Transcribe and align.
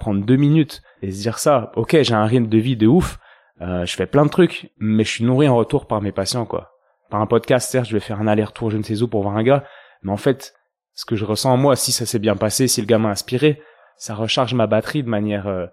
prendre 0.00 0.24
deux 0.24 0.36
minutes 0.36 0.82
et 1.02 1.12
se 1.12 1.20
dire 1.20 1.38
ça. 1.38 1.70
Ok, 1.76 1.96
j'ai 2.02 2.14
un 2.14 2.24
rythme 2.24 2.48
de 2.48 2.58
vie 2.58 2.76
de 2.76 2.88
ouf, 2.88 3.20
euh, 3.60 3.86
je 3.86 3.94
fais 3.94 4.06
plein 4.06 4.24
de 4.24 4.30
trucs, 4.30 4.72
mais 4.78 5.04
je 5.04 5.10
suis 5.10 5.24
nourri 5.24 5.46
en 5.46 5.54
retour 5.54 5.86
par 5.86 6.02
mes 6.02 6.10
patients, 6.10 6.46
quoi. 6.46 6.72
Par 7.10 7.20
un 7.20 7.26
podcast, 7.26 7.70
certes, 7.70 7.86
je 7.86 7.92
vais 7.92 8.00
faire 8.00 8.20
un 8.20 8.26
aller-retour, 8.26 8.70
je 8.70 8.78
ne 8.78 8.82
sais 8.82 9.02
où, 9.02 9.08
pour 9.08 9.22
voir 9.22 9.36
un 9.36 9.44
gars, 9.44 9.64
mais 10.02 10.10
en 10.10 10.16
fait, 10.16 10.54
ce 10.94 11.04
que 11.04 11.14
je 11.14 11.24
ressens 11.24 11.52
en 11.52 11.56
moi, 11.56 11.76
si 11.76 11.92
ça 11.92 12.06
s'est 12.06 12.18
bien 12.18 12.36
passé, 12.36 12.66
si 12.66 12.80
le 12.80 12.86
gars 12.86 12.98
m'a 12.98 13.10
inspiré, 13.10 13.62
ça 13.96 14.14
recharge 14.14 14.54
ma 14.54 14.66
batterie 14.66 15.02
de 15.02 15.08
manière 15.08 15.46
euh, 15.46 15.66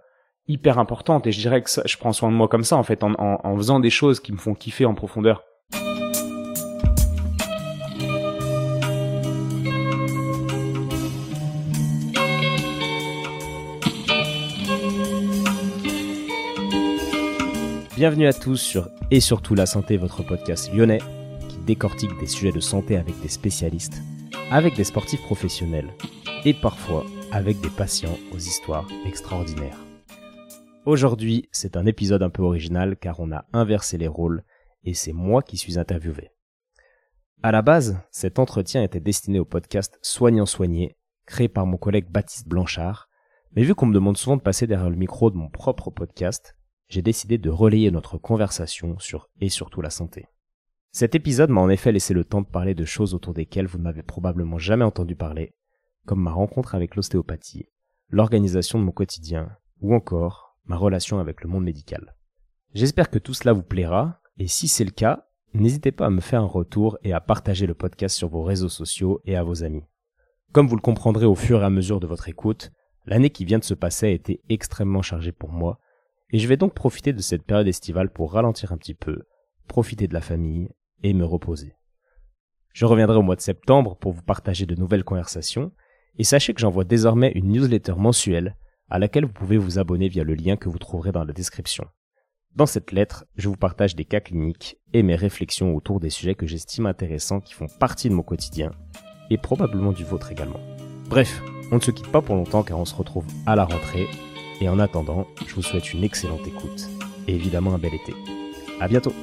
hyper 0.48 0.80
importante. 0.80 1.28
Et 1.28 1.32
je 1.32 1.39
dirais 1.39 1.62
que 1.62 1.70
je 1.86 1.98
prends 1.98 2.14
soin 2.14 2.30
de 2.30 2.36
moi 2.36 2.48
comme 2.48 2.64
ça, 2.64 2.75
en 2.75 2.84
fait, 2.84 3.04
en, 3.04 3.14
en, 3.14 3.39
en 3.44 3.57
faisant 3.57 3.80
des 3.80 3.89
choses 3.89 4.20
qui 4.20 4.32
me 4.32 4.38
font 4.38 4.54
kiffer 4.54 4.86
en 4.86 4.94
profondeur. 4.94 5.44
Bienvenue 17.98 18.28
à 18.28 18.34
tous 18.34 18.58
sur 18.58 18.92
Et 19.10 19.20
surtout 19.20 19.56
la 19.56 19.66
santé, 19.66 19.98
votre 19.98 20.22
podcast 20.22 20.72
lyonnais 20.72 21.02
qui 21.50 21.58
décortique 21.66 22.16
des 22.20 22.28
sujets 22.28 22.52
de 22.52 22.60
santé 22.60 22.96
avec 22.96 23.20
des 23.22 23.28
spécialistes, 23.28 24.04
avec 24.52 24.76
des 24.76 24.84
sportifs 24.84 25.23
professionnels 25.23 25.90
et 26.46 26.54
parfois 26.54 27.08
avec 27.32 27.60
des 27.60 27.72
patients 27.72 28.16
aux 28.32 28.38
histoires 28.38 28.88
extraordinaires. 29.08 29.84
Aujourd'hui, 30.86 31.50
c'est 31.52 31.76
un 31.76 31.88
épisode 31.88 32.22
un 32.22 32.30
peu 32.30 32.44
original 32.44 32.98
car 32.98 33.20
on 33.20 33.32
a 33.32 33.46
inversé 33.52 33.98
les 33.98 34.08
rôles 34.08 34.44
et 34.84 34.94
c'est 34.94 35.12
moi 35.12 35.42
qui 35.42 35.58
suis 35.58 35.80
interviewé. 35.80 36.30
À 37.42 37.52
la 37.52 37.64
base, 37.64 37.98
cet 38.12 38.38
entretien 38.38 38.84
était 38.84 39.00
destiné 39.00 39.40
au 39.40 39.45
podcast 39.45 39.98
Soignant 40.04 40.45
Soigné, 40.45 41.00
créé 41.26 41.48
par 41.48 41.66
mon 41.66 41.78
collègue 41.78 42.12
Baptiste 42.12 42.48
Blanchard, 42.48 43.09
mais 43.56 43.64
vu 43.64 43.73
qu'on 43.73 43.88
me 43.88 43.94
demande 43.95 44.18
souvent 44.18 44.38
de 44.38 44.44
passer 44.44 44.68
derrière 44.68 44.92
le 44.92 44.98
micro 44.98 45.32
de 45.32 45.38
mon 45.38 45.50
propre 45.50 45.90
podcast, 45.90 46.56
j'ai 46.90 47.02
décidé 47.02 47.38
de 47.38 47.50
relayer 47.50 47.92
notre 47.92 48.17
conversation 48.17 48.98
sur 49.00 49.30
et 49.42 49.50
surtout 49.50 49.81
la 49.81 49.89
santé. 49.89 50.25
Cet 50.92 51.16
épisode 51.16 51.50
m'a 51.50 51.61
en 51.61 51.70
effet 51.70 51.92
laissé 51.92 52.14
le 52.14 52.23
temps 52.23 52.42
de 52.42 52.48
parler 52.48 52.73
de 52.73 52.86
choses 52.86 53.14
autour 53.14 53.34
desquelles 53.34 53.67
vous 53.67 53.78
ne 53.78 53.84
m'avez 53.84 54.03
probablement 54.03 54.58
jamais 54.58 54.86
entendu 54.86 55.16
parler, 55.16 55.53
comme 56.06 56.22
ma 56.22 56.31
rencontre 56.31 56.76
avec 56.76 56.95
l'ostéopathie, 56.95 57.67
l'organisation 58.09 58.80
de 58.80 58.84
mon 58.84 58.92
quotidien, 58.92 59.50
ou 59.81 59.94
encore 59.94 60.58
ma 60.66 60.78
relation 60.78 61.20
avec 61.20 61.44
le 61.44 61.50
monde 61.50 61.66
médical. 61.66 62.16
J'espère 62.73 63.09
que 63.09 63.20
tout 63.20 63.33
cela 63.33 63.54
vous 63.54 63.64
plaira, 63.64 64.22
et 64.38 64.48
si 64.48 64.67
c'est 64.67 64.86
le 64.86 64.92
cas, 64.92 65.28
n'hésitez 65.54 65.92
pas 65.92 66.08
à 66.08 66.09
me 66.09 66.22
faire 66.22 66.42
un 66.42 66.48
retour 66.48 66.98
et 67.04 67.14
à 67.14 67.22
partager 67.22 67.67
le 67.67 67.73
podcast 67.73 68.16
sur 68.16 68.30
vos 68.30 68.44
réseaux 68.44 68.70
sociaux 68.70 69.22
et 69.26 69.36
à 69.36 69.44
vos 69.44 69.64
amis. 69.64 69.83
Comme 70.52 70.67
vous 70.67 70.76
le 70.76 70.81
comprendrez 70.81 71.26
au 71.26 71.36
fur 71.36 71.61
et 71.61 71.66
à 71.66 71.70
mesure 71.70 72.00
de 72.00 72.08
votre 72.08 72.30
écoute, 72.30 72.72
l'année 73.06 73.30
qui 73.30 73.45
vient 73.45 73.59
de 73.59 73.64
se 73.64 73.73
passer 73.73 74.08
a 74.08 74.11
été 74.11 74.42
extrêmement 74.50 75.02
chargée 75.02 75.31
pour 75.31 75.52
moi, 75.52 75.80
et 76.31 76.39
je 76.39 76.47
vais 76.47 76.58
donc 76.58 76.73
profiter 76.73 77.14
de 77.14 77.22
cette 77.22 77.44
période 77.44 77.67
estivale 77.67 78.09
pour 78.09 78.33
ralentir 78.33 78.72
un 78.72 78.78
petit 78.78 78.94
peu, 78.94 79.23
profiter 79.67 80.08
de 80.08 80.14
la 80.14 80.22
famille 80.22 80.70
et 81.03 81.14
me 81.14 81.25
reposer. 81.25 81.73
Je 82.73 82.86
reviendrai 82.86 83.17
au 83.17 83.22
mois 83.22 83.36
de 83.36 83.42
septembre 83.42 83.97
pour 83.97 84.11
vous 84.11 84.22
partager 84.22 84.66
de 84.66 84.75
nouvelles 84.75 85.03
conversations, 85.03 85.72
et 86.20 86.23
sachez 86.23 86.53
que 86.53 86.61
j'envoie 86.61 86.83
désormais 86.83 87.31
une 87.33 87.52
newsletter 87.52 87.94
mensuelle 87.98 88.55
à 88.89 89.00
laquelle 89.00 89.25
vous 89.25 89.33
pouvez 89.33 89.58
vous 89.58 89.80
abonner 89.80 90.08
via 90.08 90.23
le 90.23 90.33
lien 90.33 90.58
que 90.58 90.70
vous 90.70 90.80
trouverez 90.80 91.11
dans 91.11 91.23
la 91.23 91.33
description. 91.33 91.86
Dans 92.55 92.66
cette 92.66 92.92
lettre, 92.92 93.25
je 93.36 93.50
vous 93.50 93.55
partage 93.55 93.95
des 93.95 94.05
cas 94.05 94.20
cliniques 94.20 94.78
et 94.94 95.03
mes 95.03 95.16
réflexions 95.16 95.75
autour 95.75 96.00
des 96.00 96.09
sujets 96.09 96.36
que 96.36 96.48
j'estime 96.48 96.86
intéressants 96.88 97.42
qui 97.42 97.53
font 97.53 97.67
partie 97.80 98.09
de 98.09 98.16
mon 98.16 98.23
quotidien, 98.23 98.72
et 99.30 99.38
probablement 99.38 99.92
du 99.92 100.03
vôtre 100.03 100.31
également. 100.31 100.59
Bref, 101.09 101.42
on 101.72 101.75
ne 101.75 101.81
se 101.81 101.92
quitte 101.92 102.11
pas 102.11 102.22
pour 102.22 102.36
longtemps 102.36 102.64
car 102.64 102.80
on 102.80 102.86
se 102.86 102.95
retrouve 102.95 103.28
à 103.45 103.55
la 103.55 103.66
rentrée 103.66 104.08
et 104.61 104.69
en 104.69 104.80
attendant, 104.80 105.27
je 105.45 105.53
vous 105.55 105.61
souhaite 105.61 105.94
une 105.94 106.03
excellente 106.03 106.45
écoute 106.47 106.88
et 107.27 107.36
évidemment 107.36 107.73
un 107.73 107.77
bel 107.77 107.94
été. 107.94 108.13
À 108.80 108.88
bientôt! 108.88 109.14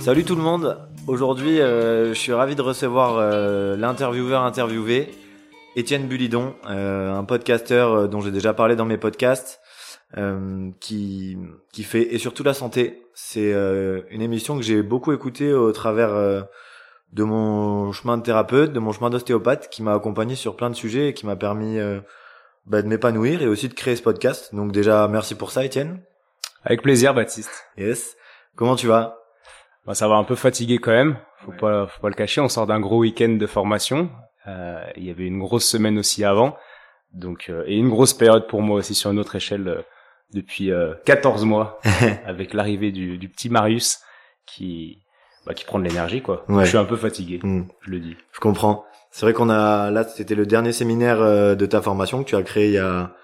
Salut 0.00 0.24
tout 0.24 0.36
le 0.36 0.42
monde. 0.42 0.78
Aujourd'hui, 1.06 1.60
euh, 1.60 2.08
je 2.08 2.18
suis 2.18 2.32
ravi 2.32 2.54
de 2.54 2.62
recevoir 2.62 3.16
euh, 3.18 3.76
l'intervieweur 3.76 4.42
interviewé, 4.42 5.10
Étienne 5.76 6.06
Bulidon, 6.06 6.54
euh, 6.68 7.14
un 7.14 7.24
podcasteur 7.24 7.92
euh, 7.92 8.08
dont 8.08 8.20
j'ai 8.20 8.30
déjà 8.30 8.54
parlé 8.54 8.76
dans 8.76 8.84
mes 8.84 8.96
podcasts, 8.96 9.60
euh, 10.16 10.70
qui 10.80 11.36
qui 11.72 11.82
fait 11.82 12.14
et 12.14 12.18
surtout 12.18 12.42
la 12.42 12.54
santé. 12.54 13.02
C'est 13.14 13.52
euh, 13.52 14.00
une 14.10 14.22
émission 14.22 14.56
que 14.56 14.62
j'ai 14.62 14.82
beaucoup 14.82 15.12
écoutée 15.12 15.52
au 15.52 15.72
travers 15.72 16.46
de 17.12 17.24
mon 17.24 17.92
chemin 17.92 18.18
de 18.18 18.22
thérapeute, 18.22 18.72
de 18.72 18.78
mon 18.78 18.92
chemin 18.92 19.10
d'ostéopathe, 19.10 19.68
qui 19.70 19.82
m'a 19.82 19.94
accompagné 19.94 20.34
sur 20.34 20.56
plein 20.56 20.70
de 20.70 20.74
sujets 20.74 21.08
et 21.08 21.14
qui 21.14 21.26
m'a 21.26 21.36
permis 21.36 21.78
bah, 22.66 22.82
de 22.82 22.88
m'épanouir 22.88 23.42
et 23.42 23.46
aussi 23.46 23.68
de 23.68 23.74
créer 23.74 23.96
ce 23.96 24.02
podcast. 24.02 24.54
Donc 24.54 24.72
déjà, 24.72 25.08
merci 25.08 25.34
pour 25.34 25.50
ça, 25.50 25.64
Étienne. 25.64 26.02
Avec 26.64 26.82
plaisir, 26.82 27.14
Baptiste. 27.14 27.64
Yes. 27.76 28.16
Comment 28.56 28.76
tu 28.76 28.86
vas? 28.86 29.18
Bah, 29.86 29.94
ça 29.94 30.06
va 30.08 30.16
un 30.16 30.24
peu 30.24 30.34
fatigué 30.34 30.78
quand 30.78 30.90
même. 30.92 31.16
Faut 31.44 31.52
pas, 31.52 31.86
faut 31.86 32.00
pas 32.00 32.08
le 32.08 32.14
cacher. 32.14 32.40
On 32.40 32.48
sort 32.48 32.66
d'un 32.66 32.80
gros 32.80 32.98
week-end 32.98 33.30
de 33.30 33.46
formation. 33.46 34.10
Euh, 34.48 34.82
il 34.96 35.04
y 35.04 35.10
avait 35.10 35.26
une 35.26 35.38
grosse 35.38 35.66
semaine 35.66 35.98
aussi 35.98 36.24
avant, 36.24 36.56
donc 37.12 37.46
euh, 37.50 37.64
et 37.66 37.76
une 37.76 37.90
grosse 37.90 38.14
période 38.14 38.46
pour 38.46 38.62
moi 38.62 38.78
aussi 38.78 38.94
sur 38.94 39.10
une 39.10 39.18
autre 39.18 39.36
échelle 39.36 39.68
euh, 39.68 39.82
depuis 40.32 40.70
14 41.06 41.44
mois 41.46 41.80
avec 42.26 42.52
l'arrivée 42.52 42.92
du, 42.92 43.16
du, 43.16 43.30
petit 43.30 43.48
Marius 43.48 44.00
qui 44.44 45.00
bah, 45.48 45.54
qui 45.54 45.64
prend 45.64 45.78
de 45.80 45.84
l'énergie 45.84 46.20
quoi. 46.22 46.44
Ouais. 46.48 46.64
Je 46.64 46.68
suis 46.68 46.78
un 46.78 46.84
peu 46.84 46.96
fatigué, 46.96 47.40
Mm. 47.42 47.62
je 47.80 47.90
le 47.90 47.98
dis. 48.00 48.16
Je 48.32 48.38
comprends. 48.40 48.84
C'est 49.10 49.24
vrai 49.24 49.32
qu'on 49.32 49.48
a 49.48 49.90
là, 49.90 50.04
c'était 50.04 50.34
le 50.34 50.44
dernier 50.46 50.72
séminaire 50.72 51.20
euh, 51.22 51.54
de 51.54 51.64
ta 51.66 51.80
formation 51.80 52.22
que 52.22 52.28
tu 52.28 52.36
as 52.36 52.42
créé 52.42 52.66
il 52.68 52.74
y 52.74 52.78
a 52.78 53.14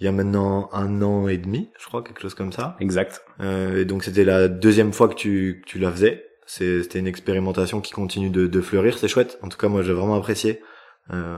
il 0.00 0.04
y 0.04 0.08
a 0.08 0.12
maintenant 0.12 0.68
un 0.72 1.02
an 1.02 1.26
et 1.26 1.38
demi, 1.38 1.70
je 1.76 1.86
crois, 1.86 2.02
quelque 2.04 2.20
chose 2.20 2.34
comme 2.34 2.52
ça. 2.52 2.76
Exact. 2.78 3.24
Euh, 3.40 3.80
et 3.80 3.84
donc 3.84 4.04
c'était 4.04 4.22
la 4.24 4.46
deuxième 4.46 4.92
fois 4.92 5.08
que 5.08 5.14
tu, 5.14 5.60
que 5.64 5.68
tu 5.70 5.78
la 5.80 5.90
faisais. 5.90 6.24
C'était 6.46 6.98
une 7.00 7.06
expérimentation 7.08 7.80
qui 7.80 7.92
continue 7.92 8.30
de, 8.30 8.46
de 8.46 8.60
fleurir, 8.60 8.96
c'est 8.96 9.08
chouette. 9.08 9.38
En 9.42 9.48
tout 9.48 9.58
cas, 9.58 9.68
moi 9.68 9.82
j'ai 9.82 9.92
vraiment 9.92 10.14
apprécié. 10.14 10.62
Euh, 11.12 11.36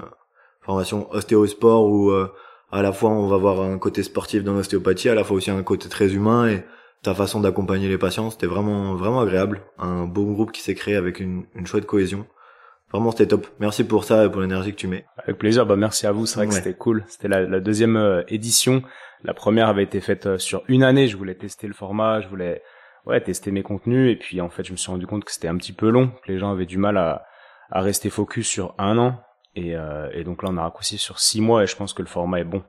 formation 0.62 1.10
ostéosport 1.10 1.86
où 1.86 2.10
euh, 2.10 2.30
à 2.70 2.82
la 2.82 2.92
fois 2.92 3.10
on 3.10 3.26
va 3.28 3.38
voir 3.38 3.60
un 3.62 3.78
côté 3.78 4.02
sportif 4.02 4.44
dans 4.44 4.52
l'ostéopathie, 4.52 5.08
à 5.08 5.14
la 5.14 5.24
fois 5.24 5.36
aussi 5.38 5.50
un 5.50 5.62
côté 5.62 5.88
très 5.88 6.12
humain 6.12 6.48
et 6.48 6.62
ta 7.02 7.14
façon 7.14 7.40
d'accompagner 7.40 7.88
les 7.88 7.98
patients, 7.98 8.30
c'était 8.30 8.46
vraiment 8.46 8.94
vraiment 8.94 9.20
agréable. 9.20 9.62
Un 9.78 10.04
beau 10.04 10.26
groupe 10.26 10.52
qui 10.52 10.60
s'est 10.60 10.74
créé 10.74 10.96
avec 10.96 11.20
une, 11.20 11.46
une 11.54 11.66
chouette 11.66 11.86
cohésion. 11.86 12.26
Vraiment 12.92 13.12
c'était 13.12 13.28
top. 13.28 13.46
Merci 13.60 13.84
pour 13.84 14.04
ça 14.04 14.24
et 14.24 14.30
pour 14.30 14.40
l'énergie 14.40 14.72
que 14.72 14.76
tu 14.76 14.88
mets. 14.88 15.06
Avec 15.16 15.38
plaisir. 15.38 15.64
Bah 15.64 15.76
merci 15.76 16.06
à 16.06 16.12
vous. 16.12 16.26
C'est 16.26 16.36
vrai 16.36 16.48
que 16.48 16.54
c'était 16.54 16.74
cool. 16.74 17.04
C'était 17.08 17.28
la, 17.28 17.42
la 17.42 17.60
deuxième 17.60 17.96
euh, 17.96 18.22
édition. 18.28 18.82
La 19.22 19.32
première 19.32 19.68
avait 19.68 19.84
été 19.84 20.00
faite 20.00 20.26
euh, 20.26 20.38
sur 20.38 20.62
une 20.66 20.82
année. 20.82 21.06
Je 21.06 21.16
voulais 21.16 21.36
tester 21.36 21.68
le 21.68 21.72
format. 21.72 22.20
Je 22.20 22.28
voulais 22.28 22.62
ouais 23.06 23.20
tester 23.20 23.52
mes 23.52 23.62
contenus. 23.62 24.12
Et 24.12 24.16
puis 24.16 24.40
en 24.40 24.48
fait, 24.48 24.64
je 24.64 24.72
me 24.72 24.76
suis 24.76 24.90
rendu 24.90 25.06
compte 25.06 25.24
que 25.24 25.30
c'était 25.30 25.46
un 25.48 25.56
petit 25.56 25.72
peu 25.72 25.88
long. 25.88 26.08
Que 26.08 26.32
les 26.32 26.38
gens 26.38 26.50
avaient 26.50 26.66
du 26.66 26.78
mal 26.78 26.96
à, 26.96 27.24
à 27.70 27.80
rester 27.80 28.10
focus 28.10 28.48
sur 28.48 28.74
un 28.76 28.98
an. 28.98 29.20
Et, 29.54 29.76
euh, 29.76 30.10
et 30.12 30.24
donc 30.24 30.42
là, 30.42 30.48
on 30.50 30.56
a 30.56 30.62
raccourci 30.62 30.98
sur 30.98 31.20
six 31.20 31.40
mois. 31.40 31.62
Et 31.62 31.66
je 31.68 31.76
pense 31.76 31.92
que 31.92 32.02
le 32.02 32.08
format 32.08 32.40
est 32.40 32.44
bon. 32.44 32.64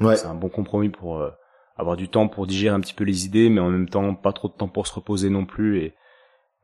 Ouais. 0.00 0.14
C'est 0.14 0.28
un 0.28 0.34
bon 0.34 0.48
compromis 0.48 0.90
pour 0.90 1.18
euh, 1.18 1.30
avoir 1.80 1.96
du 1.96 2.08
temps 2.08 2.28
pour 2.28 2.46
digérer 2.46 2.74
un 2.74 2.80
petit 2.80 2.94
peu 2.94 3.04
les 3.04 3.26
idées, 3.26 3.48
mais 3.48 3.60
en 3.60 3.70
même 3.70 3.88
temps 3.88 4.14
pas 4.14 4.32
trop 4.32 4.48
de 4.48 4.54
temps 4.54 4.68
pour 4.68 4.86
se 4.86 4.94
reposer 4.94 5.30
non 5.30 5.46
plus. 5.46 5.80
Et, 5.80 5.94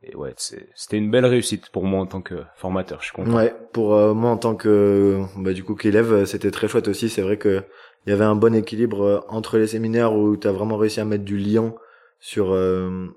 et 0.03 0.15
ouais, 0.15 0.33
c'était 0.37 0.97
une 0.97 1.11
belle 1.11 1.25
réussite 1.25 1.69
pour 1.69 1.83
moi 1.83 1.99
en 1.99 2.05
tant 2.05 2.21
que 2.21 2.35
formateur. 2.55 2.99
Je 3.01 3.05
suis 3.05 3.15
content. 3.15 3.35
Ouais, 3.35 3.53
pour 3.73 3.95
euh, 3.95 4.13
moi 4.13 4.31
en 4.31 4.37
tant 4.37 4.55
que 4.55 5.21
bah 5.37 5.53
du 5.53 5.63
coup 5.63 5.75
qu'élève, 5.75 6.25
c'était 6.25 6.51
très 6.51 6.67
chouette 6.67 6.87
aussi. 6.87 7.09
C'est 7.09 7.21
vrai 7.21 7.37
que 7.37 7.63
il 8.05 8.11
y 8.11 8.13
avait 8.13 8.23
un 8.25 8.35
bon 8.35 8.55
équilibre 8.55 9.01
euh, 9.01 9.19
entre 9.27 9.57
les 9.57 9.67
séminaires 9.67 10.13
où 10.13 10.37
tu 10.37 10.47
as 10.47 10.51
vraiment 10.53 10.77
réussi 10.77 10.99
à 11.01 11.05
mettre 11.05 11.25
du 11.25 11.37
lien 11.37 11.73
sur 12.19 12.53
euh, 12.53 13.07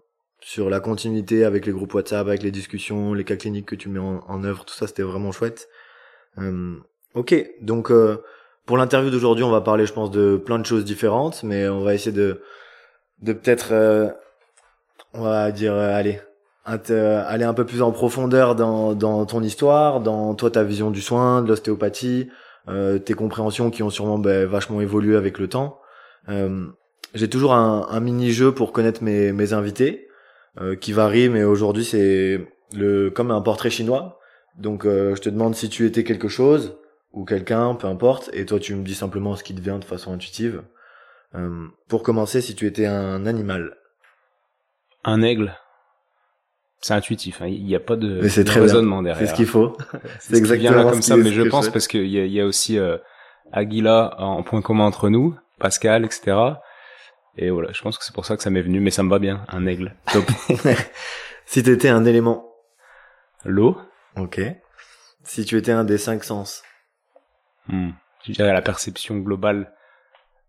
sur 0.41 0.71
la 0.71 0.81
continuité 0.81 1.45
avec 1.45 1.67
les 1.67 1.73
groupes 1.73 1.93
WhatsApp, 1.95 2.27
avec 2.27 2.43
les 2.43 2.51
discussions, 2.51 3.13
les 3.13 3.25
cas 3.25 3.37
cliniques 3.37 3.67
que 3.67 3.77
tu 3.77 3.89
mets 3.91 3.99
en, 4.01 4.25
en 4.27 4.43
œuvre, 4.43 4.65
tout 4.65 4.75
ça 4.75 4.87
c'était 4.87 5.03
vraiment 5.03 5.33
chouette. 5.33 5.69
Euh, 6.39 6.77
ok, 7.15 7.35
donc 7.61 7.91
euh, 7.91 8.23
pour 8.67 8.77
l'interview 8.77 9.11
d'aujourd'hui, 9.11 9.45
on 9.45 9.51
va 9.51 9.61
parler, 9.61 9.87
je 9.87 9.93
pense, 9.93 10.11
de 10.11 10.37
plein 10.37 10.59
de 10.59 10.67
choses 10.67 10.85
différentes, 10.85 11.43
mais 11.43 11.69
on 11.69 11.83
va 11.83 11.95
essayer 11.95 12.13
de 12.13 12.41
de 13.23 13.33
peut-être, 13.35 13.69
euh, 13.73 14.09
on 15.13 15.23
va 15.23 15.51
dire, 15.53 15.75
euh, 15.75 15.95
allez, 15.95 16.21
euh, 16.91 17.23
aller 17.27 17.45
un 17.45 17.53
peu 17.53 17.67
plus 17.67 17.83
en 17.83 17.93
profondeur 17.93 18.55
dans, 18.55 18.95
dans 18.95 19.27
ton 19.27 19.43
histoire, 19.43 20.01
dans 20.01 20.35
toi 20.35 20.51
ta 20.51 20.63
vision 20.63 20.91
du 20.91 21.03
soin, 21.03 21.43
de 21.43 21.49
l'ostéopathie, 21.49 22.31
euh, 22.69 22.99
tes 22.99 23.15
compréhensions 23.15 23.71
qui 23.71 23.83
ont 23.83 23.91
sûrement 23.91 24.19
ben, 24.19 24.47
vachement 24.47 24.81
évolué 24.81 25.17
avec 25.17 25.39
le 25.39 25.49
temps. 25.49 25.79
Euh, 26.29 26.67
J'ai 27.15 27.29
toujours 27.29 27.53
un, 27.53 27.87
un 27.91 28.01
mini-jeu 28.01 28.53
pour 28.53 28.73
connaître 28.73 29.03
mes, 29.03 29.33
mes 29.33 29.53
invités, 29.53 30.09
euh, 30.61 30.77
qui 30.77 30.93
varie, 30.93 31.29
mais 31.29 31.45
aujourd'hui 31.45 31.85
c'est 31.85 32.47
le 32.75 33.11
comme 33.11 33.31
un 33.33 33.43
portrait 33.43 33.71
chinois. 33.71 34.19
Donc 34.57 34.87
euh, 34.87 35.15
je 35.15 35.21
te 35.21 35.29
demande 35.29 35.55
si 35.55 35.69
tu 35.69 35.87
étais 35.87 36.05
quelque 36.05 36.29
chose 36.29 36.79
ou 37.13 37.25
quelqu'un, 37.25 37.75
peu 37.75 37.87
importe, 37.87 38.31
et 38.33 38.47
toi 38.47 38.59
tu 38.61 38.75
me 38.75 38.85
dis 38.85 38.95
simplement 38.95 39.35
ce 39.37 39.43
qui 39.45 39.55
te 39.55 39.61
vient 39.61 39.79
de 39.79 39.85
façon 39.85 40.13
intuitive. 40.13 40.63
Euh, 41.35 41.67
pour 41.89 42.03
commencer, 42.03 42.41
si 42.41 42.55
tu 42.55 42.67
étais 42.67 42.87
un 42.87 43.25
animal, 43.27 43.77
Un 45.05 45.23
aigle. 45.23 45.55
c'est 46.81 46.95
intuitif. 46.95 47.41
hein. 47.43 47.47
Il 47.47 47.65
n'y 47.65 47.75
a 47.77 47.81
pas 47.81 47.97
de, 47.97 48.21
Mais 48.23 48.29
c'est 48.29 48.43
de 48.43 48.49
très 48.49 48.61
bien. 48.61 48.69
raisonnement 48.69 49.03
derrière. 49.03 49.27
C'est 49.27 49.33
ce 49.33 49.37
qu'il 49.37 49.47
faut. 49.47 49.77
C'est 50.19 50.37
ce 50.37 50.41
qui 50.43 50.59
vient 50.59 50.73
là 50.73 50.79
exactement 50.79 50.91
comme 50.91 51.03
ça, 51.03 51.17
mais 51.17 51.31
je 51.33 51.43
pense 51.43 51.69
parce 51.69 51.87
qu'il 51.89 52.07
y 52.09 52.19
a, 52.19 52.25
il 52.25 52.33
y 52.33 52.41
a 52.41 52.47
aussi 52.47 52.79
euh, 52.79 52.97
Aguila 53.53 54.15
en 54.19 54.43
point 54.43 54.61
commun 54.63 54.85
entre 54.85 55.09
nous, 55.09 55.37
Pascal, 55.59 56.05
etc. 56.05 56.37
Et 57.37 57.51
voilà, 57.51 57.71
je 57.73 57.81
pense 57.83 57.97
que 57.97 58.05
c'est 58.05 58.15
pour 58.15 58.27
ça 58.27 58.37
que 58.37 58.43
ça 58.43 58.51
m'est 58.51 58.63
venu, 58.63 58.81
mais 58.81 58.91
ça 58.91 59.03
me 59.03 59.11
va 59.11 59.19
bien, 59.19 59.45
un 59.49 59.67
aigle. 59.67 59.95
Top. 60.13 60.25
Si 61.47 61.63
t'étais 61.65 61.89
un 61.89 62.05
élément, 62.05 62.47
L'eau, 63.45 63.77
ok. 64.17 64.41
Si 65.25 65.45
tu 65.45 65.57
étais 65.57 65.73
un 65.73 65.83
des 65.85 65.99
cinq 65.99 66.23
sens, 66.25 66.63
hmm, 67.71 67.91
je 68.27 68.33
dirais 68.33 68.53
la 68.53 68.63
perception 68.63 69.19
globale, 69.19 69.73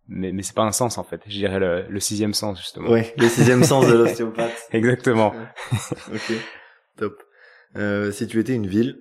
mais, 0.07 0.31
mais 0.31 0.41
c'est 0.43 0.55
pas 0.55 0.63
un 0.63 0.71
sens 0.71 0.97
en 0.97 1.03
fait, 1.03 1.21
je 1.25 1.31
dirais 1.31 1.59
le, 1.59 1.85
le 1.87 1.99
sixième 1.99 2.33
sens 2.33 2.59
justement. 2.59 2.89
ouais, 2.89 3.13
le 3.17 3.27
sixième 3.29 3.63
sens 3.63 3.87
de 3.87 3.93
l'ostéopathe. 3.93 4.67
Exactement. 4.71 5.33
Ok, 6.13 6.31
top. 6.97 7.21
Euh, 7.77 8.11
si 8.11 8.27
tu 8.27 8.39
étais 8.39 8.53
une 8.53 8.67
ville, 8.67 8.99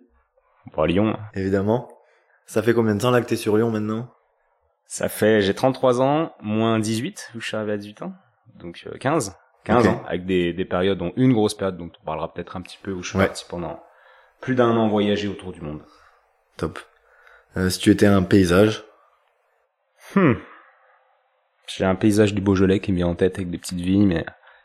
Bon, 0.77 0.85
Lyon, 0.85 1.19
évidemment. 1.35 1.89
Ça 2.47 2.63
fait 2.63 2.75
combien 2.75 2.95
de 2.95 3.01
temps 3.01 3.11
là 3.11 3.21
que 3.23 3.27
t'es 3.27 3.35
sur 3.37 3.57
Lyon 3.57 3.71
maintenant? 3.71 4.13
Ça 4.87 5.09
fait, 5.09 5.41
j'ai 5.41 5.55
33 5.55 6.01
ans, 6.03 6.33
moins 6.41 6.79
18, 6.79 7.31
où 7.35 7.41
je 7.41 7.47
suis 7.47 7.57
arrivé 7.57 7.73
à 7.73 7.77
18 7.77 8.03
ans, 8.03 8.13
donc 8.57 8.85
euh, 8.87 8.97
15. 8.99 9.37
15 9.65 9.87
Ok. 9.87 9.93
ans, 9.93 10.03
avec 10.07 10.27
des, 10.27 10.53
des 10.53 10.65
périodes, 10.65 10.99
dont 10.99 11.13
une 11.17 11.33
grosse 11.33 11.55
période 11.55 11.77
dont 11.79 11.91
on 12.01 12.05
parlera 12.05 12.33
peut-être 12.33 12.57
un 12.57 12.61
petit 12.63 12.79
peu, 12.83 12.93
où 12.93 13.03
je 13.03 13.09
suis 13.11 13.19
Ouais. 13.19 13.27
parti 13.27 13.45
pendant 13.49 13.83
plus 14.41 14.55
d'un 14.55 14.77
an 14.77 14.89
voyager 14.89 15.29
autour 15.29 15.53
du 15.53 15.61
monde. 15.61 15.83
Top. 16.57 16.79
Euh, 17.57 17.69
si 17.71 17.79
tu 17.79 17.91
étais 17.91 18.07
un 18.07 18.23
paysage, 18.23 18.85
Hmm. 20.17 20.33
J'ai 21.69 21.85
un 21.85 21.95
paysage 21.95 22.35
du 22.35 22.41
Beaujolais 22.41 22.81
qui 22.81 22.91
me 22.91 22.97
vient 22.97 23.07
en 23.07 23.15
tête 23.15 23.37
avec 23.37 23.49
des 23.49 23.59
petites 23.59 23.79
vignes, 23.81 24.07
mais 24.09 24.25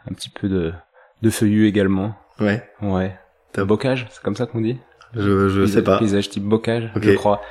un 0.10 0.14
petit 0.16 0.30
peu 0.30 0.50
de, 0.50 0.74
de 1.22 1.30
feuillus 1.30 1.68
également. 1.68 2.16
ouais, 2.40 2.68
Ouais. 2.82 3.16
Top. 3.54 3.68
Bocage, 3.68 4.08
c'est 4.10 4.22
comme 4.24 4.36
ça 4.36 4.48
qu'on 4.48 4.60
dit? 4.62 4.80
Je, 5.14 5.48
je 5.50 5.66
sais 5.68 5.84
pas. 5.84 6.00
Paysage 6.00 6.30
type 6.30 6.44
bocage, 6.44 6.90
Ok. 6.96 7.04
je 7.04 7.12
crois. 7.14 7.42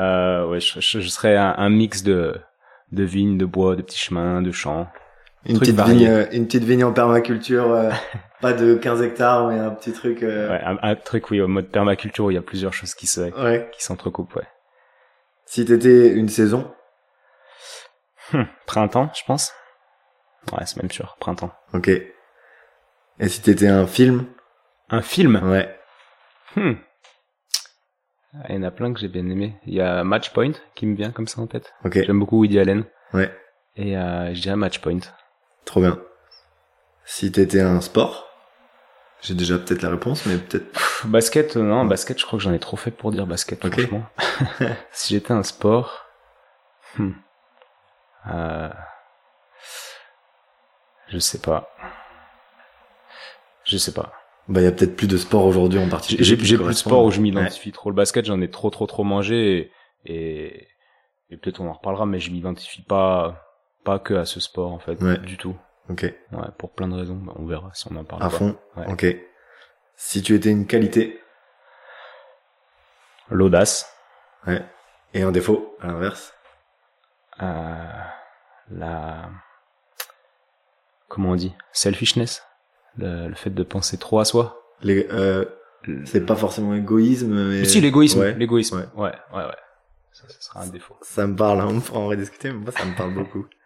Euh, 0.00 0.46
ouais, 0.48 0.60
je, 0.60 0.80
je, 0.80 1.00
je 1.00 1.08
serais 1.08 1.36
un, 1.36 1.54
un 1.58 1.68
mix 1.68 2.02
de, 2.02 2.34
de 2.92 3.04
vignes, 3.04 3.36
de 3.38 3.44
bois, 3.44 3.76
de 3.76 3.82
petits 3.82 3.98
chemins, 3.98 4.40
de 4.40 4.50
champs. 4.50 4.88
Une 5.44 5.58
petite 5.60 5.78
vigne, 5.80 6.08
euh, 6.08 6.26
une 6.32 6.46
petite 6.46 6.64
vigne 6.64 6.82
en 6.84 6.92
permaculture, 6.92 7.70
euh, 7.70 7.90
pas 8.40 8.54
de 8.54 8.74
15 8.74 9.02
hectares, 9.02 9.46
mais 9.48 9.58
un 9.58 9.70
petit 9.70 9.92
truc. 9.92 10.22
euh, 10.22 10.50
Ouais, 10.50 10.60
un, 10.64 10.78
un 10.82 10.94
truc, 10.96 11.30
oui, 11.30 11.40
au 11.40 11.46
mode 11.48 11.66
permaculture 11.68 12.24
où 12.24 12.30
il 12.30 12.34
y 12.34 12.38
a 12.38 12.42
plusieurs 12.42 12.72
choses 12.72 12.94
qui 12.94 13.06
se, 13.06 13.20
ouais. 13.20 13.70
qui 13.72 13.84
s'entrecoupent, 13.84 14.34
ouais. 14.36 14.46
Si 15.46 15.64
t'étais 15.64 16.08
une 16.12 16.28
saison, 16.28 16.72
Hmm. 18.32 18.42
Printemps, 18.66 19.08
je 19.14 19.22
pense. 19.24 19.52
Ouais, 20.52 20.66
c'est 20.66 20.76
même 20.82 20.90
sûr, 20.90 21.16
printemps. 21.20 21.52
ok. 21.72 21.88
Et 21.88 23.28
si 23.28 23.40
t'étais 23.40 23.68
un 23.68 23.86
film, 23.86 24.26
Un 24.90 25.00
film? 25.00 25.36
Ouais. 25.48 25.78
Hmm. 26.56 26.74
Ah, 28.34 28.46
Il 28.48 28.56
y 28.56 28.58
en 28.58 28.62
a 28.64 28.70
plein 28.72 28.92
que 28.92 28.98
j'ai 29.00 29.08
bien 29.08 29.28
aimé. 29.30 29.56
Il 29.66 29.74
y 29.74 29.80
a 29.80 30.02
Match 30.04 30.30
Point 30.32 30.52
qui 30.74 30.86
me 30.86 30.96
vient 30.96 31.12
comme 31.12 31.26
ça 31.28 31.40
en 31.40 31.46
tête. 31.46 31.72
Ok. 31.84 31.94
J'aime 32.04 32.18
beaucoup 32.18 32.38
Woody 32.38 32.58
Allen. 32.58 32.84
Ouais. 33.12 33.32
Et 33.76 33.96
euh, 33.96 34.34
je 34.34 34.40
dirais 34.42 34.56
Match 34.56 34.80
Point. 34.80 34.98
Trop 35.64 35.80
bien. 35.80 36.00
Si 37.04 37.30
t'étais 37.32 37.60
un 37.60 37.80
sport, 37.80 38.28
j'ai 39.22 39.34
déjà 39.34 39.56
peut-être 39.58 39.82
la 39.82 39.90
réponse, 39.90 40.26
mais 40.26 40.36
peut-être. 40.38 40.66
Basket, 41.06 41.56
euh, 41.56 41.62
non, 41.62 41.84
basket, 41.84 42.18
je 42.18 42.26
crois 42.26 42.38
que 42.38 42.42
j'en 42.44 42.52
ai 42.52 42.58
trop 42.58 42.76
fait 42.76 42.90
pour 42.90 43.10
dire 43.12 43.26
basket, 43.26 43.66
franchement. 43.66 44.02
si 44.92 45.14
j'étais 45.14 45.32
un 45.32 45.42
sport... 45.42 46.04
Hmm. 46.98 47.12
Euh... 48.30 48.70
Je 51.08 51.18
sais 51.18 51.38
pas. 51.38 51.68
Je 53.64 53.76
sais 53.76 53.92
pas. 53.92 54.12
Bah, 54.48 54.60
il 54.60 54.64
y 54.64 54.66
a 54.66 54.72
peut-être 54.72 54.96
plus 54.96 55.06
de 55.08 55.16
sport 55.16 55.44
aujourd'hui 55.44 55.78
en 55.78 55.88
particulier. 55.88 56.22
j'ai- 56.24 56.36
plus 56.36 56.56
de 56.56 56.72
sport 56.72 57.04
où 57.04 57.10
je 57.10 57.16
Ouais. 57.18 57.22
m'identifie 57.24 57.72
trop. 57.72 57.90
Le 57.90 57.96
basket, 57.96 58.24
j'en 58.24 58.40
ai 58.40 58.50
trop, 58.50 58.70
trop, 58.70 58.86
trop 58.86 59.04
mangé 59.04 59.72
et, 60.04 60.12
et, 60.14 60.68
et 61.30 61.36
peut-être 61.36 61.60
on 61.60 61.68
en 61.68 61.72
reparlera, 61.72 62.06
mais 62.06 62.18
je 62.20 62.30
m'identifie 62.30 62.82
pas, 62.82 63.44
pas 63.84 63.98
que 63.98 64.14
à 64.14 64.24
ce 64.24 64.40
sport, 64.40 64.72
en 64.72 64.78
fait, 64.78 65.00
Ouais. 65.02 65.18
du 65.18 65.36
tout. 65.36 65.56
Ok. 65.88 66.02
Ouais, 66.32 66.48
pour 66.58 66.70
plein 66.72 66.88
de 66.88 66.94
raisons. 66.94 67.16
Bah, 67.16 67.32
on 67.36 67.46
verra 67.46 67.70
si 67.74 67.86
on 67.90 67.96
en 67.96 68.04
parle. 68.04 68.22
À 68.22 68.26
pas. 68.30 68.36
fond. 68.36 68.56
Ouais. 68.76 68.86
Ok. 68.88 69.06
Si 69.96 70.22
tu 70.22 70.34
étais 70.34 70.50
une 70.50 70.66
qualité, 70.66 71.20
L'audace, 73.28 73.92
ouais. 74.46 74.64
Et 75.12 75.22
un 75.22 75.32
défaut, 75.32 75.76
à 75.80 75.88
l'inverse. 75.88 76.32
euh, 77.42 77.74
la, 78.70 79.30
comment 81.08 81.30
on 81.30 81.34
dit? 81.34 81.52
Selfishness. 81.72 82.44
Le, 82.98 83.26
le 83.28 83.34
fait 83.34 83.50
de 83.50 83.62
penser 83.64 83.98
trop 83.98 84.20
à 84.20 84.24
soi. 84.24 84.62
Les, 84.80 85.08
euh, 85.10 85.44
c'est 86.04 86.24
pas 86.24 86.36
forcément 86.36 86.72
égoïsme, 86.74 87.34
mais. 87.50 87.64
Si, 87.64 87.80
l'égoïsme. 87.80 88.20
Ouais. 88.20 88.32
L'égoïsme. 88.34 88.88
Ouais. 88.94 89.04
Ouais, 89.06 89.12
ouais, 89.34 89.44
ouais. 89.44 89.56
Ça, 90.12 90.28
ça 90.28 90.40
sera 90.40 90.60
un 90.62 90.68
défaut. 90.68 90.96
Ça 91.02 91.26
me 91.26 91.34
parle, 91.34 91.60
hein, 91.60 91.68
on 91.68 91.80
pourra 91.80 91.98
en 92.00 92.06
rediscuter, 92.06 92.52
mais 92.52 92.58
moi, 92.60 92.70
ça 92.72 92.84
me 92.84 92.96
parle 92.96 93.12
beaucoup. 93.14 93.46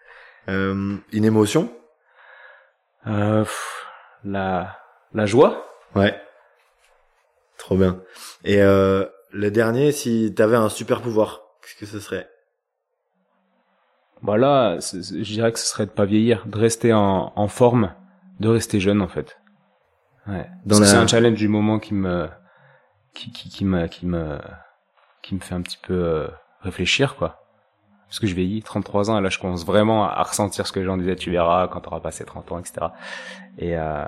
Euh, 0.48 0.96
une 1.12 1.24
émotion? 1.26 1.70
Euh, 3.06 3.44
pff, 3.44 3.86
la, 4.24 4.80
la 5.12 5.26
joie. 5.26 5.69
Ouais. 5.94 6.20
Trop 7.58 7.76
bien. 7.76 8.00
Et 8.44 8.62
euh, 8.62 9.04
le 9.32 9.50
dernier, 9.50 9.92
si 9.92 10.32
t'avais 10.34 10.56
un 10.56 10.68
super 10.68 11.02
pouvoir, 11.02 11.42
qu'est-ce 11.62 11.76
que 11.76 11.86
ce 11.86 12.00
serait? 12.00 12.28
Bah 14.22 14.36
là, 14.36 14.78
je 14.80 15.22
dirais 15.32 15.50
que 15.52 15.58
ce 15.58 15.66
serait 15.66 15.86
de 15.86 15.90
pas 15.90 16.04
vieillir, 16.04 16.46
de 16.46 16.58
rester 16.58 16.92
en, 16.92 17.32
en 17.34 17.48
forme, 17.48 17.94
de 18.38 18.48
rester 18.48 18.78
jeune 18.78 19.00
en 19.00 19.08
fait. 19.08 19.38
Ouais. 20.26 20.46
Dans 20.66 20.78
Parce 20.78 20.80
que 20.80 20.84
la- 20.84 20.90
c'est 20.90 20.96
un 20.98 21.06
challenge 21.06 21.38
du 21.38 21.48
moment 21.48 21.78
qui 21.78 21.94
me, 21.94 22.28
qui, 23.14 23.32
qui, 23.32 23.48
qui 23.48 23.64
me, 23.64 23.86
qui 23.86 24.04
me, 24.06 24.38
qui 25.22 25.34
me 25.34 25.40
fait 25.40 25.54
un 25.54 25.62
petit 25.62 25.78
peu 25.82 25.94
euh, 25.94 26.28
réfléchir 26.60 27.16
quoi. 27.16 27.38
Parce 28.08 28.20
que 28.20 28.26
je 28.26 28.34
vieillis, 28.34 28.62
33 28.62 29.10
ans, 29.10 29.18
et 29.18 29.22
là 29.22 29.30
je 29.30 29.38
commence 29.38 29.64
vraiment 29.64 30.04
à, 30.04 30.08
à 30.12 30.22
ressentir 30.22 30.66
ce 30.66 30.72
que 30.72 30.80
les 30.80 30.84
gens 30.86 30.98
disaient, 30.98 31.16
tu 31.16 31.30
verras 31.30 31.68
quand 31.68 31.80
t'auras 31.80 32.00
passé 32.00 32.24
30 32.24 32.52
ans, 32.52 32.58
etc. 32.58 32.88
Et 33.56 33.78
euh, 33.78 34.04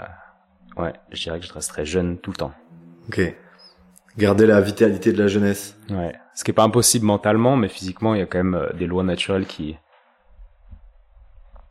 ouais, 0.77 0.93
je 1.11 1.23
dirais 1.23 1.41
que 1.41 1.47
je 1.47 1.53
resterai 1.53 1.85
jeune 1.85 2.19
tout 2.19 2.31
le 2.31 2.37
temps. 2.37 2.53
Ok. 3.09 3.21
Garder 4.19 4.47
la 4.47 4.61
vitalité 4.61 5.13
de 5.13 5.19
la 5.23 5.29
jeunesse. 5.29 5.77
Ouais. 5.91 6.15
Ce 6.35 6.45
qui 6.45 6.51
est 6.51 6.55
pas 6.55 6.65
impossible 6.65 7.07
mentalement, 7.07 7.57
mais 7.57 7.69
physiquement, 7.69 8.15
il 8.15 8.19
y 8.21 8.23
a 8.23 8.27
quand 8.27 8.39
même 8.39 8.55
euh, 8.55 8.73
des 8.75 8.87
lois 8.87 9.03
naturelles 9.03 9.47
qui, 9.47 9.77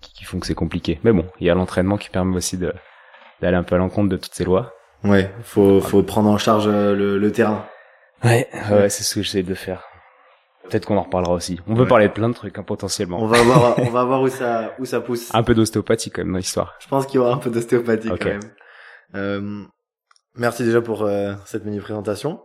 qui, 0.01 0.23
font 0.25 0.39
que 0.39 0.47
c'est 0.47 0.55
compliqué. 0.55 0.99
Mais 1.03 1.11
bon, 1.11 1.25
il 1.39 1.47
y 1.47 1.49
a 1.49 1.55
l'entraînement 1.55 1.97
qui 1.97 2.09
permet 2.09 2.35
aussi 2.35 2.57
de, 2.57 2.73
d'aller 3.41 3.57
un 3.57 3.63
peu 3.63 3.75
à 3.75 3.77
l'encontre 3.77 4.09
de 4.09 4.17
toutes 4.17 4.33
ces 4.33 4.43
lois. 4.43 4.73
Ouais, 5.03 5.31
faut, 5.43 5.81
faut 5.81 6.03
prendre 6.03 6.29
en 6.29 6.37
charge 6.37 6.65
euh, 6.67 6.95
le, 6.95 7.17
le 7.17 7.31
terrain. 7.31 7.65
Ouais, 8.23 8.47
ouais, 8.71 8.89
c'est 8.89 9.03
ce 9.03 9.15
que 9.15 9.23
j'essaie 9.23 9.43
de 9.43 9.55
faire. 9.55 9.83
Peut-être 10.69 10.85
qu'on 10.85 10.97
en 10.97 11.03
reparlera 11.03 11.33
aussi. 11.33 11.59
On 11.67 11.75
peut 11.75 11.81
Ouais. 11.81 11.87
parler 11.87 12.07
de 12.07 12.13
plein 12.13 12.29
de 12.29 12.33
trucs, 12.35 12.57
hein, 12.57 12.63
potentiellement. 12.63 13.19
On 13.19 13.25
va 13.25 13.41
voir, 13.41 13.75
on 13.79 13.89
va 13.89 14.03
voir 14.03 14.21
où 14.21 14.29
ça, 14.29 14.73
où 14.79 14.85
ça 14.85 15.01
pousse. 15.01 15.33
Un 15.33 15.41
peu 15.43 15.55
d'ostéopathie, 15.55 16.11
quand 16.11 16.21
même, 16.23 16.31
dans 16.31 16.37
l'histoire. 16.37 16.75
Je 16.79 16.87
pense 16.87 17.07
qu'il 17.07 17.15
y 17.15 17.17
aura 17.19 17.33
un 17.33 17.37
peu 17.37 17.49
d'ostéopathie 17.49 18.09
quand 18.09 18.25
même. 18.25 18.39
Euh, 19.15 19.63
merci 20.35 20.63
déjà 20.63 20.81
pour 20.81 21.03
euh, 21.03 21.33
cette 21.45 21.65
mini 21.65 21.79
présentation. 21.79 22.41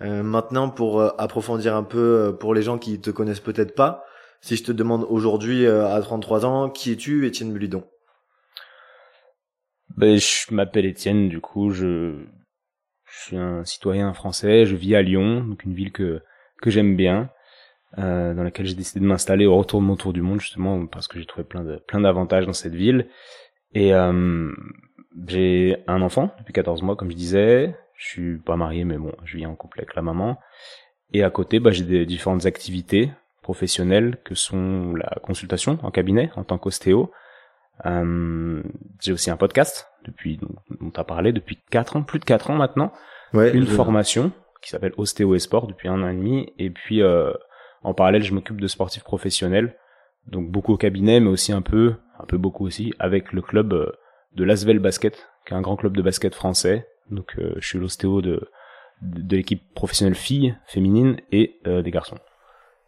Euh, 0.00 0.22
maintenant, 0.22 0.70
pour 0.70 1.02
approfondir 1.20 1.76
un 1.76 1.84
peu 1.84 2.36
pour 2.38 2.54
les 2.54 2.62
gens 2.62 2.78
qui 2.78 3.00
te 3.00 3.10
connaissent 3.10 3.40
peut-être 3.40 3.74
pas, 3.74 4.04
si 4.40 4.56
je 4.56 4.64
te 4.64 4.72
demande 4.72 5.06
aujourd'hui 5.08 5.66
à 5.66 6.00
33 6.00 6.44
ans, 6.44 6.70
qui 6.70 6.90
es-tu, 6.92 7.26
Étienne 7.26 7.52
Bulidon? 7.52 7.84
Ben, 9.96 10.18
je 10.18 10.52
m'appelle 10.52 10.86
Étienne, 10.86 11.28
du 11.28 11.40
coup, 11.40 11.70
je, 11.70 12.24
je 13.04 13.20
suis 13.20 13.36
un 13.36 13.64
citoyen 13.64 14.12
français, 14.14 14.64
je 14.66 14.74
vis 14.74 14.96
à 14.96 15.02
Lyon, 15.02 15.44
donc 15.44 15.64
une 15.64 15.74
ville 15.74 15.92
que, 15.92 16.22
que 16.60 16.70
j'aime 16.70 16.96
bien, 16.96 17.30
euh, 17.98 18.32
dans 18.32 18.42
laquelle 18.42 18.66
j'ai 18.66 18.74
décidé 18.74 19.00
de 19.00 19.04
m'installer 19.04 19.44
au 19.44 19.56
retour 19.56 19.80
de 19.80 19.86
mon 19.86 19.96
tour 19.96 20.12
du 20.14 20.22
monde, 20.22 20.40
justement, 20.40 20.86
parce 20.86 21.08
que 21.08 21.18
j'ai 21.18 21.26
trouvé 21.26 21.44
plein 21.44 21.62
de, 21.62 21.76
plein 21.76 22.00
d'avantages 22.00 22.46
dans 22.46 22.54
cette 22.54 22.74
ville. 22.74 23.08
Et, 23.74 23.94
euh, 23.94 24.50
j'ai 25.26 25.76
un 25.86 26.02
enfant 26.02 26.34
depuis 26.38 26.52
14 26.52 26.82
mois, 26.82 26.96
comme 26.96 27.10
je 27.10 27.16
disais. 27.16 27.76
Je 27.96 28.06
suis 28.06 28.36
pas 28.38 28.56
marié, 28.56 28.84
mais 28.84 28.96
bon, 28.96 29.12
je 29.24 29.36
vis 29.36 29.46
en 29.46 29.54
couple 29.54 29.80
avec 29.80 29.94
la 29.94 30.02
maman. 30.02 30.38
Et 31.12 31.22
à 31.22 31.30
côté, 31.30 31.60
bah, 31.60 31.70
j'ai 31.70 31.84
des 31.84 32.06
différentes 32.06 32.46
activités 32.46 33.10
professionnelles 33.42 34.18
que 34.24 34.34
sont 34.34 34.94
la 34.94 35.18
consultation 35.22 35.78
en 35.82 35.90
cabinet 35.90 36.30
en 36.36 36.44
tant 36.44 36.58
qu'ostéo, 36.58 37.10
euh, 37.86 38.62
j'ai 39.00 39.12
aussi 39.12 39.30
un 39.30 39.36
podcast 39.36 39.88
depuis 40.04 40.38
dont 40.38 40.90
tu 40.90 41.00
as 41.00 41.04
parlé 41.04 41.32
depuis 41.32 41.58
quatre 41.70 41.96
ans, 41.96 42.02
plus 42.02 42.18
de 42.18 42.24
quatre 42.24 42.50
ans 42.50 42.56
maintenant. 42.56 42.92
Ouais. 43.32 43.52
Une 43.54 43.66
formation 43.66 44.32
qui 44.60 44.70
s'appelle 44.70 44.92
Ostéo 44.96 45.34
et 45.34 45.38
Sport 45.38 45.66
depuis 45.66 45.88
un 45.88 46.02
an 46.02 46.08
et 46.08 46.14
demi. 46.14 46.52
Et 46.58 46.70
puis 46.70 47.02
euh, 47.02 47.32
en 47.82 47.94
parallèle, 47.94 48.22
je 48.22 48.34
m'occupe 48.34 48.60
de 48.60 48.66
sportifs 48.66 49.02
professionnels, 49.02 49.76
donc 50.26 50.50
beaucoup 50.50 50.72
au 50.72 50.76
cabinet, 50.76 51.18
mais 51.20 51.30
aussi 51.30 51.52
un 51.52 51.62
peu, 51.62 51.94
un 52.18 52.26
peu 52.26 52.36
beaucoup 52.36 52.66
aussi 52.66 52.92
avec 52.98 53.32
le 53.32 53.42
club 53.42 53.72
euh, 53.72 53.92
de 54.34 54.44
l'Asvel 54.44 54.78
Basket, 54.78 55.28
qui 55.46 55.54
est 55.54 55.56
un 55.56 55.60
grand 55.60 55.76
club 55.76 55.96
de 55.96 56.02
basket 56.02 56.34
français. 56.34 56.86
Donc 57.10 57.34
euh, 57.38 57.54
je 57.58 57.66
suis 57.66 57.78
l'ostéo 57.78 58.22
de 58.22 58.48
de, 59.02 59.20
de 59.20 59.36
l'équipe 59.36 59.62
professionnelle 59.74 60.14
filles, 60.14 60.56
féminine 60.66 61.16
et 61.32 61.58
euh, 61.66 61.82
des 61.82 61.90
garçons. 61.90 62.18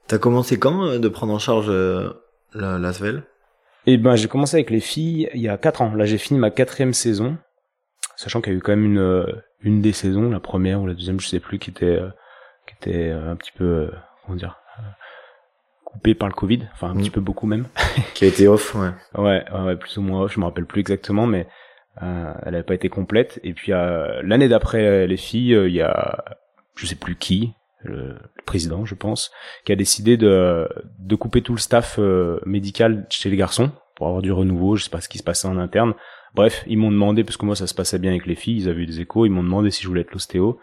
T'as 0.07 0.19
commencé 0.19 0.59
quand 0.59 0.85
euh, 0.85 0.99
de 0.99 1.09
prendre 1.09 1.33
en 1.33 1.39
charge 1.39 1.67
euh, 1.69 2.13
la, 2.55 2.79
l'Asvel? 2.79 3.25
Et 3.87 3.97
ben 3.99 4.17
j'ai 4.17 4.29
commencé 4.29 4.57
avec 4.57 4.71
les 4.71 4.81
filles 4.81 5.29
il 5.35 5.41
y 5.41 5.49
a 5.49 5.59
quatre 5.59 5.83
ans. 5.83 5.95
Là 5.95 6.05
j'ai 6.05 6.19
fini 6.19 6.39
ma 6.39 6.51
quatrième 6.51 6.93
saison. 6.93 7.37
sachant 8.17 8.41
qu'il 8.41 8.53
y 8.53 8.57
a 8.57 8.59
eu 8.59 8.63
quand 8.63 8.73
même 8.73 8.85
une 8.85 9.27
une 9.61 9.81
des 9.81 9.93
saisons, 9.93 10.31
la 10.31 10.41
première 10.41 10.81
ou 10.83 10.87
la 10.87 10.95
deuxième, 10.95 11.21
je 11.21 11.29
sais 11.29 11.41
plus, 11.41 11.59
qui 11.59 11.71
était 11.71 11.99
qui 12.67 12.75
était 12.77 13.11
un 13.11 13.37
petit 13.37 13.53
peu 13.53 13.91
comment 14.25 14.37
dire 14.37 14.59
coupé 15.95 16.15
par 16.15 16.29
le 16.29 16.35
Covid, 16.35 16.61
enfin 16.73 16.91
un 16.91 16.97
petit 16.97 17.09
mm. 17.09 17.13
peu 17.13 17.21
beaucoup 17.21 17.47
même. 17.47 17.67
qui 18.15 18.25
a 18.25 18.29
été 18.29 18.47
off, 18.47 18.75
ouais. 18.75 18.91
ouais. 19.17 19.45
Ouais, 19.53 19.77
plus 19.77 19.97
ou 19.97 20.03
moins 20.03 20.23
off, 20.23 20.35
je 20.35 20.41
me 20.41 20.45
rappelle 20.45 20.67
plus 20.67 20.81
exactement, 20.81 21.27
mais 21.27 21.47
euh, 22.03 22.35
elle 22.45 22.53
n'avait 22.53 22.65
pas 22.65 22.75
été 22.75 22.89
complète. 22.89 23.41
Et 23.43 23.55
puis 23.55 23.73
euh, 23.73 24.21
l'année 24.23 24.49
d'après 24.49 25.07
les 25.07 25.17
filles, 25.17 25.59
il 25.67 25.73
y 25.73 25.83
a 25.83 26.25
je 26.77 26.87
sais 26.87 26.97
plus 26.97 27.17
qui, 27.17 27.55
le, 27.83 28.17
président, 28.45 28.85
je 28.85 28.95
pense, 28.95 29.31
qui 29.65 29.73
a 29.73 29.77
décidé 29.77 30.17
de, 30.17 30.69
de 30.99 31.15
couper 31.15 31.41
tout 31.41 31.53
le 31.53 31.61
staff 31.61 31.99
médical 32.45 33.07
chez 33.09 33.31
les 33.31 33.37
garçons 33.37 33.71
pour 33.97 34.09
avoir 34.09 34.23
du 34.23 34.33
renouveau. 34.33 34.77
Je 34.77 34.85
sais 34.85 34.91
pas 34.91 35.01
ce 35.01 35.09
qui 35.09 35.19
se 35.19 35.23
passait 35.23 35.49
en 35.49 35.57
interne. 35.57 35.95
Bref, 36.35 36.65
ils 36.67 36.77
m'ont 36.77 36.91
demandé, 36.91 37.23
parce 37.23 37.37
que 37.37 37.47
moi 37.47 37.55
ça 37.55 37.67
se 37.67 37.75
passait 37.75 37.99
bien 37.99 38.11
avec 38.11 38.27
les 38.27 38.35
filles, 38.35 38.63
ils 38.63 38.69
avaient 38.69 38.83
eu 38.83 38.87
des 38.87 39.01
échos, 39.01 39.25
ils 39.25 39.31
m'ont 39.31 39.45
demandé 39.45 39.71
si 39.71 39.83
je 39.83 39.89
voulais 39.89 40.01
être 40.01 40.13
l'ostéo. 40.13 40.59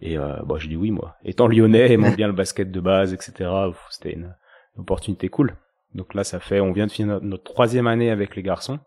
Et 0.00 0.18
euh, 0.18 0.36
bah, 0.44 0.56
j'ai 0.58 0.68
dit 0.68 0.76
oui, 0.76 0.90
moi. 0.90 1.16
Étant 1.24 1.48
lyonnais, 1.48 1.92
aimant 1.92 2.10
bien 2.16 2.28
le 2.28 2.32
basket 2.32 2.70
de 2.70 2.80
base, 2.80 3.12
etc., 3.12 3.50
c'était 3.90 4.12
une, 4.12 4.34
opportunité 4.78 5.28
cool. 5.28 5.56
Donc 5.94 6.14
là, 6.14 6.24
ça 6.24 6.40
fait, 6.40 6.60
on 6.60 6.72
vient 6.72 6.86
de 6.86 6.92
finir 6.92 7.20
notre, 7.22 7.44
troisième 7.44 7.86
année 7.86 8.10
avec 8.10 8.36
les 8.36 8.42
garçons. 8.42 8.78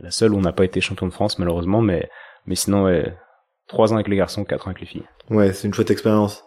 La 0.00 0.10
seule 0.10 0.32
où 0.32 0.38
on 0.38 0.40
n'a 0.40 0.52
pas 0.52 0.64
été 0.64 0.80
champion 0.80 1.06
de 1.06 1.12
France, 1.12 1.38
malheureusement, 1.38 1.82
mais, 1.82 2.08
mais 2.46 2.54
sinon, 2.54 2.84
ouais, 2.84 3.14
trois 3.68 3.92
ans 3.92 3.96
avec 3.96 4.08
les 4.08 4.16
garçons, 4.16 4.44
quatre 4.44 4.66
ans 4.66 4.70
avec 4.70 4.80
les 4.80 4.86
filles. 4.86 5.06
Ouais, 5.28 5.52
c'est 5.52 5.68
une 5.68 5.74
chouette 5.74 5.90
expérience. 5.90 6.44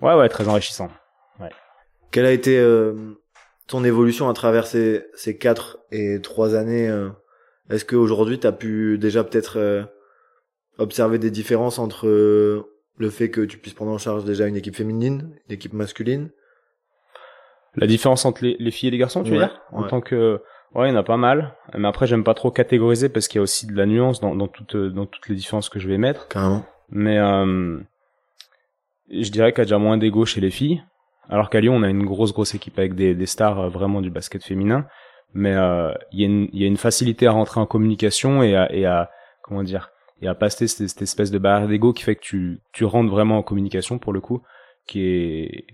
Ouais, 0.00 0.14
ouais, 0.14 0.28
très 0.28 0.48
enrichissant. 0.48 0.90
Ouais. 1.38 1.50
Quelle 2.10 2.26
a 2.26 2.32
été 2.32 2.58
euh, 2.58 2.94
ton 3.66 3.84
évolution 3.84 4.28
à 4.28 4.32
travers 4.32 4.66
ces, 4.66 5.04
ces 5.14 5.36
quatre 5.36 5.78
et 5.90 6.20
trois 6.22 6.54
années 6.54 6.88
euh, 6.88 7.10
Est-ce 7.70 7.84
qu'aujourd'hui, 7.84 8.40
tu 8.40 8.46
as 8.46 8.52
pu 8.52 8.98
déjà 8.98 9.22
peut-être 9.22 9.58
euh, 9.58 9.84
observer 10.78 11.18
des 11.18 11.30
différences 11.30 11.78
entre 11.78 12.08
le 12.08 13.10
fait 13.10 13.30
que 13.30 13.42
tu 13.42 13.58
puisses 13.58 13.74
prendre 13.74 13.92
en 13.92 13.98
charge 13.98 14.24
déjà 14.24 14.46
une 14.46 14.56
équipe 14.56 14.76
féminine, 14.76 15.36
une 15.48 15.54
équipe 15.54 15.72
masculine 15.72 16.30
La 17.76 17.86
différence 17.86 18.24
entre 18.24 18.44
les, 18.44 18.70
filles 18.70 18.88
et 18.88 18.92
les 18.92 18.98
garçons, 18.98 19.22
tu 19.22 19.30
veux 19.30 19.38
dire 19.38 19.60
En 19.72 19.84
tant 19.84 20.00
que 20.00 20.40
ouais, 20.74 20.88
il 20.88 20.92
y 20.92 20.94
en 20.94 20.98
a 20.98 21.02
pas 21.02 21.16
mal. 21.16 21.56
Mais 21.76 21.88
après, 21.88 22.06
j'aime 22.06 22.24
pas 22.24 22.34
trop 22.34 22.50
catégoriser 22.50 23.08
parce 23.08 23.28
qu'il 23.28 23.38
y 23.38 23.40
a 23.40 23.42
aussi 23.42 23.66
de 23.66 23.76
la 23.76 23.86
nuance 23.86 24.20
dans, 24.20 24.34
dans 24.34 24.48
toutes 24.48 24.76
dans 24.76 25.06
toutes 25.06 25.28
les 25.28 25.34
différences 25.34 25.68
que 25.68 25.78
je 25.78 25.88
vais 25.88 25.98
mettre. 25.98 26.28
Carrément. 26.28 26.64
Mais 26.88 27.18
euh, 27.18 27.78
je 29.10 29.30
dirais 29.30 29.52
qu'il 29.52 29.58
y 29.58 29.62
a 29.62 29.64
déjà 29.64 29.78
moins 29.78 29.96
d'ego 29.96 30.24
chez 30.24 30.40
les 30.40 30.50
filles. 30.50 30.82
Alors 31.28 31.50
qu'à 31.50 31.60
Lyon, 31.60 31.74
on 31.76 31.82
a 31.82 31.88
une 31.88 32.04
grosse 32.04 32.32
grosse 32.32 32.54
équipe 32.54 32.78
avec 32.78 32.94
des, 32.94 33.14
des 33.14 33.26
stars 33.26 33.58
euh, 33.58 33.68
vraiment 33.68 34.00
du 34.02 34.10
basket 34.10 34.44
féminin. 34.44 34.86
Mais 35.32 35.54
euh, 35.54 35.92
il 36.12 36.20
y, 36.20 36.22
a 36.24 36.26
une, 36.26 36.48
y 36.52 36.64
a 36.64 36.66
une 36.66 36.76
facilité 36.76 37.26
à 37.26 37.32
rentrer 37.32 37.60
en 37.60 37.66
communication 37.66 38.42
et 38.42 38.54
à, 38.54 38.72
et 38.72 38.86
à 38.86 39.10
comment 39.42 39.64
dire 39.64 39.90
et 40.22 40.28
à 40.28 40.34
passer 40.34 40.68
cette, 40.68 40.88
cette 40.88 41.02
espèce 41.02 41.30
de 41.30 41.38
barrière 41.38 41.68
d'ego 41.68 41.92
qui 41.92 42.04
fait 42.04 42.14
que 42.14 42.22
tu, 42.22 42.60
tu 42.72 42.84
rentres 42.84 43.10
vraiment 43.10 43.38
en 43.38 43.42
communication 43.42 43.98
pour 43.98 44.12
le 44.12 44.20
coup, 44.20 44.42
qui 44.86 45.02
est, 45.02 45.66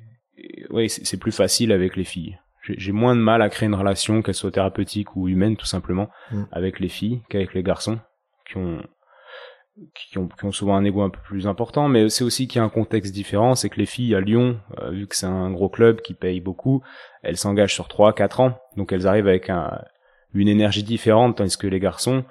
ouais, 0.71 0.89
c'est 0.89 1.19
plus 1.19 1.33
facile 1.33 1.73
avec 1.73 1.97
les 1.97 2.05
filles. 2.05 2.39
J'ai 2.63 2.93
moins 2.93 3.17
de 3.17 3.21
mal 3.21 3.43
à 3.43 3.49
créer 3.49 3.67
une 3.67 3.75
relation, 3.75 4.23
qu'elle 4.23 4.35
soit 4.35 4.51
thérapeutique 4.51 5.17
ou 5.17 5.29
humaine 5.29 5.57
tout 5.57 5.67
simplement, 5.67 6.09
mm. 6.31 6.45
avec 6.53 6.79
les 6.79 6.89
filles 6.89 7.23
qu'avec 7.29 7.55
les 7.55 7.63
garçons 7.63 7.99
qui 8.47 8.59
ont, 8.59 8.83
qui 9.95 10.19
ont, 10.19 10.29
qui 10.29 10.45
ont 10.45 10.53
souvent 10.53 10.77
un 10.77 10.85
ego 10.85 11.03
un 11.03 11.11
peu 11.11 11.21
plus 11.23 11.47
important, 11.47 11.89
mais 11.89 12.09
c'est 12.09 12.25
aussi 12.25 12.49
qu'il 12.49 12.59
y 12.59 12.63
a 12.63 12.65
un 12.65 12.71
contexte 12.71 13.13
différent, 13.13 13.55
c'est 13.55 13.71
que 13.71 13.79
les 13.79 13.87
filles 13.87 14.15
à 14.15 14.21
Lyon, 14.21 14.61
euh, 14.79 14.91
vu 14.91 15.07
que 15.07 15.17
c'est 15.17 15.27
un 15.27 15.51
gros 15.51 15.69
club 15.69 16.03
qui 16.03 16.15
paye 16.15 16.41
beaucoup, 16.41 16.83
elles 17.23 17.39
s'engagent 17.39 17.75
sur 17.75 17.89
3 17.89 18.13
4 18.13 18.41
ans, 18.41 18.59
donc 18.77 18.93
elles 18.93 19.07
arrivent 19.07 19.29
avec 19.29 19.49
un, 19.49 19.81
une 20.35 20.49
énergie 20.49 20.83
différente, 20.83 21.39
tandis 21.39 21.57
que 21.57 21.67
les 21.67 21.81
garçons, 21.81 22.25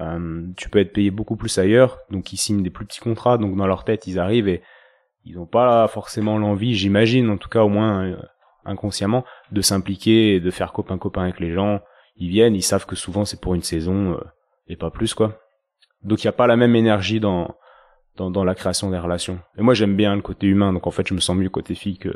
euh, 0.00 0.46
tu 0.56 0.70
peux 0.70 0.78
être 0.78 0.92
payé 0.92 1.10
beaucoup 1.10 1.36
plus 1.36 1.56
ailleurs, 1.58 1.98
donc 2.10 2.32
ils 2.32 2.36
signent 2.36 2.62
des 2.62 2.70
plus 2.70 2.86
petits 2.86 3.00
contrats, 3.00 3.38
donc 3.38 3.56
dans 3.56 3.66
leur 3.66 3.84
tête 3.84 4.06
ils 4.06 4.18
arrivent 4.18 4.48
et 4.48 4.62
ils 5.24 5.36
n'ont 5.36 5.46
pas 5.46 5.86
forcément 5.88 6.38
l'envie, 6.38 6.74
j'imagine, 6.74 7.30
en 7.30 7.36
tout 7.36 7.48
cas 7.48 7.62
au 7.62 7.68
moins 7.68 8.04
euh, 8.04 8.16
inconsciemment, 8.64 9.24
de 9.52 9.60
s'impliquer 9.60 10.34
et 10.34 10.40
de 10.40 10.50
faire 10.50 10.72
copain 10.72 10.98
copain 10.98 11.22
avec 11.22 11.40
les 11.40 11.52
gens. 11.52 11.80
Ils 12.16 12.28
viennent, 12.28 12.54
ils 12.54 12.62
savent 12.62 12.86
que 12.86 12.96
souvent 12.96 13.24
c'est 13.24 13.40
pour 13.40 13.54
une 13.54 13.62
saison 13.62 14.12
euh, 14.12 14.24
et 14.68 14.76
pas 14.76 14.90
plus 14.90 15.14
quoi. 15.14 15.38
Donc 16.02 16.22
il 16.22 16.26
n'y 16.26 16.30
a 16.30 16.32
pas 16.32 16.46
la 16.46 16.56
même 16.56 16.76
énergie 16.76 17.20
dans, 17.20 17.56
dans, 18.16 18.30
dans 18.30 18.44
la 18.44 18.54
création 18.54 18.90
des 18.90 18.98
relations. 18.98 19.40
Et 19.58 19.62
moi 19.62 19.74
j'aime 19.74 19.96
bien 19.96 20.14
le 20.14 20.22
côté 20.22 20.46
humain, 20.46 20.72
donc 20.72 20.86
en 20.86 20.90
fait 20.90 21.06
je 21.08 21.14
me 21.14 21.20
sens 21.20 21.36
mieux 21.36 21.50
côté 21.50 21.74
fille 21.74 21.98
que 21.98 22.10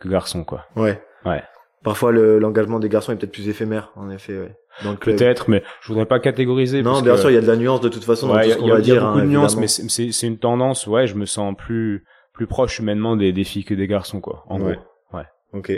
que 0.00 0.08
garçon 0.08 0.44
quoi. 0.44 0.66
Ouais. 0.76 1.02
Ouais. 1.24 1.42
Parfois 1.82 2.12
l'engagement 2.12 2.78
des 2.78 2.88
garçons 2.88 3.12
est 3.12 3.16
peut-être 3.16 3.32
plus 3.32 3.48
éphémère 3.48 3.92
en 3.96 4.08
effet. 4.10 4.38
Ouais. 4.38 4.56
Peut-être, 5.00 5.50
mais 5.50 5.62
je 5.82 5.88
voudrais 5.88 6.06
pas 6.06 6.18
catégoriser. 6.18 6.82
Non, 6.82 7.00
bien 7.00 7.16
sûr, 7.16 7.30
il 7.30 7.34
y 7.34 7.36
a 7.36 7.40
de 7.40 7.46
la 7.46 7.56
nuance 7.56 7.80
de 7.80 7.88
toute 7.88 8.04
façon. 8.04 8.30
Ouais, 8.30 8.48
il 8.48 8.66
y, 8.66 8.72
a, 8.72 8.78
y 8.80 8.90
a 8.90 9.00
beaucoup 9.00 9.18
hein, 9.18 9.22
de 9.22 9.28
nuances, 9.28 9.56
mais 9.56 9.68
c'est 9.68 10.26
une 10.26 10.38
tendance. 10.38 10.86
Ouais, 10.86 11.06
je 11.06 11.14
me 11.14 11.26
sens 11.26 11.54
plus 11.56 12.04
plus 12.34 12.46
proche 12.46 12.80
humainement 12.80 13.16
des, 13.16 13.32
des 13.32 13.44
filles 13.44 13.64
que 13.64 13.74
des 13.74 13.86
garçons, 13.86 14.20
quoi. 14.20 14.44
En 14.48 14.60
ouais. 14.60 14.74
gros. 14.74 15.18
Ouais. 15.18 15.24
Ok. 15.54 15.72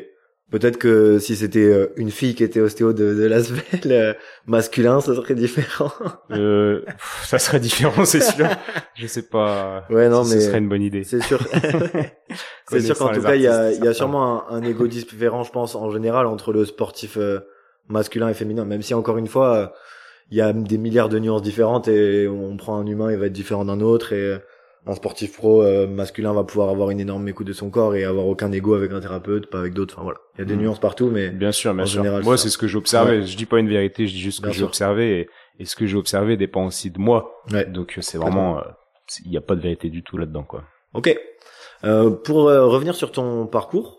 Peut-être 0.50 0.78
que 0.78 1.18
si 1.18 1.34
c'était 1.34 1.58
euh, 1.58 1.92
une 1.96 2.12
fille 2.12 2.36
qui 2.36 2.44
était 2.44 2.60
ostéo 2.60 2.92
de, 2.92 3.14
de 3.14 3.24
Lasvel 3.24 3.62
euh, 3.86 4.14
masculin, 4.46 5.00
ça 5.00 5.14
serait 5.14 5.34
différent. 5.34 5.90
euh, 6.30 6.82
ça 7.24 7.38
serait 7.40 7.58
différent, 7.58 8.04
c'est 8.04 8.22
sûr. 8.22 8.46
Je 8.94 9.06
sais 9.08 9.26
pas. 9.26 9.84
Ouais, 9.90 10.08
non, 10.08 10.22
si 10.22 10.34
mais 10.34 10.40
ce 10.40 10.46
serait 10.46 10.58
une 10.58 10.68
bonne 10.68 10.82
idée. 10.82 11.02
C'est 11.02 11.20
sûr. 11.20 11.40
c'est 12.68 12.80
sûr 12.80 12.96
qu'en 12.96 13.12
tout 13.12 13.22
cas, 13.22 13.34
il 13.34 13.42
y 13.42 13.48
a, 13.48 13.72
il 13.72 13.84
y 13.84 13.88
a 13.88 13.92
sûrement 13.92 14.48
un, 14.48 14.56
un 14.56 14.62
ego 14.62 14.86
différent, 14.86 15.42
je 15.42 15.50
pense, 15.50 15.74
en 15.74 15.90
général, 15.90 16.26
entre 16.26 16.52
le 16.52 16.64
sportif 16.64 17.16
euh, 17.16 17.40
masculin 17.88 18.28
et 18.28 18.34
féminin. 18.34 18.64
Même 18.64 18.82
si 18.82 18.94
encore 18.94 19.18
une 19.18 19.26
fois, 19.26 19.74
il 20.30 20.38
y 20.38 20.40
a 20.40 20.52
des 20.52 20.78
milliards 20.78 21.08
de 21.08 21.18
nuances 21.18 21.42
différentes 21.42 21.88
et 21.88 22.28
on 22.28 22.56
prend 22.56 22.78
un 22.78 22.86
humain, 22.86 23.10
il 23.10 23.18
va 23.18 23.26
être 23.26 23.32
différent 23.32 23.64
d'un 23.64 23.80
autre 23.80 24.12
et 24.12 24.38
un 24.86 24.94
sportif 24.94 25.36
pro 25.36 25.62
euh, 25.62 25.86
masculin 25.86 26.32
va 26.32 26.44
pouvoir 26.44 26.68
avoir 26.68 26.90
une 26.90 27.00
énorme 27.00 27.26
écoute 27.28 27.46
de 27.46 27.52
son 27.52 27.70
corps 27.70 27.96
et 27.96 28.04
avoir 28.04 28.26
aucun 28.26 28.52
ego 28.52 28.74
avec 28.74 28.92
un 28.92 29.00
thérapeute, 29.00 29.50
pas 29.50 29.58
avec 29.58 29.74
d'autres. 29.74 29.94
Enfin 29.94 30.04
voilà, 30.04 30.20
il 30.36 30.38
y 30.40 30.42
a 30.42 30.44
des 30.44 30.54
mm. 30.54 30.60
nuances 30.60 30.78
partout, 30.78 31.10
mais 31.10 31.30
bien 31.30 31.52
sûr, 31.52 31.74
bien 31.74 31.86
sûr. 31.86 32.04
moi, 32.22 32.38
c'est 32.38 32.48
ce 32.48 32.58
que 32.58 32.68
j'ai 32.68 32.78
observé. 32.78 33.26
Je 33.26 33.36
dis 33.36 33.46
pas 33.46 33.58
une 33.58 33.68
vérité, 33.68 34.06
je 34.06 34.12
dis 34.12 34.20
juste 34.20 34.38
ce 34.38 34.42
que 34.42 34.52
j'ai 34.52 34.62
observé 34.62 35.20
et, 35.20 35.28
et, 35.58 35.64
ce 35.64 35.74
que 35.74 35.86
j'ai 35.86 35.96
observé 35.96 36.36
dépend 36.36 36.66
aussi 36.66 36.90
de 36.90 37.00
moi. 37.00 37.42
Ouais. 37.52 37.64
Donc 37.64 37.98
c'est 38.00 38.18
vraiment, 38.18 38.58
euh, 38.58 38.62
il 39.24 39.30
n'y 39.30 39.36
a 39.36 39.40
pas 39.40 39.56
de 39.56 39.60
vérité 39.60 39.90
du 39.90 40.02
tout 40.04 40.18
là-dedans, 40.18 40.44
quoi. 40.44 40.62
Ok. 40.94 41.16
Euh, 41.84 42.10
pour 42.10 42.48
euh, 42.48 42.66
revenir 42.66 42.94
sur 42.94 43.10
ton 43.10 43.46
parcours 43.46 43.98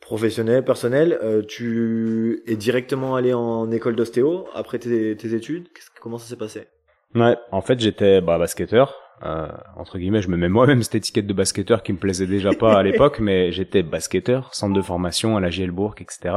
professionnel, 0.00 0.64
personnel, 0.64 1.18
tu 1.48 2.42
es 2.46 2.56
directement 2.56 3.14
allé 3.14 3.32
en 3.32 3.70
école 3.70 3.96
d'ostéo 3.96 4.46
après 4.52 4.78
tes, 4.78 5.16
tes 5.16 5.32
études? 5.32 5.68
Comment 6.00 6.18
ça 6.18 6.26
s'est 6.26 6.36
passé? 6.36 6.66
Ouais, 7.14 7.36
en 7.50 7.60
fait 7.60 7.78
j'étais 7.78 8.20
bah, 8.20 8.36
basketteur 8.36 9.01
euh, 9.24 9.48
entre 9.76 9.98
guillemets, 9.98 10.22
je 10.22 10.28
me 10.28 10.36
mets 10.36 10.48
moi-même 10.48 10.82
cette 10.82 10.96
étiquette 10.96 11.26
de 11.26 11.32
basketteur 11.32 11.82
qui 11.82 11.92
me 11.92 11.98
plaisait 11.98 12.26
déjà 12.26 12.52
pas 12.52 12.78
à 12.78 12.82
l'époque, 12.82 13.20
mais 13.20 13.52
j'étais 13.52 13.82
basketteur, 13.82 14.54
centre 14.54 14.74
de 14.74 14.82
formation 14.82 15.36
à 15.36 15.40
la 15.40 15.50
Gielbourg, 15.50 15.94
etc. 16.00 16.34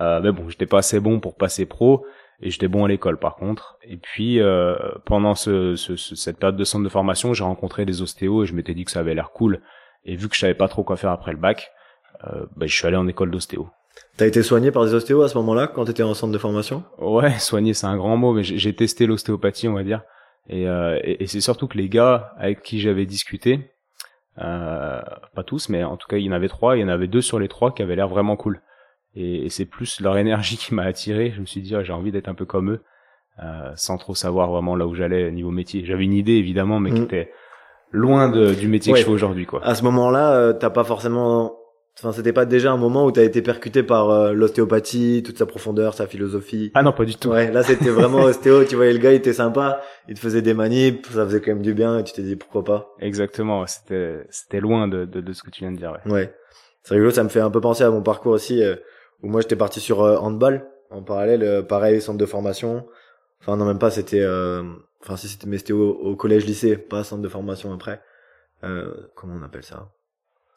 Euh, 0.00 0.20
mais 0.22 0.32
bon, 0.32 0.48
j'étais 0.48 0.66
pas 0.66 0.78
assez 0.78 1.00
bon 1.00 1.20
pour 1.20 1.36
passer 1.36 1.66
pro 1.66 2.06
et 2.40 2.50
j'étais 2.50 2.68
bon 2.68 2.84
à 2.84 2.88
l'école 2.88 3.18
par 3.18 3.36
contre. 3.36 3.78
Et 3.82 3.96
puis 3.96 4.40
euh, 4.40 4.76
pendant 5.04 5.34
ce, 5.34 5.76
ce, 5.76 5.96
cette 5.96 6.38
période 6.38 6.56
de 6.56 6.64
centre 6.64 6.84
de 6.84 6.88
formation, 6.88 7.34
j'ai 7.34 7.44
rencontré 7.44 7.84
des 7.84 8.02
ostéos 8.02 8.44
et 8.44 8.46
je 8.46 8.54
m'étais 8.54 8.74
dit 8.74 8.84
que 8.84 8.90
ça 8.90 9.00
avait 9.00 9.14
l'air 9.14 9.30
cool. 9.30 9.60
Et 10.04 10.16
vu 10.16 10.28
que 10.28 10.34
je 10.34 10.40
savais 10.40 10.54
pas 10.54 10.68
trop 10.68 10.84
quoi 10.84 10.96
faire 10.96 11.10
après 11.10 11.32
le 11.32 11.38
bac, 11.38 11.70
euh, 12.24 12.46
bah, 12.56 12.66
je 12.66 12.74
suis 12.74 12.86
allé 12.86 12.96
en 12.96 13.08
école 13.08 13.30
d'ostéo. 13.30 13.68
T'as 14.16 14.26
été 14.26 14.42
soigné 14.42 14.70
par 14.70 14.84
des 14.84 14.94
ostéos 14.94 15.22
à 15.22 15.28
ce 15.28 15.36
moment-là 15.38 15.66
quand 15.66 15.84
t'étais 15.84 16.02
en 16.02 16.14
centre 16.14 16.32
de 16.32 16.38
formation? 16.38 16.84
Ouais, 16.98 17.38
soigné 17.38 17.74
c'est 17.74 17.86
un 17.86 17.96
grand 17.96 18.16
mot, 18.16 18.32
mais 18.32 18.44
j'ai 18.44 18.74
testé 18.74 19.06
l'ostéopathie, 19.06 19.68
on 19.68 19.74
va 19.74 19.82
dire. 19.82 20.02
Euh, 20.50 20.98
et, 21.02 21.24
et, 21.24 21.26
c'est 21.26 21.40
surtout 21.40 21.66
que 21.66 21.76
les 21.76 21.88
gars 21.88 22.32
avec 22.38 22.62
qui 22.62 22.80
j'avais 22.80 23.06
discuté, 23.06 23.70
euh, 24.38 25.00
pas 25.34 25.42
tous, 25.44 25.68
mais 25.68 25.82
en 25.82 25.96
tout 25.96 26.06
cas 26.06 26.18
il 26.18 26.24
y 26.24 26.28
en 26.28 26.32
avait 26.32 26.48
trois, 26.48 26.76
il 26.76 26.80
y 26.80 26.84
en 26.84 26.88
avait 26.88 27.08
deux 27.08 27.20
sur 27.20 27.38
les 27.38 27.48
trois 27.48 27.74
qui 27.74 27.82
avaient 27.82 27.96
l'air 27.96 28.08
vraiment 28.08 28.36
cool. 28.36 28.60
Et, 29.14 29.46
et 29.46 29.48
c'est 29.48 29.64
plus 29.64 30.00
leur 30.00 30.16
énergie 30.18 30.56
qui 30.58 30.74
m'a 30.74 30.84
attiré. 30.84 31.32
Je 31.34 31.40
me 31.40 31.46
suis 31.46 31.62
dit 31.62 31.74
ah, 31.74 31.82
j'ai 31.82 31.92
envie 31.92 32.12
d'être 32.12 32.28
un 32.28 32.34
peu 32.34 32.44
comme 32.44 32.70
eux, 32.70 32.82
euh, 33.42 33.72
sans 33.74 33.96
trop 33.98 34.14
savoir 34.14 34.50
vraiment 34.50 34.76
là 34.76 34.86
où 34.86 34.94
j'allais 34.94 35.30
niveau 35.30 35.50
métier. 35.50 35.84
J'avais 35.84 36.04
une 36.04 36.12
idée 36.12 36.34
évidemment, 36.34 36.80
mais 36.80 36.92
qui 36.92 37.00
mm. 37.00 37.04
était 37.04 37.32
loin 37.90 38.28
de, 38.28 38.54
du 38.54 38.68
métier 38.68 38.92
que 38.92 38.98
je 38.98 39.04
fais 39.04 39.10
aujourd'hui 39.10 39.46
quoi. 39.46 39.64
À 39.64 39.74
ce 39.74 39.82
moment-là, 39.84 40.32
euh, 40.32 40.52
t'as 40.52 40.70
pas 40.70 40.84
forcément 40.84 41.55
Enfin, 41.98 42.12
c'était 42.12 42.34
pas 42.34 42.44
déjà 42.44 42.72
un 42.72 42.76
moment 42.76 43.06
où 43.06 43.10
t'as 43.12 43.22
été 43.22 43.40
percuté 43.40 43.82
par 43.82 44.10
euh, 44.10 44.32
l'ostéopathie, 44.32 45.22
toute 45.24 45.38
sa 45.38 45.46
profondeur, 45.46 45.94
sa 45.94 46.06
philosophie. 46.06 46.70
Ah 46.74 46.82
non, 46.82 46.92
pas 46.92 47.06
du 47.06 47.16
tout. 47.16 47.30
Ouais, 47.30 47.50
là 47.50 47.62
c'était 47.62 47.88
vraiment 47.88 48.18
ostéo. 48.24 48.64
Tu 48.64 48.76
voyais 48.76 48.92
le 48.92 48.98
gars, 48.98 49.12
il 49.12 49.16
était 49.16 49.32
sympa, 49.32 49.80
il 50.06 50.14
te 50.14 50.20
faisait 50.20 50.42
des 50.42 50.52
manips, 50.52 51.06
ça 51.06 51.24
faisait 51.24 51.40
quand 51.40 51.52
même 51.52 51.62
du 51.62 51.72
bien, 51.72 51.98
et 51.98 52.04
tu 52.04 52.12
t'es 52.12 52.22
dit 52.22 52.36
pourquoi 52.36 52.64
pas. 52.64 52.94
Exactement. 53.00 53.66
C'était 53.66 54.26
c'était 54.28 54.60
loin 54.60 54.88
de, 54.88 55.06
de, 55.06 55.22
de 55.22 55.32
ce 55.32 55.42
que 55.42 55.48
tu 55.50 55.60
viens 55.60 55.72
de 55.72 55.78
dire. 55.78 55.92
Ouais. 56.04 56.12
ouais. 56.12 56.34
C'est 56.82 56.94
rigolo, 56.94 57.10
ça 57.10 57.24
me 57.24 57.30
fait 57.30 57.40
un 57.40 57.50
peu 57.50 57.62
penser 57.62 57.82
à 57.82 57.90
mon 57.90 58.02
parcours 58.02 58.32
aussi, 58.32 58.62
euh, 58.62 58.76
où 59.22 59.28
moi 59.28 59.40
j'étais 59.40 59.56
parti 59.56 59.80
sur 59.80 60.02
euh, 60.02 60.18
handball 60.18 60.68
en 60.90 61.02
parallèle, 61.02 61.64
pareil 61.66 62.02
centre 62.02 62.18
de 62.18 62.26
formation. 62.26 62.86
Enfin 63.40 63.56
non 63.56 63.64
même 63.64 63.78
pas, 63.78 63.90
c'était, 63.90 64.24
enfin 65.02 65.16
si 65.16 65.28
c'était 65.28 65.46
mais 65.46 65.56
c'était 65.56 65.72
au, 65.72 65.90
au 65.92 66.14
collège 66.14 66.44
lycée, 66.44 66.76
pas 66.76 67.04
centre 67.04 67.22
de 67.22 67.28
formation 67.28 67.72
après. 67.72 68.02
comment 68.60 69.34
on 69.40 69.42
appelle 69.42 69.64
ça? 69.64 69.88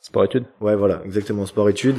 Sport-études 0.01 0.45
Ouais, 0.61 0.75
voilà, 0.75 1.01
exactement, 1.05 1.45
sport-études. 1.45 1.97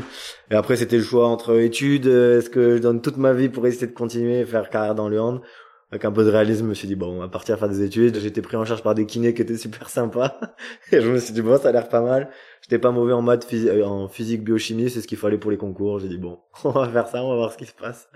Et 0.51 0.55
après, 0.55 0.77
c'était 0.77 0.97
le 0.97 1.03
choix 1.03 1.29
entre 1.29 1.59
études, 1.61 2.07
euh, 2.07 2.39
est-ce 2.39 2.49
que 2.51 2.77
je 2.77 2.83
donne 2.83 3.03
toute 3.03 3.19
ma 3.19 3.33
vie 3.33 3.49
pour 3.49 3.67
essayer 3.67 3.87
de 3.87 3.93
continuer, 3.93 4.45
faire 4.47 4.71
carrière 4.71 4.95
dans 4.95 5.09
le 5.09 5.21
hand, 5.21 5.43
avec 5.91 6.05
un 6.05 6.13
peu 6.13 6.25
de 6.25 6.31
réalisme, 6.31 6.65
je 6.65 6.69
me 6.69 6.75
suis 6.75 6.87
dit 6.87 6.95
bon, 6.95 7.17
on 7.17 7.19
va 7.19 7.29
partir 7.29 7.59
faire 7.59 7.69
des 7.69 7.83
études. 7.83 8.17
J'étais 8.19 8.43
pris 8.43 8.57
en 8.57 8.65
charge 8.65 8.83
par 8.83 8.95
des 8.95 9.07
kinés 9.07 9.35
qui 9.35 9.43
étaient 9.43 9.57
super 9.57 9.89
sympas. 9.91 10.39
et 10.93 11.01
je 11.01 11.11
me 11.11 11.19
suis 11.19 11.33
dit 11.33 11.43
bon, 11.43 11.59
ça 11.59 11.71
a 11.71 11.73
l'air 11.73 11.89
pas 11.89 12.01
mal. 12.01 12.31
J'étais 12.63 12.79
pas 12.79 12.93
mauvais 12.93 13.13
en 13.13 13.23
maths, 13.23 13.47
euh, 13.53 13.83
en 13.85 14.09
physique, 14.09 14.45
biochimie, 14.45 14.89
c'est 14.89 15.01
ce 15.01 15.09
qu'il 15.09 15.19
fallait 15.19 15.39
pour 15.39 15.51
les 15.51 15.57
concours. 15.57 15.99
J'ai 15.99 16.09
dit 16.09 16.19
bon, 16.19 16.39
on 16.65 16.71
va 16.71 16.89
faire 16.89 17.09
ça, 17.09 17.25
on 17.25 17.31
va 17.31 17.37
voir 17.37 17.53
ce 17.53 17.59
qui 17.59 17.67
se 17.67 17.75
passe. 17.75 18.09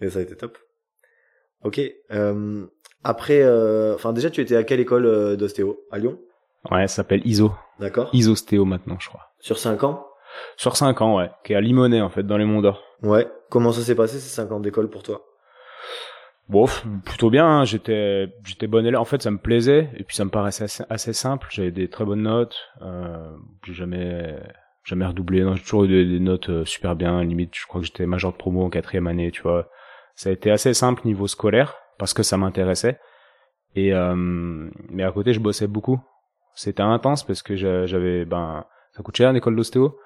Et 0.00 0.08
ça 0.08 0.20
a 0.20 0.22
été 0.22 0.36
top. 0.36 0.56
Ok. 1.64 1.80
Euh, 2.12 2.64
après, 3.02 3.42
euh, 3.42 3.94
enfin 3.94 4.12
déjà, 4.12 4.30
tu 4.30 4.40
étais 4.40 4.54
à 4.54 4.62
quelle 4.62 4.80
école 4.80 5.36
d'ostéo? 5.36 5.80
À 5.90 5.98
Lyon? 5.98 6.20
Ouais, 6.70 6.86
ça 6.88 6.96
s'appelle 6.96 7.22
ISO. 7.26 7.52
D'accord. 7.80 8.08
Isostéo 8.12 8.64
maintenant, 8.64 8.96
je 8.98 9.08
crois. 9.08 9.30
Sur 9.40 9.58
5 9.58 9.84
ans? 9.84 10.06
Sur 10.56 10.76
5 10.76 11.00
ans, 11.02 11.16
ouais. 11.18 11.30
Qui 11.44 11.52
est 11.52 11.56
à 11.56 11.60
Limonest, 11.60 12.02
en 12.02 12.10
fait, 12.10 12.22
dans 12.22 12.36
les 12.36 12.44
Monts 12.44 12.62
d'Or. 12.62 12.82
Ouais. 13.02 13.28
Comment 13.50 13.72
ça 13.72 13.82
s'est 13.82 13.94
passé 13.94 14.18
ces 14.18 14.28
5 14.28 14.50
ans 14.52 14.60
d'école 14.60 14.88
pour 14.90 15.02
toi? 15.02 15.22
Bon, 16.48 16.66
plutôt 17.04 17.28
bien. 17.30 17.46
hein. 17.46 17.64
J'étais, 17.64 18.28
j'étais 18.44 18.66
bon 18.66 18.84
élève. 18.86 19.00
En 19.00 19.04
fait, 19.04 19.20
ça 19.22 19.30
me 19.30 19.38
plaisait 19.38 19.90
et 19.96 20.04
puis 20.04 20.14
ça 20.16 20.24
me 20.24 20.30
paraissait 20.30 20.64
assez, 20.64 20.84
assez 20.88 21.12
simple. 21.12 21.48
J'avais 21.50 21.70
des 21.72 21.88
très 21.88 22.04
bonnes 22.04 22.22
notes. 22.22 22.56
Euh, 22.82 23.30
j'ai 23.64 23.74
jamais, 23.74 24.36
jamais 24.84 25.06
redoublé. 25.06 25.44
J'ai 25.56 25.62
toujours 25.62 25.84
eu 25.84 25.88
des, 25.88 26.04
des 26.04 26.20
notes 26.20 26.48
euh, 26.48 26.64
super 26.64 26.94
bien. 26.96 27.22
Limite, 27.24 27.52
je 27.56 27.66
crois 27.66 27.80
que 27.80 27.86
j'étais 27.86 28.06
major 28.06 28.32
de 28.32 28.36
promo 28.36 28.64
en 28.64 28.70
quatrième 28.70 29.06
année. 29.08 29.30
Tu 29.32 29.42
vois, 29.42 29.68
ça 30.14 30.28
a 30.28 30.32
été 30.32 30.50
assez 30.50 30.72
simple 30.72 31.02
niveau 31.04 31.26
scolaire 31.26 31.74
parce 31.98 32.14
que 32.14 32.22
ça 32.22 32.36
m'intéressait. 32.36 33.00
Et 33.74 33.92
euh, 33.92 34.14
mais 34.88 35.02
à 35.02 35.10
côté, 35.10 35.32
je 35.32 35.40
bossais 35.40 35.66
beaucoup. 35.66 35.98
C'était 36.56 36.82
intense 36.82 37.22
parce 37.24 37.42
que 37.44 37.54
j'a- 37.54 37.86
j'avais, 37.86 38.24
ben, 38.24 38.64
ça 38.96 39.02
coûte 39.04 39.16
cher 39.16 39.30
une 39.30 39.36
école 39.36 39.54
d'ostéo. 39.54 39.96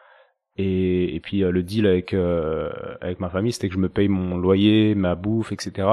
Et, 0.57 1.15
et 1.15 1.21
puis 1.21 1.43
euh, 1.45 1.51
le 1.51 1.63
deal 1.63 1.87
avec 1.87 2.13
euh, 2.13 2.71
avec 3.01 3.21
ma 3.21 3.31
famille, 3.31 3.53
c'était 3.53 3.69
que 3.69 3.75
je 3.75 3.79
me 3.79 3.89
paye 3.89 4.09
mon 4.09 4.37
loyer, 4.37 4.95
ma 4.95 5.15
bouffe, 5.15 5.53
etc 5.53 5.89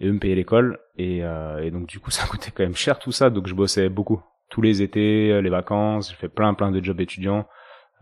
et 0.00 0.06
eux 0.08 0.12
me 0.12 0.18
payaient 0.18 0.34
l'école. 0.34 0.80
Et, 0.96 1.22
euh, 1.22 1.62
et 1.62 1.70
donc 1.70 1.86
du 1.86 2.00
coup 2.00 2.10
ça 2.18 2.26
coûtait 2.26 2.50
quand 2.50 2.62
même 2.64 2.74
cher 2.74 2.98
tout 2.98 3.12
ça. 3.12 3.28
Donc 3.30 3.46
je 3.46 3.54
bossais 3.54 3.88
beaucoup. 3.90 4.20
Tous 4.48 4.62
les 4.62 4.82
étés 4.82 5.30
euh, 5.30 5.40
les 5.42 5.50
vacances 5.50 6.10
j'ai 6.10 6.16
fait 6.16 6.28
plein 6.30 6.54
plein 6.54 6.70
de 6.72 6.82
jobs 6.82 7.00
étudiants 7.00 7.46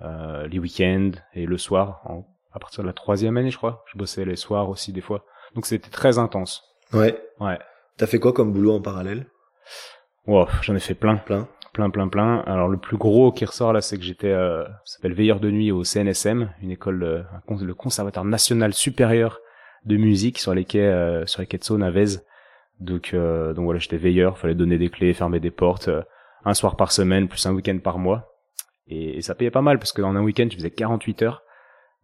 euh, 0.03 0.47
les 0.47 0.59
week-ends 0.61 1.11
et 1.35 1.45
le 1.45 1.59
soir. 1.59 2.01
En- 2.05 2.25
à 2.53 2.59
partir 2.61 2.83
de 2.83 2.87
la 2.89 2.93
troisième 2.95 3.37
année 3.37 3.51
je 3.51 3.57
crois 3.59 3.85
je 3.93 3.99
bossais 3.99 4.25
les 4.25 4.37
soirs 4.37 4.69
aussi 4.71 4.93
des 4.93 5.01
fois. 5.01 5.25
Donc 5.57 5.67
c'était 5.67 5.91
très 5.91 6.19
intense. 6.19 6.63
Ouais. 6.93 7.21
ouais. 7.41 7.59
T'as 7.99 8.07
fait 8.07 8.21
quoi 8.21 8.33
comme 8.33 8.53
boulot 8.53 8.75
en 8.77 8.81
parallèle? 8.81 9.27
Wow, 10.27 10.47
j'en 10.63 10.75
ai 10.77 10.81
fait 10.81 10.95
plein. 10.95 11.17
Plein. 11.17 11.49
Plein 11.73 11.91
plein 11.91 12.09
plein. 12.09 12.39
Alors 12.47 12.69
le 12.69 12.77
plus 12.79 12.97
gros 12.97 13.33
qui 13.33 13.45
ressort 13.45 13.73
là 13.73 13.81
c'est 13.81 13.97
que 13.97 14.03
j'étais 14.05 14.29
euh, 14.33 14.65
ça 14.85 14.97
s'appelle 14.97 15.13
veilleur 15.15 15.41
de 15.41 15.51
nuit 15.51 15.71
au 15.73 15.85
CNSM 15.85 16.51
une 16.63 16.71
école 16.71 17.03
euh, 17.03 17.23
un 17.49 17.65
le 17.65 17.75
conservatoire 17.75 18.25
national 18.25 18.73
supérieur 18.75 19.39
de 19.85 19.97
musique 19.97 20.39
sur 20.39 20.55
les 20.55 20.65
quais 20.65 20.81
euh, 20.81 21.27
sur 21.27 21.41
les 21.41 21.47
quais 21.47 21.59
de 21.59 21.65
Saône 21.65 21.83
à 21.83 21.91
Vèze. 21.91 22.25
Donc 22.81 23.13
euh, 23.15 23.53
donc 23.55 23.65
voilà 23.65 23.79
j'étais 23.79 23.97
veilleur 23.97 24.39
fallait 24.39 24.55
donner 24.55 24.79
des 24.79 24.89
clés 24.91 25.13
fermer 25.13 25.41
des 25.41 25.51
portes 25.51 25.89
euh, 25.89 26.03
un 26.45 26.55
soir 26.55 26.77
par 26.77 26.93
semaine 26.93 27.29
plus 27.29 27.45
un 27.47 27.53
week-end 27.53 27.79
par 27.79 27.99
mois. 27.99 28.27
Et, 28.89 29.19
et 29.19 29.23
ça 29.23 29.35
payait 29.35 29.51
pas 29.51 29.63
mal 29.63 29.79
parce 29.79 29.93
que 29.93 30.03
dans 30.03 30.15
un 30.15 30.23
week-end 30.23 30.49
tu 30.49 30.57
faisais 30.57 30.71
48 30.71 31.23
heures 31.23 31.43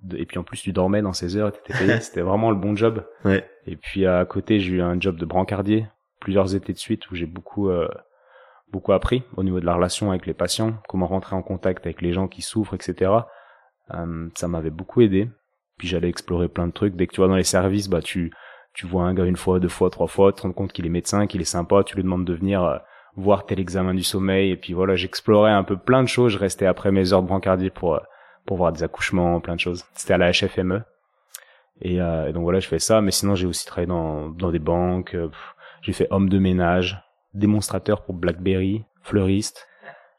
de- 0.02 0.18
et 0.18 0.26
puis 0.26 0.38
en 0.38 0.44
plus 0.44 0.61
tu 0.61 0.73
dormais 0.73 1.02
dans 1.02 1.12
ces 1.14 1.37
heures 1.37 1.50
t'étais 1.52 1.76
payé. 1.78 2.00
C'était 2.00 2.20
vraiment 2.20 2.50
le 2.50 2.56
bon 2.56 2.76
job. 2.76 3.04
Ouais. 3.25 3.49
et 3.66 3.76
puis 3.76 4.06
à 4.06 4.25
côté, 4.26 4.61
j'ai 4.61 4.75
eu 4.75 4.82
un 4.82 5.00
job 5.00 5.16
de 5.18 5.25
brancardier 5.25 5.87
plusieurs 6.20 6.54
étés 6.54 6.73
de 6.73 6.78
suite 6.78 7.11
où 7.11 7.14
j'ai 7.14 7.26
beaucoup 7.26 7.68
euh, 7.70 7.88
beaucoup 8.73 8.92
appris 8.92 9.23
au 9.37 9.42
niveau 9.42 9.61
de 9.61 9.66
la 9.66 9.75
relation 9.75 10.11
avec 10.11 10.26
les 10.26 10.35
patients, 10.35 10.75
comment 10.88 11.06
rentrer 11.06 11.37
en 11.37 11.42
contact 11.42 11.87
avec 11.87 12.02
les 12.02 12.12
gens 12.12 12.28
qui 12.28 12.42
souffrent, 12.42 12.75
etc. 12.75 13.12
Euh, 13.94 14.28
ça 14.35 14.49
m'avait 14.49 14.70
beaucoup 14.70 15.00
aidé. 15.00 15.28
Puis 15.78 15.88
j'allais 15.88 16.08
explorer 16.08 16.49
plein 16.49 16.66
de 16.66 16.73
trucs. 16.73 16.96
Dès 16.96 17.06
que 17.06 17.14
tu 17.14 17.20
vas 17.20 17.28
dans 17.28 17.37
les 17.37 17.44
services, 17.44 17.88
bah 17.88 18.00
tu 18.02 18.32
tu 18.73 18.87
vois 18.87 19.04
un 19.04 19.14
gars 19.14 19.25
une 19.25 19.37
fois, 19.37 19.58
deux 19.58 19.68
fois, 19.68 19.88
trois 19.90 20.06
fois, 20.06 20.32
tu 20.32 20.42
te 20.42 20.42
rends 20.46 20.52
compte 20.52 20.73
qu'il 20.73 20.85
est 20.85 20.90
médecin, 20.90 21.26
qu'il 21.26 21.40
est 21.40 21.44
sympa, 21.44 21.82
tu 21.85 21.96
lui 21.96 22.02
demandes 22.02 22.26
de 22.26 22.35
venir 22.35 22.62
euh, 22.62 22.76
voir 23.16 23.46
tel 23.46 23.58
examen 23.61 23.94
du 23.94 24.02
sommeil. 24.02 24.50
Et 24.50 24.56
puis 24.56 24.73
voilà, 24.75 24.96
j'explorais 24.96 25.50
un 25.52 25.64
peu 25.64 25.76
plein 25.76 26.02
de 26.02 26.08
choses. 26.08 26.32
Je 26.32 26.38
restais 26.38 26.66
après 26.66 26.92
mes 26.92 27.12
heures 27.12 27.23
de 27.23 27.28
brancardier 27.28 27.70
pour 27.70 27.94
euh, 27.94 28.00
pour 28.46 28.56
voir 28.56 28.73
des 28.73 28.82
accouchements, 28.82 29.40
plein 29.40 29.56
de 29.56 29.61
choses. 29.61 29.85
C'était 29.94 30.14
à 30.14 30.18
la 30.18 30.30
HFME. 30.30 30.82
Et, 31.82 32.00
euh, 32.00 32.29
et 32.29 32.33
donc 32.33 32.44
voilà, 32.44 32.61
je 32.61 32.68
fais 32.68 32.79
ça. 32.79 33.00
Mais 33.00 33.11
sinon, 33.11 33.35
j'ai 33.35 33.46
aussi 33.46 33.66
travaillé 33.66 33.88
dans, 33.88 34.31
dans 34.31 34.50
des 34.50 34.59
banques. 34.59 35.14
euh, 35.14 35.29
j'ai 35.83 35.92
fait 35.92 36.07
homme 36.11 36.29
de 36.29 36.38
ménage, 36.38 37.02
démonstrateur 37.37 38.05
pour 38.05 38.14
BlackBerry, 38.14 38.85
fleuriste. 39.03 39.66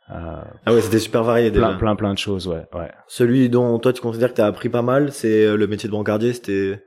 Euh, 0.10 0.42
Ah 0.66 0.74
ouais, 0.74 0.82
c'était 0.82 1.00
super 1.00 1.24
varié 1.24 1.52
déjà. 1.52 1.68
plein, 1.68 1.78
plein, 1.78 1.96
plein 1.96 2.14
de 2.14 2.18
choses, 2.18 2.48
ouais, 2.48 2.66
ouais. 2.74 2.92
Celui 3.08 3.50
dont 3.50 3.78
toi 3.80 3.92
tu 3.92 4.02
considères 4.02 4.30
que 4.30 4.36
t'as 4.38 4.48
appris 4.48 4.70
pas 4.70 4.82
mal, 4.82 5.12
c'est 5.12 5.46
euh, 5.46 5.58
le 5.58 5.68
métier 5.68 5.88
de 5.88 5.92
brancardier, 5.92 6.34
c'était... 6.34 6.82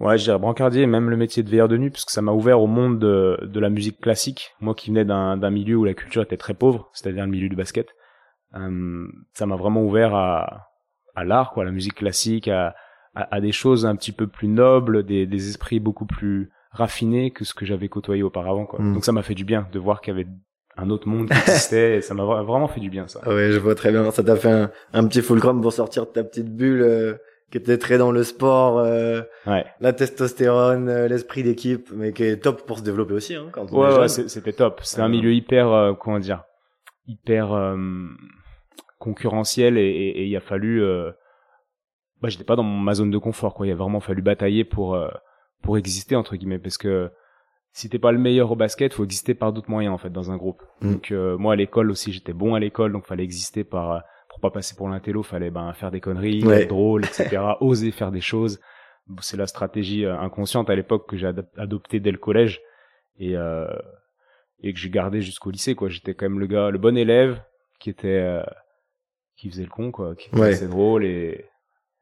Ouais, 0.00 0.16
je 0.16 0.22
dirais 0.24 0.38
brancardier, 0.38 0.86
même 0.86 1.10
le 1.10 1.16
métier 1.16 1.42
de 1.42 1.50
veilleur 1.50 1.66
de 1.68 1.76
nuit, 1.76 1.90
parce 1.90 2.04
que 2.04 2.12
ça 2.12 2.22
m'a 2.22 2.30
ouvert 2.32 2.60
au 2.60 2.68
monde 2.68 3.00
de, 3.00 3.38
de 3.42 3.60
la 3.60 3.68
musique 3.68 4.00
classique. 4.00 4.52
Moi 4.60 4.74
qui 4.74 4.90
venais 4.90 5.04
d'un 5.04 5.36
d'un 5.36 5.50
milieu 5.50 5.74
où 5.74 5.84
la 5.84 5.92
culture 5.92 6.22
était 6.22 6.36
très 6.36 6.54
pauvre, 6.54 6.88
c'est-à-dire 6.92 7.24
le 7.24 7.30
milieu 7.30 7.48
du 7.48 7.56
basket, 7.56 7.88
euh, 8.54 9.06
ça 9.34 9.44
m'a 9.46 9.56
vraiment 9.56 9.82
ouvert 9.82 10.14
à, 10.14 10.68
à 11.16 11.24
l'art, 11.24 11.50
quoi, 11.50 11.64
à 11.64 11.66
la 11.66 11.72
musique 11.72 11.96
classique, 11.96 12.46
à, 12.46 12.76
à, 13.16 13.34
à 13.34 13.40
des 13.40 13.50
choses 13.50 13.86
un 13.86 13.96
petit 13.96 14.12
peu 14.12 14.28
plus 14.28 14.46
nobles, 14.46 15.02
des, 15.02 15.26
des 15.26 15.48
esprits 15.48 15.80
beaucoup 15.80 16.06
plus 16.06 16.48
raffinés 16.78 17.30
que 17.30 17.44
ce 17.44 17.52
que 17.54 17.66
j'avais 17.66 17.88
côtoyé 17.88 18.22
auparavant, 18.22 18.64
quoi. 18.66 18.80
Mm. 18.80 18.94
Donc 18.94 19.04
ça 19.04 19.12
m'a 19.12 19.22
fait 19.22 19.34
du 19.34 19.44
bien 19.44 19.66
de 19.72 19.78
voir 19.78 20.00
qu'il 20.00 20.14
y 20.14 20.20
avait 20.20 20.28
un 20.76 20.90
autre 20.90 21.08
monde 21.08 21.28
qui 21.28 21.36
existait, 21.38 21.96
et 21.96 22.00
ça 22.02 22.14
m'a 22.14 22.22
vra- 22.22 22.44
vraiment 22.44 22.68
fait 22.68 22.80
du 22.80 22.88
bien, 22.88 23.06
ça. 23.08 23.20
Ah 23.24 23.30
ouais, 23.34 23.50
je 23.52 23.58
vois 23.58 23.74
très 23.74 23.90
bien. 23.90 24.10
Ça 24.12 24.22
t'a 24.22 24.36
fait 24.36 24.50
un, 24.50 24.70
un 24.92 25.06
petit 25.06 25.22
fulcrum 25.22 25.60
pour 25.60 25.72
sortir 25.72 26.06
de 26.06 26.10
ta 26.10 26.22
petite 26.24 26.54
bulle 26.54 26.82
euh, 26.82 27.14
qui 27.50 27.58
était 27.58 27.78
très 27.78 27.98
dans 27.98 28.12
le 28.12 28.22
sport, 28.22 28.78
euh, 28.78 29.22
Ouais. 29.46 29.64
la 29.80 29.92
testostérone, 29.92 30.88
euh, 30.88 31.08
l'esprit 31.08 31.42
d'équipe, 31.42 31.90
mais 31.92 32.12
qui 32.12 32.22
est 32.24 32.36
top 32.36 32.64
pour 32.66 32.78
se 32.78 32.82
développer 32.84 33.14
aussi 33.14 33.34
hein, 33.34 33.46
quand 33.50 33.72
on 33.72 33.76
est 33.84 33.92
Ouais, 33.94 33.98
ouais, 34.00 34.08
c'est- 34.08 34.28
c'était 34.28 34.52
top. 34.52 34.80
C'était 34.84 35.02
un 35.02 35.06
Euh. 35.06 35.08
milieu 35.08 35.32
hyper, 35.34 35.68
euh, 35.72 35.94
comment 35.94 36.18
dire, 36.20 36.44
hyper 37.08 37.52
euh, 37.52 37.76
concurrentiel 38.98 39.78
et, 39.78 39.82
et- 39.82 40.20
et 40.22 40.24
il 40.26 40.36
a 40.36 40.40
fallu, 40.40 40.82
euh, 40.82 41.10
bah, 42.20 42.28
j'étais 42.28 42.44
pas 42.44 42.56
dans 42.56 42.62
ma 42.62 42.94
zone 42.94 43.10
de 43.10 43.18
confort, 43.18 43.54
quoi. 43.54 43.66
Il 43.66 43.72
a 43.72 43.76
vraiment 43.76 44.00
fallu 44.00 44.22
batailler 44.22 44.64
pour 44.64 44.94
euh, 44.94 45.08
pour 45.62 45.76
exister 45.78 46.16
entre 46.16 46.36
guillemets, 46.36 46.58
parce 46.58 46.78
que 46.78 47.10
si 47.72 47.88
t'es 47.88 47.98
pas 47.98 48.12
le 48.12 48.18
meilleur 48.18 48.50
au 48.50 48.56
basket, 48.56 48.92
faut 48.94 49.04
exister 49.04 49.34
par 49.34 49.52
d'autres 49.52 49.70
moyens 49.70 49.94
en 49.94 49.98
fait 49.98 50.10
dans 50.10 50.30
un 50.30 50.36
groupe. 50.36 50.62
Mm. 50.80 50.92
Donc 50.92 51.10
euh, 51.12 51.36
moi 51.36 51.52
à 51.52 51.56
l'école 51.56 51.90
aussi, 51.90 52.12
j'étais 52.12 52.32
bon 52.32 52.54
à 52.54 52.60
l'école, 52.60 52.92
donc 52.92 53.04
fallait 53.06 53.24
exister 53.24 53.64
par 53.64 53.92
euh, 53.92 53.98
pour 54.30 54.40
pas 54.40 54.50
passer 54.50 54.74
pour 54.76 54.88
l'intello, 54.88 55.22
fallait 55.22 55.50
ben 55.50 55.72
faire 55.74 55.90
des 55.90 56.00
conneries, 56.00 56.44
Ouais. 56.44 56.62
être 56.62 56.68
drôle, 56.68 57.04
etc. 57.04 57.38
oser 57.60 57.90
faire 57.90 58.10
des 58.10 58.20
choses. 58.20 58.60
C'est 59.20 59.36
la 59.38 59.46
stratégie 59.46 60.04
euh, 60.04 60.18
inconsciente 60.18 60.68
à 60.70 60.74
l'époque 60.74 61.08
que 61.08 61.16
j'ai 61.16 61.26
adop- 61.26 61.48
adoptée 61.56 61.98
dès 62.00 62.10
le 62.12 62.18
collège 62.18 62.60
et 63.18 63.36
euh, 63.36 63.66
et 64.60 64.72
que 64.72 64.78
j'ai 64.78 64.90
gardé 64.90 65.20
jusqu'au 65.22 65.50
lycée 65.50 65.74
quoi. 65.74 65.88
J'étais 65.88 66.14
quand 66.14 66.26
même 66.28 66.40
le 66.40 66.46
gars, 66.46 66.70
le 66.70 66.78
bon 66.78 66.96
élève 66.96 67.40
qui 67.80 67.90
était 67.90 68.08
euh, 68.20 68.42
qui 69.36 69.48
faisait 69.50 69.62
le 69.64 69.70
con 69.70 69.92
quoi, 69.92 70.14
qui 70.16 70.28
était 70.28 70.38
Ouais. 70.38 70.66
drôle 70.66 71.04
et 71.04 71.44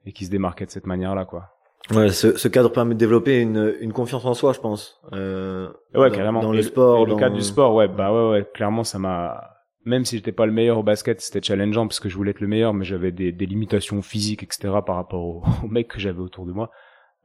et 0.04 0.12
qui 0.12 0.24
se 0.24 0.30
démarquait 0.30 0.66
de 0.66 0.70
cette 0.70 0.86
manière 0.86 1.14
là 1.14 1.24
quoi. 1.26 1.50
Ouais, 1.92 2.08
ce, 2.10 2.36
ce 2.36 2.48
cadre 2.48 2.70
permet 2.72 2.94
de 2.94 2.98
développer 2.98 3.40
une, 3.40 3.74
une 3.80 3.92
confiance 3.92 4.24
en 4.24 4.34
soi, 4.34 4.52
je 4.52 4.60
pense. 4.60 5.00
Euh, 5.12 5.68
Ouais, 5.94 6.10
dans, 6.10 6.16
carrément. 6.16 6.40
Dans 6.40 6.52
Et 6.52 6.56
le 6.56 6.62
sport, 6.62 7.06
et 7.06 7.10
le 7.10 7.14
cadre 7.16 7.36
du 7.36 7.42
sport, 7.42 7.74
ouais, 7.74 7.86
bah 7.88 8.12
ouais, 8.12 8.30
ouais, 8.30 8.48
clairement, 8.54 8.82
ça 8.84 8.98
m'a. 8.98 9.50
Même 9.84 10.04
si 10.04 10.16
j'étais 10.16 10.32
pas 10.32 10.46
le 10.46 10.52
meilleur 10.52 10.78
au 10.78 10.82
basket, 10.82 11.20
c'était 11.20 11.40
challengeant 11.46 11.86
parce 11.86 12.00
que 12.00 12.08
je 12.08 12.16
voulais 12.16 12.32
être 12.32 12.40
le 12.40 12.48
meilleur, 12.48 12.74
mais 12.74 12.84
j'avais 12.84 13.12
des, 13.12 13.30
des 13.30 13.46
limitations 13.46 14.02
physiques, 14.02 14.42
etc. 14.42 14.74
par 14.84 14.96
rapport 14.96 15.22
aux, 15.22 15.44
aux 15.64 15.68
mecs 15.68 15.86
que 15.88 16.00
j'avais 16.00 16.18
autour 16.20 16.44
de 16.44 16.52
moi. 16.52 16.72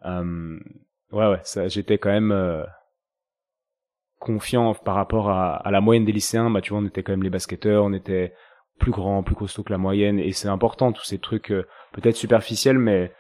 Euh, 0.06 0.60
ouais, 1.12 1.28
ouais, 1.28 1.40
ça, 1.44 1.68
j'étais 1.68 1.98
quand 1.98 2.12
même 2.12 2.32
euh, 2.32 2.64
confiant 4.20 4.76
par 4.76 4.96
rapport 4.96 5.30
à, 5.30 5.56
à 5.56 5.72
la 5.72 5.82
moyenne 5.82 6.06
des 6.06 6.12
lycéens. 6.12 6.50
Bah, 6.52 6.62
tu 6.62 6.72
vois, 6.72 6.80
on 6.82 6.86
était 6.86 7.02
quand 7.04 7.14
même 7.14 7.24
les 7.24 7.30
basketteurs, 7.30 7.84
on 7.84 7.94
était 7.94 8.34
plus 8.80 8.92
grands, 8.92 9.24
plus 9.24 9.36
costauds 9.36 9.64
que 9.64 9.72
la 9.72 9.78
moyenne, 9.78 10.20
et 10.20 10.32
c'est 10.32 10.48
important 10.48 10.92
tous 10.92 11.04
ces 11.04 11.20
trucs 11.20 11.52
euh, 11.52 11.68
peut-être 11.94 12.16
superficiels, 12.16 12.80
mais 12.80 13.12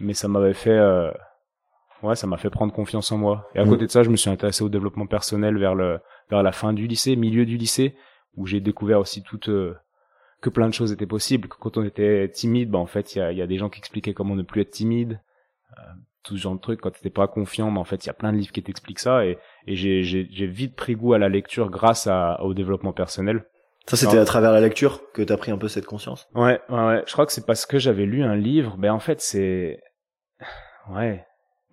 mais 0.00 0.14
ça 0.14 0.28
m'avait 0.28 0.54
fait 0.54 0.70
euh, 0.70 1.10
ouais 2.02 2.16
ça 2.16 2.26
m'a 2.26 2.36
fait 2.38 2.50
prendre 2.50 2.72
confiance 2.72 3.12
en 3.12 3.18
moi 3.18 3.48
et 3.54 3.58
à 3.58 3.64
Mhm. 3.64 3.70
côté 3.70 3.86
de 3.86 3.90
ça 3.90 4.02
je 4.02 4.10
me 4.10 4.16
suis 4.16 4.30
intéressé 4.30 4.64
au 4.64 4.68
développement 4.68 5.06
personnel 5.06 5.58
vers 5.58 5.74
le 5.74 6.00
vers 6.30 6.42
la 6.42 6.52
fin 6.52 6.72
du 6.72 6.86
lycée 6.86 7.16
milieu 7.16 7.44
du 7.46 7.56
lycée 7.56 7.94
où 8.36 8.46
j'ai 8.46 8.60
découvert 8.60 9.00
aussi 9.00 9.22
toute 9.22 9.48
euh, 9.48 9.74
que 10.40 10.48
plein 10.50 10.68
de 10.68 10.74
choses 10.74 10.92
étaient 10.92 11.06
possibles 11.06 11.48
que 11.48 11.56
quand 11.58 11.76
on 11.76 11.84
était 11.84 12.28
timide 12.30 12.70
bah 12.70 12.78
en 12.78 12.86
fait 12.86 13.14
il 13.14 13.18
y 13.18 13.22
a, 13.22 13.32
il 13.32 13.38
y 13.38 13.42
a 13.42 13.46
des 13.46 13.58
gens 13.58 13.68
qui 13.68 13.78
expliquaient 13.78 14.14
comment 14.14 14.34
ne 14.36 14.42
plus 14.42 14.62
être 14.62 14.70
timide 14.70 15.20
euh, 15.78 15.82
tout 16.22 16.36
ce 16.36 16.40
genre 16.42 16.54
de 16.54 16.60
trucs 16.60 16.80
quand 16.80 16.90
t'étais 16.90 17.10
pas 17.10 17.26
confiant 17.28 17.70
bah 17.70 17.80
en 17.80 17.84
fait 17.84 18.04
il 18.04 18.06
y 18.06 18.10
a 18.10 18.14
plein 18.14 18.32
de 18.32 18.38
livres 18.38 18.52
qui 18.52 18.62
t'expliquent 18.62 18.98
ça 19.00 19.24
et 19.26 19.38
et 19.66 19.76
j'ai 19.76 20.02
j'ai 20.02 20.26
j'ai 20.30 20.46
vite 20.46 20.76
pris 20.76 20.94
goût 20.94 21.12
à 21.12 21.18
la 21.18 21.28
lecture 21.28 21.70
grâce 21.70 22.06
à 22.06 22.42
au 22.42 22.54
développement 22.54 22.92
personnel 22.92 23.44
Ça, 23.86 23.96
c'était 23.96 24.18
à 24.18 24.24
travers 24.24 24.52
la 24.52 24.60
lecture 24.60 25.00
que 25.12 25.22
t'as 25.22 25.36
pris 25.36 25.50
un 25.50 25.58
peu 25.58 25.66
cette 25.68 25.86
conscience? 25.86 26.28
Ouais, 26.34 26.60
ouais, 26.68 26.86
ouais. 26.86 27.02
Je 27.06 27.12
crois 27.12 27.26
que 27.26 27.32
c'est 27.32 27.44
parce 27.46 27.66
que 27.66 27.78
j'avais 27.78 28.04
lu 28.06 28.22
un 28.22 28.36
livre. 28.36 28.76
Ben 28.78 28.92
en 28.92 29.00
fait, 29.00 29.20
c'est 29.20 29.80
ouais. 30.90 31.24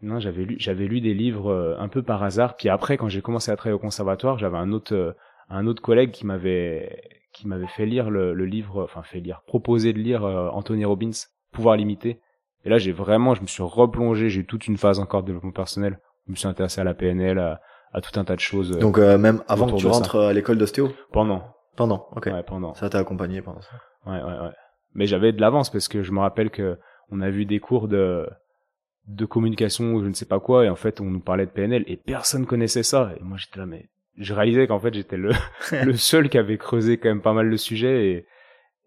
Non, 0.02 0.20
j'avais 0.20 0.44
lu, 0.46 0.56
j'avais 0.60 0.86
lu 0.86 1.02
des 1.02 1.14
livres 1.14 1.52
euh, 1.52 1.76
un 1.80 1.88
peu 1.88 2.04
par 2.04 2.22
hasard. 2.24 2.56
Puis 2.56 2.70
après, 2.70 2.98
quand 2.98 3.08
j'ai 3.10 3.22
commencé 3.22 3.52
à 3.52 3.56
travailler 3.56 3.76
au 3.76 3.80
conservatoire, 3.80 4.38
j'avais 4.38 4.58
un 4.58 4.72
autre, 4.72 4.94
euh, 4.94 5.14
un 5.50 5.66
autre 5.66 5.82
collègue 5.82 6.12
qui 6.12 6.26
m'avait, 6.26 7.02
qui 7.34 7.48
m'avait 7.48 7.68
fait 7.68 7.86
lire 7.86 8.10
le, 8.12 8.34
le 8.34 8.46
livre, 8.46 8.84
enfin 8.84 9.02
fait 9.02 9.20
lire, 9.20 9.42
proposé 9.48 9.94
de 9.94 10.00
lire 10.00 10.24
euh, 10.24 10.50
Anthony 10.50 10.86
Robbins, 10.86 11.12
Pouvoir 11.52 11.78
limité. 11.78 12.20
Et 12.66 12.70
là, 12.70 12.78
j'ai 12.78 12.92
vraiment, 12.92 13.34
je 13.34 13.42
me 13.42 13.48
suis 13.48 13.64
replongé. 13.64 14.30
J'ai 14.30 14.42
eu 14.42 14.46
toute 14.46 14.68
une 14.68 14.78
phase 14.78 15.00
encore 15.00 15.22
de 15.24 15.28
développement 15.28 15.52
personnel. 15.52 15.98
Je 16.28 16.32
me 16.32 16.36
suis 16.36 16.48
intéressé 16.48 16.82
à 16.82 16.84
la 16.84 16.94
PNL, 16.94 17.40
à, 17.40 17.62
à 17.94 18.02
tout 18.02 18.20
un 18.20 18.26
tas 18.26 18.36
de 18.36 18.42
choses. 18.42 18.78
Donc 18.78 19.00
euh, 19.00 19.18
même 19.18 19.42
avant 19.48 19.66
que 19.68 19.78
tu 19.78 19.84
ça. 19.86 19.90
rentres 19.90 20.18
à 20.18 20.34
l'école 20.34 20.58
d'ostéo? 20.58 20.90
Pendant. 21.12 21.44
Pendant, 21.76 22.08
ok. 22.16 22.26
Ouais, 22.28 22.44
pendant. 22.44 22.74
Ça 22.76 22.90
t'a 22.90 23.00
accompagné 23.00 23.42
pendant 23.42 23.62
ça. 23.62 23.72
Ouais, 24.06 24.22
ouais, 24.22 24.40
ouais. 24.40 24.52
Mais 24.94 25.06
j'avais 25.08 25.32
de 25.32 25.40
l'avance 25.42 25.72
parce 25.72 25.88
que 25.88 26.04
je 26.04 26.12
me 26.12 26.20
rappelle 26.20 26.50
que 26.52 26.78
on 27.10 27.22
a 27.22 27.30
vu 27.30 27.46
des 27.46 27.60
cours 27.60 27.88
de 27.88 28.28
de 29.08 29.26
communication 29.26 29.94
ou 29.94 30.04
je 30.04 30.08
ne 30.10 30.14
sais 30.14 30.26
pas 30.26 30.40
quoi 30.40 30.66
et 30.66 30.70
en 30.70 30.76
fait 30.76 31.00
on 31.02 31.06
nous 31.06 31.20
parlait 31.20 31.46
de 31.46 31.52
PNL 31.52 31.84
et 31.88 31.96
personne 31.98 32.46
connaissait 32.46 32.84
ça 32.84 33.14
et 33.18 33.24
moi 33.24 33.38
j'étais 33.38 33.60
là 33.60 33.66
mais 33.66 33.88
je 34.18 34.34
réalisais 34.34 34.68
qu'en 34.68 34.80
fait 34.80 34.94
j'étais 34.94 35.18
le 35.18 35.32
le 35.84 35.94
seul 35.96 36.30
qui 36.30 36.38
avait 36.38 36.58
creusé 36.58 36.98
quand 36.98 37.10
même 37.10 37.22
pas 37.22 37.34
mal 37.34 37.48
le 37.48 37.58
sujet 37.58 38.08
et 38.10 38.26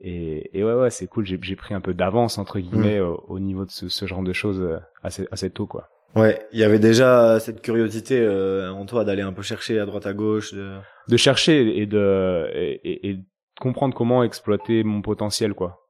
et, 0.02 0.58
et 0.58 0.64
ouais 0.64 0.74
ouais 0.74 0.90
c'est 0.90 1.06
cool 1.06 1.26
j'ai 1.26 1.38
j'ai 1.40 1.56
pris 1.56 1.74
un 1.74 1.80
peu 1.80 1.94
d'avance 1.94 2.38
entre 2.38 2.58
guillemets 2.58 3.00
au, 3.00 3.22
au 3.28 3.38
niveau 3.38 3.64
de 3.64 3.70
ce, 3.70 3.88
ce 3.88 4.06
genre 4.06 4.22
de 4.22 4.32
choses 4.32 4.60
euh, 4.60 4.78
assez 5.02 5.26
assez 5.30 5.50
tôt 5.50 5.66
quoi. 5.66 5.88
Ouais, 6.16 6.44
il 6.52 6.58
y 6.58 6.64
avait 6.64 6.80
déjà 6.80 7.38
cette 7.38 7.62
curiosité 7.62 8.18
euh, 8.18 8.68
en 8.72 8.84
toi 8.84 9.04
d'aller 9.04 9.22
un 9.22 9.32
peu 9.32 9.42
chercher 9.42 9.78
à 9.78 9.86
droite 9.86 10.06
à 10.06 10.12
gauche. 10.12 10.52
De... 10.52 10.76
de 11.06 11.16
chercher 11.16 11.78
et 11.78 11.86
de 11.86 12.50
et, 12.52 12.80
et- 12.82 13.10
et 13.10 13.14
de 13.14 13.22
comprendre 13.60 13.94
comment 13.94 14.24
exploiter 14.24 14.82
mon 14.82 15.02
potentiel 15.02 15.54
quoi. 15.54 15.86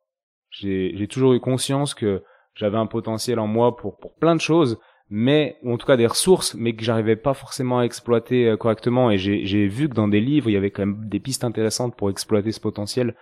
J'ai 0.51 0.93
j'ai 0.95 1.09
toujours 1.09 1.33
eu 1.33 1.41
conscience 1.41 1.95
que 1.95 2.23
j'avais 2.61 2.77
un 2.77 2.87
potentiel 2.87 3.39
en 3.39 3.47
moi 3.47 3.77
pour 3.77 3.97
pour 3.97 4.15
plein 4.15 4.37
de 4.37 4.41
choses 4.41 4.79
mais 5.11 5.59
ou 5.63 5.73
en 5.73 5.77
tout 5.77 5.87
cas 5.87 5.97
des 5.97 6.07
ressources 6.07 6.55
mais 6.55 6.75
que 6.75 6.85
j'arrivais 6.85 7.17
pas 7.17 7.35
forcément 7.35 7.81
à 7.81 7.85
exploiter 7.85 8.49
euh, 8.49 8.57
correctement. 8.57 9.11
Et 9.11 9.19
j'ai 9.19 9.67
vu 9.67 9.89
que 9.89 9.95
dans 9.95 10.09
des 10.09 10.21
livres 10.21 10.49
il 10.49 10.53
y 10.53 10.57
avait 10.57 10.71
quand 10.71 10.87
même 10.87 11.09
des 11.09 11.21
pistes 11.21 11.45
intéressantes 11.45 11.97
pour 11.97 12.11
exploiter 12.11 12.53
ce 12.53 12.61
potentiel. 12.61 13.17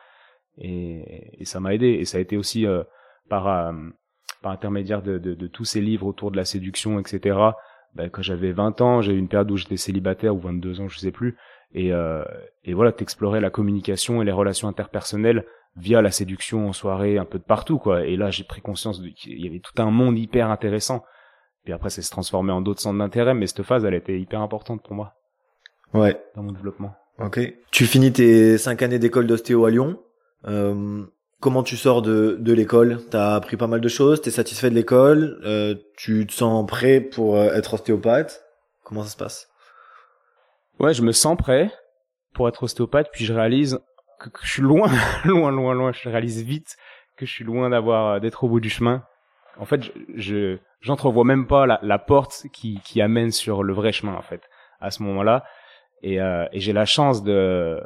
Et, 0.59 1.45
ça 1.45 1.61
m'a 1.61 1.75
aidé. 1.75 1.87
Et 1.87 2.05
ça 2.05 2.19
a 2.19 2.21
été 2.21 2.37
aussi 2.37 2.67
euh, 2.67 2.83
par 3.31 3.49
euh, 3.49 3.73
par 4.43 4.53
intermédiaire 4.53 5.03
de, 5.03 5.19
de, 5.19 5.47
tous 5.49 5.65
ces 5.65 5.81
livres 5.81 6.07
autour 6.07 6.31
de 6.31 6.37
la 6.37 6.45
séduction 6.45 7.01
etc 7.01 7.37
ben, 7.97 8.09
quand 8.09 8.23
j'avais 8.23 8.53
20 8.53 8.81
ans 8.83 9.01
j'ai 9.01 9.13
eu 9.13 9.19
une 9.19 9.27
période 9.27 9.51
où 9.51 9.57
j'étais 9.57 9.77
célibataire 9.77 10.37
ou 10.37 10.39
22 10.39 10.81
ans 10.83 10.89
je 10.89 10.99
sais 10.99 11.11
plus. 11.11 11.37
Et, 11.75 11.91
et 12.65 12.75
voilà 12.75 12.93
t'explorais 12.93 13.41
la 13.41 13.51
communication 13.51 14.23
et 14.23 14.25
les 14.25 14.33
relations 14.33 14.69
interpersonnelles 14.69 15.45
via 15.77 16.03
la 16.03 16.11
séduction 16.11 16.69
en 16.69 16.73
soirée 16.73 17.19
un 17.19 17.25
peu 17.25 17.39
de 17.39 17.45
partout 17.45 17.79
quoi. 17.79 18.05
Et 18.05 18.17
là 18.17 18.31
j'ai 18.31 18.45
pris 18.45 18.61
conscience 18.61 19.01
qu'il 19.17 19.41
y 19.41 19.47
avait 19.47 19.61
tout 19.61 19.81
un 19.81 19.91
monde 19.91 20.19
hyper 20.19 20.51
intéressant. 20.51 21.05
Puis 21.65 21.73
après 21.73 21.91
ça 21.91 22.03
s'est 22.03 22.11
transformé 22.11 22.53
en 22.53 22.61
d'autres 22.61 22.81
centres 22.81 22.99
d'intérêt 22.99 23.35
mais 23.35 23.47
cette 23.47 23.63
phase 23.63 23.85
elle 23.85 23.95
était 23.95 24.19
hyper 24.19 24.41
importante 24.41 24.83
pour 24.83 24.95
moi. 24.95 25.15
Ouais, 25.95 26.21
dans 26.35 26.43
mon 26.43 26.53
développement. 26.53 26.95
Ok. 27.19 27.41
Tu 27.71 27.87
finis 27.87 28.13
tes 28.13 28.59
cinq 28.59 28.83
années 28.83 28.99
d'école 28.99 29.27
d'ostéo 29.27 29.65
à 29.65 29.71
Lyon. 29.71 29.99
Euh, 30.47 31.05
comment 31.41 31.63
tu 31.63 31.77
sors 31.77 32.03
de, 32.03 32.37
de 32.39 32.53
l'école? 32.53 33.01
T'as 33.11 33.35
appris 33.35 33.57
pas 33.57 33.67
mal 33.67 33.81
de 33.81 33.89
choses, 33.89 34.21
t'es 34.21 34.31
satisfait 34.31 34.71
de 34.71 34.75
l'école, 34.75 35.41
euh, 35.45 35.75
tu 35.97 36.27
te 36.27 36.33
sens 36.33 36.67
prêt 36.67 37.01
pour 37.01 37.37
euh, 37.37 37.53
être 37.55 37.75
ostéopathe? 37.75 38.43
Comment 38.85 39.03
ça 39.03 39.11
se 39.11 39.17
passe? 39.17 39.49
Ouais 40.79 40.95
je 40.95 41.03
me 41.03 41.13
sens 41.13 41.37
prêt 41.37 41.73
pour 42.35 42.49
être 42.49 42.63
ostéopathe 42.63 43.09
puis 43.13 43.25
je 43.25 43.33
réalise 43.33 43.81
que, 44.19 44.29
que 44.29 44.41
je 44.43 44.51
suis 44.51 44.63
loin 44.63 44.89
loin 45.25 45.51
loin 45.51 45.75
loin 45.75 45.93
je 45.93 46.09
réalise 46.09 46.43
vite 46.43 46.77
que 47.17 47.27
je 47.27 47.33
suis 47.33 47.45
loin 47.45 47.71
d'avoir 47.71 48.21
d'être 48.21 48.45
au 48.45 48.49
bout 48.49 48.61
du 48.61 48.71
chemin. 48.71 49.03
En 49.59 49.65
fait 49.65 49.83
je 49.85 49.91
je- 50.15 50.59
j'entrevois 50.81 51.25
même 51.25 51.47
pas 51.47 51.67
la, 51.67 51.79
la 51.83 51.99
porte 51.99 52.47
qui 52.53 52.81
qui 52.85 53.01
amène 53.01 53.31
sur 53.33 53.63
le 53.63 53.73
vrai 53.73 53.93
chemin 53.93 54.15
en 54.15 54.23
fait 54.23 54.43
à 54.81 54.91
ce 54.91 55.03
moment-là. 55.03 55.45
Et, 56.03 56.21
euh, 56.21 56.47
et 56.53 56.61
j'ai 56.61 56.73
la 56.73 56.85
chance 56.85 57.25
de 57.25 57.83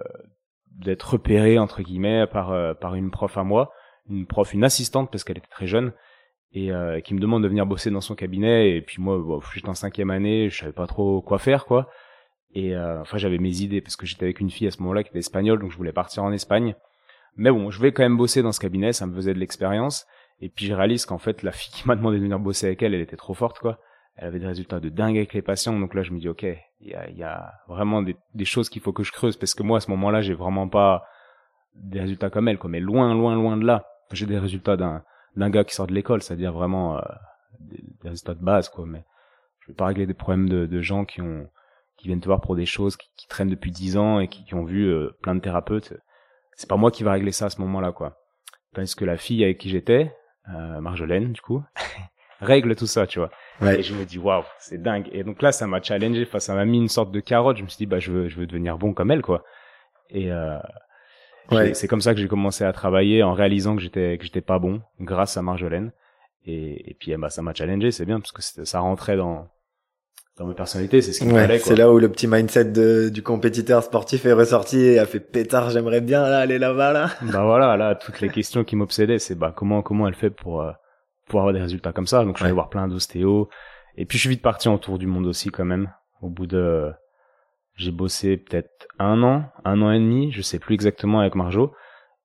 d'être 0.71 1.12
repéré 1.14 1.59
entre 1.59 1.83
guillemets 1.83 2.27
par 2.27 2.53
euh, 2.53 2.75
par 2.75 2.95
une 2.95 3.11
prof 3.11 3.37
à 3.38 3.42
moi 3.45 3.73
une 4.11 4.27
prof 4.27 4.53
une 4.53 4.64
assistante 4.64 5.11
parce 5.11 5.25
qu'elle 5.25 5.38
était 5.38 5.47
très 5.49 5.66
jeune 5.66 5.92
et 6.53 6.71
euh, 6.73 7.01
qui 7.01 7.14
me 7.14 7.21
demande 7.21 7.42
de 7.42 7.49
venir 7.49 7.64
bosser 7.64 7.90
dans 7.90 8.01
son 8.03 8.14
cabinet. 8.14 8.71
Et 8.77 8.83
puis 8.83 9.01
moi 9.01 9.18
j'étais 9.55 9.68
en 9.71 9.75
cinquième 9.75 10.11
année 10.11 10.51
je 10.51 10.59
savais 10.61 10.73
pas 10.73 10.87
trop 10.87 11.23
quoi 11.23 11.38
faire 11.38 11.64
quoi 11.64 11.88
et 12.55 12.77
euh, 12.77 13.01
enfin 13.01 13.19
j'avais 13.19 13.38
mes 13.38 13.61
idées 13.62 13.81
parce 13.81 13.97
que 13.97 14.07
j'étais 14.07 14.25
avec 14.25 14.41
une 14.41 14.51
fille 14.51 14.67
à 14.67 14.71
ce 14.71 14.81
moment-là 14.83 15.03
qui 15.03 15.11
était 15.11 15.21
espagnole 15.21 15.61
donc 15.61 15.71
je 15.71 15.77
voulais 15.77 15.93
partir 15.93 16.25
en 16.25 16.33
Espagne. 16.33 16.75
Mais 17.37 17.51
bon 17.51 17.71
je 17.71 17.81
vais 17.81 17.93
quand 17.93 18.03
même 18.03 18.17
bosser 18.17 18.43
dans 18.43 18.53
ce 18.53 18.61
cabinet 18.61 18.93
ça 18.93 19.07
me 19.07 19.15
faisait 19.15 19.35
de 19.35 19.38
l'expérience. 19.38 20.07
Et 20.41 20.49
puis 20.49 20.67
je 20.67 20.75
réalise 20.75 21.07
qu'en 21.07 21.19
fait 21.19 21.43
la 21.43 21.53
fille 21.53 21.73
qui 21.73 21.87
m'a 21.88 21.97
demandé 21.97 22.19
de 22.19 22.23
venir 22.23 22.38
bosser 22.38 22.67
avec 22.67 22.83
elle 22.83 22.95
elle 22.95 23.01
était 23.01 23.17
trop 23.17 23.35
forte 23.35 23.59
quoi. 23.59 23.79
Elle 24.17 24.29
avait 24.29 24.38
des 24.38 24.47
résultats 24.47 24.81
de 24.81 24.91
dingue 24.91 25.17
avec 25.17 25.33
les 25.33 25.41
patients 25.41 25.79
donc 25.79 25.95
là 25.95 26.03
je 26.03 26.11
me 26.12 26.19
dis 26.19 26.29
ok 26.29 26.45
il 26.81 26.88
y 26.88 26.95
a, 26.95 27.09
y 27.11 27.23
a 27.23 27.55
vraiment 27.69 28.03
des, 28.03 28.17
des 28.35 28.45
choses 28.45 28.69
qu'il 28.69 28.83
faut 28.83 28.93
que 28.93 29.05
je 29.05 29.12
creuse 29.12 29.37
parce 29.37 29.55
que 29.55 29.62
moi 29.62 29.79
à 29.79 29.81
ce 29.81 29.91
moment-là 29.93 30.21
j'ai 30.21 30.35
vraiment 30.35 30.69
pas 30.69 31.05
des 31.75 32.01
résultats 32.01 32.29
comme 32.29 32.49
elle 32.49 32.59
quoi. 32.59 32.69
Mais 32.69 32.81
loin 32.81 33.15
loin 33.15 33.35
loin 33.35 33.57
de 33.57 33.65
là. 33.65 33.87
J'ai 34.12 34.27
des 34.27 34.38
résultats 34.38 34.77
d'un 34.77 35.03
d'un 35.37 35.49
gars 35.49 35.65
qui 35.65 35.75
sort 35.75 35.87
de 35.87 35.95
l'école 35.95 36.21
c'est-à-dire 36.23 36.53
vraiment 36.53 36.99
euh, 36.99 37.03
des, 37.61 37.83
des 38.03 38.09
résultats 38.11 38.35
de 38.35 38.45
base 38.45 38.69
quoi. 38.69 38.85
Mais 38.87 39.05
je 39.61 39.69
vais 39.69 39.75
pas 39.75 39.87
régler 39.87 40.05
des 40.05 40.12
problèmes 40.12 40.51
de, 40.51 40.67
de 40.67 40.81
gens 40.83 41.07
qui 41.07 41.23
ont 41.23 41.49
qui 42.03 42.09
viennent 42.09 42.21
te 42.21 42.27
voir 42.27 42.41
pour 42.41 42.57
des 42.57 42.67
choses 42.67 42.97
qui, 42.97 43.09
qui 43.17 43.27
traînent 43.29 43.49
depuis 43.49 43.71
dix 43.71 43.97
ans 43.97 44.21
et 44.21 44.29
qui, 44.29 44.45
qui 44.45 44.55
ont 44.55 44.65
vu 44.65 44.85
euh, 44.88 45.11
plein 45.23 45.35
de 45.35 45.41
thérapeutes 45.41 45.95
c'est 46.57 46.69
pas 46.69 46.77
moi 46.77 46.91
qui 46.91 47.03
va 47.03 47.12
régler 47.12 47.33
ça 47.33 47.47
à 47.47 47.51
ce 47.51 47.61
moment-là 47.62 47.93
quoi. 47.93 48.19
Parce 48.75 48.95
que 48.95 49.05
la 49.07 49.17
fille 49.17 49.43
avec 49.43 49.59
qui 49.59 49.71
j'étais 49.71 50.15
euh, 50.55 50.81
Marjolaine 50.81 51.33
du 51.33 51.41
coup 51.41 51.62
règle 52.41 52.77
tout 52.77 52.87
ça 52.87 53.07
tu 53.07 53.19
vois. 53.21 53.31
Ouais. 53.61 53.81
et 53.81 53.83
je 53.83 53.95
me 53.95 54.05
dis 54.05 54.19
waouh 54.19 54.45
c'est 54.59 54.83
dingue. 54.83 55.09
Et 55.12 55.25
donc 55.25 55.41
là 55.43 55.51
ça 55.53 55.67
m'a 55.67 55.81
challengé 55.81 56.25
enfin 56.27 56.41
ça 56.41 56.55
m'a 56.55 56.65
mis 56.65 56.79
une 56.79 56.88
sorte 56.88 57.11
de 57.11 57.21
carotte. 57.21 57.57
Je 57.57 57.62
me 57.62 57.69
suis 57.69 57.79
dit 57.79 57.87
bah 57.87 58.01
je 58.01 58.12
veux 58.12 58.29
je 58.29 58.37
veux 58.37 58.47
devenir 58.47 58.77
bon 58.79 58.93
comme 58.93 59.11
elle 59.11 59.23
quoi. 59.23 59.45
Et 60.11 60.31
euh, 60.33 60.59
Ouais. 61.51 61.75
c'est 61.75 61.88
comme 61.88 62.01
ça 62.01 62.15
que 62.15 62.21
j'ai 62.21 62.29
commencé 62.29 62.65
à 62.65 62.73
travailler 62.73 63.23
en 63.23 63.33
réalisant 63.35 63.75
que 63.77 63.83
j'étais 63.83 64.17
que 64.19 64.25
j'étais 64.25 64.41
pas 64.41 64.59
bon 64.59 64.81
grâce 65.01 65.37
à 65.37 65.43
Marjolaine. 65.43 65.93
Et, 66.45 66.91
et 66.91 66.95
puis 66.95 67.17
ben, 67.17 67.29
ça 67.31 67.41
m'a 67.43 67.55
challengé 67.55 67.91
c'est 67.93 68.05
bien 68.07 68.21
parce 68.21 68.33
que 68.33 68.43
ça 68.65 68.81
rentrait 68.81 69.17
dans 69.17 69.49
dans 70.38 70.47
mes 70.47 70.55
personnalités 70.55 71.03
c'est 71.03 71.12
ce 71.12 71.18
qu'il 71.21 71.29
me 71.29 71.35
Ouais, 71.35 71.42
fallait 71.42 71.59
c'est 71.59 71.77
là 71.77 71.92
où 71.92 71.99
le 71.99 72.11
petit 72.11 72.27
mindset 72.27 72.66
de, 72.66 73.11
du 73.11 73.23
compétiteur 73.23 73.83
sportif 73.83 74.25
est 74.25 74.33
ressorti 74.33 74.79
et 74.81 74.99
a 74.99 75.07
fait 75.07 75.21
pétard, 75.21 75.71
j'aimerais 75.71 76.01
bien 76.01 76.23
là, 76.23 76.38
aller 76.40 76.59
là-bas 76.59 76.92
là. 76.92 77.11
bah 77.23 77.45
voilà 77.45 77.77
là 77.77 77.95
toutes 77.95 78.21
les 78.21 78.31
questions 78.31 78.64
qui 78.64 78.77
m'obsédaient 78.77 79.18
c'est 79.18 79.35
bah 79.35 79.53
comment 79.55 79.83
comment 79.83 80.09
elle 80.09 80.14
fait 80.14 80.31
pour 80.31 80.62
euh, 80.62 80.73
pour 81.29 81.40
avoir 81.40 81.55
des 81.55 81.61
résultats 81.61 81.92
comme 81.92 82.07
ça? 82.07 82.25
Donc 82.25 82.35
je 82.37 82.38
suis 82.38 82.45
allé 82.45 82.55
voir 82.55 82.68
plein 82.68 82.88
d'ostéos. 82.88 83.49
Et 83.97 84.05
puis 84.07 84.18
je 84.18 84.23
suis 84.23 84.31
vite 84.31 84.42
parti 84.42 84.68
en 84.68 84.79
tour 84.79 84.99
du 84.99 85.07
monde 85.07 85.27
aussi 85.27 85.51
quand 85.51 85.64
même. 85.64 85.90
Au 86.21 86.29
bout 86.29 86.47
de 86.47 86.90
j'ai 87.75 87.90
bossé 87.90 88.37
peut-être 88.37 88.87
un 88.99 89.23
an 89.23 89.45
un 89.64 89.81
an 89.83 89.92
et 89.92 89.99
demi 89.99 90.33
je 90.33 90.42
sais 90.42 90.59
plus 90.59 90.75
exactement 90.75 91.21
avec 91.21 91.35
Marjo. 91.35 91.73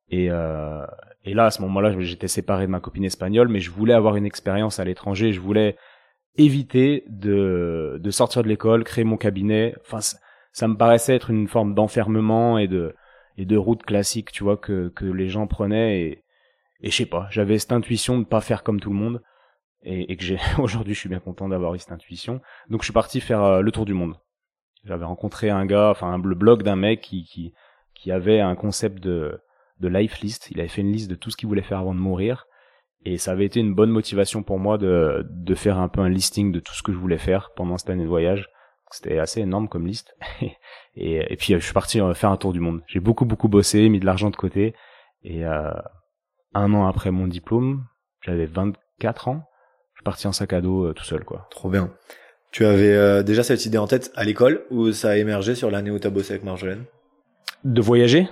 Et 0.10 0.30
euh, 0.32 0.86
et 1.26 1.34
là 1.34 1.46
à 1.46 1.52
ce 1.52 1.62
moment-là 1.62 1.93
j'étais 2.00 2.28
séparé 2.28 2.65
de 2.65 2.72
ma 2.72 2.80
copine 2.80 3.04
espagnole 3.04 3.50
mais 3.50 3.60
je 3.60 3.70
voulais 3.72 3.93
avoir 3.93 4.15
une 4.15 4.26
expérience 4.26 4.80
à 4.80 4.86
l'étranger. 4.86 5.32
Je 5.34 5.39
voulais 5.41 5.78
éviter 6.38 7.04
de 7.08 8.00
de 8.02 8.12
sortir 8.12 8.43
de 8.43 8.47
l'école 8.47 8.84
créer 8.84 9.04
mon 9.04 9.17
cabinet 9.17 9.76
enfin 9.82 10.00
ça, 10.52 10.67
me 10.67 10.76
paraissait 10.76 11.15
être 11.15 11.30
une 11.30 11.47
forme 11.47 11.73
d'enfermement 11.73 12.58
et 12.58 12.67
de 12.67 12.95
et 13.38 13.45
de 13.45 13.56
route 13.56 13.84
classique, 13.84 14.32
tu 14.32 14.43
vois, 14.43 14.58
que, 14.58 14.89
que 14.89 15.06
les 15.06 15.30
gens 15.30 15.47
prenaient 15.47 16.02
et, 16.02 16.23
et 16.82 16.91
je 16.91 16.95
sais 16.95 17.06
pas, 17.06 17.28
j'avais 17.30 17.60
cette 17.60 17.71
intuition 17.71 18.17
de 18.17 18.26
pas 18.26 18.41
faire 18.41 18.63
comme 18.63 18.80
tout 18.80 18.89
le 18.89 18.95
monde 18.95 19.21
et, 19.84 20.12
et 20.12 20.17
que 20.17 20.23
j'ai, 20.23 20.39
aujourd'hui 20.58 20.93
je 20.93 21.00
suis 21.00 21.10
bien 21.10 21.19
content 21.19 21.47
d'avoir 21.47 21.76
eu 21.76 21.80
cette 21.80 21.91
intuition. 21.91 22.41
Donc 22.69 22.82
je 22.82 22.86
suis 22.86 22.93
parti 22.93 23.21
faire 23.21 23.43
euh, 23.43 23.62
le 23.62 23.71
tour 23.71 23.86
du 23.86 23.93
monde. 23.93 24.15
J'avais 24.84 25.06
rencontré 25.06 25.50
un 25.50 25.65
gars, 25.65 25.89
enfin 25.89 26.17
le 26.17 26.36
blog 26.36 26.63
d'un 26.63 26.76
mec 26.76 27.02
qui, 27.02 27.26
qui, 27.26 27.54
qui 27.93 28.12
avait 28.12 28.39
un 28.39 28.56
concept 28.56 29.00
de, 29.00 29.39
de 29.80 29.88
life 29.88 30.19
list. 30.21 30.50
Il 30.52 30.60
avait 30.60 30.69
fait 30.69 30.82
une 30.82 30.91
liste 30.91 31.10
de 31.10 31.15
tout 31.15 31.30
ce 31.30 31.38
qu'il 31.38 31.47
voulait 31.47 31.62
faire 31.62 31.80
avant 31.80 31.93
de 31.93 32.00
mourir. 32.00 32.47
Et 33.06 33.18
ça 33.18 33.32
avait 33.32 33.46
été 33.46 33.60
une 33.60 33.74
bonne 33.74 33.90
motivation 33.92 34.44
pour 34.44 34.60
moi 34.60 34.78
de, 34.78 35.26
de 35.30 35.56
faire 35.56 35.78
un 35.78 35.88
peu 35.88 36.02
un 36.02 36.10
listing 36.10 36.52
de 36.52 36.60
tout 36.60 36.74
ce 36.74 36.84
que 36.84 36.92
je 36.92 36.98
voulais 36.98 37.18
faire 37.18 37.52
pendant 37.56 37.78
cette 37.78 37.90
année 37.90 38.04
de 38.04 38.10
voyage. 38.10 38.50
C'était 38.92 39.20
assez 39.20 39.42
énorme 39.42 39.68
comme 39.68 39.86
liste. 39.86 40.16
Et, 41.00 41.32
et 41.32 41.38
puis 41.38 41.54
euh, 41.54 41.60
je 41.60 41.64
suis 41.64 41.76
parti 41.76 42.02
euh, 42.02 42.16
faire 42.16 42.32
un 42.32 42.38
tour 42.38 42.54
du 42.54 42.60
monde. 42.60 42.82
J'ai 42.88 43.00
beaucoup 43.00 43.26
beaucoup 43.26 43.48
bossé, 43.48 43.88
mis 43.88 44.00
de 44.00 44.06
l'argent 44.08 44.32
de 44.32 44.36
côté. 44.36 44.74
Et 45.22 45.46
euh, 45.46 45.70
un 46.56 46.74
an 46.74 46.88
après 46.88 47.12
mon 47.12 47.28
diplôme, 47.28 47.86
j'avais 48.22 48.48
24 48.48 49.28
ans. 49.28 49.44
Je 49.94 50.00
suis 50.00 50.04
parti 50.04 50.26
en 50.26 50.32
sac 50.32 50.54
à 50.54 50.62
dos 50.62 50.86
euh, 50.86 50.94
tout 50.94 51.04
seul 51.04 51.24
quoi. 51.24 51.48
Trop 51.52 51.70
bien. 51.70 51.94
Tu 52.52 52.66
avais 52.66 52.94
euh, 52.96 53.24
déjà 53.24 53.44
cette 53.44 53.66
idée 53.66 53.78
en 53.78 53.88
tête 53.88 54.12
à 54.16 54.24
l'école 54.24 54.66
ou 54.72 54.92
ça 54.92 55.10
a 55.10 55.18
émergé 55.18 55.54
sur 55.54 55.70
l'année 55.70 55.92
où 55.92 56.00
t'as 56.00 56.10
bossé 56.10 56.34
avec 56.34 56.44
Marjolaine? 56.44 56.86
De 57.64 57.82
voyager? 57.82 58.28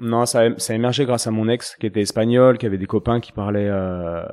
Non, 0.00 0.24
ça 0.24 0.40
a, 0.40 0.58
ça 0.58 0.72
a 0.72 0.76
émergé 0.76 1.04
grâce 1.04 1.26
à 1.26 1.30
mon 1.30 1.48
ex 1.48 1.76
qui 1.76 1.86
était 1.86 2.00
espagnol, 2.00 2.56
qui 2.56 2.64
avait 2.64 2.78
des 2.78 2.86
copains 2.86 3.20
qui 3.20 3.32
parlaient 3.32 3.68
euh, 3.68 4.24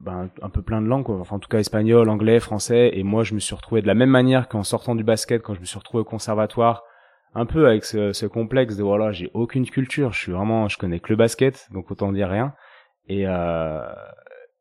ben, 0.00 0.30
un 0.40 0.48
peu 0.48 0.62
plein 0.62 0.80
de 0.80 0.86
langues, 0.86 1.04
quoi. 1.04 1.20
enfin 1.20 1.36
en 1.36 1.38
tout 1.38 1.48
cas 1.48 1.58
espagnol, 1.58 2.08
anglais, 2.08 2.40
français, 2.40 2.90
et 2.94 3.02
moi 3.02 3.22
je 3.22 3.34
me 3.34 3.38
suis 3.38 3.54
retrouvé 3.54 3.82
de 3.82 3.86
la 3.86 3.94
même 3.94 4.08
manière 4.08 4.48
qu'en 4.48 4.62
sortant 4.62 4.94
du 4.94 5.04
basket, 5.04 5.42
quand 5.42 5.52
je 5.52 5.60
me 5.60 5.66
suis 5.66 5.78
retrouvé 5.78 6.00
au 6.00 6.04
conservatoire, 6.04 6.84
un 7.34 7.44
peu 7.44 7.66
avec 7.68 7.84
ce, 7.84 8.14
ce 8.14 8.24
complexe 8.24 8.76
de 8.76 8.82
voilà, 8.82 9.12
j'ai 9.12 9.30
aucune 9.34 9.66
culture, 9.66 10.12
je 10.14 10.20
suis 10.20 10.32
vraiment, 10.32 10.68
je 10.68 10.78
connais 10.78 11.00
que 11.00 11.10
le 11.10 11.16
basket, 11.16 11.68
donc 11.70 11.90
autant 11.90 12.10
dire 12.10 12.30
rien, 12.30 12.54
et 13.08 13.24
euh, 13.26 13.82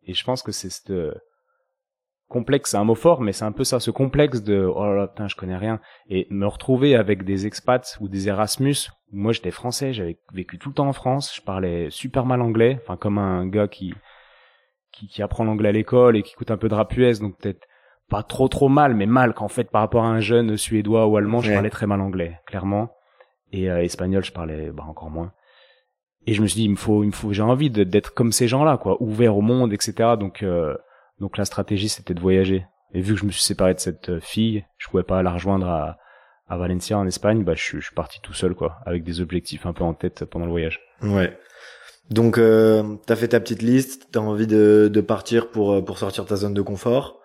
et 0.03 0.13
je 0.13 0.23
pense 0.25 0.41
que 0.43 0.51
c'est 0.51 0.69
ce 0.69 1.13
complexe, 2.27 2.71
c'est 2.71 2.77
un 2.77 2.83
mot 2.83 2.95
fort, 2.95 3.21
mais 3.21 3.31
c'est 3.31 3.45
un 3.45 3.51
peu 3.51 3.63
ça, 3.63 3.79
ce 3.79 3.91
complexe 3.91 4.43
de 4.43 4.63
oh 4.63 4.85
là 4.85 4.93
là, 4.95 5.07
putain, 5.07 5.27
je 5.27 5.35
connais 5.35 5.55
rien, 5.57 5.79
et 6.09 6.27
me 6.29 6.45
retrouver 6.47 6.95
avec 6.95 7.23
des 7.23 7.45
expats 7.47 7.97
ou 8.01 8.07
des 8.07 8.27
Erasmus. 8.27 8.75
Moi, 9.11 9.31
j'étais 9.31 9.51
français, 9.51 9.93
j'avais 9.93 10.19
vécu 10.33 10.57
tout 10.59 10.69
le 10.69 10.75
temps 10.75 10.87
en 10.87 10.93
France, 10.93 11.33
je 11.35 11.41
parlais 11.41 11.89
super 11.89 12.25
mal 12.25 12.41
anglais, 12.41 12.79
enfin 12.83 12.97
comme 12.97 13.17
un 13.17 13.47
gars 13.47 13.67
qui 13.67 13.93
qui, 14.91 15.07
qui 15.07 15.21
apprend 15.21 15.43
l'anglais 15.43 15.69
à 15.69 15.73
l'école 15.73 16.17
et 16.17 16.23
qui 16.23 16.33
coûte 16.33 16.49
un 16.51 16.57
peu 16.57 16.69
de 16.69 16.73
rap 16.73 16.95
US, 16.97 17.19
donc 17.19 17.37
peut-être 17.37 17.67
pas 18.09 18.23
trop 18.23 18.47
trop 18.47 18.67
mal, 18.69 18.95
mais 18.95 19.05
mal 19.05 19.33
qu'en 19.33 19.47
fait 19.49 19.69
par 19.69 19.81
rapport 19.81 20.03
à 20.03 20.07
un 20.07 20.19
jeune 20.21 20.57
suédois 20.57 21.07
ou 21.07 21.17
allemand, 21.17 21.41
je 21.41 21.49
Ouais. 21.49 21.53
parlais 21.55 21.69
très 21.69 21.87
mal 21.87 22.01
anglais, 22.01 22.39
clairement, 22.45 22.91
et 23.51 23.69
euh, 23.69 23.81
espagnol, 23.83 24.23
je 24.23 24.31
parlais 24.31 24.71
bah, 24.71 24.83
encore 24.87 25.09
moins. 25.09 25.31
Et 26.25 26.33
je 26.33 26.41
me 26.41 26.47
suis 26.47 26.57
dit, 26.59 26.65
il 26.65 26.71
me 26.71 26.75
faut, 26.75 27.03
il 27.03 27.07
me 27.07 27.11
faut, 27.13 27.31
j'ai 27.31 27.41
envie 27.41 27.69
d'être 27.69 28.13
comme 28.13 28.31
ces 28.33 28.47
gens-là, 28.49 28.77
quoi, 28.77 29.01
ouvert 29.01 29.37
au 29.37 29.41
monde, 29.41 29.71
etc. 29.71 30.15
Donc, 30.19 30.43
euh, 30.43 30.75
donc 31.19 31.37
la 31.37 31.45
stratégie, 31.45 31.89
c'était 31.89 32.13
de 32.13 32.19
voyager. 32.19 32.65
Et 32.93 33.01
vu 33.01 33.13
que 33.13 33.19
je 33.19 33.25
me 33.25 33.31
suis 33.31 33.41
séparé 33.43 33.73
de 33.73 33.79
cette 33.79 34.09
euh, 34.09 34.19
fille, 34.19 34.65
je 34.77 34.87
pouvais 34.87 35.03
pas 35.03 35.21
la 35.23 35.31
rejoindre 35.31 35.67
à, 35.67 35.97
à 36.47 36.57
Valencia 36.57 36.97
en 36.97 37.05
Espagne, 37.05 37.43
bah 37.43 37.53
je, 37.55 37.61
suis- 37.63 37.79
je 37.81 37.85
suis 37.87 37.95
parti 37.95 38.19
tout 38.21 38.33
seul, 38.33 38.55
quoi, 38.55 38.77
avec 38.85 39.03
des 39.03 39.19
objectifs 39.21 39.65
un 39.65 39.73
peu 39.73 39.83
en 39.83 39.93
tête 39.93 40.23
pendant 40.25 40.45
le 40.45 40.51
voyage. 40.51 40.79
Ouais. 41.01 41.37
Donc, 42.09 42.37
euh, 42.37 42.95
t'as 43.05 43.17
fait 43.17 43.27
ta 43.29 43.39
petite 43.41 43.61
liste, 43.61 44.07
t'as 44.13 44.21
envie 44.21 44.47
de, 44.47 44.89
de 44.91 45.01
partir 45.01 45.49
pour, 45.51 45.73
euh, 45.73 45.81
pour 45.83 45.97
sortir 45.97 46.25
ta 46.25 46.37
zone 46.37 46.53
de 46.53 46.61
confort, 46.61 47.19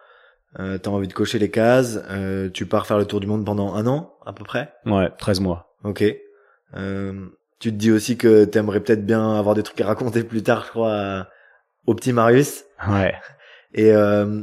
euh, 0.59 0.76
t'as 0.78 0.90
envie 0.90 1.07
de 1.07 1.12
cocher 1.12 1.38
les 1.38 1.50
cases, 1.50 2.00
euh, 2.11 2.50
tu 2.50 2.66
pars 2.66 2.85
faire 2.87 2.98
le 2.98 3.05
tour 3.07 3.20
du 3.20 3.28
monde 3.28 3.46
pendant 3.46 3.74
un 3.74 3.87
an, 3.87 4.12
à 4.26 4.33
peu 4.33 4.42
près? 4.42 4.72
Ouais, 4.87 5.09
13 5.18 5.38
mois. 5.40 5.76
Ok. 5.85 6.02
Euh, 6.74 7.26
tu 7.61 7.70
te 7.70 7.76
dis 7.76 7.92
aussi 7.92 8.16
que 8.16 8.44
t'aimerais 8.44 8.81
peut-être 8.81 9.07
bien 9.07 9.37
avoir 9.38 9.55
des 9.55 9.62
trucs 9.62 9.81
à 9.81 9.87
raconter 9.87 10.24
plus 10.24 10.42
tard, 10.42 10.64
je 10.66 10.70
crois, 10.70 10.92
à- 10.92 11.28
au 11.87 11.94
petit 11.94 12.12
Marius. 12.12 12.64
Ouais. 12.88 13.14
Et 13.75 13.93
euh, 13.93 14.43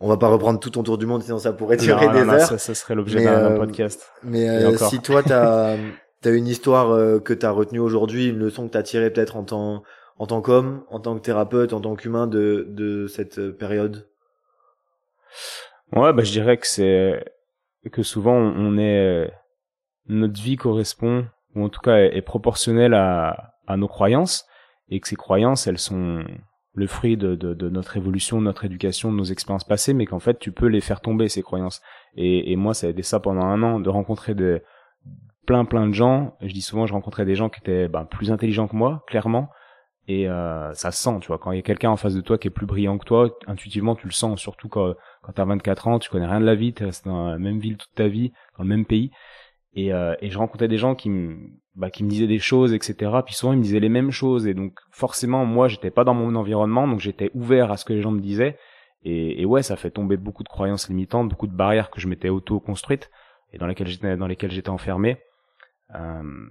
on 0.00 0.08
va 0.08 0.16
pas 0.16 0.28
reprendre 0.28 0.60
tout 0.60 0.70
ton 0.70 0.82
tour 0.82 0.98
du 0.98 1.06
monde, 1.06 1.22
sinon 1.22 1.38
ça 1.38 1.52
pourrait 1.52 1.76
durer 1.76 2.06
Non, 2.06 2.12
des 2.12 2.18
non, 2.20 2.24
non, 2.26 2.32
heures. 2.34 2.40
ça, 2.40 2.58
ça 2.58 2.74
serait 2.74 2.94
l'objet 2.94 3.24
d'un 3.24 3.52
euh, 3.52 3.56
podcast. 3.56 4.12
Mais 4.22 4.48
euh, 4.48 4.76
si 4.76 5.00
toi 5.00 5.22
t'as 5.22 5.76
as 6.24 6.30
une 6.30 6.48
histoire 6.48 6.90
euh, 6.90 7.20
que 7.20 7.32
t'as 7.32 7.50
retenue 7.50 7.78
aujourd'hui, 7.78 8.28
une 8.28 8.38
leçon 8.38 8.66
que 8.66 8.72
t'as 8.72 8.82
tirée 8.82 9.10
peut-être 9.10 9.36
en 9.36 9.44
tant 9.44 9.82
en 10.18 10.26
tant 10.26 10.40
qu'homme, 10.42 10.82
en 10.90 10.98
tant 11.00 11.14
que 11.14 11.20
thérapeute, 11.20 11.72
en 11.72 11.80
tant 11.80 11.94
qu'humain 11.94 12.26
de 12.26 12.66
de 12.68 13.06
cette 13.06 13.38
euh, 13.38 13.52
période? 13.52 14.08
Ouais, 15.92 16.12
bah 16.12 16.24
je 16.24 16.32
dirais 16.32 16.56
que 16.56 16.66
c'est 16.66 17.24
que 17.92 18.02
souvent 18.02 18.34
on 18.34 18.76
est 18.76 19.30
notre 20.08 20.40
vie 20.40 20.56
correspond 20.56 21.26
ou 21.54 21.64
en 21.64 21.68
tout 21.68 21.80
cas 21.80 21.98
est, 21.98 22.16
est 22.16 22.22
proportionnelle 22.22 22.94
à 22.94 23.54
à 23.68 23.76
nos 23.76 23.88
croyances 23.88 24.46
et 24.88 25.00
que 25.00 25.08
ces 25.08 25.16
croyances 25.16 25.66
elles 25.66 25.78
sont 25.78 26.24
le 26.76 26.86
fruit 26.86 27.16
de, 27.16 27.34
de, 27.34 27.54
de 27.54 27.68
notre 27.70 27.96
évolution, 27.96 28.38
de 28.38 28.44
notre 28.44 28.66
éducation, 28.66 29.10
de 29.10 29.16
nos 29.16 29.24
expériences 29.24 29.64
passées, 29.64 29.94
mais 29.94 30.04
qu'en 30.04 30.20
fait 30.20 30.38
tu 30.38 30.52
peux 30.52 30.66
les 30.66 30.82
faire 30.82 31.00
tomber 31.00 31.28
ces 31.28 31.42
croyances. 31.42 31.80
Et, 32.16 32.52
et 32.52 32.56
moi 32.56 32.74
ça 32.74 32.86
a 32.86 32.90
été 32.90 33.02
ça 33.02 33.18
pendant 33.18 33.44
un 33.44 33.62
an 33.62 33.80
de 33.80 33.88
rencontrer 33.88 34.34
de 34.34 34.62
plein 35.46 35.64
plein 35.64 35.88
de 35.88 35.94
gens. 35.94 36.36
Je 36.42 36.52
dis 36.52 36.60
souvent 36.60 36.86
je 36.86 36.92
rencontrais 36.92 37.24
des 37.24 37.34
gens 37.34 37.48
qui 37.48 37.60
étaient 37.60 37.88
ben, 37.88 38.04
plus 38.04 38.30
intelligents 38.30 38.68
que 38.68 38.76
moi, 38.76 39.04
clairement. 39.08 39.48
Et 40.06 40.28
euh, 40.28 40.72
ça 40.74 40.92
se 40.92 41.02
sent, 41.02 41.18
tu 41.20 41.28
vois, 41.28 41.38
quand 41.38 41.50
il 41.50 41.56
y 41.56 41.58
a 41.58 41.62
quelqu'un 41.62 41.90
en 41.90 41.96
face 41.96 42.14
de 42.14 42.20
toi 42.20 42.38
qui 42.38 42.46
est 42.46 42.52
plus 42.52 42.66
brillant 42.66 42.96
que 42.96 43.04
toi, 43.04 43.36
intuitivement 43.48 43.96
tu 43.96 44.06
le 44.06 44.12
sens, 44.12 44.38
surtout 44.38 44.68
quand 44.68 44.94
quand 45.22 45.32
t'as 45.32 45.44
24 45.46 45.88
ans, 45.88 45.98
tu 45.98 46.10
connais 46.10 46.26
rien 46.26 46.40
de 46.40 46.44
la 46.44 46.54
vie, 46.54 46.74
t'es 46.74 46.84
resté 46.84 47.08
dans 47.08 47.30
la 47.30 47.38
même 47.38 47.58
ville 47.58 47.78
toute 47.78 47.94
ta 47.94 48.06
vie, 48.06 48.32
dans 48.58 48.64
le 48.64 48.68
même 48.68 48.84
pays. 48.84 49.10
Et, 49.76 49.92
euh, 49.92 50.14
et 50.20 50.30
je 50.30 50.38
rencontrais 50.38 50.68
des 50.68 50.78
gens 50.78 50.94
qui 50.94 51.10
me, 51.10 51.36
bah, 51.74 51.90
qui 51.90 52.02
me 52.02 52.08
disaient 52.08 52.26
des 52.26 52.38
choses, 52.38 52.72
etc. 52.72 53.12
Puis 53.24 53.34
souvent 53.34 53.52
ils 53.52 53.58
me 53.58 53.62
disaient 53.62 53.80
les 53.80 53.88
mêmes 53.88 54.10
choses. 54.10 54.46
Et 54.46 54.54
donc 54.54 54.78
forcément, 54.90 55.44
moi, 55.44 55.68
j'étais 55.68 55.90
pas 55.90 56.02
dans 56.02 56.14
mon 56.14 56.34
environnement, 56.34 56.88
donc 56.88 57.00
j'étais 57.00 57.30
ouvert 57.34 57.70
à 57.70 57.76
ce 57.76 57.84
que 57.84 57.92
les 57.92 58.02
gens 58.02 58.10
me 58.10 58.20
disaient. 58.20 58.58
Et, 59.04 59.40
et 59.40 59.44
ouais, 59.44 59.62
ça 59.62 59.76
fait 59.76 59.90
tomber 59.90 60.16
beaucoup 60.16 60.42
de 60.42 60.48
croyances 60.48 60.88
limitantes, 60.88 61.28
beaucoup 61.28 61.46
de 61.46 61.54
barrières 61.54 61.90
que 61.90 62.00
je 62.00 62.08
m'étais 62.08 62.30
auto-construites 62.30 63.10
et 63.52 63.58
dans 63.58 63.66
lesquelles 63.66 63.86
j'étais, 63.86 64.16
dans 64.16 64.26
lesquelles 64.26 64.50
j'étais 64.50 64.70
enfermé. 64.70 65.18
Euh, 65.94 66.46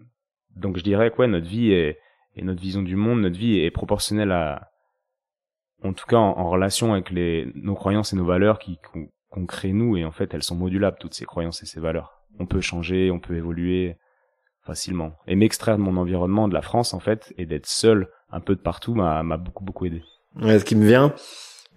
donc 0.56 0.78
je 0.78 0.84
dirais 0.84 1.12
que 1.12 1.18
ouais, 1.18 1.28
notre 1.28 1.48
vie 1.48 1.72
est, 1.72 2.00
et 2.36 2.44
notre 2.44 2.62
vision 2.62 2.82
du 2.82 2.96
monde, 2.96 3.22
notre 3.22 3.38
vie 3.38 3.60
est 3.60 3.72
proportionnelle 3.72 4.32
à, 4.32 4.72
en 5.84 5.94
tout 5.94 6.06
cas 6.06 6.18
en, 6.18 6.50
relation 6.50 6.94
avec 6.94 7.10
les 7.10 7.52
nos 7.56 7.76
croyances 7.76 8.14
et 8.14 8.16
nos 8.16 8.26
valeurs 8.26 8.60
qui 8.60 8.80
qu'on 9.30 9.46
crée 9.46 9.74
nous 9.74 9.98
et 9.98 10.06
en 10.06 10.12
fait 10.12 10.34
elles 10.34 10.44
sont 10.44 10.56
modulables 10.56 10.98
toutes 11.00 11.14
ces 11.14 11.26
croyances 11.26 11.62
et 11.64 11.66
ces 11.66 11.80
valeurs. 11.80 12.15
On 12.40 12.46
peut 12.46 12.62
changer, 12.62 13.12
on 13.12 13.20
peut 13.20 13.36
évoluer 13.36 13.98
facilement. 14.66 15.14
Et 15.28 15.36
m'extraire 15.36 15.78
de 15.78 15.82
mon 15.84 15.98
environnement, 15.98 16.48
de 16.48 16.54
la 16.54 16.62
France 16.62 16.94
en 16.94 17.00
fait, 17.00 17.34
et 17.38 17.46
d'être 17.46 17.68
seul 17.68 18.08
un 18.32 18.40
peu 18.40 18.56
de 18.56 18.62
partout 18.62 18.94
m'a 18.96 19.24
m'a 19.24 19.38
beaucoup 19.38 19.64
beaucoup 19.64 19.86
aidé. 19.86 20.02
Ouais, 20.42 20.60
ce 20.60 20.66
qui 20.66 20.76
me 20.76 20.86
vient, 20.86 21.14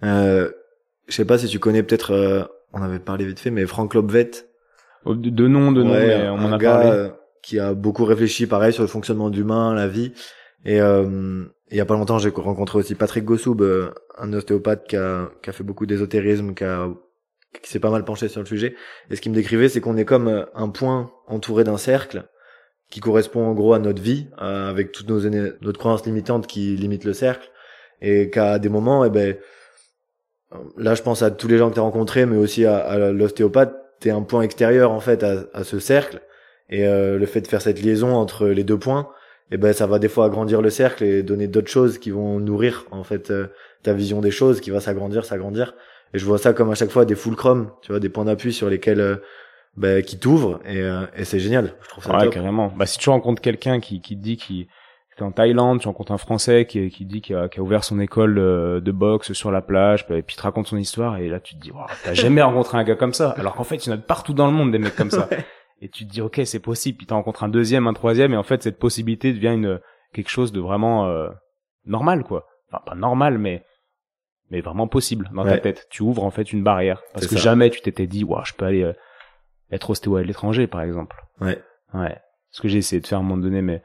euh, 0.03 0.51
je 1.07 1.13
sais 1.15 1.25
pas 1.25 1.37
si 1.37 1.47
tu 1.47 1.59
connais 1.59 1.83
peut-être, 1.83 2.11
euh, 2.11 2.43
on 2.73 2.81
avait 2.81 2.99
parlé 2.99 3.25
vite 3.25 3.39
fait, 3.39 3.51
mais 3.51 3.65
Frank 3.65 3.93
Lobvet, 3.93 4.31
Oh, 5.05 5.15
De, 5.15 5.29
de 5.29 5.47
nom, 5.47 5.71
de 5.71 5.81
nom, 5.83 5.91
Ouais, 5.93 6.07
mais 6.07 6.29
on 6.29 6.39
un 6.39 6.51
a 6.53 6.57
gars 6.57 6.71
parlé. 6.73 6.89
euh, 6.91 7.09
qui 7.41 7.57
a 7.59 7.73
beaucoup 7.73 8.03
réfléchi, 8.03 8.47
pareil, 8.47 8.73
sur 8.73 8.83
le 8.83 8.89
fonctionnement 8.89 9.29
d'humain, 9.29 9.73
la 9.73 9.87
vie. 9.87 10.11
Et 10.65 10.81
euh, 10.81 11.45
il 11.71 11.77
y 11.77 11.79
a 11.79 11.85
pas 11.85 11.93
longtemps, 11.93 12.17
j'ai 12.19 12.29
rencontré 12.29 12.77
aussi 12.79 12.95
Patrick 12.95 13.23
Gossoub, 13.23 13.61
euh, 13.61 13.91
un 14.17 14.33
ostéopathe 14.33 14.85
qui 14.89 14.97
a, 14.97 15.29
qui 15.41 15.49
a 15.49 15.53
fait 15.53 15.63
beaucoup 15.63 15.85
d'ésotérisme, 15.85 16.53
qui 16.53 16.65
a 16.65 16.89
qui 17.61 17.69
s'est 17.69 17.79
pas 17.79 17.89
mal 17.89 18.05
penché 18.05 18.27
sur 18.27 18.41
le 18.41 18.45
sujet. 18.45 18.75
Et 19.09 19.15
ce 19.15 19.21
qu'il 19.21 19.31
me 19.31 19.35
décrivait, 19.35 19.69
c'est 19.69 19.81
qu'on 19.81 19.97
est 19.97 20.05
comme 20.05 20.27
euh, 20.27 20.45
un 20.53 20.69
point 20.69 21.11
entouré 21.27 21.63
d'un 21.63 21.77
cercle 21.77 22.25
qui 22.89 22.99
correspond 22.99 23.45
en 23.45 23.53
gros 23.53 23.73
à 23.73 23.79
notre 23.79 24.01
vie, 24.01 24.27
euh, 24.41 24.69
avec 24.69 24.91
toutes 24.91 25.09
nos 25.09 25.19
notre 25.19 25.79
croyance 25.79 26.05
limitante 26.05 26.47
qui 26.47 26.75
limite 26.75 27.03
le 27.03 27.13
cercle, 27.13 27.49
et 28.01 28.29
qu'à 28.29 28.59
des 28.59 28.69
moments, 28.69 29.05
eh 29.05 29.09
ben, 29.09 29.35
euh, 30.53 30.57
là, 30.77 30.95
je 30.95 31.01
pense 31.01 31.21
à 31.21 31.31
tous 31.31 31.47
les 31.47 31.57
gens 31.57 31.69
que 31.69 31.75
tu 31.75 31.79
as 31.79 31.83
rencontrés, 31.83 32.25
mais 32.25 32.37
aussi 32.37 32.65
à, 32.65 32.77
à 32.77 32.97
l'ostéopathe, 33.11 33.75
t'es 33.99 34.09
un 34.09 34.21
point 34.21 34.41
extérieur 34.41 34.91
en 34.91 34.99
fait 35.01 35.23
à, 35.23 35.63
ce 35.63 35.77
cercle, 35.79 36.21
et 36.69 36.85
le 36.85 37.25
fait 37.25 37.41
de 37.41 37.47
faire 37.47 37.61
cette 37.61 37.81
liaison 37.81 38.15
entre 38.15 38.47
les 38.47 38.63
deux 38.63 38.77
points, 38.77 39.09
eh 39.51 39.57
ben, 39.57 39.73
ça 39.73 39.87
va 39.87 39.99
des 39.99 40.07
fois 40.07 40.25
agrandir 40.25 40.61
le 40.61 40.69
cercle 40.69 41.03
et 41.03 41.21
donner 41.21 41.47
d'autres 41.47 41.69
choses 41.69 41.97
qui 41.97 42.11
vont 42.11 42.39
nourrir 42.39 42.85
en 42.91 43.03
fait 43.03 43.33
ta 43.83 43.93
vision 43.93 44.21
des 44.21 44.31
choses, 44.31 44.61
qui 44.61 44.69
va 44.69 44.79
s'agrandir, 44.79 45.25
s'agrandir. 45.25 45.73
Et 46.13 46.19
je 46.19 46.25
vois 46.25 46.37
ça 46.37 46.53
comme 46.53 46.71
à 46.71 46.75
chaque 46.75 46.89
fois 46.91 47.05
des 47.05 47.15
fulcrums, 47.15 47.71
tu 47.81 47.91
vois, 47.91 47.99
des 47.99 48.09
points 48.09 48.25
d'appui 48.25 48.51
sur 48.53 48.69
lesquels 48.69 48.99
euh, 49.01 49.15
ben, 49.77 50.03
qui 50.03 50.19
t'ouvrent 50.19 50.59
et, 50.65 50.81
euh, 50.81 51.05
et 51.15 51.23
c'est 51.25 51.39
génial. 51.39 51.75
Je 51.81 51.89
trouve 51.89 52.03
ça 52.03 52.15
Ouais, 52.17 52.23
top. 52.25 52.33
carrément. 52.33 52.73
Bah, 52.75 52.85
si 52.85 52.97
tu 52.97 53.09
rencontres 53.09 53.41
quelqu'un 53.41 53.79
qui, 53.79 54.01
qui 54.01 54.17
te 54.17 54.21
dit 54.23 54.37
qu'il 54.37 54.67
est 55.17 55.21
en 55.21 55.31
Thaïlande, 55.31 55.81
tu 55.81 55.87
rencontres 55.87 56.11
un 56.13 56.17
Français 56.17 56.65
qui, 56.65 56.89
qui 56.89 57.05
dit 57.05 57.21
qu'il 57.21 57.35
a, 57.35 57.43
a 57.53 57.59
ouvert 57.59 57.83
son 57.83 57.99
école 57.99 58.39
euh, 58.39 58.79
de 58.81 58.91
boxe 58.91 59.33
sur 59.33 59.51
la 59.51 59.61
plage, 59.61 60.05
et 60.09 60.21
puis 60.23 60.35
il 60.35 60.37
te 60.37 60.41
raconte 60.43 60.67
son 60.67 60.77
histoire, 60.77 61.17
et 61.17 61.27
là 61.27 61.39
tu 61.39 61.55
te 61.55 61.59
dis, 61.59 61.71
waouh, 61.71 61.85
t'as 62.03 62.13
jamais 62.15 62.41
rencontré 62.41 62.77
un 62.77 62.83
gars 62.83 62.95
comme 62.95 63.13
ça. 63.13 63.31
Alors 63.37 63.53
qu'en 63.55 63.63
fait, 63.65 63.85
il 63.85 63.89
y 63.89 63.91
en 63.91 63.95
a 63.95 63.99
partout 63.99 64.33
dans 64.33 64.45
le 64.47 64.53
monde 64.53 64.71
des 64.71 64.79
mecs 64.79 64.95
comme 64.95 65.11
ça. 65.11 65.27
Ouais. 65.39 65.45
Et 65.81 65.87
tu 65.89 66.05
te 66.05 66.11
dis, 66.11 66.21
ok, 66.21 66.41
c'est 66.43 66.59
possible. 66.59 66.97
Puis 66.97 67.07
tu 67.07 67.13
rencontres 67.13 67.43
un 67.45 67.47
deuxième, 67.47 67.87
un 67.87 67.93
troisième, 67.93 68.33
et 68.33 68.37
en 68.37 68.43
fait, 68.43 68.61
cette 68.63 68.79
possibilité 68.79 69.31
devient 69.31 69.53
une 69.53 69.79
quelque 70.13 70.29
chose 70.29 70.51
de 70.51 70.59
vraiment 70.59 71.07
euh, 71.07 71.29
normal, 71.85 72.23
quoi. 72.25 72.47
Enfin, 72.69 72.83
pas 72.85 72.95
normal, 72.95 73.37
mais 73.37 73.63
mais 74.49 74.61
vraiment 74.61 74.87
possible 74.87 75.29
dans 75.33 75.43
ta 75.43 75.57
tête. 75.59 75.87
Tu 75.89 76.01
ouvres 76.03 76.23
en 76.23 76.31
fait 76.31 76.51
une 76.53 76.63
barrière 76.63 77.01
parce 77.13 77.27
que 77.27 77.35
ça. 77.35 77.41
jamais 77.41 77.69
tu 77.69 77.81
t'étais 77.81 78.07
dit, 78.07 78.23
waouh, 78.23 78.43
je 78.45 78.53
peux 78.53 78.65
aller 78.65 78.83
euh, 78.83 78.93
être 79.71 79.89
ostéo 79.89 80.15
à 80.15 80.23
l'étranger, 80.23 80.67
par 80.67 80.81
exemple. 80.81 81.15
Ouais. 81.41 81.61
Ouais. 81.93 82.17
Ce 82.51 82.61
que 82.61 82.67
j'ai 82.67 82.79
essayé 82.79 83.01
de 83.01 83.07
faire 83.07 83.19
à 83.19 83.21
un 83.21 83.23
moment 83.23 83.41
donné, 83.41 83.61
mais 83.61 83.81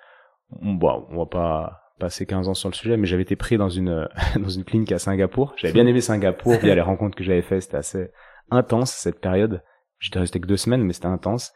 bon, 0.61 1.07
on 1.11 1.19
va 1.19 1.27
pas 1.27 1.81
passer 1.99 2.27
15 2.27 2.49
ans 2.49 2.55
sur 2.55 2.69
le 2.69 2.75
sujet, 2.75 2.97
mais 2.97 3.07
j'avais 3.07 3.23
été 3.23 3.37
pris 3.37 3.57
dans 3.57 3.69
une 3.69 4.09
dans 4.37 4.49
une 4.49 4.65
clinique 4.65 4.93
à 4.93 4.99
Singapour. 4.99 5.53
J'avais 5.57 5.75
bien 5.75 5.87
aimé 5.87 6.01
Singapour 6.01 6.55
via 6.55 6.75
les 6.75 6.81
rencontres 6.81 7.17
que 7.17 7.25
j'avais 7.25 7.43
faites. 7.43 7.63
C'était 7.63 7.77
assez 7.77 8.09
intense 8.51 8.91
cette 8.93 9.21
période. 9.21 9.63
J'étais 9.99 10.19
resté 10.19 10.41
que 10.41 10.47
deux 10.47 10.57
semaines, 10.57 10.83
mais 10.83 10.93
c'était 10.93 11.07
intense. 11.07 11.53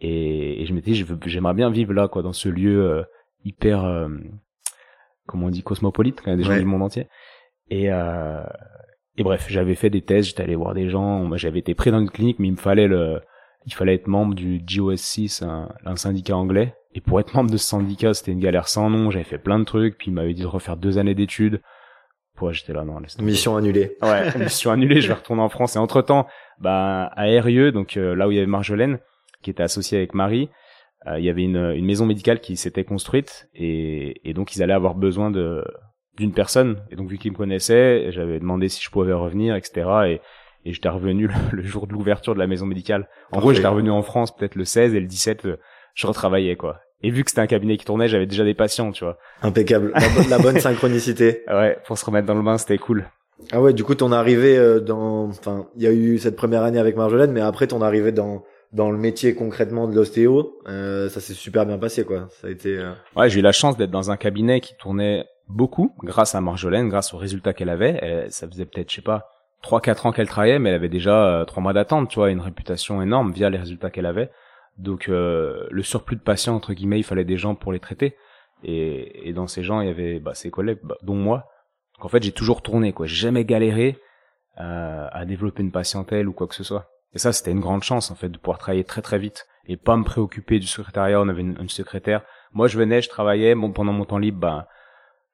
Et, 0.00 0.62
et 0.62 0.66
je 0.66 0.72
m'étais 0.74 0.92
dit, 0.92 1.06
j'aimerais 1.26 1.54
bien 1.54 1.70
vivre 1.70 1.92
là, 1.92 2.08
quoi, 2.08 2.22
dans 2.22 2.32
ce 2.32 2.48
lieu 2.48 2.84
euh, 2.84 3.02
hyper, 3.44 3.84
euh, 3.84 4.08
comment 5.26 5.46
on 5.46 5.50
dit, 5.50 5.62
cosmopolite, 5.62 6.20
quand 6.20 6.26
il 6.28 6.30
y 6.30 6.34
a 6.34 6.36
des 6.36 6.42
gens 6.42 6.50
Ouais. 6.52 6.58
du 6.60 6.64
monde 6.64 6.82
entier. 6.82 7.08
Et 7.70 7.90
euh, 7.90 8.42
et 9.16 9.22
bref, 9.22 9.46
j'avais 9.48 9.74
fait 9.74 9.90
des 9.90 10.02
tests, 10.02 10.30
j'étais 10.30 10.42
allé 10.42 10.56
voir 10.56 10.74
des 10.74 10.88
gens. 10.88 11.28
J'avais 11.36 11.58
été 11.58 11.74
pris 11.74 11.90
dans 11.90 12.00
une 12.00 12.10
clinique, 12.10 12.38
mais 12.38 12.48
il 12.48 12.52
me 12.52 12.56
fallait 12.56 12.88
le, 12.88 13.20
il 13.66 13.74
fallait 13.74 13.94
être 13.94 14.06
membre 14.06 14.34
du 14.34 14.60
GOSC, 14.60 15.28
c'est 15.28 15.44
un, 15.44 15.68
un 15.84 15.96
syndicat 15.96 16.36
anglais. 16.36 16.74
Et 16.94 17.00
pour 17.00 17.20
être 17.20 17.34
membre 17.34 17.50
de 17.50 17.56
ce 17.56 17.66
syndicat, 17.66 18.14
c'était 18.14 18.32
une 18.32 18.40
galère 18.40 18.66
sans 18.68 18.90
nom. 18.90 19.10
J'avais 19.10 19.24
fait 19.24 19.38
plein 19.38 19.58
de 19.58 19.64
trucs, 19.64 19.96
puis 19.98 20.08
il 20.08 20.14
m'avait 20.14 20.34
dit 20.34 20.42
de 20.42 20.46
refaire 20.46 20.76
deux 20.76 20.98
années 20.98 21.14
d'études. 21.14 21.60
Ouais, 22.40 22.54
j'étais 22.54 22.72
là, 22.72 22.84
non. 22.84 22.98
Mission 23.20 23.56
annulée. 23.56 23.96
Ouais, 24.02 24.36
mission 24.38 24.70
annulée, 24.70 25.00
je 25.00 25.08
vais 25.08 25.14
retourner 25.14 25.42
en 25.42 25.50
France. 25.50 25.76
Et 25.76 25.78
entre 25.78 26.00
temps, 26.02 26.26
bah, 26.58 27.10
à 27.14 27.24
RIE, 27.24 27.72
donc 27.72 27.96
euh, 27.96 28.14
là 28.14 28.26
où 28.26 28.30
il 28.30 28.36
y 28.36 28.38
avait 28.38 28.46
Marjolaine, 28.46 28.98
qui 29.42 29.50
était 29.50 29.62
associée 29.62 29.98
avec 29.98 30.14
Marie, 30.14 30.48
euh, 31.06 31.18
il 31.18 31.24
y 31.24 31.28
avait 31.28 31.42
une, 31.42 31.72
une 31.76 31.84
maison 31.84 32.06
médicale 32.06 32.40
qui 32.40 32.56
s'était 32.56 32.84
construite 32.84 33.48
et, 33.54 34.28
et 34.28 34.34
donc 34.34 34.54
ils 34.54 34.62
allaient 34.62 34.74
avoir 34.74 34.94
besoin 34.94 35.30
de 35.30 35.64
d'une 36.16 36.32
personne. 36.32 36.80
Et 36.90 36.96
donc 36.96 37.08
vu 37.08 37.18
qu'ils 37.18 37.32
me 37.32 37.36
connaissaient, 37.36 38.10
j'avais 38.12 38.38
demandé 38.38 38.68
si 38.68 38.82
je 38.82 38.90
pouvais 38.90 39.12
revenir, 39.12 39.54
etc. 39.56 39.88
Et, 40.06 40.20
et 40.68 40.72
j'étais 40.72 40.88
revenu 40.88 41.26
le, 41.28 41.34
le 41.52 41.62
jour 41.62 41.86
de 41.86 41.92
l'ouverture 41.92 42.34
de 42.34 42.38
la 42.38 42.46
maison 42.46 42.66
médicale. 42.66 43.08
En 43.32 43.40
gros, 43.40 43.52
j'étais 43.52 43.68
revenu 43.68 43.90
en 43.90 44.02
France 44.02 44.34
peut-être 44.36 44.54
le 44.56 44.64
16 44.64 44.94
et 44.94 45.00
le 45.00 45.06
17, 45.06 45.46
euh, 45.46 45.56
je 45.94 46.06
retravaillais 46.06 46.56
quoi. 46.56 46.80
Et 47.02 47.10
vu 47.10 47.24
que 47.24 47.30
c'était 47.30 47.40
un 47.40 47.46
cabinet 47.46 47.78
qui 47.78 47.86
tournait, 47.86 48.08
j'avais 48.08 48.26
déjà 48.26 48.44
des 48.44 48.52
patients, 48.52 48.92
tu 48.92 49.04
vois. 49.04 49.16
Impeccable. 49.42 49.94
La 50.28 50.38
bonne 50.38 50.58
synchronicité. 50.60 51.42
Ouais, 51.48 51.78
pour 51.86 51.96
se 51.96 52.04
remettre 52.04 52.26
dans 52.26 52.34
le 52.34 52.42
bain, 52.42 52.58
c'était 52.58 52.76
cool. 52.76 53.06
Ah 53.52 53.62
ouais, 53.62 53.72
du 53.72 53.84
coup, 53.84 53.94
ton 53.94 54.12
arrivée 54.12 54.58
euh, 54.58 54.80
dans, 54.80 55.28
enfin, 55.28 55.66
il 55.76 55.82
y 55.82 55.86
a 55.86 55.92
eu 55.92 56.18
cette 56.18 56.36
première 56.36 56.62
année 56.62 56.78
avec 56.78 56.96
Marjolaine, 56.96 57.32
mais 57.32 57.40
après 57.40 57.66
ton 57.66 57.80
arrivée 57.80 58.12
dans 58.12 58.44
dans 58.72 58.90
le 58.92 58.98
métier 58.98 59.34
concrètement 59.34 59.88
de 59.88 59.96
l'ostéo, 59.96 60.58
euh, 60.68 61.08
ça 61.08 61.20
s'est 61.20 61.32
super 61.32 61.64
bien 61.66 61.78
passé, 61.78 62.04
quoi. 62.04 62.28
Ça 62.40 62.46
a 62.48 62.50
été. 62.50 62.76
euh, 62.76 62.92
Ouais, 63.16 63.28
j'ai 63.30 63.40
eu 63.40 63.42
la 63.42 63.50
chance 63.50 63.76
d'être 63.78 63.90
dans 63.90 64.10
un 64.12 64.16
cabinet 64.18 64.60
qui 64.60 64.76
tournait 64.76 65.24
beaucoup 65.50 65.94
grâce 66.02 66.34
à 66.34 66.40
Marjolaine, 66.40 66.88
grâce 66.88 67.14
aux 67.14 67.18
résultats 67.18 67.52
qu'elle 67.52 67.68
avait. 67.68 67.98
Elle- 68.02 68.32
ça 68.32 68.48
faisait 68.48 68.66
peut-être, 68.66 68.90
je 68.90 68.96
sais 68.96 69.02
pas, 69.02 69.28
trois 69.62 69.80
quatre 69.80 70.06
ans 70.06 70.12
qu'elle 70.12 70.28
travaillait, 70.28 70.58
mais 70.58 70.70
elle 70.70 70.76
avait 70.76 70.88
déjà 70.88 71.44
trois 71.46 71.62
mois 71.62 71.72
d'attente, 71.72 72.08
tu 72.08 72.16
vois, 72.16 72.30
une 72.30 72.40
réputation 72.40 73.02
énorme 73.02 73.32
via 73.32 73.50
les 73.50 73.58
résultats 73.58 73.90
qu'elle 73.90 74.06
avait. 74.06 74.30
Donc 74.78 75.06
le 75.08 75.82
surplus 75.82 76.16
de 76.16 76.22
patients 76.22 76.54
entre 76.54 76.72
guillemets, 76.72 76.98
il 76.98 77.04
fallait 77.04 77.24
des 77.24 77.36
gens 77.36 77.54
pour 77.54 77.72
les 77.72 77.80
traiter. 77.80 78.16
Et, 78.62 79.28
et 79.28 79.32
dans 79.32 79.46
ces 79.46 79.62
gens, 79.62 79.80
il 79.80 79.88
y 79.88 79.90
avait 79.90 80.20
bah, 80.20 80.34
ses 80.34 80.50
collègues, 80.50 80.80
bah, 80.82 80.96
dont 81.02 81.14
moi. 81.14 81.46
Donc 81.96 82.04
en 82.06 82.08
fait, 82.08 82.22
j'ai 82.22 82.32
toujours 82.32 82.62
tourné, 82.62 82.92
quoi. 82.92 83.06
J'ai 83.06 83.16
jamais 83.16 83.44
galéré 83.44 83.98
euh, 84.58 85.06
à 85.10 85.24
développer 85.24 85.62
une 85.62 85.72
patientèle 85.72 86.28
ou 86.28 86.32
quoi 86.32 86.46
que 86.46 86.54
ce 86.54 86.64
soit. 86.64 86.90
Et 87.14 87.18
ça, 87.18 87.32
c'était 87.32 87.50
une 87.50 87.60
grande 87.60 87.82
chance 87.82 88.10
en 88.10 88.14
fait 88.14 88.28
de 88.28 88.38
pouvoir 88.38 88.58
travailler 88.58 88.84
très 88.84 89.02
très 89.02 89.18
vite 89.18 89.46
et 89.66 89.76
pas 89.76 89.96
me 89.96 90.04
préoccuper 90.04 90.58
du 90.58 90.66
secrétariat. 90.66 91.20
On 91.20 91.28
avait 91.28 91.42
une, 91.42 91.68
secrétaire. 91.68 92.22
Moi, 92.52 92.68
je 92.68 92.78
venais, 92.78 93.00
je 93.00 93.08
travaillais. 93.08 93.54
Bon, 93.54 93.72
pendant 93.72 93.92
mon 93.92 94.04
temps 94.04 94.18
libre, 94.18 94.38
bah, 94.38 94.68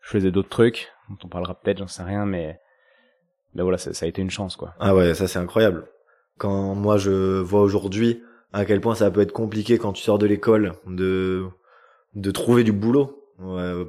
je 0.06 0.10
faisais 0.12 0.30
d'autres 0.30 0.48
trucs 0.48 0.92
dont 1.10 1.16
on 1.24 1.28
parlera 1.28 1.54
peut-être, 1.54 1.78
j'en 1.78 1.88
sais 1.88 2.02
rien, 2.02 2.26
mais 2.26 2.60
mais 3.54 3.62
voilà, 3.62 3.78
ça, 3.78 3.92
ça, 3.92 4.06
a 4.06 4.08
été 4.08 4.22
une 4.22 4.30
chance 4.30 4.54
quoi. 4.56 4.74
Ah 4.78 4.94
ouais, 4.94 5.14
ça 5.14 5.26
c'est 5.26 5.38
incroyable. 5.38 5.88
Quand 6.38 6.74
moi 6.74 6.96
je 6.96 7.40
vois 7.40 7.62
aujourd'hui 7.62 8.22
à 8.52 8.64
quel 8.64 8.80
point 8.80 8.94
ça 8.94 9.10
peut 9.10 9.20
être 9.20 9.32
compliqué 9.32 9.78
quand 9.78 9.92
tu 9.92 10.02
sors 10.02 10.18
de 10.18 10.26
l'école 10.26 10.74
de 10.86 11.46
de 12.14 12.30
trouver 12.30 12.64
du 12.64 12.72
boulot. 12.72 13.22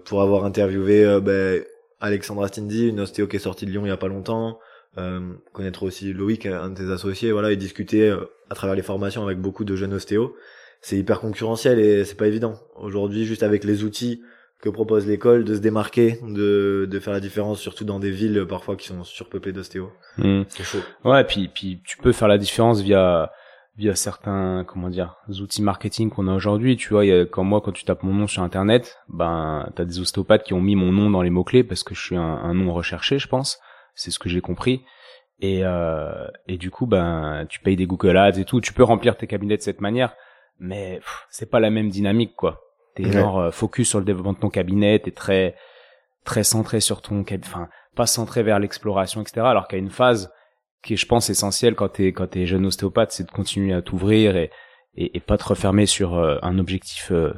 Pour 0.03 0.21
avoir 0.21 0.43
interviewé 0.43 1.05
euh, 1.05 1.21
ben, 1.21 1.63
Alexandra 2.01 2.49
Stindy, 2.49 2.89
une 2.89 2.99
ostéo 2.99 3.27
qui 3.27 3.37
est 3.37 3.39
sortie 3.39 3.65
de 3.65 3.71
Lyon 3.71 3.85
il 3.85 3.87
y 3.87 3.91
a 3.91 3.97
pas 3.97 4.09
longtemps, 4.09 4.59
euh, 4.97 5.21
connaître 5.53 5.83
aussi 5.83 6.11
Loïc, 6.11 6.45
un 6.45 6.71
de 6.71 6.75
tes 6.75 6.91
associés, 6.91 7.31
voilà, 7.31 7.53
et 7.53 7.55
discuter 7.55 8.09
euh, 8.09 8.25
à 8.49 8.55
travers 8.55 8.75
les 8.75 8.81
formations 8.81 9.23
avec 9.23 9.39
beaucoup 9.39 9.63
de 9.63 9.73
jeunes 9.77 9.93
ostéos. 9.93 10.35
C'est 10.81 10.97
hyper 10.97 11.21
concurrentiel 11.21 11.79
et 11.79 12.03
c'est 12.03 12.15
pas 12.15 12.27
évident. 12.27 12.55
Aujourd'hui, 12.75 13.25
juste 13.25 13.41
avec 13.41 13.63
les 13.63 13.85
outils 13.85 14.21
que 14.61 14.69
propose 14.69 15.05
l'école, 15.07 15.43
de 15.43 15.53
se 15.55 15.59
démarquer, 15.59 16.19
de, 16.23 16.87
de 16.89 16.99
faire 16.99 17.13
la 17.13 17.19
différence, 17.19 17.59
surtout 17.59 17.85
dans 17.85 17.99
des 17.99 18.11
villes 18.11 18.45
parfois 18.49 18.75
qui 18.75 18.87
sont 18.87 19.03
surpeuplées 19.03 19.53
d'ostéos. 19.53 19.89
Mmh. 20.17 20.43
C'est 20.49 20.63
chaud. 20.63 20.79
Ouais, 21.05 21.23
puis, 21.23 21.47
puis 21.47 21.81
tu 21.85 21.97
peux 21.97 22.11
faire 22.11 22.27
la 22.27 22.37
différence 22.37 22.81
via 22.81 23.31
via 23.77 23.93
certains 23.93 24.65
comment 24.67 24.89
dire 24.89 25.15
outils 25.39 25.61
marketing 25.61 26.09
qu'on 26.09 26.27
a 26.27 26.33
aujourd'hui 26.33 26.77
tu 26.77 26.89
vois 26.89 27.05
y 27.05 27.11
a, 27.11 27.25
quand 27.25 27.43
moi 27.43 27.61
quand 27.61 27.71
tu 27.71 27.85
tapes 27.85 28.03
mon 28.03 28.13
nom 28.13 28.27
sur 28.27 28.41
internet 28.41 28.97
ben 29.07 29.69
t'as 29.75 29.85
des 29.85 29.99
ostéopathes 29.99 30.43
qui 30.43 30.53
ont 30.53 30.61
mis 30.61 30.75
mon 30.75 30.91
nom 30.91 31.11
dans 31.11 31.21
les 31.21 31.29
mots 31.29 31.43
clés 31.43 31.63
parce 31.63 31.83
que 31.83 31.93
je 31.93 32.01
suis 32.01 32.15
un, 32.17 32.23
un 32.23 32.53
nom 32.55 32.73
recherché 32.73 33.19
je 33.19 33.27
pense 33.27 33.59
c'est 33.93 34.09
ce 34.09 34.17
que 34.17 34.29
j'ai 34.29 34.41
compris 34.41 34.83
et 35.41 35.63
euh, 35.63 36.27
et 36.47 36.57
du 36.57 36.71
coup 36.71 36.87
ben 36.87 37.45
tu 37.49 37.59
payes 37.59 37.75
des 37.75 37.85
Google 37.85 38.17
Ads 38.17 38.39
et 38.39 38.45
tout 38.45 38.61
tu 38.61 38.73
peux 38.73 38.83
remplir 38.83 39.15
tes 39.15 39.27
cabinets 39.27 39.57
de 39.57 39.61
cette 39.61 39.81
manière 39.81 40.15
mais 40.59 40.99
c'est 41.29 41.49
pas 41.49 41.59
la 41.59 41.69
même 41.69 41.89
dynamique 41.89 42.35
quoi 42.35 42.66
t'es 42.97 43.11
genre 43.11 43.39
euh, 43.39 43.51
focus 43.51 43.89
sur 43.89 43.99
le 43.99 44.05
développement 44.05 44.33
de 44.33 44.39
ton 44.39 44.49
cabinet 44.49 44.99
t'es 44.99 45.11
très 45.11 45.55
très 46.25 46.43
centré 46.43 46.81
sur 46.81 47.01
ton 47.01 47.23
enfin 47.45 47.67
pas 47.95 48.07
centré 48.07 48.43
vers 48.43 48.59
l'exploration 48.59 49.21
etc 49.21 49.41
alors 49.45 49.67
qu'à 49.67 49.77
une 49.77 49.89
phase 49.89 50.31
qui 50.83 50.93
est, 50.93 50.97
je 50.97 51.05
pense, 51.05 51.29
essentiel 51.29 51.75
quand 51.75 51.89
t'es 51.89 52.07
quand 52.13 52.27
t'es 52.27 52.45
jeune 52.45 52.65
ostéopathe, 52.65 53.11
c'est 53.11 53.25
de 53.25 53.31
continuer 53.31 53.73
à 53.73 53.81
t'ouvrir 53.81 54.37
et, 54.37 54.51
et, 54.95 55.17
et 55.17 55.19
pas 55.19 55.37
te 55.37 55.45
refermer 55.45 55.85
sur 55.85 56.15
euh, 56.15 56.37
un 56.41 56.59
objectif 56.59 57.11
euh, 57.11 57.33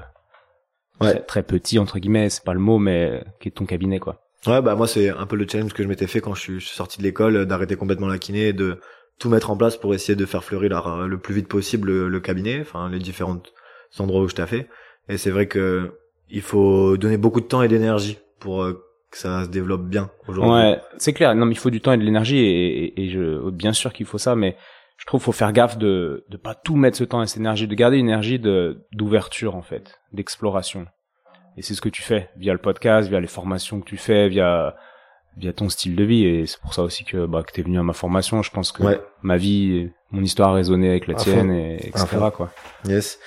ouais. 1.02 1.20
très, 1.22 1.44
petit 1.44 1.80
entre 1.80 2.00
guillemets, 2.00 2.30
c'est 2.30 2.44
pas 2.44 2.54
le 2.54 2.60
mot, 2.60 2.78
mais 2.78 3.24
qui 3.40 3.50
est 3.50 3.52
ton 3.52 3.66
cabinet 3.66 4.00
quoi. 4.00 4.22
Ouais, 4.48 4.62
bah 4.62 4.76
moi 4.76 4.88
c'est 4.88 5.10
un 5.10 5.26
peu 5.26 5.36
le 5.36 5.46
challenge 5.50 5.74
que 5.74 5.84
je 5.84 5.88
m'étais 5.88 6.08
fait 6.08 6.22
quand 6.22 6.34
je 6.34 6.42
suis, 6.42 6.62
sorti 6.62 7.00
de 7.00 7.04
l'école, 7.04 7.46
d'arrêter 7.46 7.76
complètement 7.76 8.08
la 8.08 8.18
kiné 8.18 8.50
et 8.50 8.54
de 8.54 8.80
tout 9.18 9.30
mettre 9.30 9.50
en 9.50 9.58
place 9.58 9.76
pour 9.76 9.94
essayer 9.94 10.16
de 10.16 10.26
faire 10.26 10.44
fleurir 10.44 11.06
le 11.06 11.18
plus 11.18 11.34
vite 11.34 11.50
possible 11.50 12.08
le, 12.08 12.20
cabinet, 12.22 12.62
enfin 12.62 12.90
les 12.90 13.00
différents 13.00 13.42
endroits 13.98 14.22
où 14.22 14.30
je 14.30 14.36
t'ai 14.36 14.46
fait. 14.46 14.70
Et 15.10 15.18
c'est 15.18 15.32
vrai 15.32 15.48
que 15.48 15.92
il 16.30 16.42
faut 16.42 16.96
donner 16.98 17.18
beaucoup 17.18 17.42
de 17.42 17.46
temps 17.46 17.64
et 17.64 17.68
d'énergie 17.68 18.20
pour 18.40 18.64
euh, 18.64 18.86
que 19.12 19.18
ça 19.18 19.44
se 19.44 19.50
développe 19.50 19.86
bien 19.86 20.12
aujourd'hui. 20.28 20.54
Ouais, 20.54 20.80
c'est 20.98 21.14
clair. 21.14 21.34
Non, 21.36 21.46
mais 21.46 21.54
il 21.54 21.58
faut 21.58 21.72
du 21.72 21.82
temps 21.82 21.92
et 21.92 21.98
de 21.98 22.04
l'énergie 22.04 22.38
et, 22.38 23.02
et, 23.02 23.10
je, 23.10 23.50
bien 23.50 23.74
sûr 23.74 23.92
qu'il 23.92 24.06
faut 24.06 24.20
ça, 24.20 24.36
mais 24.36 24.56
je 24.98 25.06
trouve 25.06 25.20
qu'il 25.20 25.26
faut 25.26 25.32
faire 25.32 25.52
gaffe 25.52 25.78
de 25.78 26.26
de 26.30 26.38
pas 26.38 26.54
tout 26.54 26.76
mettre 26.76 26.98
ce 26.98 27.04
temps 27.04 27.24
et 27.24 27.28
cette 27.28 27.40
énergie, 27.40 27.68
de 27.68 27.76
garder 27.76 27.98
une 27.98 28.08
énergie 28.08 28.40
de 28.40 28.86
d'ouverture 28.94 29.56
en 29.56 29.64
fait, 29.64 30.00
d'exploration. 30.14 30.86
Et 31.58 31.62
c'est 31.62 31.74
ce 31.74 31.82
que 31.82 31.90
tu 31.90 32.04
fais 32.04 32.30
via 32.38 32.54
le 32.54 32.60
podcast, 32.60 33.10
via 33.10 33.20
les 33.20 33.28
formations 33.28 33.82
que 33.82 33.86
tu 33.86 33.98
fais, 33.98 34.30
via 34.30 34.76
via 35.38 35.54
ton 35.54 35.70
style 35.70 35.96
de 35.96 36.04
vie 36.04 36.26
et 36.26 36.46
c'est 36.46 36.60
pour 36.60 36.74
ça 36.74 36.84
aussi 36.84 37.06
que 37.06 37.26
bah 37.26 37.44
que 37.44 37.52
t'es 37.52 37.62
venu 37.62 37.80
à 37.80 37.84
ma 37.84 37.94
formation. 37.94 38.44
Je 38.44 38.52
pense 38.52 38.72
que 38.72 38.84
ma 39.24 39.38
vie, 39.38 39.90
mon 40.12 40.22
histoire 40.22 40.50
a 40.50 40.54
résonné 40.54 40.90
avec 40.90 41.08
la 41.08 41.16
tienne 41.16 41.52
et 41.52 41.88
etc 41.88 42.06
quoi. 42.36 42.52
Yes. 42.86 43.20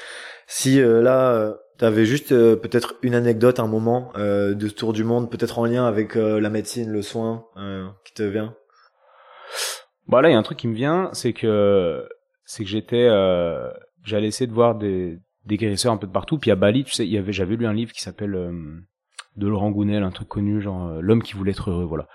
Si 0.46 0.80
euh, 0.80 1.02
là 1.02 1.56
T'avais 1.82 2.06
juste 2.06 2.30
euh, 2.30 2.54
peut-être 2.54 2.94
une 3.02 3.16
anecdote, 3.16 3.58
un 3.58 3.66
moment 3.66 4.12
euh, 4.14 4.54
de 4.54 4.68
tour 4.68 4.92
du 4.92 5.02
monde, 5.02 5.28
peut-être 5.28 5.58
en 5.58 5.66
lien 5.66 5.84
avec 5.84 6.14
euh, 6.14 6.40
la 6.40 6.48
médecine, 6.48 6.92
le 6.92 7.02
soin, 7.02 7.44
qui 8.04 8.14
te 8.14 8.22
vient? 8.22 8.54
Bah 10.06 10.22
là, 10.22 10.28
il 10.28 10.32
y 10.32 10.36
a 10.36 10.38
un 10.38 10.44
truc 10.44 10.58
qui 10.58 10.68
me 10.68 10.76
vient, 10.76 11.10
c'est 11.12 11.32
que 11.32 12.08
c'est 12.44 12.62
que 12.62 12.70
j'étais, 12.70 13.08
j'allais 14.04 14.28
essayer 14.28 14.46
de 14.46 14.52
voir 14.52 14.76
des, 14.76 15.18
guérisseurs 15.48 15.92
un 15.92 15.96
peu 15.96 16.06
de 16.06 16.12
partout. 16.12 16.38
Puis 16.38 16.52
à 16.52 16.54
Bali, 16.54 16.84
tu 16.84 16.92
sais, 16.92 17.04
j'avais 17.32 17.56
lu 17.56 17.66
un 17.66 17.72
livre 17.72 17.90
qui 17.90 18.00
s'appelle 18.00 18.30
de 19.34 19.46
Laurent 19.48 19.72
Gounel, 19.72 20.04
un 20.04 20.12
truc 20.12 20.28
connu, 20.28 20.60
genre 20.60 21.00
l'homme 21.00 21.24
qui 21.24 21.34
voulait 21.34 21.50
être 21.50 21.68
heureux, 21.68 21.86
voilà. 21.86 22.06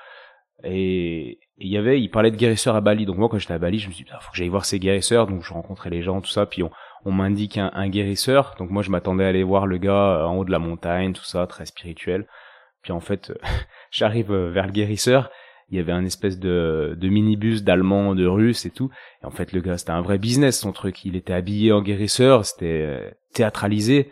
Et 0.63 1.39
il 1.57 1.67
y 1.67 1.77
avait, 1.77 1.99
il 2.01 2.07
parlait 2.09 2.31
de 2.31 2.37
guérisseurs 2.37 2.77
à 2.77 2.81
Bali. 2.81 3.05
Donc 3.05 3.17
moi, 3.17 3.27
quand 3.27 3.37
j'étais 3.37 3.53
à 3.53 3.59
Bali, 3.59 3.79
je 3.79 3.89
me 3.89 3.93
suis 3.93 4.05
dit, 4.05 4.11
il 4.13 4.23
faut 4.23 4.31
que 4.31 4.37
j'aille 4.37 4.47
voir 4.47 4.63
ces 4.63 4.79
guérisseurs. 4.79 5.27
Donc 5.27 5.43
je 5.43 5.51
rencontrais 5.51 5.89
les 5.89 6.03
gens, 6.03 6.21
tout 6.21 6.29
ça. 6.29 6.45
Puis 6.45 6.63
on, 6.63 6.71
on 7.07 7.13
m'indique 7.13 7.57
un, 7.57 7.87
guérisseur, 7.87 8.55
donc 8.59 8.69
moi 8.69 8.83
je 8.83 8.91
m'attendais 8.91 9.23
à 9.23 9.29
aller 9.29 9.43
voir 9.43 9.65
le 9.65 9.77
gars 9.77 10.17
euh, 10.17 10.25
en 10.25 10.35
haut 10.35 10.43
de 10.43 10.51
la 10.51 10.59
montagne, 10.59 11.13
tout 11.13 11.23
ça, 11.23 11.47
très 11.47 11.65
spirituel. 11.65 12.27
Puis 12.83 12.91
en 12.91 12.99
fait, 12.99 13.31
j'arrive 13.91 14.33
euh, 14.33 14.51
vers 14.51 14.65
le 14.65 14.73
guérisseur, 14.73 15.29
il 15.69 15.77
y 15.77 15.79
avait 15.79 15.93
un 15.93 16.03
espèce 16.03 16.37
de, 16.37 16.97
de 16.99 17.07
minibus 17.07 17.63
d'allemand, 17.63 18.13
de 18.13 18.25
russe 18.25 18.65
et 18.65 18.71
tout. 18.71 18.89
Et 19.23 19.25
en 19.25 19.31
fait, 19.31 19.53
le 19.53 19.61
gars, 19.61 19.77
c'était 19.77 19.91
un 19.91 20.01
vrai 20.01 20.17
business, 20.17 20.59
son 20.59 20.73
truc. 20.73 21.05
Il 21.05 21.15
était 21.15 21.33
habillé 21.33 21.71
en 21.71 21.81
guérisseur, 21.81 22.45
c'était 22.45 22.83
euh, 22.85 23.09
théâtralisé, 23.33 24.11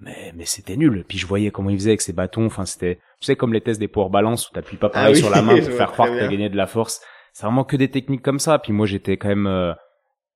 mais, 0.00 0.32
mais 0.34 0.44
c'était 0.44 0.76
nul. 0.76 1.04
Puis 1.08 1.18
je 1.18 1.26
voyais 1.28 1.52
comment 1.52 1.70
il 1.70 1.78
faisait 1.78 1.90
avec 1.90 2.00
ses 2.00 2.12
bâtons. 2.12 2.46
Enfin, 2.46 2.64
c'était, 2.64 2.96
tu 3.20 3.26
sais, 3.26 3.36
comme 3.36 3.52
les 3.52 3.60
tests 3.60 3.80
des 3.80 3.88
power 3.88 4.10
balance 4.10 4.48
où 4.48 4.52
t'appuies 4.52 4.76
pas 4.76 4.88
pareil 4.88 5.14
ah 5.16 5.18
sur 5.18 5.30
la 5.30 5.42
main 5.42 5.56
pour 5.60 5.72
faire 5.72 5.92
croire 5.92 6.08
que 6.08 6.18
t'as 6.18 6.28
gagné 6.28 6.48
de 6.48 6.56
la 6.56 6.66
force. 6.66 7.00
C'est 7.32 7.46
vraiment 7.46 7.64
que 7.64 7.76
des 7.76 7.90
techniques 7.90 8.22
comme 8.22 8.40
ça. 8.40 8.58
Puis 8.58 8.72
moi, 8.72 8.86
j'étais 8.86 9.16
quand 9.16 9.28
même, 9.28 9.74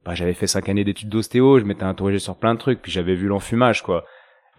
bah, 0.05 0.15
j'avais 0.15 0.35
fait 0.35 0.47
cinq 0.47 0.69
années 0.69 0.85
d'études 0.85 1.09
d'ostéo, 1.09 1.59
je 1.59 1.65
m'étais 1.65 1.85
interrogé 1.85 2.19
sur 2.19 2.37
plein 2.37 2.55
de 2.55 2.59
trucs, 2.59 2.81
puis 2.81 2.93
j'avais 2.93 3.15
vu 3.15 3.27
l'enfumage, 3.27 3.83
quoi. 3.83 4.05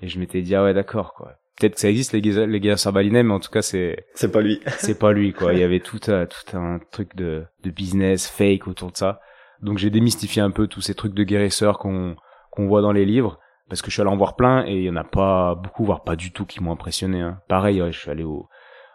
Et 0.01 0.07
je 0.07 0.19
m'étais 0.19 0.41
dit, 0.41 0.55
ah 0.55 0.63
ouais, 0.63 0.73
d'accord, 0.73 1.13
quoi. 1.13 1.33
Peut-être 1.59 1.75
que 1.75 1.81
ça 1.81 1.89
existe, 1.89 2.13
les, 2.13 2.21
les 2.21 2.59
gars 2.61 2.75
balinais, 2.93 3.23
mais 3.23 3.33
en 3.33 3.39
tout 3.39 3.51
cas, 3.51 3.61
c'est... 3.61 4.05
C'est 4.13 4.31
pas 4.31 4.41
lui. 4.41 4.61
c'est 4.77 4.97
pas 4.97 5.11
lui, 5.11 5.33
quoi. 5.33 5.53
Il 5.53 5.59
y 5.59 5.63
avait 5.63 5.81
tout, 5.81 5.99
euh, 6.09 6.25
tout 6.25 6.57
un 6.57 6.79
truc 6.91 7.15
de, 7.15 7.43
de 7.63 7.69
business 7.69 8.29
fake 8.29 8.67
autour 8.67 8.91
de 8.91 8.97
ça. 8.97 9.19
Donc 9.61 9.77
j'ai 9.77 9.89
démystifié 9.89 10.41
un 10.41 10.51
peu 10.51 10.67
tous 10.67 10.81
ces 10.81 10.93
trucs 10.93 11.13
de 11.13 11.23
guérisseurs 11.23 11.79
qu'on 11.79 12.15
qu'on 12.51 12.67
voit 12.67 12.81
dans 12.81 12.93
les 12.93 13.05
livres, 13.05 13.39
parce 13.67 13.81
que 13.81 13.89
je 13.89 13.93
suis 13.93 14.01
allé 14.01 14.09
en 14.09 14.17
voir 14.17 14.35
plein, 14.35 14.65
et 14.65 14.77
il 14.77 14.83
y 14.83 14.89
en 14.89 14.95
a 14.95 15.03
pas 15.03 15.53
beaucoup, 15.55 15.85
voire 15.85 16.03
pas 16.03 16.15
du 16.15 16.31
tout, 16.31 16.45
qui 16.45 16.63
m'ont 16.63 16.71
impressionné. 16.71 17.21
Hein. 17.21 17.39
Pareil, 17.47 17.83
je 17.91 17.99
suis 17.99 18.09
allé 18.09 18.23
au 18.23 18.47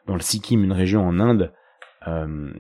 dans 0.07 0.15
le 0.15 0.21
Sikkim, 0.21 0.65
une 0.65 0.73
région 0.73 1.07
en 1.07 1.21
Inde, 1.21 1.53
euh, 2.07 2.53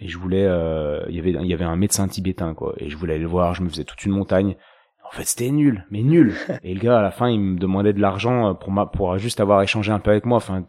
et 0.00 0.08
je 0.08 0.18
voulais 0.18 0.44
euh, 0.46 1.04
il 1.08 1.16
y 1.16 1.18
avait 1.18 1.32
il 1.32 1.46
y 1.46 1.54
avait 1.54 1.64
un 1.64 1.76
médecin 1.76 2.06
tibétain 2.08 2.54
quoi. 2.54 2.74
Et 2.78 2.88
je 2.88 2.96
voulais 2.96 3.14
aller 3.14 3.22
le 3.22 3.28
voir 3.28 3.54
je 3.54 3.62
me 3.62 3.68
faisais 3.68 3.84
toute 3.84 4.04
une 4.04 4.12
montagne. 4.12 4.56
En 5.04 5.10
fait 5.10 5.24
c'était 5.24 5.50
nul 5.50 5.86
mais 5.90 6.02
nul. 6.02 6.34
Et 6.62 6.74
le 6.74 6.80
gars 6.80 6.98
à 6.98 7.02
la 7.02 7.10
fin 7.10 7.28
il 7.28 7.40
me 7.40 7.58
demandait 7.58 7.92
de 7.92 8.00
l'argent 8.00 8.54
pour 8.54 8.70
ma 8.70 8.86
pour 8.86 9.16
juste 9.18 9.40
avoir 9.40 9.62
échangé 9.62 9.92
un 9.92 9.98
peu 9.98 10.10
avec 10.10 10.24
moi. 10.24 10.36
Enfin 10.36 10.64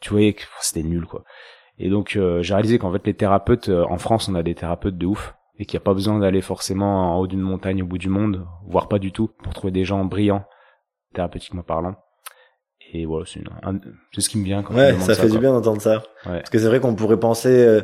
tu 0.00 0.10
voyais 0.10 0.34
que 0.34 0.42
c'était 0.60 0.82
nul 0.82 1.06
quoi. 1.06 1.24
Et 1.78 1.90
donc 1.90 2.16
euh, 2.16 2.42
j'ai 2.42 2.54
réalisé 2.54 2.78
qu'en 2.78 2.92
fait 2.92 3.06
les 3.06 3.14
thérapeutes 3.14 3.68
euh, 3.68 3.84
en 3.88 3.98
France 3.98 4.28
on 4.28 4.34
a 4.34 4.42
des 4.42 4.54
thérapeutes 4.54 4.98
de 4.98 5.06
ouf. 5.06 5.34
Et 5.58 5.64
qu'il 5.64 5.78
n'y 5.78 5.82
a 5.82 5.86
pas 5.86 5.94
besoin 5.94 6.18
d'aller 6.18 6.42
forcément 6.42 7.14
en 7.14 7.18
haut 7.18 7.26
d'une 7.26 7.40
montagne 7.40 7.82
au 7.82 7.86
bout 7.86 7.96
du 7.96 8.10
monde 8.10 8.46
voire 8.66 8.88
pas 8.88 8.98
du 8.98 9.10
tout 9.10 9.30
pour 9.42 9.54
trouver 9.54 9.70
des 9.70 9.86
gens 9.86 10.04
brillants 10.04 10.44
thérapeutiquement 11.14 11.62
parlant 11.62 11.96
et 13.00 13.06
voilà 13.06 13.24
c'est 13.26 14.20
ce 14.20 14.28
qui 14.28 14.38
me 14.38 14.44
vient 14.44 14.62
quand 14.62 14.74
ouais 14.74 14.94
ça 15.00 15.14
fait 15.14 15.28
du 15.28 15.38
bien 15.38 15.52
d'entendre 15.52 15.80
ça 15.80 16.02
ouais. 16.26 16.38
parce 16.38 16.50
que 16.50 16.58
c'est 16.58 16.66
vrai 16.66 16.80
qu'on 16.80 16.94
pourrait 16.94 17.20
penser 17.20 17.82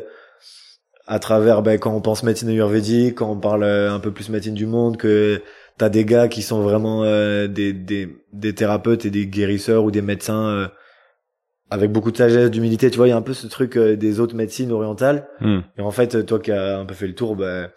à 1.06 1.18
travers 1.18 1.62
ben, 1.62 1.78
quand 1.78 1.94
on 1.94 2.00
pense 2.00 2.22
médecine 2.22 2.48
ayurvédique, 2.48 3.16
quand 3.16 3.30
on 3.30 3.38
parle 3.38 3.64
euh, 3.64 3.92
un 3.92 3.98
peu 3.98 4.12
plus 4.12 4.28
médecine 4.28 4.54
du 4.54 4.66
monde, 4.66 4.96
que 4.96 5.42
t'as 5.78 5.88
des 5.88 6.04
gars 6.04 6.28
qui 6.28 6.42
sont 6.42 6.62
vraiment 6.62 7.02
euh, 7.04 7.48
des, 7.48 7.72
des, 7.72 8.16
des 8.32 8.54
thérapeutes 8.54 9.04
et 9.04 9.10
des 9.10 9.26
guérisseurs 9.26 9.84
ou 9.84 9.90
des 9.90 10.02
médecins 10.02 10.46
euh, 10.46 10.68
avec 11.70 11.90
beaucoup 11.90 12.12
de 12.12 12.16
sagesse, 12.16 12.50
d'humilité. 12.50 12.90
Tu 12.90 12.98
vois, 12.98 13.08
il 13.08 13.10
y 13.10 13.14
a 13.14 13.16
un 13.16 13.22
peu 13.22 13.34
ce 13.34 13.46
truc 13.46 13.78
des 13.78 14.20
autres 14.20 14.34
médecines 14.34 14.70
orientales. 14.70 15.28
Hmm. 15.40 15.60
Et 15.78 15.82
en 15.82 15.90
fait, 15.90 16.24
toi 16.26 16.38
qui 16.38 16.52
as 16.52 16.78
un 16.78 16.84
peu 16.84 16.94
fait 16.94 17.06
le 17.06 17.14
tour, 17.14 17.34
ben 17.34 17.70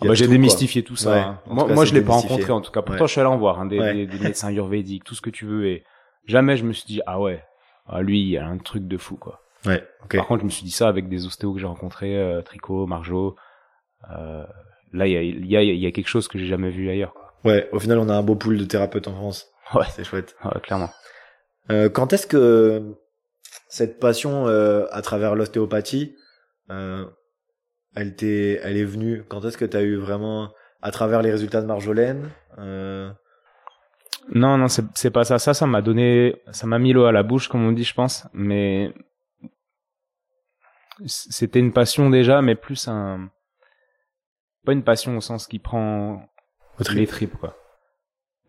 ah 0.00 0.06
bah, 0.06 0.14
j'ai 0.14 0.28
démystifié 0.28 0.82
tout 0.82 0.96
ça. 0.96 1.22
Hein. 1.22 1.40
Moi, 1.46 1.66
moi 1.68 1.84
je 1.84 1.94
l'ai 1.94 2.02
pas 2.02 2.12
rencontré 2.14 2.52
en 2.52 2.60
tout 2.60 2.72
cas. 2.72 2.82
Pourtant, 2.82 3.06
je 3.06 3.12
suis 3.12 3.20
allé 3.20 3.30
en 3.30 3.38
voir 3.38 3.60
hein, 3.60 3.66
des, 3.66 3.78
des, 3.78 4.06
des, 4.06 4.18
médecins 4.18 4.48
ayurvédiques, 4.48 5.04
tout 5.04 5.14
ce 5.14 5.20
que 5.20 5.30
tu 5.30 5.44
veux. 5.44 5.66
Et 5.66 5.84
jamais 6.26 6.56
je 6.56 6.64
me 6.64 6.72
suis 6.72 6.86
dit 6.86 7.00
ah 7.06 7.20
ouais, 7.20 7.42
ah, 7.86 8.02
lui 8.02 8.20
il 8.20 8.38
a 8.38 8.46
un 8.46 8.58
truc 8.58 8.86
de 8.86 8.96
fou 8.96 9.16
quoi. 9.16 9.40
Ouais, 9.66 9.86
Par 10.08 10.26
contre, 10.26 10.40
je 10.40 10.46
me 10.46 10.50
suis 10.50 10.64
dit 10.64 10.70
ça 10.70 10.88
avec 10.88 11.08
des 11.10 11.26
ostéos 11.26 11.52
que 11.52 11.60
j'ai 11.60 11.66
rencontrés, 11.66 12.16
euh, 12.18 12.40
Tricot, 12.40 12.86
Marjo. 12.86 13.36
Euh, 14.10 14.46
là, 14.94 15.06
il 15.06 15.12
y 15.12 15.16
a, 15.18 15.22
y, 15.22 15.70
a, 15.70 15.74
y 15.74 15.86
a 15.86 15.90
quelque 15.92 16.08
chose 16.08 16.28
que 16.28 16.38
j'ai 16.38 16.46
jamais 16.46 16.70
vu 16.70 16.88
ailleurs. 16.88 17.12
Ouais, 17.44 17.68
au 17.72 17.78
final, 17.78 17.98
on 17.98 18.08
a 18.08 18.14
un 18.14 18.22
beau 18.22 18.36
pool 18.36 18.56
de 18.56 18.64
thérapeutes 18.64 19.06
en 19.06 19.14
France. 19.14 19.48
Ouais, 19.74 19.84
c'est 19.90 20.02
chouette. 20.02 20.34
Ouais, 20.44 20.58
clairement. 20.62 20.88
Euh, 21.70 21.88
quand 21.90 22.12
est-ce 22.14 22.26
que 22.26 22.96
cette 23.68 24.00
passion 24.00 24.48
euh, 24.48 24.86
à 24.90 25.02
travers 25.02 25.34
l'ostéopathie, 25.36 26.16
euh, 26.70 27.04
elle 27.94 28.16
t'est, 28.16 28.60
elle 28.62 28.76
est 28.76 28.84
venue? 28.84 29.24
Quand 29.28 29.44
est-ce 29.44 29.58
que 29.58 29.64
tu 29.66 29.76
as 29.76 29.82
eu 29.82 29.96
vraiment, 29.96 30.50
à 30.82 30.90
travers 30.90 31.22
les 31.22 31.30
résultats 31.30 31.60
de 31.60 31.66
Marjolaine 31.66 32.30
euh... 32.58 33.10
Non, 34.32 34.58
non, 34.58 34.66
c'est 34.68 35.10
pas 35.10 35.24
ça. 35.24 35.38
Ça, 35.38 35.54
ça 35.54 35.66
m'a 35.66 35.82
donné, 35.82 36.36
ça 36.52 36.66
m'a 36.66 36.78
mis 36.78 36.92
l'eau 36.92 37.04
à 37.04 37.12
la 37.12 37.22
bouche, 37.22 37.48
comme 37.48 37.64
on 37.64 37.72
dit, 37.72 37.84
je 37.84 37.94
pense. 37.94 38.26
Mais 38.32 38.92
c'était 41.06 41.58
une 41.58 41.72
passion 41.72 42.10
déjà, 42.10 42.42
mais 42.42 42.54
plus 42.54 42.88
un, 42.88 43.30
pas 44.64 44.72
une 44.72 44.84
passion 44.84 45.16
au 45.16 45.20
sens 45.20 45.46
qui 45.46 45.58
prend 45.58 46.22
les 46.92 47.06
tripes, 47.06 47.36
quoi. 47.36 47.56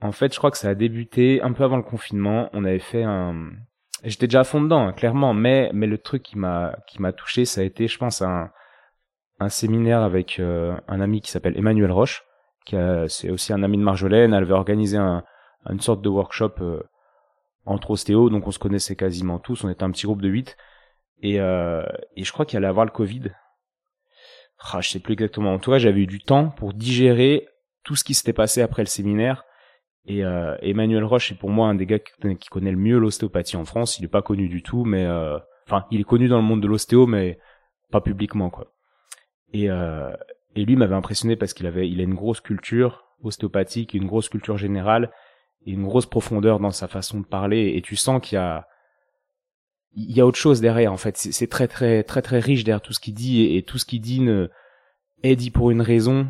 En 0.02 0.12
fait, 0.12 0.34
je 0.34 0.38
crois 0.40 0.52
que 0.52 0.58
ça 0.58 0.70
a 0.70 0.76
débuté 0.76 1.42
un 1.42 1.54
peu 1.54 1.64
avant 1.64 1.78
le 1.78 1.84
confinement. 1.84 2.50
On 2.54 2.66
avait 2.66 2.80
fait 2.80 3.04
un, 3.04 3.52
j'étais 4.04 4.28
déjà 4.28 4.42
à 4.42 4.44
fond 4.44 4.62
dedans, 4.62 4.88
hein, 4.88 4.94
clairement, 4.94 5.34
mais 5.34 5.70
mais 5.74 5.88
le 5.88 5.98
truc 6.00 6.24
qui 6.24 6.38
m'a 6.38 6.76
qui 6.88 7.02
m'a 7.02 7.14
touché, 7.14 7.46
ça 7.46 7.62
a 7.62 7.64
été, 7.64 7.88
je 7.88 7.98
pense, 7.98 8.22
un 8.22 8.52
un 9.40 9.50
séminaire 9.50 10.02
avec 10.02 10.40
euh, 10.40 10.76
un 10.88 11.02
ami 11.02 11.22
qui 11.22 11.32
s'appelle 11.32 11.58
Emmanuel 11.58 11.92
Roche, 11.92 12.24
qui 12.66 12.76
c'est 13.08 13.30
aussi 13.30 13.54
un 13.54 13.64
ami 13.64 13.78
de 13.78 13.84
Marjolaine. 13.84 14.34
Elle 14.34 14.44
avait 14.44 14.54
organisé 14.54 14.98
un, 14.98 15.24
une 15.70 15.80
sorte 15.80 16.02
de 16.02 16.10
workshop 16.10 16.54
euh, 16.62 16.82
entre 17.66 17.92
ostéos, 17.92 18.30
donc 18.30 18.48
on 18.48 18.52
se 18.52 18.60
connaissait 18.60 18.96
quasiment 18.96 19.40
tous. 19.40 19.64
On 19.64 19.70
était 19.70 19.84
un 19.84 19.92
petit 19.92 20.06
groupe 20.06 20.22
de 20.22 20.30
huit, 20.30 20.58
et 21.22 21.40
euh, 21.40 21.86
et 22.16 22.24
je 22.24 22.32
crois 22.32 22.46
qu'il 22.46 22.58
allait 22.58 22.68
avoir 22.68 22.86
le 22.86 22.92
Covid. 22.92 23.32
Ah, 24.60 24.82
je 24.82 24.90
sais 24.90 25.00
plus 25.00 25.14
exactement. 25.14 25.54
En 25.54 25.60
tout 25.60 25.72
cas, 25.72 25.80
j'avais 25.80 26.02
eu 26.02 26.08
du 26.08 26.22
temps 26.22 26.50
pour 26.50 26.74
digérer 26.74 27.48
tout 27.84 27.96
ce 27.96 28.04
qui 28.04 28.14
s'était 28.14 28.34
passé 28.34 28.62
après 28.62 28.84
le 28.84 28.88
séminaire 28.88 29.44
et 30.06 30.24
euh, 30.24 30.56
Emmanuel 30.62 31.04
Roche 31.04 31.32
est 31.32 31.36
pour 31.36 31.50
moi 31.50 31.68
un 31.68 31.76
des 31.76 31.86
gars 31.86 32.00
qui, 32.00 32.50
connaît 32.50 32.72
le 32.72 32.78
mieux 32.78 32.98
l'ostéopathie 32.98 33.58
en 33.58 33.66
France. 33.66 34.00
Il 34.00 34.06
est 34.06 34.10
pas 34.10 34.22
connu 34.22 34.50
du 34.50 34.64
tout, 34.64 34.84
mais 34.84 35.06
euh, 35.06 35.38
enfin, 35.68 35.86
il 35.92 36.02
est 36.02 36.06
connu 36.06 36.28
dans 36.28 36.38
le 36.38 36.44
monde 36.44 36.62
de 36.62 36.68
l'ostéo, 36.68 37.06
mais 37.06 37.38
pas 37.92 38.02
publiquement 38.02 38.50
quoi. 38.50 38.74
Et 39.54 39.70
euh, 39.70 40.12
et 40.56 40.66
lui 40.66 40.76
m'avait 40.76 40.96
impressionné 40.96 41.36
parce 41.36 41.54
qu'il 41.54 41.68
avait, 41.68 41.90
il 41.90 42.00
a 42.00 42.04
une 42.04 42.16
grosse 42.16 42.42
culture 42.42 43.06
ostéopathique, 43.22 43.94
une 43.94 44.08
grosse 44.08 44.28
culture 44.28 44.58
générale 44.58 45.12
et 45.66 45.72
une 45.72 45.84
grosse 45.84 46.06
profondeur 46.06 46.60
dans 46.60 46.72
sa 46.72 46.88
façon 46.88 47.20
de 47.20 47.26
parler. 47.26 47.74
Et 47.76 47.82
tu 47.82 47.96
sens 47.96 48.22
qu'il 48.22 48.36
y 48.36 48.40
a 48.40 48.68
il 49.94 50.16
y 50.16 50.22
a 50.22 50.26
autre 50.26 50.38
chose 50.38 50.62
derrière 50.62 50.94
en 50.94 50.98
fait. 50.98 51.18
C'est 51.18 51.48
très 51.48 51.68
très 51.68 52.04
très 52.04 52.22
très 52.22 52.40
riche 52.40 52.64
derrière 52.64 52.82
tout 52.82 52.94
ce 52.94 53.00
qu'il 53.00 53.14
dit 53.14 53.56
et, 53.56 53.64
tout 53.64 53.78
ce 53.78 53.86
qu'il 53.86 54.02
dit 54.02 54.22
ne, 54.22 54.50
est 55.24 55.36
dit 55.36 55.52
pour 55.52 55.72
une 55.72 55.82
raison 55.82 56.28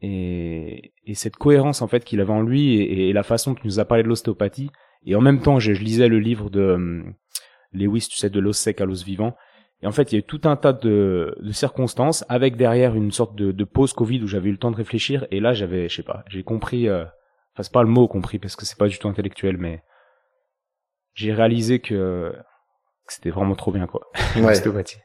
et, 0.00 0.92
et 1.04 1.14
cette 1.14 1.36
cohérence 1.36 1.82
en 1.82 1.88
fait 1.88 2.04
qu'il 2.04 2.20
avait 2.20 2.32
en 2.32 2.42
lui 2.42 2.76
et, 2.76 3.12
la 3.12 3.22
façon 3.22 3.54
qu'il 3.54 3.66
nous 3.66 3.80
a 3.80 3.84
parlé 3.84 4.02
de 4.02 4.08
l'ostéopathie 4.08 4.70
et 5.06 5.14
en 5.14 5.20
même 5.20 5.40
temps 5.40 5.58
je, 5.58 5.72
lisais 5.72 6.08
le 6.08 6.18
livre 6.18 6.50
de 6.50 6.60
um, 6.60 7.14
Lewis 7.72 8.08
tu 8.10 8.16
sais 8.16 8.30
de 8.30 8.40
l'os 8.40 8.56
sec 8.56 8.80
à 8.80 8.84
l'os 8.84 9.04
vivant 9.04 9.34
et 9.82 9.86
en 9.86 9.92
fait 9.92 10.12
il 10.12 10.16
y 10.16 10.18
a 10.18 10.20
eu 10.20 10.24
tout 10.24 10.40
un 10.44 10.56
tas 10.56 10.72
de, 10.72 11.36
de 11.40 11.52
circonstances 11.52 12.24
avec 12.28 12.56
derrière 12.56 12.94
une 12.94 13.10
sorte 13.10 13.36
de, 13.36 13.50
de 13.50 13.64
pause 13.64 13.92
Covid 13.92 14.22
où 14.22 14.28
j'avais 14.28 14.50
eu 14.50 14.52
le 14.52 14.58
temps 14.58 14.70
de 14.70 14.76
réfléchir 14.76 15.26
et 15.30 15.40
là 15.40 15.52
j'avais 15.52 15.88
je 15.88 15.96
sais 15.96 16.02
pas 16.04 16.24
j'ai 16.28 16.44
compris 16.44 16.88
euh, 16.88 17.04
enfin 17.58 17.64
c'est 17.64 17.72
pas 17.72 17.82
le 17.82 17.88
mot 17.88 18.06
compris 18.06 18.38
parce 18.38 18.54
que 18.54 18.64
c'est 18.64 18.78
pas 18.78 18.86
du 18.86 18.98
tout 18.98 19.08
intellectuel 19.08 19.56
mais 19.58 19.82
j'ai 21.14 21.32
réalisé 21.32 21.80
que, 21.80 22.32
que 23.06 23.12
c'était 23.12 23.30
vraiment 23.30 23.56
trop 23.56 23.72
bien 23.72 23.86
quoi 23.86 24.06
l'ostéopathie 24.36 25.00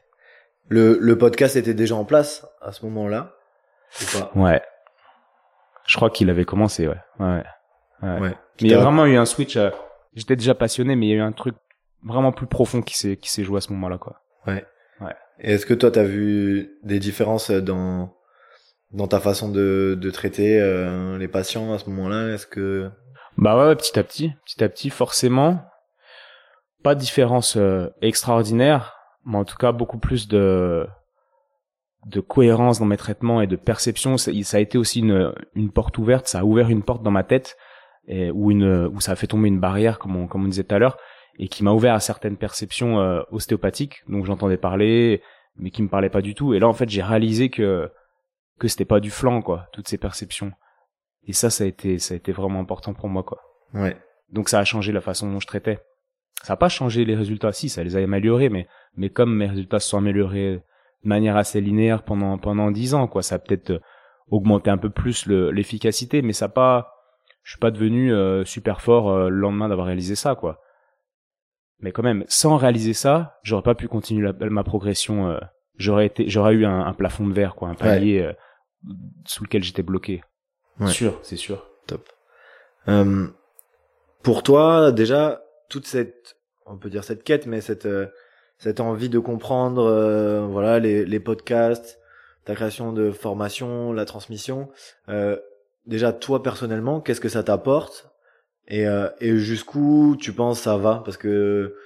le, 0.68 0.96
le 1.00 1.18
podcast 1.18 1.56
était 1.56 1.74
déjà 1.74 1.96
en 1.96 2.04
place 2.04 2.46
à 2.62 2.72
ce 2.72 2.84
moment-là 2.86 3.34
Ouais, 4.34 4.62
je 5.86 5.96
crois 5.96 6.10
qu'il 6.10 6.30
avait 6.30 6.44
commencé, 6.44 6.88
ouais. 6.88 6.96
ouais. 7.20 7.42
ouais. 8.02 8.20
Mais 8.20 8.34
il 8.60 8.70
y 8.70 8.74
a 8.74 8.80
vraiment 8.80 9.06
eu 9.06 9.16
un 9.16 9.24
switch. 9.24 9.58
J'étais 10.14 10.36
déjà 10.36 10.54
passionné, 10.54 10.96
mais 10.96 11.06
il 11.06 11.10
y 11.10 11.12
a 11.12 11.16
eu 11.16 11.20
un 11.20 11.32
truc 11.32 11.54
vraiment 12.02 12.32
plus 12.32 12.46
profond 12.46 12.82
qui 12.82 12.96
s'est 12.96 13.16
qui 13.16 13.30
s'est 13.30 13.44
joué 13.44 13.58
à 13.58 13.60
ce 13.60 13.72
moment-là, 13.72 13.98
quoi. 13.98 14.20
Ouais. 14.46 14.64
Ouais. 15.00 15.14
Et 15.40 15.52
est-ce 15.52 15.66
que 15.66 15.74
toi, 15.74 15.90
t'as 15.90 16.04
vu 16.04 16.78
des 16.82 16.98
différences 16.98 17.50
dans 17.50 18.14
dans 18.92 19.08
ta 19.08 19.20
façon 19.20 19.50
de 19.50 19.98
de 20.00 20.10
traiter 20.10 20.60
euh, 20.60 21.18
les 21.18 21.28
patients 21.28 21.72
à 21.72 21.78
ce 21.78 21.88
moment-là 21.90 22.32
Est-ce 22.32 22.46
que 22.46 22.90
bah 23.36 23.58
ouais, 23.58 23.74
petit 23.74 23.98
à 23.98 24.04
petit, 24.04 24.32
petit 24.44 24.62
à 24.62 24.68
petit, 24.68 24.90
forcément, 24.90 25.60
pas 26.82 26.94
de 26.94 27.00
différence 27.00 27.56
euh, 27.56 27.88
extraordinaire, 28.00 28.96
mais 29.24 29.38
en 29.38 29.44
tout 29.44 29.56
cas 29.56 29.72
beaucoup 29.72 29.98
plus 29.98 30.28
de 30.28 30.86
de 32.06 32.20
cohérence 32.20 32.78
dans 32.78 32.84
mes 32.84 32.98
traitements 32.98 33.40
et 33.40 33.46
de 33.46 33.56
perception. 33.56 34.18
Ça, 34.18 34.30
a 34.30 34.60
été 34.60 34.76
aussi 34.76 35.00
une, 35.00 35.32
une 35.54 35.70
porte 35.70 35.96
ouverte, 35.96 36.28
ça 36.28 36.40
a 36.40 36.44
ouvert 36.44 36.68
une 36.68 36.82
porte 36.82 37.02
dans 37.02 37.10
ma 37.10 37.24
tête 37.24 37.56
et, 38.06 38.30
où, 38.30 38.50
une, 38.50 38.86
où 38.92 39.00
ça 39.00 39.12
a 39.12 39.16
fait 39.16 39.26
tomber 39.26 39.48
une 39.48 39.58
barrière, 39.58 39.98
comme 39.98 40.14
on, 40.14 40.26
comme 40.26 40.44
on 40.44 40.48
disait 40.48 40.64
tout 40.64 40.74
à 40.74 40.78
l'heure, 40.78 40.98
et 41.38 41.48
qui 41.48 41.64
m'a 41.64 41.72
ouvert 41.72 41.94
à 41.94 42.00
certaines 42.00 42.36
perceptions 42.36 43.00
euh, 43.00 43.22
ostéopathiques, 43.30 44.02
donc 44.06 44.26
j'entendais 44.26 44.58
parler, 44.58 45.22
mais 45.56 45.70
qui 45.70 45.82
me 45.82 45.88
parlaient 45.88 46.10
pas 46.10 46.20
du 46.20 46.34
tout. 46.34 46.52
Et 46.52 46.58
là, 46.58 46.68
en 46.68 46.74
fait, 46.74 46.90
j'ai 46.90 47.02
réalisé 47.02 47.48
que 47.48 47.90
que 48.58 48.68
c'était 48.68 48.84
pas 48.84 49.00
du 49.00 49.10
flanc, 49.10 49.42
quoi, 49.42 49.68
toutes 49.72 49.88
ces 49.88 49.98
perceptions. 49.98 50.52
Et 51.26 51.32
ça, 51.32 51.50
ça 51.50 51.64
a 51.64 51.66
été, 51.66 51.98
ça 51.98 52.14
a 52.14 52.16
été 52.16 52.32
vraiment 52.32 52.60
important 52.60 52.94
pour 52.94 53.08
moi, 53.08 53.22
quoi. 53.22 53.40
Ouais. 53.72 53.96
Donc 54.30 54.48
ça 54.48 54.58
a 54.58 54.64
changé 54.64 54.92
la 54.92 55.00
façon 55.00 55.30
dont 55.30 55.40
je 55.40 55.46
traitais. 55.46 55.80
Ça 56.42 56.54
a 56.54 56.56
pas 56.56 56.68
changé 56.68 57.04
les 57.04 57.14
résultats, 57.14 57.52
si, 57.52 57.68
ça 57.68 57.82
les 57.82 57.96
a 57.96 58.00
améliorés, 58.00 58.48
mais 58.48 58.68
mais 58.96 59.10
comme 59.10 59.34
mes 59.34 59.46
résultats 59.46 59.80
se 59.80 59.88
sont 59.88 59.98
améliorés 59.98 60.62
de 61.04 61.08
manière 61.08 61.36
assez 61.36 61.60
linéaire 61.60 62.02
pendant 62.02 62.38
pendant 62.38 62.70
dix 62.70 62.94
ans 62.94 63.06
quoi 63.06 63.22
ça 63.22 63.36
a 63.36 63.38
peut-être 63.38 63.70
euh, 63.70 63.80
augmenté 64.28 64.70
un 64.70 64.78
peu 64.78 64.90
plus 64.90 65.26
l'efficacité 65.26 66.22
mais 66.22 66.32
ça 66.32 66.48
pas 66.48 66.90
je 67.42 67.52
suis 67.52 67.60
pas 67.60 67.70
devenu 67.70 68.12
euh, 68.12 68.44
super 68.44 68.80
fort 68.80 69.10
euh, 69.10 69.28
le 69.28 69.36
lendemain 69.36 69.68
d'avoir 69.68 69.86
réalisé 69.86 70.14
ça 70.14 70.34
quoi 70.34 70.60
mais 71.78 71.92
quand 71.92 72.02
même 72.02 72.24
sans 72.28 72.56
réaliser 72.56 72.94
ça 72.94 73.38
j'aurais 73.42 73.62
pas 73.62 73.74
pu 73.74 73.86
continuer 73.86 74.32
ma 74.40 74.64
progression 74.64 75.38
j'aurais 75.76 76.06
été 76.06 76.28
j'aurais 76.28 76.54
eu 76.54 76.64
un, 76.64 76.92
plafond 76.92 77.26
de 77.26 77.32
verre 77.32 77.54
quoi 77.54 77.68
un 77.68 77.74
palier 77.74 78.30
sous 79.26 79.44
lequel 79.44 79.62
j'étais 79.62 79.82
bloqué. 79.82 80.22
Ouais. 80.80 80.88
sûr 80.88 81.18
c'est 81.22 81.36
sûr. 81.36 81.66
Top. 81.86 82.08
Pour 84.22 84.42
toi 84.42 84.92
déjà 84.92 85.42
toute 85.68 85.86
cette 85.86 86.36
on 86.66 86.76
peut 86.76 86.90
dire 86.90 87.04
cette 87.04 87.24
quête 87.24 87.46
mais 87.46 87.60
cette 87.60 87.86
cette 88.58 88.80
envie 88.80 89.08
de 89.08 89.18
comprendre 89.18 89.84
euh, 89.84 90.46
voilà 90.46 90.78
les, 90.78 91.04
les 91.04 91.20
podcasts, 91.20 91.98
ta 92.44 92.54
création 92.54 92.92
de 92.92 93.10
formation, 93.10 93.92
la 93.92 94.04
transmission. 94.04 94.68
Euh, 95.08 95.36
déjà 95.86 96.12
toi 96.12 96.42
personnellement, 96.42 97.00
qu'est-ce 97.00 97.20
que 97.20 97.28
ça 97.28 97.42
t'apporte? 97.42 98.10
Et, 98.66 98.86
euh, 98.86 99.08
et 99.20 99.36
jusqu'où 99.36 100.16
tu 100.18 100.32
penses 100.32 100.60
ça 100.60 100.76
va? 100.76 101.02
Parce 101.04 101.16
que 101.16 101.76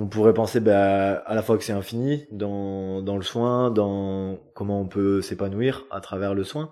on 0.00 0.06
pourrait 0.06 0.32
penser 0.32 0.60
bah, 0.60 1.14
à 1.14 1.34
la 1.34 1.42
fois 1.42 1.58
que 1.58 1.64
c'est 1.64 1.72
infini 1.72 2.24
dans, 2.30 3.02
dans 3.02 3.16
le 3.16 3.22
soin, 3.22 3.72
dans 3.72 4.38
comment 4.54 4.80
on 4.80 4.86
peut 4.86 5.20
s'épanouir 5.22 5.86
à 5.90 6.00
travers 6.00 6.34
le 6.34 6.44
soin. 6.44 6.70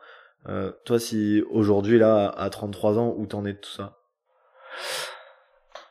Euh, 0.49 0.71
toi, 0.85 1.01
si 1.01 1.43
aujourd'hui, 1.51 1.99
là, 1.99 2.29
à 2.29 2.49
33 2.51 3.01
ans, 3.01 3.15
où 3.17 3.27
t'en 3.27 3.45
es 3.45 3.53
de 3.53 3.59
tout 3.59 3.71
ça? 3.71 3.99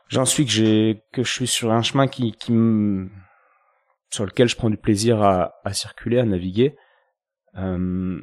J'en 0.08 0.24
suis 0.24 0.46
que 0.46 0.52
j'ai 0.52 1.04
que 1.12 1.24
je 1.24 1.32
suis 1.32 1.48
sur 1.48 1.74
un 1.74 1.82
chemin 1.82 2.08
qui 2.08 2.32
qui 2.32 2.54
me 2.54 3.10
sur 4.12 4.26
lequel 4.26 4.48
je 4.48 4.56
prends 4.56 4.70
du 4.70 4.78
plaisir 4.78 5.22
à, 5.22 5.56
à 5.66 5.74
circuler, 5.74 6.20
à 6.20 6.24
naviguer. 6.24 6.78
Euh, 7.58 8.18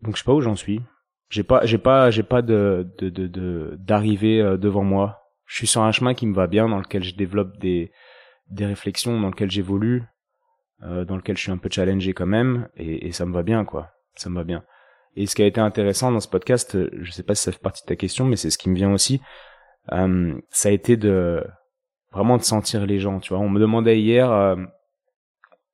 donc 0.00 0.16
je 0.16 0.22
sais 0.22 0.24
pas 0.24 0.32
où 0.32 0.40
j'en 0.40 0.56
suis. 0.56 0.80
J'ai 1.28 1.42
pas 1.42 1.66
j'ai 1.66 1.78
pas 1.78 2.10
j'ai 2.10 2.22
pas 2.22 2.40
de 2.40 2.90
de 2.98 3.10
de 3.10 3.76
d'arrivée 3.78 4.40
euh, 4.40 4.56
devant 4.56 4.84
moi. 4.84 5.21
Je 5.46 5.56
suis 5.56 5.66
sur 5.66 5.82
un 5.82 5.92
chemin 5.92 6.14
qui 6.14 6.26
me 6.26 6.34
va 6.34 6.46
bien 6.46 6.68
dans 6.68 6.78
lequel 6.78 7.02
je 7.02 7.14
développe 7.14 7.58
des 7.58 7.92
des 8.50 8.66
réflexions 8.66 9.18
dans 9.20 9.28
lequel 9.28 9.50
j'évolue, 9.50 10.02
euh, 10.82 11.04
dans 11.04 11.16
lequel 11.16 11.36
je 11.36 11.42
suis 11.42 11.52
un 11.52 11.56
peu 11.56 11.70
challengé 11.70 12.12
quand 12.12 12.26
même 12.26 12.68
et, 12.76 13.06
et 13.06 13.12
ça 13.12 13.24
me 13.24 13.32
va 13.32 13.42
bien 13.42 13.64
quoi. 13.64 13.90
Ça 14.14 14.28
me 14.28 14.36
va 14.36 14.44
bien. 14.44 14.62
Et 15.16 15.26
ce 15.26 15.34
qui 15.34 15.42
a 15.42 15.46
été 15.46 15.60
intéressant 15.60 16.10
dans 16.10 16.20
ce 16.20 16.28
podcast, 16.28 16.76
je 17.00 17.10
sais 17.10 17.22
pas 17.22 17.34
si 17.34 17.44
ça 17.44 17.52
fait 17.52 17.62
partie 17.62 17.82
de 17.82 17.86
ta 17.86 17.96
question, 17.96 18.24
mais 18.24 18.36
c'est 18.36 18.50
ce 18.50 18.58
qui 18.58 18.70
me 18.70 18.74
vient 18.74 18.92
aussi, 18.92 19.20
euh, 19.90 20.40
ça 20.50 20.68
a 20.68 20.72
été 20.72 20.96
de 20.96 21.44
vraiment 22.12 22.36
de 22.36 22.42
sentir 22.42 22.86
les 22.86 22.98
gens, 22.98 23.20
tu 23.20 23.34
vois. 23.34 23.42
On 23.42 23.48
me 23.48 23.60
demandait 23.60 24.00
hier, 24.00 24.30
euh, 24.30 24.56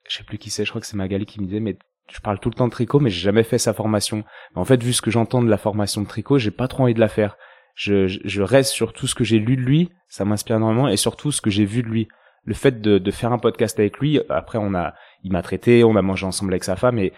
je 0.09 0.17
sais 0.17 0.25
plus 0.25 0.39
qui 0.39 0.51
c'est, 0.51 0.65
je 0.65 0.71
crois 0.71 0.81
que 0.81 0.87
c'est 0.87 0.97
Magali 0.97 1.27
qui 1.27 1.41
me 1.41 1.47
disait, 1.47 1.61
mais 1.61 1.79
je 2.11 2.21
parle 2.21 2.41
tout 2.41 2.49
le 2.49 2.55
temps 2.55 2.67
de 2.67 2.73
tricot, 2.73 3.01
mais 3.01 3.11
j'ai 3.11 3.21
jamais 3.21 3.43
fait 3.43 3.59
sa 3.59 3.75
formation. 3.75 4.25
en 4.55 4.65
fait, 4.65 4.83
vu 4.83 4.93
ce 4.93 5.03
que 5.03 5.11
j'entends 5.11 5.43
de 5.43 5.51
la 5.51 5.59
formation 5.59 6.01
de 6.01 6.07
tricot, 6.07 6.39
j'ai 6.39 6.51
pas 6.51 6.69
trop 6.69 6.85
envie 6.85 6.95
de 6.95 7.01
la 7.01 7.09
faire. 7.09 7.37
Je, 7.79 8.09
je, 8.09 8.43
reste 8.43 8.73
sur 8.73 8.93
tout 8.93 9.07
ce 9.07 9.15
que 9.15 9.23
j'ai 9.23 9.39
lu 9.39 9.57
de 9.57 9.63
lui, 9.63 9.89
ça 10.09 10.25
m'inspire 10.25 10.57
énormément, 10.57 10.89
et 10.89 10.97
surtout 10.97 11.31
ce 11.31 11.41
que 11.41 11.49
j'ai 11.49 11.65
vu 11.65 11.85
de 11.85 11.89
lui. 11.89 12.09
Le 12.45 12.55
fait 12.55 12.81
de, 12.81 12.99
de 12.99 13.11
faire 13.13 13.33
un 13.33 13.39
podcast 13.39 13.79
avec 13.79 13.99
lui, 13.99 14.21
après 14.29 14.59
on 14.59 14.75
a, 14.75 14.95
il 15.23 15.31
m'a 15.31 15.43
traité, 15.43 15.85
on 15.85 15.95
a 15.95 16.03
mangé 16.03 16.27
ensemble 16.27 16.53
avec 16.53 16.65
sa 16.65 16.75
femme, 16.75 16.99
et, 16.99 17.13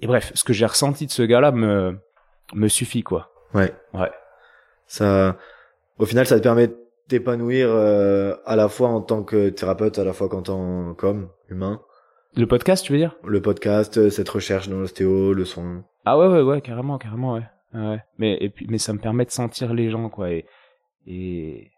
et 0.00 0.06
bref, 0.06 0.32
ce 0.34 0.44
que 0.44 0.54
j'ai 0.54 0.64
ressenti 0.64 1.04
de 1.04 1.10
ce 1.10 1.22
gars-là 1.22 1.52
me, 1.52 1.98
me 2.54 2.68
suffit, 2.68 3.02
quoi. 3.02 3.32
Ouais. 3.52 3.74
Ouais. 3.92 4.10
Ça, 4.86 5.36
au 5.98 6.06
final, 6.06 6.26
ça 6.26 6.38
te 6.38 6.42
permet 6.42 6.68
de 6.68 6.76
t'épanouir 7.08 7.68
euh, 7.70 8.34
à 8.46 8.56
la 8.56 8.70
fois 8.70 8.88
en 8.88 9.02
tant 9.02 9.22
que 9.22 9.50
thérapeute, 9.50 9.98
à 9.98 10.04
la 10.04 10.14
fois 10.14 10.30
qu'en 10.30 10.40
tant 10.40 10.94
qu'homme 10.94 11.28
humain. 11.50 11.82
Le 12.34 12.46
podcast, 12.46 12.82
tu 12.82 12.92
veux 12.92 12.98
dire? 12.98 13.16
Le 13.24 13.42
podcast, 13.42 14.08
cette 14.08 14.28
recherche 14.30 14.70
dans 14.70 14.78
l'ostéo, 14.78 15.34
le 15.34 15.44
soin. 15.44 15.84
Ah 16.06 16.18
ouais, 16.18 16.28
ouais, 16.28 16.40
ouais, 16.40 16.62
carrément, 16.62 16.96
carrément, 16.96 17.34
ouais. 17.34 17.44
Ouais. 17.74 18.00
Mais 18.18 18.36
et 18.40 18.50
puis, 18.50 18.66
mais 18.68 18.78
ça 18.78 18.92
me 18.92 18.98
permet 18.98 19.24
de 19.24 19.30
sentir 19.30 19.74
les 19.74 19.90
gens, 19.90 20.08
quoi, 20.08 20.30
et 20.30 20.46
et, 21.06 21.70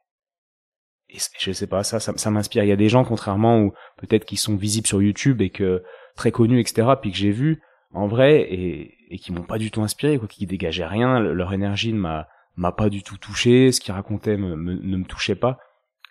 et 1.08 1.18
je 1.38 1.52
sais 1.52 1.66
pas, 1.66 1.82
ça, 1.82 2.00
ça, 2.00 2.30
m'inspire. 2.30 2.64
Il 2.64 2.68
y 2.68 2.72
a 2.72 2.76
des 2.76 2.88
gens, 2.88 3.04
contrairement 3.04 3.60
ou 3.60 3.72
peut-être 3.98 4.24
qui 4.24 4.36
sont 4.36 4.56
visibles 4.56 4.86
sur 4.86 5.02
YouTube 5.02 5.40
et 5.40 5.50
que 5.50 5.82
très 6.16 6.30
connus, 6.32 6.60
etc., 6.60 6.88
puis 7.00 7.10
que 7.10 7.16
j'ai 7.16 7.30
vu 7.30 7.62
en 7.92 8.06
vrai 8.06 8.40
et, 8.40 8.94
et 9.10 9.18
qui 9.18 9.32
m'ont 9.32 9.44
pas 9.44 9.58
du 9.58 9.70
tout 9.70 9.82
inspiré, 9.82 10.18
quoi, 10.18 10.28
qui 10.28 10.46
dégageaient 10.46 10.86
rien. 10.86 11.20
Leur 11.20 11.52
énergie 11.52 11.92
ne 11.92 11.98
m'a 11.98 12.28
m'a 12.56 12.72
pas 12.72 12.88
du 12.88 13.02
tout 13.02 13.16
touché. 13.16 13.72
Ce 13.72 13.80
qu'ils 13.80 13.94
racontaient 13.94 14.36
me, 14.36 14.54
ne 14.54 14.96
me 14.96 15.04
touchait 15.04 15.34
pas. 15.34 15.58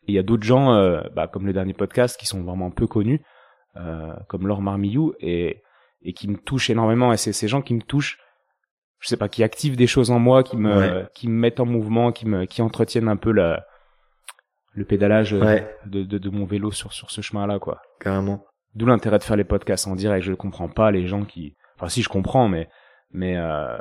Et 0.07 0.11
il 0.11 0.15
y 0.15 0.19
a 0.19 0.23
d'autres 0.23 0.43
gens, 0.43 0.73
euh, 0.73 1.01
bah, 1.15 1.27
comme 1.27 1.45
le 1.45 1.53
dernier 1.53 1.73
podcast, 1.73 2.19
qui 2.19 2.25
sont 2.25 2.43
vraiment 2.43 2.71
peu 2.71 2.87
connus, 2.87 3.21
euh, 3.77 4.13
comme 4.27 4.47
Laure 4.47 4.61
Marmillou, 4.61 5.13
et 5.19 5.61
et 6.05 6.11
qui 6.13 6.27
me 6.27 6.37
touchent 6.37 6.69
énormément. 6.69 7.13
Et 7.13 7.17
c'est 7.17 7.31
ces 7.31 7.47
gens 7.47 7.61
qui 7.61 7.73
me 7.73 7.81
touchent 7.81 8.19
je 9.03 9.09
sais 9.09 9.17
pas, 9.17 9.27
qui 9.27 9.43
activent 9.43 9.75
des 9.75 9.85
choses 9.85 10.11
en 10.11 10.19
moi, 10.19 10.43
qui 10.43 10.55
me, 10.55 11.05
qui 11.13 11.27
me 11.27 11.33
mettent 11.33 11.59
en 11.59 11.65
mouvement, 11.65 12.13
qui 12.13 12.25
me, 12.25 12.45
qui 12.45 12.61
entretiennent 12.61 13.09
un 13.09 13.17
peu 13.17 13.33
la, 13.33 13.65
le 14.71 14.85
pédalage 14.85 15.31
de, 15.31 15.65
de, 15.85 16.17
de, 16.17 16.29
mon 16.29 16.45
vélo 16.45 16.71
sur, 16.71 16.93
sur 16.93 17.11
ce 17.11 17.19
chemin-là, 17.19 17.59
quoi. 17.59 17.81
Carrément. 17.99 18.45
D'où 18.75 18.85
l'intérêt 18.85 19.19
de 19.19 19.23
faire 19.23 19.35
les 19.35 19.43
podcasts 19.43 19.87
en 19.87 19.95
direct. 19.95 20.23
Je 20.23 20.31
ne 20.31 20.37
comprends 20.37 20.69
pas 20.69 20.89
les 20.89 21.05
gens 21.05 21.25
qui, 21.25 21.57
enfin 21.75 21.89
si 21.89 22.01
je 22.01 22.07
comprends, 22.07 22.47
mais, 22.47 22.69
mais, 23.11 23.35
euh... 23.35 23.77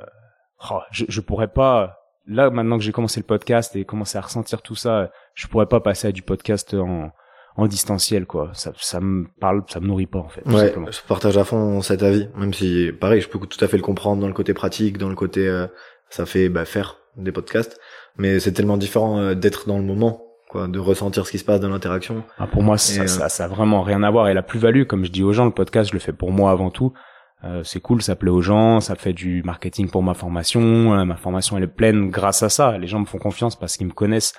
oh, 0.73 0.81
je, 0.91 1.05
je 1.09 1.20
pourrais 1.20 1.53
pas, 1.53 2.01
là, 2.27 2.51
maintenant 2.51 2.77
que 2.77 2.83
j'ai 2.83 2.91
commencé 2.91 3.20
le 3.20 3.27
podcast 3.27 3.77
et 3.77 3.85
commencé 3.85 4.18
à 4.18 4.23
ressentir 4.23 4.61
tout 4.61 4.75
ça, 4.75 5.12
je 5.35 5.47
pourrais 5.47 5.66
pas 5.66 5.81
passer 5.81 6.09
à 6.09 6.12
du 6.12 6.23
podcast 6.23 6.75
en, 6.75 7.12
en 7.57 7.66
distanciel 7.66 8.26
quoi 8.26 8.50
ça 8.55 8.72
ça 8.76 9.00
me 9.00 9.26
parle 9.40 9.62
ça 9.68 9.80
me 9.80 9.86
nourrit 9.86 10.07
pas 10.07 10.20
en 10.20 10.28
fait 10.28 10.46
ouais 10.46 10.74
je 10.90 11.00
partage 11.07 11.36
à 11.36 11.44
fond 11.44 11.82
cet 11.82 12.03
avis 12.03 12.28
même 12.36 12.55
si 12.55 12.90
pareil 12.98 13.20
je 13.20 13.28
peux 13.28 13.38
tout 13.38 13.62
à 13.62 13.68
fait 13.68 13.76
le 13.76 13.82
comprendre 13.82 14.20
dans 14.20 14.28
le 14.28 14.32
côté 14.32 14.55
pratique 14.55 14.98
dans 14.98 15.09
le 15.09 15.14
côté 15.14 15.46
euh, 15.46 15.66
ça 16.09 16.26
fait 16.26 16.48
bah, 16.48 16.64
faire 16.64 16.98
des 17.16 17.32
podcasts 17.32 17.78
mais 18.16 18.40
c'est 18.40 18.53
tellement 18.53 18.76
différent 18.76 19.18
euh, 19.18 19.34
d'être 19.34 19.68
dans 19.68 19.78
le 19.78 19.84
moment 19.84 20.22
quoi 20.48 20.66
de 20.66 20.78
ressentir 20.78 21.26
ce 21.26 21.32
qui 21.32 21.38
se 21.38 21.44
passe 21.44 21.61
dans 21.61 21.68
l'interaction 21.68 22.24
ah, 22.38 22.46
pour 22.46 22.62
moi 22.62 22.78
ça, 22.78 23.03
euh, 23.03 23.07
ça, 23.07 23.28
ça 23.28 23.44
a 23.44 23.48
vraiment 23.48 23.82
rien 23.82 24.03
à 24.03 24.11
voir 24.11 24.28
et 24.28 24.34
la 24.34 24.42
plus 24.42 24.59
value 24.59 24.84
comme 24.84 25.05
je 25.05 25.11
dis 25.11 25.22
aux 25.22 25.32
gens 25.32 25.44
le 25.44 25.53
podcast 25.53 25.90
je 25.90 25.94
le 25.94 26.00
fais 26.00 26.12
pour 26.12 26.32
moi 26.32 26.50
avant 26.50 26.70
tout 26.70 26.92
c'est 27.64 27.80
cool, 27.80 28.03
ça 28.03 28.14
plaît 28.14 28.30
aux 28.30 28.40
gens, 28.40 28.78
ça 28.78 28.94
fait 28.94 29.12
du 29.12 29.42
marketing 29.42 29.90
pour 29.90 30.05
ma 30.05 30.14
formation. 30.14 31.05
ma 31.05 31.16
formation 31.16 31.57
elle 31.57 31.64
est 31.64 31.66
pleine 31.66 32.09
grâce 32.09 32.44
à 32.44 32.48
ça. 32.48 32.78
Les 32.78 32.86
gens 32.86 33.00
me 33.00 33.05
font 33.05 33.18
confiance 33.18 33.59
parce 33.59 33.76
qu'ils 33.76 33.88
me 33.88 33.92
connaissent 33.92 34.34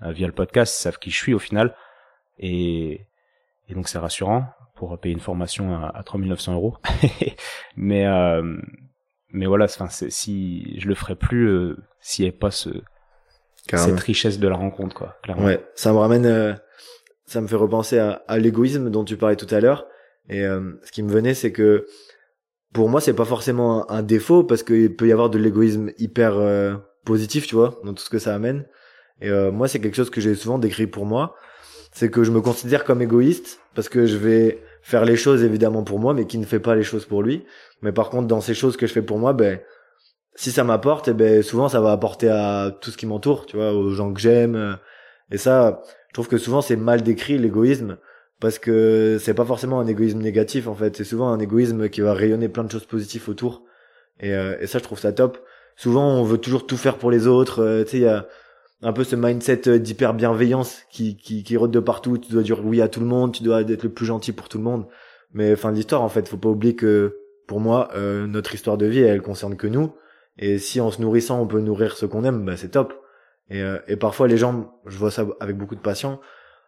via 0.00 0.26
le 0.26 0.32
podcast, 0.32 0.74
ils 0.74 0.80
savent 0.84 0.98
qui 0.98 1.10
je 1.10 1.18
suis 1.18 1.34
au 1.34 1.38
final. 1.38 1.74
Et, 2.38 3.06
et 3.68 3.74
donc 3.74 3.88
c'est 3.88 3.98
rassurant 3.98 4.46
pour 4.76 4.98
payer 4.98 5.14
une 5.14 5.20
formation 5.20 5.74
à, 5.74 5.90
à 5.94 6.02
3900 6.02 6.54
euros. 6.54 6.76
mais 7.76 8.06
euh, 8.06 8.56
mais 9.30 9.46
voilà, 9.46 9.66
enfin 9.66 9.88
si 9.88 10.78
je 10.80 10.88
le 10.88 10.94
ferais 10.94 11.16
plus 11.16 11.48
euh, 11.48 11.76
s'il 12.00 12.24
n'y 12.24 12.30
avait 12.30 12.38
pas 12.38 12.50
ce 12.50 12.70
cette 13.68 14.00
richesse 14.00 14.38
de 14.38 14.46
la 14.46 14.56
rencontre 14.56 14.94
quoi. 14.94 15.16
Clairement. 15.22 15.44
Ouais, 15.44 15.60
ça 15.74 15.92
me 15.92 15.98
ramène, 15.98 16.24
euh, 16.24 16.54
ça 17.26 17.40
me 17.40 17.48
fait 17.48 17.56
repenser 17.56 17.98
à, 17.98 18.22
à 18.28 18.38
l'égoïsme 18.38 18.90
dont 18.90 19.04
tu 19.04 19.16
parlais 19.16 19.36
tout 19.36 19.52
à 19.52 19.60
l'heure. 19.60 19.86
Et 20.28 20.44
euh, 20.44 20.72
ce 20.84 20.92
qui 20.92 21.02
me 21.02 21.10
venait, 21.10 21.34
c'est 21.34 21.52
que 21.52 21.86
pour 22.72 22.88
moi, 22.88 23.00
c'est 23.00 23.14
pas 23.14 23.24
forcément 23.24 23.90
un, 23.90 23.98
un 23.98 24.02
défaut 24.02 24.44
parce 24.44 24.62
qu'il 24.62 24.94
peut 24.94 25.08
y 25.08 25.12
avoir 25.12 25.30
de 25.30 25.38
l'égoïsme 25.38 25.90
hyper 25.98 26.34
positif, 27.04 27.46
tu 27.46 27.56
vois, 27.56 27.80
dans 27.84 27.92
tout 27.92 28.02
ce 28.02 28.10
que 28.10 28.18
ça 28.18 28.34
amène. 28.34 28.66
Et 29.20 29.30
moi, 29.50 29.66
c'est 29.66 29.80
quelque 29.80 29.94
chose 29.94 30.10
que 30.10 30.20
j'ai 30.20 30.34
souvent 30.34 30.58
décrit 30.58 30.86
pour 30.86 31.06
moi 31.06 31.34
c'est 31.96 32.10
que 32.10 32.24
je 32.24 32.30
me 32.30 32.42
considère 32.42 32.84
comme 32.84 33.00
égoïste 33.00 33.58
parce 33.74 33.88
que 33.88 34.04
je 34.04 34.18
vais 34.18 34.62
faire 34.82 35.06
les 35.06 35.16
choses 35.16 35.42
évidemment 35.42 35.82
pour 35.82 35.98
moi, 35.98 36.12
mais 36.12 36.26
qui 36.26 36.36
ne 36.36 36.44
fait 36.44 36.60
pas 36.60 36.74
les 36.74 36.82
choses 36.82 37.06
pour 37.06 37.22
lui. 37.22 37.46
Mais 37.80 37.90
par 37.90 38.10
contre, 38.10 38.26
dans 38.26 38.42
ces 38.42 38.52
choses 38.52 38.76
que 38.76 38.86
je 38.86 38.92
fais 38.92 39.00
pour 39.00 39.18
moi, 39.18 39.32
ben 39.32 39.60
si 40.34 40.52
ça 40.52 40.62
m'apporte, 40.62 41.08
eh 41.08 41.14
ben 41.14 41.42
souvent 41.42 41.70
ça 41.70 41.80
va 41.80 41.92
apporter 41.92 42.28
à 42.28 42.70
tout 42.82 42.90
ce 42.90 42.98
qui 42.98 43.06
m'entoure, 43.06 43.46
tu 43.46 43.56
vois, 43.56 43.72
aux 43.72 43.88
gens 43.88 44.12
que 44.12 44.20
j'aime. 44.20 44.76
Et 45.30 45.38
ça, 45.38 45.80
je 46.08 46.12
trouve 46.12 46.28
que 46.28 46.36
souvent 46.36 46.60
c'est 46.60 46.76
mal 46.76 47.00
décrit 47.00 47.38
l'égoïsme 47.38 47.96
parce 48.40 48.58
que 48.58 49.16
c'est 49.18 49.32
pas 49.32 49.46
forcément 49.46 49.80
un 49.80 49.86
égoïsme 49.86 50.20
négatif 50.20 50.68
en 50.68 50.74
fait. 50.74 50.94
C'est 50.98 51.04
souvent 51.04 51.32
un 51.32 51.38
égoïsme 51.38 51.88
qui 51.88 52.02
va 52.02 52.12
rayonner 52.12 52.50
plein 52.50 52.64
de 52.64 52.70
choses 52.70 52.84
positives 52.84 53.26
autour. 53.30 53.62
Et, 54.20 54.34
euh, 54.34 54.54
et 54.60 54.66
ça, 54.66 54.80
je 54.80 54.84
trouve 54.84 54.98
ça 54.98 55.14
top. 55.14 55.38
Souvent, 55.76 56.20
on 56.20 56.24
veut 56.24 56.38
toujours 56.38 56.66
tout 56.66 56.76
faire 56.76 56.98
pour 56.98 57.10
les 57.10 57.26
autres. 57.26 57.62
Euh, 57.62 57.84
tu 57.84 57.92
sais, 57.92 57.96
il 57.96 58.02
y 58.02 58.06
a 58.06 58.28
un 58.82 58.92
peu 58.92 59.04
ce 59.04 59.16
mindset 59.16 59.68
euh, 59.68 59.78
d'hyper 59.78 60.14
bienveillance 60.14 60.82
qui, 60.90 61.16
qui, 61.16 61.42
qui 61.42 61.56
rôde 61.56 61.70
de 61.70 61.80
partout. 61.80 62.18
Tu 62.18 62.32
dois 62.32 62.42
dire 62.42 62.64
oui 62.64 62.80
à 62.80 62.88
tout 62.88 63.00
le 63.00 63.06
monde, 63.06 63.32
tu 63.32 63.42
dois 63.42 63.62
être 63.62 63.82
le 63.82 63.90
plus 63.90 64.06
gentil 64.06 64.32
pour 64.32 64.48
tout 64.48 64.58
le 64.58 64.64
monde. 64.64 64.86
Mais 65.32 65.56
fin 65.56 65.70
de 65.70 65.76
l'histoire, 65.76 66.02
en 66.02 66.08
fait, 66.08 66.28
faut 66.28 66.36
pas 66.36 66.48
oublier 66.48 66.74
que 66.74 67.16
pour 67.46 67.60
moi, 67.60 67.88
euh, 67.94 68.26
notre 68.26 68.54
histoire 68.54 68.76
de 68.76 68.86
vie, 68.86 69.00
elle 69.00 69.22
concerne 69.22 69.56
que 69.56 69.66
nous. 69.66 69.92
Et 70.38 70.58
si 70.58 70.80
en 70.80 70.90
se 70.90 71.00
nourrissant, 71.00 71.40
on 71.40 71.46
peut 71.46 71.60
nourrir 71.60 71.96
ce 71.96 72.06
qu'on 72.06 72.24
aime, 72.24 72.44
bah 72.44 72.56
c'est 72.56 72.70
top. 72.70 72.94
Et, 73.48 73.62
euh, 73.62 73.78
et 73.88 73.96
parfois, 73.96 74.28
les 74.28 74.36
gens, 74.36 74.74
je 74.86 74.98
vois 74.98 75.10
ça 75.10 75.26
avec 75.40 75.56
beaucoup 75.56 75.76
de 75.76 75.80
passion, 75.80 76.20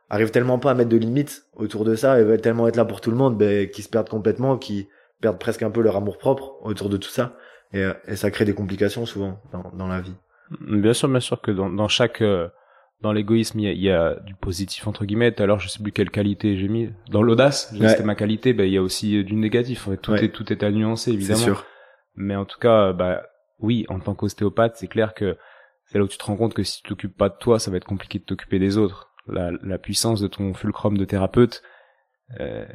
arrivent 0.09 0.31
tellement 0.31 0.59
pas 0.59 0.71
à 0.71 0.75
mettre 0.75 0.89
de 0.91 0.97
limites 0.97 1.47
autour 1.55 1.85
de 1.85 1.95
ça, 1.95 2.21
et 2.21 2.25
veulent 2.25 2.41
tellement 2.41 2.69
être 2.69 2.77
là 2.77 2.85
pour 2.85 3.01
tout 3.01 3.11
le 3.11 3.17
monde, 3.17 3.37
bah, 3.37 3.67
qu'ils 3.67 3.85
se 3.85 3.89
perdent 3.89 4.09
complètement, 4.09 4.57
qu'ils 4.57 4.87
perdent 5.21 5.39
presque 5.39 5.63
un 5.63 5.71
peu 5.71 5.83
leur 5.83 5.97
amour 5.97 6.17
propre 6.19 6.55
autour 6.63 6.89
de 6.89 6.97
tout 6.97 7.11
ça. 7.11 7.37
Et, 7.73 7.87
et 8.07 8.17
ça 8.17 8.31
crée 8.31 8.47
des 8.47 8.55
complications 8.55 9.05
souvent 9.05 9.41
dans, 9.53 9.71
dans 9.77 9.89
la 9.89 10.01
vie. 10.01 10.15
Bien 10.61 10.92
sûr, 10.92 11.09
bien 11.09 11.20
sûr 11.20 11.40
que 11.40 11.51
dans, 11.51 11.70
dans 11.70 11.88
chaque 11.88 12.22
euh, 12.22 12.49
dans 13.01 13.12
l'égoïsme, 13.12 13.61
il 13.61 13.78
y, 13.78 13.90
a, 13.90 14.16
du 14.20 14.34
positif 14.34 14.86
entre 14.88 15.05
guillemets. 15.05 15.32
Tout 15.32 15.42
à 15.42 15.46
l'heure, 15.46 15.61
je 15.61 15.68
sais 15.68 15.82
plus 15.82 15.92
quelle 15.92 16.11
qualité 16.11 16.57
j'ai 16.57 16.68
mis. 16.68 16.90
Dans 17.11 17.22
l'audace, 17.22 17.72
c'était 17.72 18.03
ma 18.03 18.14
qualité. 18.14 18.53
Ben, 18.53 18.64
il 18.64 18.72
y 18.72 18.78
a 18.78 18.82
aussi 18.82 19.22
du 19.24 19.34
négatif. 19.34 19.88
tout 20.03 20.14
est 20.14 20.30
tout 20.30 20.53
est 20.53 20.62
à 20.62 20.70
nuancer 20.70 21.12
évidemment. 21.12 21.38
Sûr. 21.38 21.66
Mais 22.16 22.34
en 22.34 22.44
tout 22.44 22.59
cas, 22.59 22.92
bah 22.92 23.22
oui, 23.61 23.86
en 23.88 24.01
tant 24.01 24.14
qu'ostéopathe, 24.14 24.76
c'est 24.76 24.88
clair 24.88 25.14
que 25.14 25.36
c'est 25.86 25.99
là 25.99 26.05
où 26.05 26.09
tu 26.09 26.18
te 26.18 26.24
rends 26.24 26.36
compte 26.36 26.55
que 26.55 26.62
si 26.62 26.82
tu 26.82 26.88
t'occupes 26.88 27.16
pas 27.16 27.28
de 27.28 27.36
toi, 27.38 27.59
ça 27.59 27.70
va 27.70 27.76
être 27.76 27.86
compliqué 27.86 28.18
de 28.18 28.24
t'occuper 28.24 28.59
des 28.59 28.76
autres. 28.76 29.11
La, 29.26 29.51
la 29.62 29.78
puissance 29.78 30.20
de 30.20 30.26
ton 30.26 30.55
fulcrum 30.55 30.99
de 30.99 31.05
thérapeute 31.05 31.62
euh, 32.40 32.66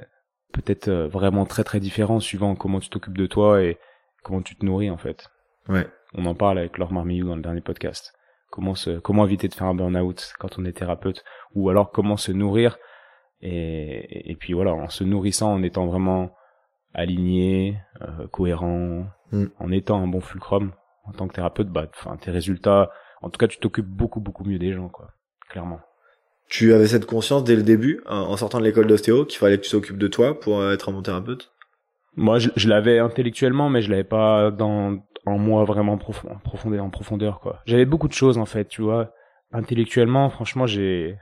peut 0.51 0.63
être 0.65 0.87
euh, 0.87 1.07
vraiment 1.07 1.45
très 1.45 1.63
très 1.63 1.79
différent 1.79 2.19
suivant 2.19 2.55
comment 2.55 2.79
tu 2.79 2.89
t'occupes 2.89 3.17
de 3.17 3.25
toi 3.25 3.61
et 3.61 3.77
comment 4.23 4.41
tu 4.41 4.55
te 4.55 4.65
nourris 4.65 4.89
en 4.89 4.97
fait. 4.97 5.29
Ouais. 5.67 5.87
On 6.15 6.25
en 6.25 6.35
parle 6.35 6.59
avec 6.59 6.77
Laure 6.77 6.91
Marmillou 6.91 7.27
dans 7.27 7.35
le 7.35 7.41
dernier 7.41 7.61
podcast. 7.61 8.13
Comment 8.51 8.75
se, 8.75 8.99
comment 8.99 9.25
éviter 9.25 9.47
de 9.47 9.53
faire 9.55 9.67
un 9.67 9.73
burn-out 9.73 10.33
quand 10.39 10.59
on 10.59 10.65
est 10.65 10.73
thérapeute, 10.73 11.23
ou 11.55 11.69
alors 11.69 11.91
comment 11.91 12.17
se 12.17 12.31
nourrir 12.31 12.77
et, 13.41 14.31
et 14.31 14.35
puis 14.35 14.53
voilà, 14.53 14.73
en 14.73 14.89
se 14.89 15.03
nourrissant, 15.03 15.53
en 15.53 15.63
étant 15.63 15.87
vraiment 15.87 16.33
aligné, 16.93 17.77
euh, 18.01 18.27
cohérent, 18.27 19.07
mm. 19.31 19.45
en 19.59 19.71
étant 19.71 20.01
un 20.01 20.07
bon 20.07 20.21
fulcrum 20.21 20.71
en 21.05 21.11
tant 21.11 21.27
que 21.27 21.33
thérapeute, 21.33 21.67
bah, 21.67 21.87
enfin, 21.93 22.15
tes 22.17 22.31
résultats, 22.31 22.91
en 23.21 23.29
tout 23.29 23.37
cas, 23.37 23.47
tu 23.47 23.57
t'occupes 23.57 23.87
beaucoup 23.87 24.21
beaucoup 24.21 24.45
mieux 24.45 24.59
des 24.59 24.71
gens, 24.71 24.87
quoi, 24.87 25.09
clairement. 25.49 25.81
Tu 26.47 26.73
avais 26.73 26.87
cette 26.87 27.05
conscience 27.05 27.43
dès 27.43 27.55
le 27.55 27.63
début, 27.63 28.01
en 28.05 28.37
sortant 28.37 28.59
de 28.59 28.63
l'école 28.63 28.87
d'ostéo, 28.87 29.25
qu'il 29.25 29.39
fallait 29.39 29.57
que 29.57 29.63
tu 29.63 29.71
t'occupes 29.71 29.97
de 29.97 30.07
toi 30.07 30.39
pour 30.39 30.59
euh, 30.59 30.73
être 30.73 30.89
un 30.89 30.93
bon 30.93 31.01
thérapeute? 31.01 31.51
Moi, 32.15 32.37
je, 32.37 32.49
je 32.55 32.69
l'avais 32.69 32.99
intellectuellement, 32.99 33.69
mais 33.69 33.81
je 33.81 33.89
l'avais 33.89 34.03
pas 34.03 34.51
dans 34.51 34.99
en 35.25 35.37
moi 35.37 35.63
vraiment 35.63 35.97
profond, 35.97 36.29
en 36.29 36.39
profondeur, 36.39 36.83
en 36.83 36.89
profondeur 36.89 37.39
quoi. 37.39 37.61
J'avais 37.65 37.85
beaucoup 37.85 38.07
de 38.07 38.13
choses 38.13 38.37
en 38.37 38.45
fait, 38.45 38.65
tu 38.67 38.81
vois. 38.81 39.11
Intellectuellement, 39.51 40.29
franchement, 40.29 40.65
j'ai, 40.65 41.17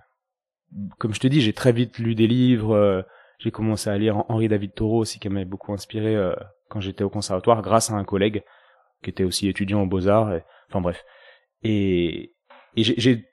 comme 0.97 1.13
je 1.13 1.19
te 1.19 1.27
dis, 1.27 1.41
j'ai 1.41 1.53
très 1.53 1.71
vite 1.71 1.99
lu 1.99 2.15
des 2.15 2.27
livres. 2.27 2.73
Euh, 2.73 3.01
j'ai 3.39 3.51
commencé 3.51 3.89
à 3.89 3.97
lire 3.97 4.23
Henri 4.29 4.47
David 4.47 4.73
Thoreau 4.73 4.99
aussi, 4.99 5.19
qui 5.19 5.27
m'avait 5.29 5.45
beaucoup 5.45 5.73
inspiré 5.73 6.15
euh, 6.15 6.33
quand 6.69 6.79
j'étais 6.79 7.03
au 7.03 7.09
conservatoire, 7.09 7.61
grâce 7.61 7.91
à 7.91 7.95
un 7.95 8.03
collègue 8.03 8.43
qui 9.03 9.09
était 9.09 9.23
aussi 9.23 9.47
étudiant 9.49 9.81
aux 9.81 9.87
beaux 9.87 10.07
arts. 10.07 10.31
enfin 10.69 10.79
bref. 10.79 11.03
Et, 11.63 12.33
et 12.75 12.83
j'ai 12.83 13.25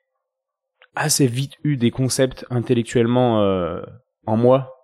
assez 0.97 1.27
vite 1.27 1.55
eu 1.63 1.77
des 1.77 1.91
concepts 1.91 2.45
intellectuellement 2.51 3.43
euh, 3.43 3.83
en 4.27 4.37
moi, 4.37 4.75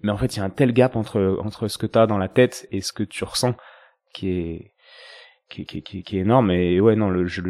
mais 0.00 0.10
en 0.10 0.18
fait, 0.18 0.36
il 0.36 0.40
y 0.40 0.42
a 0.42 0.44
un 0.44 0.50
tel 0.50 0.72
gap 0.72 0.96
entre 0.96 1.38
entre 1.42 1.68
ce 1.68 1.78
que 1.78 1.86
tu 1.86 1.98
as 1.98 2.06
dans 2.06 2.18
la 2.18 2.28
tête 2.28 2.66
et 2.72 2.80
ce 2.80 2.92
que 2.92 3.04
tu 3.04 3.24
ressens 3.24 3.54
qui 4.12 4.30
est 4.30 4.71
qui, 5.48 5.66
qui, 5.66 5.82
qui, 5.82 6.02
qui, 6.02 6.18
est 6.18 6.20
énorme. 6.20 6.50
Et 6.50 6.80
ouais, 6.80 6.96
non, 6.96 7.10
le, 7.10 7.26
je, 7.26 7.42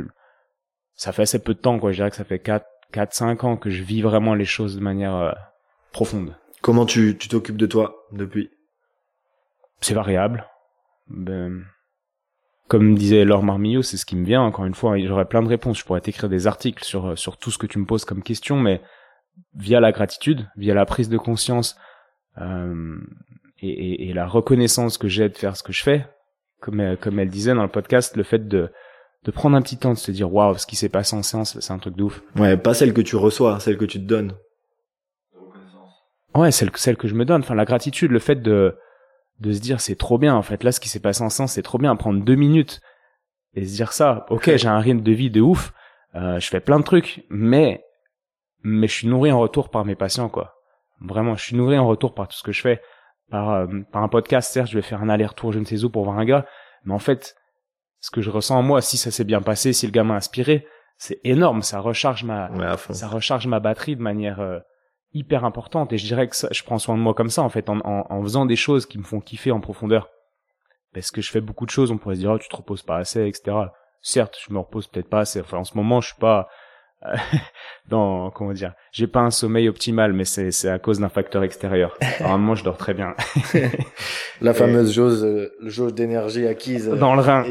ça 0.94 1.12
fait 1.12 1.22
assez 1.22 1.42
peu 1.42 1.54
de 1.54 1.58
temps, 1.58 1.78
quoi. 1.78 1.92
Je 1.92 1.96
dirais 1.96 2.10
que 2.10 2.16
ça 2.16 2.24
fait 2.24 2.38
4, 2.38 2.66
4 2.92 3.14
5 3.14 3.44
ans 3.44 3.56
que 3.56 3.70
je 3.70 3.82
vis 3.82 4.02
vraiment 4.02 4.34
les 4.34 4.44
choses 4.44 4.76
de 4.76 4.82
manière 4.82 5.14
euh, 5.16 5.32
profonde. 5.92 6.36
Comment 6.60 6.86
tu 6.86 7.16
tu 7.18 7.28
t'occupes 7.28 7.56
de 7.56 7.66
toi 7.66 8.06
depuis? 8.12 8.50
C'est 9.80 9.94
variable. 9.94 10.46
Ben, 11.08 11.64
comme 12.68 12.94
disait 12.94 13.24
Laure 13.24 13.42
Marmillot, 13.42 13.82
c'est 13.82 13.96
ce 13.96 14.06
qui 14.06 14.16
me 14.16 14.24
vient. 14.24 14.42
Encore 14.42 14.64
une 14.64 14.74
fois, 14.74 14.98
j'aurais 14.98 15.24
plein 15.24 15.42
de 15.42 15.48
réponses. 15.48 15.78
Je 15.78 15.84
pourrais 15.84 16.00
t'écrire 16.00 16.28
des 16.28 16.46
articles 16.46 16.84
sur 16.84 17.18
sur 17.18 17.36
tout 17.36 17.50
ce 17.50 17.58
que 17.58 17.66
tu 17.66 17.78
me 17.78 17.84
poses 17.84 18.04
comme 18.04 18.22
question, 18.22 18.58
mais 18.58 18.80
via 19.54 19.80
la 19.80 19.92
gratitude, 19.92 20.48
via 20.56 20.74
la 20.74 20.86
prise 20.86 21.08
de 21.08 21.18
conscience 21.18 21.76
euh, 22.38 22.98
et, 23.58 23.68
et, 23.68 24.08
et, 24.08 24.12
la 24.12 24.26
reconnaissance 24.26 24.98
que 24.98 25.08
j'ai 25.08 25.28
de 25.28 25.36
faire 25.36 25.56
ce 25.56 25.62
que 25.62 25.72
je 25.72 25.82
fais, 25.82 26.06
comme 26.62 26.80
elle, 26.80 26.96
comme 26.96 27.18
elle 27.18 27.28
disait 27.28 27.54
dans 27.54 27.62
le 27.62 27.68
podcast, 27.68 28.16
le 28.16 28.22
fait 28.22 28.48
de 28.48 28.70
de 29.24 29.30
prendre 29.30 29.56
un 29.56 29.62
petit 29.62 29.76
temps 29.76 29.92
de 29.92 29.98
se 29.98 30.10
dire 30.10 30.32
waouh 30.32 30.58
ce 30.58 30.66
qui 30.66 30.74
s'est 30.74 30.88
passé 30.88 31.14
en 31.14 31.22
séance 31.22 31.58
c'est 31.60 31.72
un 31.72 31.78
truc 31.78 31.94
de 31.96 32.04
ouf. 32.04 32.22
Ouais 32.36 32.56
pas 32.56 32.74
celle 32.74 32.92
que 32.92 33.00
tu 33.00 33.16
reçois 33.16 33.60
celle 33.60 33.76
que 33.76 33.84
tu 33.84 33.98
te 33.98 34.06
donnes. 34.06 34.34
Ouais 36.34 36.50
celle 36.50 36.70
celle 36.74 36.96
que 36.96 37.08
je 37.08 37.14
me 37.14 37.24
donne. 37.24 37.42
Enfin 37.42 37.54
la 37.54 37.64
gratitude 37.64 38.10
le 38.10 38.18
fait 38.18 38.42
de 38.42 38.76
de 39.40 39.52
se 39.52 39.60
dire 39.60 39.80
c'est 39.80 39.96
trop 39.96 40.18
bien 40.18 40.34
en 40.34 40.42
fait. 40.42 40.64
Là 40.64 40.72
ce 40.72 40.80
qui 40.80 40.88
s'est 40.88 41.00
passé 41.00 41.22
en 41.22 41.28
séance 41.28 41.52
c'est 41.52 41.62
trop 41.62 41.78
bien. 41.78 41.94
Prendre 41.94 42.24
deux 42.24 42.34
minutes 42.34 42.80
et 43.54 43.66
se 43.66 43.74
dire 43.74 43.92
ça 43.92 44.26
ok 44.30 44.56
j'ai 44.56 44.68
un 44.68 44.80
rythme 44.80 45.02
de 45.02 45.12
vie 45.12 45.30
de 45.30 45.40
ouf 45.40 45.72
euh, 46.14 46.40
je 46.40 46.48
fais 46.48 46.60
plein 46.60 46.78
de 46.78 46.84
trucs 46.84 47.24
mais 47.30 47.84
mais 48.62 48.86
je 48.86 48.92
suis 48.92 49.08
nourri 49.08 49.32
en 49.32 49.40
retour 49.40 49.70
par 49.70 49.84
mes 49.84 49.94
patients, 49.94 50.28
quoi. 50.28 50.54
Vraiment, 51.00 51.36
je 51.36 51.44
suis 51.44 51.56
nourri 51.56 51.78
en 51.78 51.86
retour 51.86 52.14
par 52.14 52.28
tout 52.28 52.36
ce 52.36 52.42
que 52.42 52.52
je 52.52 52.60
fais. 52.60 52.80
Par, 53.30 53.50
euh, 53.50 53.66
par 53.90 54.02
un 54.02 54.08
podcast, 54.08 54.52
certes, 54.52 54.68
je 54.68 54.74
vais 54.74 54.82
faire 54.82 55.02
un 55.02 55.08
aller-retour 55.08 55.52
je 55.52 55.58
ne 55.58 55.64
sais 55.64 55.84
où 55.84 55.90
pour 55.90 56.04
voir 56.04 56.18
un 56.18 56.24
gars, 56.24 56.46
mais 56.84 56.92
en 56.92 56.98
fait, 56.98 57.36
ce 58.00 58.10
que 58.10 58.20
je 58.20 58.30
ressens 58.30 58.58
en 58.58 58.62
moi, 58.62 58.80
si 58.82 58.96
ça 58.96 59.10
s'est 59.10 59.24
bien 59.24 59.40
passé, 59.40 59.72
si 59.72 59.86
le 59.86 59.92
gars 59.92 60.04
m'a 60.04 60.16
inspiré, 60.16 60.66
c'est 60.98 61.20
énorme, 61.24 61.62
ça 61.62 61.80
recharge 61.80 62.24
ma, 62.24 62.50
ça 62.76 63.08
recharge 63.08 63.46
ma 63.46 63.60
batterie 63.60 63.96
de 63.96 64.02
manière 64.02 64.40
euh, 64.40 64.58
hyper 65.14 65.44
importante. 65.44 65.92
Et 65.92 65.98
je 65.98 66.04
dirais 66.04 66.28
que 66.28 66.36
ça, 66.36 66.48
je 66.50 66.62
prends 66.62 66.78
soin 66.78 66.96
de 66.96 67.02
moi 67.02 67.14
comme 67.14 67.30
ça, 67.30 67.42
en 67.42 67.48
fait, 67.48 67.68
en, 67.68 67.78
en, 67.80 68.06
en, 68.08 68.22
faisant 68.22 68.46
des 68.46 68.56
choses 68.56 68.86
qui 68.86 68.98
me 68.98 69.04
font 69.04 69.20
kiffer 69.20 69.50
en 69.50 69.60
profondeur. 69.60 70.10
Parce 70.92 71.10
que 71.10 71.22
je 71.22 71.30
fais 71.30 71.40
beaucoup 71.40 71.64
de 71.64 71.70
choses, 71.70 71.90
on 71.90 71.98
pourrait 71.98 72.16
se 72.16 72.20
dire, 72.20 72.30
oh, 72.30 72.38
tu 72.38 72.48
te 72.48 72.56
reposes 72.56 72.82
pas 72.82 72.98
assez, 72.98 73.26
etc. 73.26 73.56
Certes, 74.00 74.36
je 74.46 74.52
me 74.52 74.58
repose 74.58 74.88
peut-être 74.88 75.08
pas 75.08 75.20
assez. 75.20 75.40
Enfin, 75.40 75.58
en 75.58 75.64
ce 75.64 75.76
moment, 75.76 76.00
je 76.00 76.08
suis 76.08 76.20
pas, 76.20 76.48
dans 77.88 78.30
comment 78.30 78.52
dire 78.52 78.74
j'ai 78.92 79.06
pas 79.06 79.20
un 79.20 79.30
sommeil 79.30 79.68
optimal 79.68 80.12
mais 80.12 80.24
c'est 80.24 80.50
c'est 80.50 80.68
à 80.68 80.78
cause 80.78 81.00
d'un 81.00 81.08
facteur 81.08 81.42
extérieur. 81.42 81.96
Normalement 82.20 82.54
je 82.54 82.64
dors 82.64 82.76
très 82.76 82.94
bien. 82.94 83.14
La 84.40 84.54
fameuse 84.54 84.92
jauge 84.92 85.22
euh, 85.22 85.50
jauge 85.62 85.94
d'énergie 85.94 86.46
acquise 86.46 86.88
euh, 86.88 86.96
dans 86.96 87.14
le 87.14 87.20
rein 87.20 87.44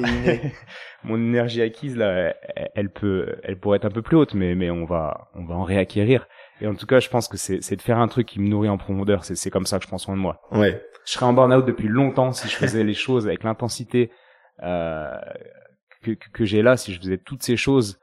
mon 1.03 1.17
énergie 1.17 1.61
acquise 1.61 1.97
là 1.97 2.33
elle, 2.75 2.89
peut 2.89 3.35
elle 3.43 3.57
pourrait 3.59 3.77
être 3.77 3.85
un 3.85 3.91
peu 3.91 4.01
plus 4.01 4.17
haute 4.17 4.33
mais 4.33 4.55
mais 4.55 4.69
on 4.71 4.85
va 4.85 5.29
on 5.35 5.45
va 5.45 5.55
en 5.55 5.63
réacquérir. 5.63 6.27
Et 6.61 6.67
en 6.67 6.75
tout 6.75 6.85
cas 6.85 6.99
je 6.99 7.09
pense 7.09 7.27
que 7.27 7.37
c'est 7.37 7.61
c'est 7.61 7.75
de 7.75 7.81
faire 7.81 7.97
un 7.97 8.07
truc 8.07 8.27
qui 8.27 8.39
me 8.39 8.47
nourrit 8.47 8.69
en 8.69 8.77
profondeur. 8.77 9.25
C'est 9.25 9.35
c'est 9.35 9.49
comme 9.49 9.65
ça 9.65 9.77
que 9.77 9.83
je 9.83 9.87
prends 9.87 9.97
soin 9.97 10.15
de 10.15 10.21
moi. 10.21 10.41
Ouais. 10.51 10.81
Je 11.05 11.13
serais 11.13 11.25
en 11.25 11.33
burn 11.33 11.51
out 11.51 11.65
depuis 11.65 11.87
longtemps 11.87 12.31
si 12.31 12.47
je 12.47 12.55
faisais 12.55 12.83
les 12.83 12.93
choses 12.93 13.27
avec 13.27 13.43
l'intensité 13.43 14.11
euh, 14.61 15.17
que, 16.03 16.11
que 16.11 16.45
j'ai 16.45 16.61
là 16.61 16.77
si 16.77 16.93
je 16.93 16.99
faisais 16.99 17.17
toutes 17.17 17.41
ces 17.41 17.57
choses 17.57 17.99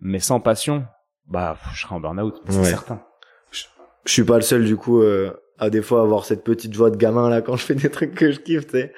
mais 0.00 0.18
sans 0.18 0.40
passion, 0.40 0.84
bah, 1.26 1.56
je 1.72 1.82
serais 1.82 1.94
en 1.94 2.00
burn-out, 2.00 2.40
c'est 2.48 2.64
certain. 2.64 3.02
Je, 3.50 3.64
suis 4.06 4.24
pas 4.24 4.36
le 4.36 4.42
seul, 4.42 4.64
du 4.64 4.76
coup, 4.76 5.00
euh, 5.00 5.32
à 5.58 5.70
des 5.70 5.82
fois 5.82 6.02
avoir 6.02 6.24
cette 6.24 6.44
petite 6.44 6.74
joie 6.74 6.90
de 6.90 6.96
gamin, 6.96 7.28
là, 7.30 7.40
quand 7.40 7.56
je 7.56 7.64
fais 7.64 7.74
des 7.74 7.90
trucs 7.90 8.14
que 8.14 8.30
je 8.30 8.40
kiffe, 8.40 8.66
tu 8.66 8.72
sais. 8.72 8.92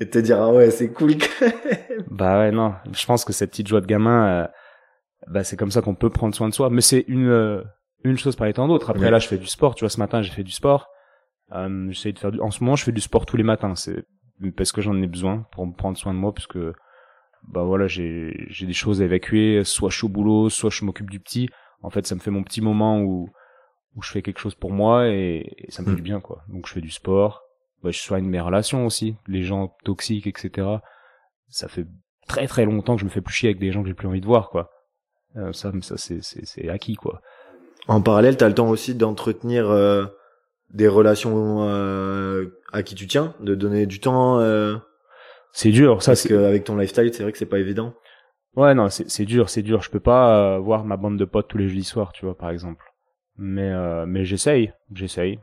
Et 0.00 0.08
te 0.08 0.18
dire, 0.18 0.40
ah 0.40 0.52
ouais, 0.52 0.70
c'est 0.70 0.92
cool. 0.92 1.14
Bah 2.10 2.38
ouais, 2.38 2.52
non. 2.52 2.74
Je 2.92 3.04
pense 3.04 3.24
que 3.24 3.32
cette 3.32 3.50
petite 3.50 3.66
joie 3.66 3.80
de 3.80 3.86
gamin, 3.86 4.28
euh, 4.28 4.46
bah, 5.26 5.44
c'est 5.44 5.56
comme 5.56 5.70
ça 5.70 5.82
qu'on 5.82 5.94
peut 5.94 6.10
prendre 6.10 6.34
soin 6.34 6.48
de 6.48 6.54
soi. 6.54 6.70
Mais 6.70 6.80
c'est 6.80 7.04
une, 7.08 7.28
euh, 7.28 7.62
une 8.04 8.16
chose 8.16 8.36
parmi 8.36 8.52
tant 8.52 8.68
d'autres. 8.68 8.90
Après, 8.90 9.10
là, 9.10 9.18
je 9.18 9.26
fais 9.26 9.38
du 9.38 9.46
sport. 9.46 9.74
Tu 9.74 9.84
vois, 9.84 9.90
ce 9.90 9.98
matin, 9.98 10.22
j'ai 10.22 10.30
fait 10.30 10.44
du 10.44 10.52
sport. 10.52 10.88
Euh, 11.52 11.88
j'essaie 11.90 12.12
de 12.12 12.18
faire 12.18 12.30
du... 12.30 12.40
En 12.40 12.50
ce 12.50 12.62
moment, 12.62 12.76
je 12.76 12.84
fais 12.84 12.92
du 12.92 13.00
sport 13.00 13.26
tous 13.26 13.36
les 13.36 13.42
matins. 13.42 13.74
C'est 13.74 14.04
parce 14.56 14.70
que 14.70 14.80
j'en 14.80 15.00
ai 15.02 15.08
besoin 15.08 15.46
pour 15.50 15.66
me 15.66 15.72
prendre 15.72 15.98
soin 15.98 16.14
de 16.14 16.18
moi, 16.18 16.32
puisque 16.32 16.58
bah 17.46 17.62
voilà, 17.62 17.86
j'ai 17.86 18.46
j'ai 18.48 18.66
des 18.66 18.72
choses 18.72 19.00
à 19.00 19.04
évacuer, 19.04 19.62
soit 19.64 19.90
je 19.90 19.96
suis 19.96 20.06
au 20.06 20.08
boulot, 20.08 20.50
soit 20.50 20.70
je 20.70 20.84
m'occupe 20.84 21.10
du 21.10 21.20
petit. 21.20 21.48
En 21.82 21.90
fait, 21.90 22.06
ça 22.06 22.14
me 22.14 22.20
fait 22.20 22.30
mon 22.30 22.42
petit 22.42 22.60
moment 22.60 23.00
où 23.00 23.30
où 23.96 24.02
je 24.02 24.10
fais 24.10 24.22
quelque 24.22 24.38
chose 24.38 24.54
pour 24.54 24.70
moi 24.72 25.08
et, 25.08 25.66
ça 25.70 25.82
me 25.82 25.86
fait 25.86 25.92
hmm. 25.92 25.96
du 25.96 26.02
bien 26.02 26.20
quoi. 26.20 26.42
Donc 26.48 26.66
je 26.66 26.72
fais 26.72 26.80
du 26.80 26.90
sport, 26.90 27.42
bah, 27.82 27.90
je 27.90 27.98
soigne 27.98 28.26
mes 28.26 28.40
relations 28.40 28.86
aussi, 28.86 29.16
les 29.26 29.42
gens 29.42 29.76
toxiques, 29.84 30.26
etc. 30.26 30.68
Ça 31.48 31.68
fait 31.68 31.86
très 32.26 32.46
très 32.46 32.64
longtemps 32.64 32.94
que 32.94 33.00
je 33.00 33.06
me 33.06 33.10
fais 33.10 33.22
plus 33.22 33.34
chier 33.34 33.48
avec 33.48 33.60
des 33.60 33.72
gens 33.72 33.82
que 33.82 33.88
j'ai 33.88 33.94
plus 33.94 34.08
envie 34.08 34.20
de 34.20 34.26
voir 34.26 34.50
quoi. 34.50 34.70
Euh, 35.36 35.52
ça, 35.52 35.72
ça 35.82 35.96
c'est 35.96 36.22
c'est 36.22 36.68
acquis 36.68 36.94
quoi. 36.94 37.20
En 37.88 38.02
parallèle, 38.02 38.36
t'as 38.36 38.48
le 38.48 38.54
temps 38.54 38.68
aussi 38.68 38.94
d'entretenir 38.94 39.70
euh, 39.70 40.04
des 40.70 40.88
relations 40.88 41.62
euh, 41.62 42.60
à 42.72 42.82
qui 42.82 42.94
tu 42.94 43.06
tiens, 43.06 43.34
de 43.40 43.54
donner 43.54 43.86
du 43.86 43.98
temps 44.00 44.38
euh, 44.40 44.76
c'est 45.52 45.70
dur, 45.70 46.02
ça. 46.02 46.12
Parce 46.12 46.26
qu'avec 46.26 46.64
ton 46.64 46.76
lifestyle, 46.76 47.12
c'est 47.12 47.22
vrai 47.22 47.32
que 47.32 47.38
c'est 47.38 47.46
pas 47.46 47.58
évident. 47.58 47.94
Ouais, 48.56 48.74
non, 48.74 48.88
c'est 48.90 49.24
dur, 49.24 49.50
c'est 49.50 49.62
dur. 49.62 49.82
Je 49.82 49.90
peux 49.90 50.00
pas 50.00 50.56
euh, 50.56 50.58
voir 50.58 50.84
ma 50.84 50.96
bande 50.96 51.18
de 51.18 51.24
potes 51.24 51.48
tous 51.48 51.58
les 51.58 51.68
jeudis 51.68 51.84
soirs, 51.84 52.12
tu 52.12 52.24
vois, 52.24 52.36
par 52.36 52.50
exemple. 52.50 52.84
Mais 53.36 53.70
euh, 53.70 54.04
mais 54.06 54.24
j'essaye, 54.24 54.72
j'essaye, 54.92 55.38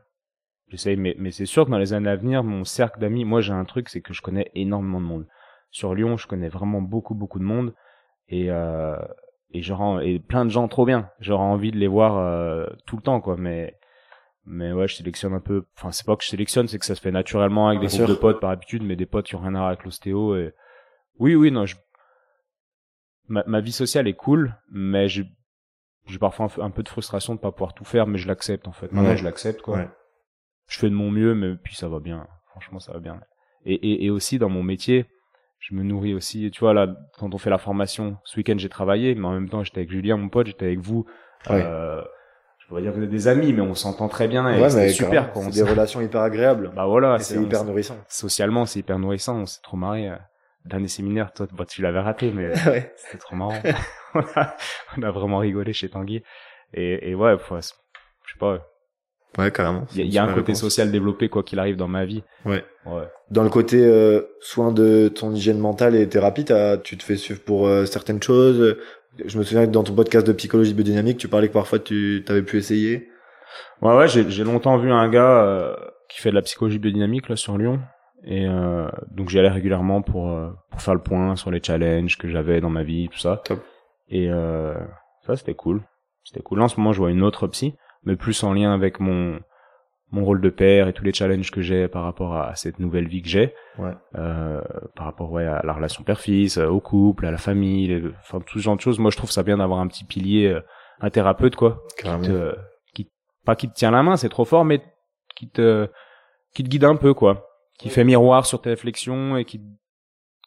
j'essaye. 0.68 0.98
Mais 0.98 1.16
mais 1.18 1.32
c'est 1.32 1.46
sûr 1.46 1.66
que 1.66 1.72
dans 1.72 1.78
les 1.78 1.94
années 1.94 2.10
à 2.10 2.18
venir, 2.18 2.44
mon 2.44 2.66
cercle 2.66 3.00
d'amis, 3.00 3.24
moi 3.24 3.40
j'ai 3.42 3.54
un 3.54 3.64
truc, 3.64 3.90
c'est 3.90 4.02
que 4.02 4.14
je 4.14 4.22
connais 4.22 4.52
énormément 4.54 5.00
de 5.00 5.06
monde. 5.06 5.28
Sur 5.72 5.96
Lyon, 5.96 6.18
je 6.18 6.28
connais 6.28 6.50
vraiment 6.50 6.82
beaucoup 6.82 7.16
beaucoup 7.16 7.40
de 7.40 7.46
monde 7.46 7.74
et 8.28 8.52
euh, 8.52 8.98
et 9.52 9.62
genre 9.62 10.02
et 10.02 10.20
plein 10.20 10.44
de 10.44 10.50
gens 10.50 10.68
trop 10.68 10.86
bien. 10.86 11.10
J'aurais 11.20 11.44
envie 11.44 11.72
de 11.72 11.78
les 11.78 11.88
voir 11.88 12.18
euh, 12.18 12.66
tout 12.86 12.98
le 12.98 13.02
temps, 13.02 13.22
quoi. 13.22 13.38
Mais 13.38 13.78
mais 14.46 14.72
ouais 14.72 14.88
je 14.88 14.96
sélectionne 14.96 15.34
un 15.34 15.40
peu 15.40 15.66
enfin 15.76 15.92
c'est 15.92 16.06
pas 16.06 16.16
que 16.16 16.24
je 16.24 16.30
sélectionne 16.30 16.68
c'est 16.68 16.78
que 16.80 16.86
ça 16.86 16.96
se 16.96 17.02
fait 17.02 17.12
naturellement 17.12 17.70
avec 17.70 17.80
des 17.80 17.88
groupes 17.88 18.10
de 18.10 18.16
potes 18.16 18.40
par 18.40 18.52
habitude 18.52 18.84
mais 18.84 18.96
des 18.96 19.06
potes 19.06 19.26
qui 19.26 19.36
ont 19.36 19.40
rien 19.40 19.56
à 19.56 19.60
voir 19.60 19.68
avec 19.68 19.84
l'ostéo 19.84 20.36
et 20.36 20.54
oui 21.18 21.36
oui 21.36 21.52
non 21.52 21.66
je 21.66 21.76
ma, 23.28 23.44
ma 23.48 23.60
vie 23.60 23.72
sociale 23.72 24.08
est 24.08 24.14
cool 24.14 24.56
mais 24.70 25.08
j'ai 25.08 25.26
j'ai 26.08 26.20
parfois 26.20 26.48
un, 26.60 26.70
peu 26.70 26.84
de 26.84 26.90
frustration 26.90 27.34
de 27.36 27.40
pas 27.40 27.52
pouvoir 27.52 27.74
tout 27.74 27.86
faire 27.86 28.06
mais 28.08 28.18
je 28.18 28.28
l'accepte 28.28 28.68
en 28.68 28.72
fait. 28.72 28.92
Maintenant 28.92 29.16
je 29.16 29.24
l'accepte 29.24 29.62
quoi. 29.62 29.78
Ouais. 29.78 29.90
je 30.68 30.78
fais 30.78 30.90
de 30.90 30.96
mon 30.96 31.10
mieux 31.10 31.34
mais 31.34 31.56
puis 31.56 31.76
ça 31.76 31.90
va 31.90 32.00
bien. 32.00 32.28
Franchement 32.52 32.80
ça 32.80 32.94
va 32.94 33.00
bien. 33.00 33.20
Et, 33.66 33.74
et, 33.74 34.06
et 34.06 34.10
aussi 34.12 34.38
dans 34.38 34.50
mon 34.50 34.64
métier 34.64 35.06
je 35.60 35.74
me 35.74 35.82
nourris 35.84 36.14
aussi. 36.14 36.52
Tu 36.52 36.60
vois 36.60 36.74
là 36.74 36.96
quand 37.18 37.34
on 37.34 37.38
fait 37.38 37.50
la 37.50 37.58
formation 37.58 38.18
ce 38.24 38.38
week-end 38.38 38.56
j'ai 38.58 38.70
travaillé 38.70 39.16
mais 39.16 39.26
en 39.26 39.34
même 39.34 39.50
temps 39.50 39.64
j'étais 39.64 39.80
avec 39.80 39.90
Julien 39.90 40.18
mon 40.18 40.30
pote 40.30 40.48
j'étais 40.48 40.66
avec 40.66 40.80
vous 40.80 41.06
euh, 41.50 42.04
je 42.66 42.70
pourrais 42.70 42.82
dire 42.82 42.94
que 42.94 42.98
vous 42.98 43.04
êtes 43.04 43.12
des 43.12 43.28
amis, 43.28 43.54
mais 43.54 43.62
on 43.62 43.76
s'entend 43.76 44.08
très 44.08 44.28
bien 44.28 44.50
et 44.50 44.70
c'est 44.72 44.90
super. 44.90 45.32
C'est 45.36 45.52
des 45.52 45.62
relations 45.70 46.02
hyper 46.02 46.22
agréables. 46.22 46.72
Bah 46.76 46.88
voilà, 46.88 47.20
c'est 47.20 47.40
hyper 47.40 47.64
nourrissant. 47.64 47.96
Socialement, 48.10 48.66
c'est 48.66 48.80
hyper 48.80 48.98
nourrissant. 48.98 49.42
On 49.42 49.46
s'est 49.46 49.62
trop 49.62 49.78
marré. 49.78 50.10
Euh, 50.10 50.16
dernier 50.66 50.88
séminaire, 50.88 51.32
toi, 51.32 51.46
bah, 51.56 51.66
tu 51.68 51.84
l'avais 51.84 52.00
raté, 52.00 52.32
mais 52.32 52.56
c'était 52.96 53.20
trop 53.20 53.36
marrant. 53.36 53.62
on 54.98 55.04
a 55.04 55.12
vraiment 55.12 55.38
rigolé 55.38 55.74
chez 55.74 55.90
Tanguy. 55.90 56.24
Et, 56.74 57.12
et 57.12 57.14
ouais, 57.14 57.38
faut, 57.38 57.56
je 57.56 57.62
sais 57.68 58.40
pas. 58.40 58.58
Ouais, 59.38 59.52
carrément. 59.52 59.86
Il 59.96 60.12
y, 60.12 60.18
a 60.18 60.24
un 60.24 60.34
côté 60.34 60.56
social 60.56 60.92
développé 60.92 61.30
quoi 61.30 61.44
qu'il 61.44 61.60
arrive 61.60 61.76
dans 61.76 61.88
ma 61.88 62.06
vie. 62.06 62.24
Ouais. 62.46 62.66
ouais. 62.88 63.04
Dans 63.30 63.44
le 63.44 63.50
côté 63.50 63.86
euh, 63.86 64.22
soin 64.40 64.72
de 64.72 65.12
ton 65.14 65.32
hygiène 65.36 65.60
mentale 65.60 65.96
et 65.96 66.10
thérapie, 66.10 66.46
tu 66.84 66.98
te 66.98 67.04
fais 67.04 67.18
suivre 67.18 67.42
pour 67.42 67.68
euh, 67.68 67.86
certaines 67.86 68.24
choses 68.24 68.76
je 69.24 69.38
me 69.38 69.44
souviens 69.44 69.66
que 69.66 69.72
dans 69.72 69.84
ton 69.84 69.94
podcast 69.94 70.26
de 70.26 70.34
psychologie 70.34 70.74
biodynamique, 70.74 71.18
tu 71.18 71.28
parlais 71.28 71.48
que 71.48 71.54
parfois 71.54 71.80
tu 71.80 72.24
t'avais 72.26 72.44
pu 72.44 72.58
essayer. 72.58 73.10
Ouais, 73.82 73.96
ouais, 73.96 74.08
j'ai 74.08 74.44
longtemps 74.44 74.78
vu 74.78 74.92
un 74.92 75.10
gars 75.10 75.44
euh, 75.44 75.76
qui 76.10 76.22
fait 76.22 76.30
de 76.30 76.36
la 76.36 76.42
psychologie 76.42 76.80
biodynamique 76.80 77.30
là 77.30 77.36
sur 77.36 77.58
Lyon, 77.58 77.80
et 78.24 78.48
euh, 78.48 78.90
donc 79.12 79.30
j'y 79.30 79.40
allais 79.40 79.50
régulièrement 79.50 80.02
pour 80.02 80.32
euh, 80.32 80.50
pour 80.72 80.82
faire 80.82 80.96
le 80.96 81.02
point 81.02 81.36
sur 81.36 81.52
les 81.52 81.62
challenges 81.64 82.18
que 82.18 82.28
j'avais 82.28 82.60
dans 82.62 82.70
ma 82.70 82.84
vie, 82.84 83.10
tout 83.10 83.20
ça. 83.20 83.42
Top. 83.46 83.64
Et 84.10 84.30
euh, 84.30 84.76
ça 85.26 85.36
c'était 85.36 85.56
cool, 85.56 85.82
c'était 86.24 86.42
cool. 86.42 86.60
Là, 86.60 86.66
en 86.66 86.68
ce 86.68 86.80
moment, 86.80 86.94
je 86.94 87.00
vois 87.00 87.12
une 87.12 87.24
autre 87.24 87.48
psy, 87.48 87.76
mais 88.04 88.16
plus 88.16 88.44
en 88.44 88.54
lien 88.54 88.74
avec 88.74 89.00
mon 89.00 89.40
mon 90.12 90.24
rôle 90.24 90.42
de 90.42 90.50
père 90.50 90.88
et 90.88 90.94
tous 90.94 91.04
les 91.04 91.14
challenges 91.14 91.52
que 91.52 91.62
j'ai 91.62 91.88
par 91.88 92.04
rapport 92.04 92.36
à 92.36 92.56
cette 92.56 92.80
nouvelle 92.80 93.08
vie 93.08 93.22
que 93.22 93.28
j'ai, 93.28 93.54
ouais. 93.78 93.92
euh, 94.16 94.62
par 94.96 95.06
rapport 95.06 95.32
ouais 95.32 95.46
à 95.46 95.62
la 95.64 95.74
relation 95.74 96.04
père-fils, 96.04 96.58
euh, 96.58 96.68
au 96.68 96.80
couple, 96.80 97.26
à 97.26 97.32
la 97.32 97.38
famille, 97.38 98.04
enfin 98.20 98.40
tout 98.40 98.60
ce 98.60 98.64
genre 98.64 98.76
de 98.76 98.82
choses. 98.82 99.00
Moi, 99.00 99.12
je 99.12 99.18
trouve 99.18 99.32
ça 99.32 99.44
bien 99.44 99.58
d'avoir 99.58 99.80
un 99.80 99.88
petit 99.88 100.06
pilier, 100.06 100.48
euh, 100.48 100.62
un 101.02 101.10
thérapeute 101.10 101.56
quoi, 101.56 101.84
qui 101.98 102.04
te, 102.04 102.56
qui 102.94 103.12
pas 103.46 103.56
qui 103.56 103.68
te 103.68 103.74
tient 103.74 103.92
la 103.92 104.04
main, 104.04 104.16
c'est 104.16 104.30
trop 104.30 104.46
fort, 104.46 104.64
mais 104.64 104.82
qui 105.36 105.50
te 105.50 105.90
qui 106.54 106.64
te 106.64 106.70
guide 106.70 106.86
un 106.86 106.96
peu 106.96 107.14
quoi, 107.14 107.48
qui 107.78 107.90
fait 107.90 108.04
miroir 108.04 108.46
sur 108.46 108.62
tes 108.62 108.70
réflexions 108.70 109.36
et 109.38 109.44
qui 109.44 109.60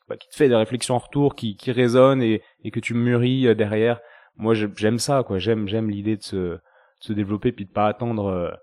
bah, 0.08 0.16
qui 0.16 0.28
te 0.30 0.36
fait 0.36 0.48
des 0.48 0.56
réflexions 0.56 0.94
en 0.94 0.98
retour, 0.98 1.34
qui 1.34 1.56
qui 1.56 1.72
résonnent 1.72 2.22
et 2.22 2.42
et 2.64 2.70
que 2.70 2.80
tu 2.80 2.94
mûris 2.94 3.48
euh, 3.48 3.54
derrière. 3.54 4.00
Moi, 4.36 4.54
j'aime 4.54 5.00
ça 5.00 5.24
quoi, 5.24 5.38
j'aime 5.38 5.66
j'aime 5.66 5.90
l'idée 5.90 6.16
de 6.16 6.22
se 6.22 6.36
de 6.36 6.60
se 7.00 7.12
développer 7.12 7.50
puis 7.50 7.66
de 7.66 7.72
pas 7.72 7.88
attendre 7.88 8.56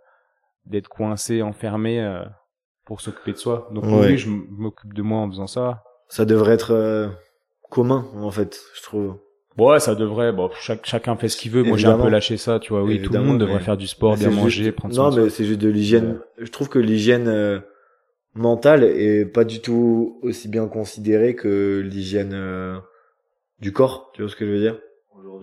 d'être 0.66 0.88
coincé, 0.88 1.42
enfermé 1.42 2.02
euh, 2.02 2.24
pour 2.86 3.02
s'occuper 3.02 3.34
de 3.34 3.38
soi. 3.38 3.70
Donc 3.72 3.86
oui, 3.86 4.18
je 4.18 4.30
m'occupe 4.30 4.94
de 4.94 5.02
moi 5.02 5.20
en 5.20 5.30
faisant 5.30 5.48
ça. 5.48 5.84
Ça 6.08 6.26
devrait 6.26 6.54
être 6.54 6.72
euh, 6.72 7.08
commun 7.70 8.06
en 8.16 8.32
fait, 8.32 8.60
je 8.76 8.82
trouve. 8.84 9.18
Ouais, 9.58 9.80
ça 9.80 9.96
devrait. 9.96 10.34
Bon, 10.34 10.50
chaque, 10.60 10.86
chacun 10.86 11.16
fait 11.16 11.30
ce 11.30 11.38
qu'il 11.38 11.52
veut. 11.52 11.64
Moi, 11.64 11.78
j'ai 11.78 11.88
un 11.88 11.98
peu 11.98 12.10
lâché 12.10 12.36
ça, 12.36 12.60
tu 12.60 12.74
vois. 12.74 12.84
Oui, 12.84 13.02
tout 13.02 13.14
le 13.14 13.22
monde 13.22 13.40
devrait 13.40 13.62
faire 13.62 13.78
du 13.78 13.88
sport, 13.88 14.18
bien 14.18 14.30
manger, 14.30 14.72
prendre 14.72 14.94
soin. 14.94 15.10
Non, 15.10 15.16
mais 15.16 15.30
c'est 15.30 15.46
juste 15.46 15.62
de 15.62 15.70
l'hygiène. 15.70 16.20
Je 16.38 16.52
trouve 16.52 16.68
que 16.68 16.80
l'hygiène 16.80 17.28
euh, 17.28 17.60
mentale 18.34 18.84
est 18.84 19.26
pas 19.26 19.46
du 19.46 19.62
tout 19.62 20.20
aussi 20.24 20.50
bien 20.50 20.68
considérée 20.68 21.36
que 21.36 21.82
l'hygiène 21.86 22.82
du 23.60 23.72
corps. 23.72 24.12
Tu 24.14 24.22
vois 24.22 24.30
ce 24.30 24.36
que 24.36 24.46
je 24.46 24.52
veux 24.52 24.60
dire? 24.60 24.78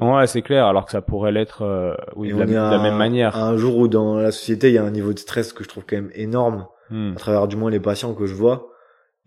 Ouais, 0.01 0.27
c'est 0.27 0.43
clair, 0.43 0.67
alors 0.67 0.85
que 0.87 0.91
ça 0.91 1.03
pourrait 1.03 1.33
l'être 1.33 1.63
euh, 1.63 1.95
oui, 2.17 2.33
de 2.33 2.39
la, 2.39 2.79
même 2.79 2.97
manière. 2.97 3.37
un 3.37 3.57
jour 3.57 3.77
où 3.77 3.89
dans 3.89 4.17
la 4.17 4.33
société, 4.33 4.69
il 4.69 4.75
y 4.75 4.79
a 4.79 4.85
un 4.85 4.91
niveau 4.91 5.13
de 5.13 5.19
stress 5.19 5.53
que 5.53 5.63
je 5.63 5.69
trouve 5.69 5.85
quand 5.89 5.97
même 5.97 6.11
énorme, 6.15 6.67
hmm. 6.91 7.13
à 7.13 7.17
travers 7.17 7.47
du 7.47 7.57
moins 7.57 7.71
les 7.71 7.81
patients 7.81 8.15
que 8.15 8.27
je 8.27 8.35
vois. 8.35 8.69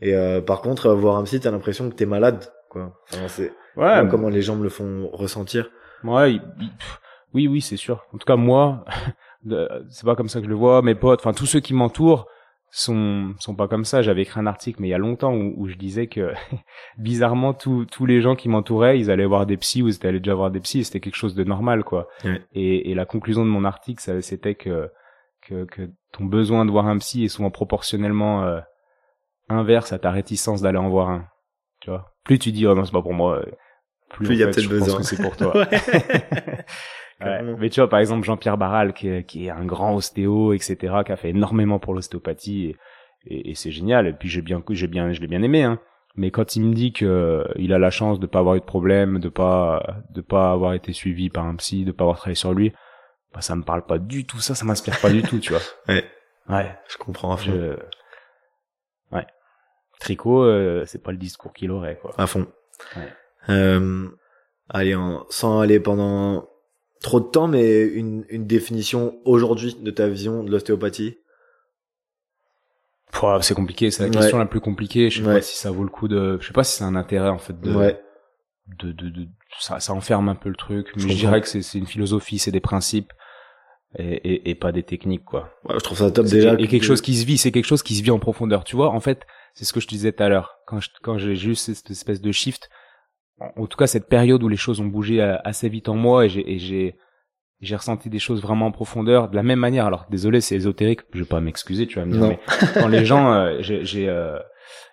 Et 0.01 0.13
euh, 0.13 0.41
par 0.41 0.61
contre, 0.61 0.89
voir 0.89 1.17
un 1.17 1.23
psy, 1.23 1.39
t'as 1.39 1.51
l'impression 1.51 1.89
que 1.89 1.95
t'es 1.95 2.05
malade, 2.05 2.51
quoi. 2.69 2.99
Enfin, 3.11 3.27
c'est 3.27 3.53
ouais, 3.77 4.03
comment 4.09 4.29
les 4.29 4.41
gens 4.41 4.55
me 4.55 4.63
le 4.63 4.69
font 4.69 5.09
ressentir. 5.13 5.69
Ouais, 6.03 6.39
oui, 7.33 7.47
oui, 7.47 7.61
c'est 7.61 7.77
sûr. 7.77 8.05
En 8.13 8.17
tout 8.17 8.25
cas, 8.25 8.35
moi, 8.35 8.83
c'est 9.89 10.05
pas 10.05 10.15
comme 10.15 10.29
ça 10.29 10.39
que 10.39 10.45
je 10.45 10.49
le 10.49 10.55
vois. 10.55 10.81
Mes 10.81 10.95
potes, 10.95 11.21
enfin 11.21 11.33
tous 11.33 11.45
ceux 11.45 11.59
qui 11.59 11.73
m'entourent, 11.73 12.27
sont 12.75 13.33
sont 13.39 13.55
pas 13.55 13.69
comme 13.69 13.85
ça. 13.85 14.01
J'avais 14.01 14.23
écrit 14.23 14.39
un 14.39 14.47
article 14.47 14.81
mais 14.81 14.89
il 14.89 14.91
y 14.91 14.93
a 14.95 14.97
longtemps 14.97 15.33
où, 15.33 15.53
où 15.55 15.67
je 15.67 15.75
disais 15.75 16.07
que 16.07 16.33
bizarrement 16.97 17.53
tous 17.53 17.85
tous 17.85 18.05
les 18.05 18.19
gens 18.19 18.35
qui 18.35 18.49
m'entouraient, 18.49 18.99
ils 18.99 19.09
allaient 19.09 19.25
voir 19.25 19.45
des 19.45 19.55
psys 19.55 19.81
ou 19.81 19.87
ils 19.87 20.05
allaient 20.05 20.19
déjà 20.19 20.35
voir 20.35 20.51
des 20.51 20.59
psys, 20.59 20.83
c'était 20.83 20.99
quelque 20.99 21.15
chose 21.15 21.35
de 21.35 21.43
normal 21.45 21.85
quoi. 21.85 22.09
Ouais. 22.25 22.41
Et, 22.53 22.91
et 22.91 22.95
la 22.95 23.05
conclusion 23.05 23.45
de 23.45 23.49
mon 23.49 23.63
article, 23.63 24.21
c'était 24.21 24.55
que, 24.55 24.91
que 25.41 25.63
que 25.63 25.89
ton 26.11 26.25
besoin 26.25 26.65
de 26.65 26.71
voir 26.71 26.87
un 26.87 26.97
psy 26.97 27.23
est 27.23 27.29
souvent 27.29 27.49
proportionnellement 27.49 28.43
euh, 28.43 28.59
inverse 29.47 29.93
à 29.93 29.99
ta 29.99 30.11
réticence 30.11 30.61
d'aller 30.61 30.77
en 30.77 30.89
voir 30.89 31.09
un. 31.09 31.25
Tu 31.79 31.89
vois? 31.89 32.13
Plus 32.25 32.39
tu 32.39 32.51
dis 32.51 32.67
oh 32.67 32.75
non 32.75 32.83
c'est 32.83 32.91
pas 32.91 33.01
pour 33.01 33.13
moi, 33.13 33.37
euh, 33.37 33.45
plus, 34.09 34.27
il 34.31 34.37
y 34.37 34.43
a 34.43 34.47
peut-être 34.47 34.69
besoin. 34.69 34.97
que 34.97 35.03
c'est 35.03 35.21
pour 35.21 35.37
toi. 35.37 35.53
Ouais. 37.21 37.41
Mais 37.59 37.69
tu 37.69 37.79
vois, 37.79 37.89
par 37.89 37.99
exemple, 37.99 38.25
Jean-Pierre 38.25 38.57
Barral, 38.57 38.93
qui 38.93 39.07
est, 39.07 39.23
qui 39.23 39.45
est 39.45 39.49
un 39.49 39.65
grand 39.65 39.95
ostéo, 39.95 40.53
etc., 40.53 40.75
qui 41.05 41.11
a 41.11 41.15
fait 41.15 41.29
énormément 41.29 41.79
pour 41.79 41.93
l'ostéopathie, 41.93 42.65
et, 42.65 42.77
et, 43.25 43.51
et 43.51 43.55
c'est 43.55 43.71
génial. 43.71 44.07
Et 44.07 44.13
puis 44.13 44.27
j'ai 44.27 44.41
bien, 44.41 44.61
j'ai 44.69 44.87
bien, 44.87 45.13
je 45.13 45.21
l'ai 45.21 45.27
bien 45.27 45.41
aimé. 45.41 45.63
Hein. 45.63 45.79
Mais 46.17 46.31
quand 46.31 46.55
il 46.55 46.63
me 46.63 46.73
dit 46.73 46.93
que 46.93 47.05
euh, 47.05 47.43
il 47.57 47.73
a 47.73 47.79
la 47.79 47.89
chance 47.89 48.19
de 48.19 48.25
pas 48.25 48.39
avoir 48.39 48.55
eu 48.55 48.59
de 48.59 48.65
problème, 48.65 49.19
de 49.19 49.29
pas, 49.29 49.97
de 50.11 50.21
pas 50.21 50.51
avoir 50.51 50.73
été 50.73 50.93
suivi 50.93 51.29
par 51.29 51.45
un 51.45 51.55
psy, 51.55 51.83
de 51.83 51.91
pas 51.91 52.03
avoir 52.03 52.17
travaillé 52.17 52.35
sur 52.35 52.53
lui, 52.53 52.73
bah 53.33 53.41
ça 53.41 53.55
me 53.55 53.63
parle 53.63 53.85
pas 53.85 53.97
du 53.97 54.25
tout. 54.25 54.39
Ça, 54.39 54.55
ça 54.55 54.65
m'inspire 54.65 54.99
pas 55.01 55.09
du 55.09 55.23
tout, 55.23 55.39
tu 55.39 55.51
vois. 55.51 55.61
Ouais. 55.87 56.05
Ouais. 56.47 56.71
Je 56.87 56.97
comprends. 56.97 57.37
Je... 57.37 57.75
Ouais. 59.11 59.25
Tricot, 59.99 60.43
euh, 60.43 60.85
c'est 60.85 61.01
pas 61.01 61.11
le 61.11 61.17
discours 61.17 61.53
qu'il 61.53 61.71
aurait, 61.71 61.97
quoi. 61.97 62.13
À 62.17 62.27
fond. 62.27 62.47
Ouais. 62.95 63.11
Euh, 63.49 64.07
allez, 64.69 64.95
sans 65.29 65.59
aller 65.59 65.79
pendant 65.79 66.47
trop 67.05 67.19
de 67.19 67.25
temps, 67.25 67.47
mais 67.47 67.81
une, 67.83 68.25
une 68.29 68.45
définition 68.47 69.17
aujourd'hui 69.25 69.75
de 69.79 69.91
ta 69.91 70.07
vision 70.07 70.43
de 70.43 70.51
l'ostéopathie? 70.51 71.17
C'est 73.41 73.55
compliqué, 73.55 73.91
c'est 73.91 74.03
la 74.03 74.09
Ouais. 74.09 74.15
question 74.15 74.37
la 74.37 74.45
plus 74.45 74.59
compliquée. 74.59 75.09
Je 75.09 75.21
sais 75.21 75.27
Ouais. 75.27 75.35
pas 75.35 75.41
si 75.41 75.55
ça 75.57 75.71
vaut 75.71 75.83
le 75.83 75.89
coup 75.89 76.07
de, 76.09 76.37
je 76.41 76.47
sais 76.47 76.53
pas 76.53 76.63
si 76.65 76.77
c'est 76.77 76.83
un 76.83 76.95
intérêt 76.95 77.29
en 77.29 77.37
fait 77.37 77.59
de, 77.61 77.73
Ouais. 77.73 78.01
de, 78.79 78.91
de, 78.91 79.09
de- 79.09 79.27
ça, 79.59 79.79
ça 79.79 79.93
enferme 79.93 80.27
un 80.27 80.35
peu 80.35 80.49
le 80.49 80.55
truc. 80.55 80.91
Mais 80.97 81.01
je, 81.03 81.07
dirais 81.15 81.39
que 81.41 81.47
c'est, 81.47 81.77
une 81.77 81.85
philosophie, 81.87 82.39
c'est 82.39 82.51
des 82.51 82.59
principes 82.59 83.13
et, 83.97 84.15
et, 84.15 84.49
et 84.49 84.55
pas 84.55 84.71
des 84.73 84.83
techniques 84.83 85.23
quoi. 85.23 85.49
Je 85.69 85.77
trouve 85.79 85.97
ça 85.99 86.11
top 86.11 86.25
déjà. 86.25 86.53
et 86.55 86.67
quelque 86.67 86.81
que- 86.81 86.85
chose 86.85 87.01
qui 87.01 87.15
se 87.15 87.25
vit, 87.25 87.37
c'est 87.37 87.51
quelque 87.53 87.65
chose 87.65 87.83
qui 87.83 87.95
se 87.95 88.03
vit 88.03 88.11
en 88.11 88.19
profondeur. 88.19 88.63
Tu 88.65 88.75
vois, 88.75 88.89
en 88.89 88.99
fait, 88.99 89.25
c'est 89.53 89.63
ce 89.63 89.71
que 89.71 89.79
je 89.79 89.85
te 89.87 89.91
disais 89.91 90.11
tout 90.11 90.23
à 90.23 90.27
l'heure. 90.29 90.57
Quand 90.67 90.81
je, 90.81 90.89
quand 91.01 91.17
j'ai 91.17 91.35
juste 91.37 91.73
cette 91.73 91.89
espèce 91.91 92.19
de 92.21 92.31
shift, 92.33 92.69
en, 93.39 93.67
tout 93.67 93.77
cas 93.77 93.87
cette 93.87 94.07
période 94.07 94.43
où 94.43 94.47
les 94.47 94.57
choses 94.57 94.79
ont 94.79 94.85
bougé 94.85 95.21
euh, 95.21 95.37
assez 95.43 95.69
vite 95.69 95.89
en 95.89 95.95
moi 95.95 96.25
et 96.25 96.29
j'ai, 96.29 96.95
j'ai, 97.59 97.75
ressenti 97.75 98.09
des 98.09 98.19
choses 98.19 98.41
vraiment 98.41 98.67
en 98.67 98.71
profondeur 98.71 99.29
de 99.29 99.35
la 99.35 99.43
même 99.43 99.59
manière. 99.59 99.85
Alors 99.85 100.05
désolé, 100.09 100.41
c'est 100.41 100.55
ésotérique, 100.55 101.01
je 101.13 101.19
vais 101.19 101.25
pas 101.25 101.41
m'excuser, 101.41 101.87
tu 101.87 101.99
vas 101.99 102.05
me 102.05 102.11
dire. 102.11 102.21
Non. 102.21 102.29
Mais 102.29 102.39
quand 102.73 102.87
les 102.87 103.05
gens, 103.05 103.33
euh, 103.33 103.57
j'ai, 103.59 103.83
j'ai, 103.83 104.07
euh, 104.07 104.39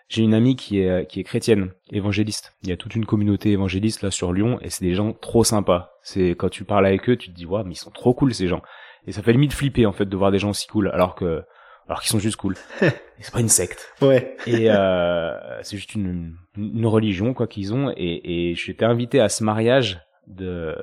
j'ai 0.08 0.22
une 0.22 0.34
amie 0.34 0.56
qui 0.56 0.80
est 0.80 1.08
qui 1.08 1.20
est 1.20 1.24
chrétienne, 1.24 1.70
évangéliste. 1.90 2.56
Il 2.62 2.68
y 2.68 2.72
a 2.72 2.76
toute 2.76 2.96
une 2.96 3.06
communauté 3.06 3.50
évangéliste 3.50 4.02
là 4.02 4.10
sur 4.10 4.32
Lyon 4.32 4.58
et 4.62 4.70
c'est 4.70 4.84
des 4.84 4.94
gens 4.94 5.12
trop 5.12 5.44
sympas. 5.44 5.92
C'est 6.02 6.30
quand 6.30 6.48
tu 6.48 6.64
parles 6.64 6.86
avec 6.86 7.08
eux, 7.08 7.16
tu 7.16 7.30
te 7.30 7.34
dis 7.34 7.46
waouh, 7.46 7.64
mais 7.64 7.72
ils 7.72 7.76
sont 7.76 7.90
trop 7.90 8.14
cool 8.14 8.34
ces 8.34 8.48
gens. 8.48 8.62
Et 9.06 9.12
ça 9.12 9.22
fait 9.22 9.32
limite 9.32 9.52
flipper 9.52 9.86
en 9.86 9.92
fait 9.92 10.06
de 10.06 10.16
voir 10.16 10.30
des 10.30 10.38
gens 10.38 10.50
aussi 10.50 10.66
cool 10.66 10.88
alors 10.88 11.14
que 11.14 11.42
alors 11.88 12.00
qu'ils 12.00 12.10
sont 12.10 12.18
juste 12.18 12.36
cool. 12.36 12.56
C'est 12.80 13.32
pas 13.32 13.40
une 13.40 13.48
secte. 13.48 13.92
Ouais. 14.00 14.36
Et 14.46 14.70
euh, 14.70 15.62
c'est 15.62 15.76
juste 15.76 15.94
une, 15.94 16.36
une 16.56 16.86
religion 16.86 17.34
quoi 17.34 17.46
qu'ils 17.46 17.72
ont. 17.74 17.92
Et, 17.96 18.50
et 18.50 18.54
j'étais 18.54 18.84
invité 18.84 19.20
à 19.20 19.28
ce 19.28 19.44
mariage 19.44 20.00
de 20.26 20.76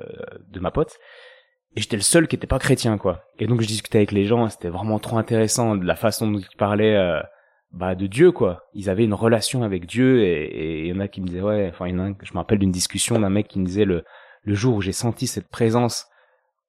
de 0.50 0.60
ma 0.60 0.70
pote. 0.70 0.96
Et 1.76 1.80
j'étais 1.82 1.96
le 1.96 2.02
seul 2.02 2.26
qui 2.28 2.36
était 2.36 2.46
pas 2.46 2.58
chrétien 2.58 2.96
quoi. 2.98 3.22
Et 3.38 3.46
donc 3.46 3.60
je 3.60 3.66
discutais 3.66 3.98
avec 3.98 4.12
les 4.12 4.24
gens. 4.24 4.48
C'était 4.48 4.68
vraiment 4.70 4.98
trop 4.98 5.18
intéressant 5.18 5.76
de 5.76 5.84
la 5.84 5.96
façon 5.96 6.30
dont 6.30 6.38
ils 6.38 6.56
parlaient. 6.56 6.96
euh, 6.96 7.20
bah 7.72 7.94
de 7.94 8.06
Dieu 8.06 8.32
quoi. 8.32 8.64
Ils 8.74 8.90
avaient 8.90 9.04
une 9.04 9.14
relation 9.14 9.62
avec 9.62 9.86
Dieu 9.86 10.22
et 10.22 10.44
et 10.44 10.80
il 10.82 10.86
y 10.88 10.92
en 10.92 11.00
a 11.00 11.08
qui 11.08 11.20
me 11.20 11.26
disaient 11.26 11.40
ouais. 11.42 11.68
Enfin 11.70 11.86
il 11.86 11.92
y 11.92 11.94
en 11.94 12.00
a 12.00 12.02
un, 12.08 12.14
je 12.22 12.32
me 12.32 12.38
rappelle 12.38 12.58
d'une 12.58 12.72
discussion 12.72 13.18
d'un 13.20 13.30
mec 13.30 13.48
qui 13.48 13.60
me 13.60 13.66
disait 13.66 13.84
le 13.84 14.04
le 14.42 14.54
jour 14.54 14.76
où 14.76 14.80
j'ai 14.80 14.92
senti 14.92 15.26
cette 15.26 15.48
présence 15.48 16.06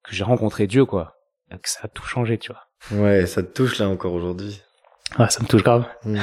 que 0.03 0.13
j'ai 0.13 0.23
rencontré 0.23 0.67
Dieu 0.67 0.85
quoi. 0.85 1.15
Que 1.57 1.69
ça 1.69 1.81
a 1.83 1.87
tout 1.87 2.05
changé 2.05 2.37
tu 2.37 2.51
vois. 2.51 2.99
Ouais, 2.99 3.25
ça 3.25 3.43
te 3.43 3.49
touche 3.51 3.77
là 3.79 3.87
encore 3.89 4.13
aujourd'hui. 4.13 4.61
Ah 5.17 5.29
ça 5.29 5.41
me 5.41 5.47
touche 5.47 5.63
grave. 5.63 5.85
Hmm. 6.03 6.17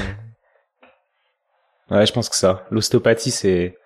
Ouais, 1.91 2.07
je 2.07 2.13
pense 2.13 2.29
que 2.29 2.37
ça. 2.37 2.67
L'ostéopathie, 2.71 3.31
c'est, 3.31 3.79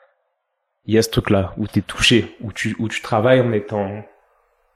il 0.87 0.95
y 0.95 0.99
a 0.99 1.03
ce 1.03 1.11
truc-là 1.11 1.55
où 1.57 1.67
t'es 1.67 1.83
touché, 1.83 2.37
où 2.41 2.53
tu, 2.53 2.75
où 2.79 2.89
tu 2.89 3.01
travailles 3.03 3.41
en 3.41 3.53
étant, 3.53 4.05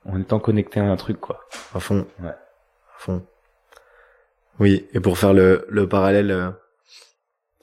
en 0.04 0.20
étant 0.20 0.38
connecté 0.38 0.80
à 0.80 0.84
un 0.84 0.96
truc, 0.96 1.20
quoi. 1.20 1.40
À 1.74 1.80
fond. 1.80 2.06
Ouais. 2.20 2.28
À 2.28 2.98
fond. 2.98 3.26
Oui, 4.58 4.88
et 4.92 5.00
pour 5.00 5.18
faire 5.18 5.32
le, 5.34 5.66
le 5.68 5.88
parallèle, 5.88 6.30
euh, 6.30 6.50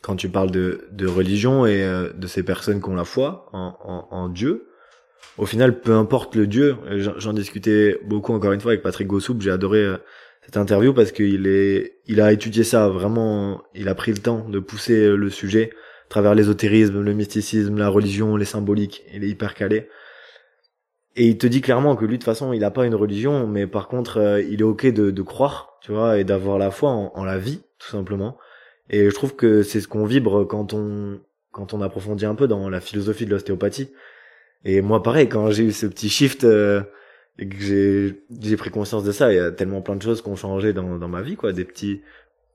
quand 0.01 0.15
tu 0.15 0.29
parles 0.29 0.51
de, 0.51 0.87
de 0.91 1.07
religion 1.07 1.65
et 1.65 1.81
euh, 1.83 2.11
de 2.13 2.27
ces 2.27 2.43
personnes 2.43 2.81
qui 2.81 2.89
ont 2.89 2.95
la 2.95 3.05
foi 3.05 3.49
en, 3.53 3.77
en, 3.83 4.15
en 4.15 4.29
Dieu, 4.29 4.69
au 5.37 5.45
final, 5.45 5.79
peu 5.79 5.93
importe 5.93 6.35
le 6.35 6.47
Dieu, 6.47 6.77
et 6.91 7.01
j'en 7.01 7.33
discutais 7.33 7.99
beaucoup 8.05 8.33
encore 8.33 8.51
une 8.51 8.61
fois 8.61 8.71
avec 8.71 8.83
Patrick 8.83 9.07
Gossoup, 9.07 9.39
j'ai 9.39 9.51
adoré 9.51 9.79
euh, 9.79 9.97
cette 10.43 10.57
interview 10.57 10.93
parce 10.93 11.11
qu'il 11.11 11.47
est, 11.47 11.97
il 12.05 12.21
a 12.21 12.31
étudié 12.31 12.63
ça 12.63 12.87
vraiment, 12.87 13.63
il 13.73 13.87
a 13.87 13.95
pris 13.95 14.11
le 14.11 14.19
temps 14.19 14.47
de 14.47 14.59
pousser 14.59 15.05
euh, 15.05 15.15
le 15.15 15.29
sujet 15.29 15.71
à 16.05 16.09
travers 16.09 16.35
l'ésotérisme, 16.35 17.01
le 17.01 17.13
mysticisme, 17.13 17.77
la 17.77 17.89
religion, 17.89 18.35
les 18.35 18.45
symboliques, 18.45 19.03
il 19.13 19.23
est 19.23 19.29
hyper 19.29 19.55
calé. 19.55 19.89
Et 21.15 21.27
il 21.27 21.37
te 21.37 21.47
dit 21.47 21.61
clairement 21.61 21.95
que 21.95 22.05
lui, 22.05 22.17
de 22.17 22.23
toute 22.23 22.25
façon, 22.25 22.53
il 22.53 22.63
a 22.63 22.71
pas 22.71 22.85
une 22.85 22.95
religion, 22.95 23.47
mais 23.47 23.67
par 23.67 23.87
contre, 23.87 24.17
euh, 24.17 24.41
il 24.41 24.61
est 24.61 24.65
ok 24.65 24.87
de, 24.87 25.11
de 25.11 25.21
croire, 25.21 25.77
tu 25.81 25.91
vois, 25.91 26.19
et 26.19 26.23
d'avoir 26.23 26.57
la 26.59 26.69
foi 26.71 26.89
en, 26.89 27.11
en 27.15 27.23
la 27.23 27.37
vie, 27.37 27.61
tout 27.79 27.89
simplement. 27.89 28.37
Et 28.89 29.09
je 29.09 29.15
trouve 29.15 29.35
que 29.35 29.63
c'est 29.63 29.81
ce 29.81 29.87
qu'on 29.87 30.05
vibre 30.05 30.45
quand 30.45 30.73
on, 30.73 31.19
quand 31.51 31.73
on 31.73 31.81
approfondit 31.81 32.25
un 32.25 32.35
peu 32.35 32.47
dans 32.47 32.69
la 32.69 32.81
philosophie 32.81 33.25
de 33.25 33.31
l'ostéopathie. 33.31 33.89
Et 34.65 34.81
moi, 34.81 35.03
pareil, 35.03 35.27
quand 35.27 35.51
j'ai 35.51 35.65
eu 35.65 35.71
ce 35.71 35.85
petit 35.85 36.09
shift, 36.09 36.43
euh, 36.43 36.83
et 37.39 37.47
que 37.47 37.57
j'ai, 37.59 38.23
j'ai 38.41 38.57
pris 38.57 38.69
conscience 38.69 39.03
de 39.03 39.11
ça, 39.11 39.31
il 39.31 39.35
y 39.35 39.39
a 39.39 39.51
tellement 39.51 39.81
plein 39.81 39.95
de 39.95 40.01
choses 40.01 40.21
qui 40.21 40.29
ont 40.29 40.35
changé 40.35 40.73
dans, 40.73 40.97
dans 40.97 41.07
ma 41.07 41.21
vie, 41.21 41.35
quoi, 41.35 41.51
des 41.51 41.65
petits, 41.65 42.01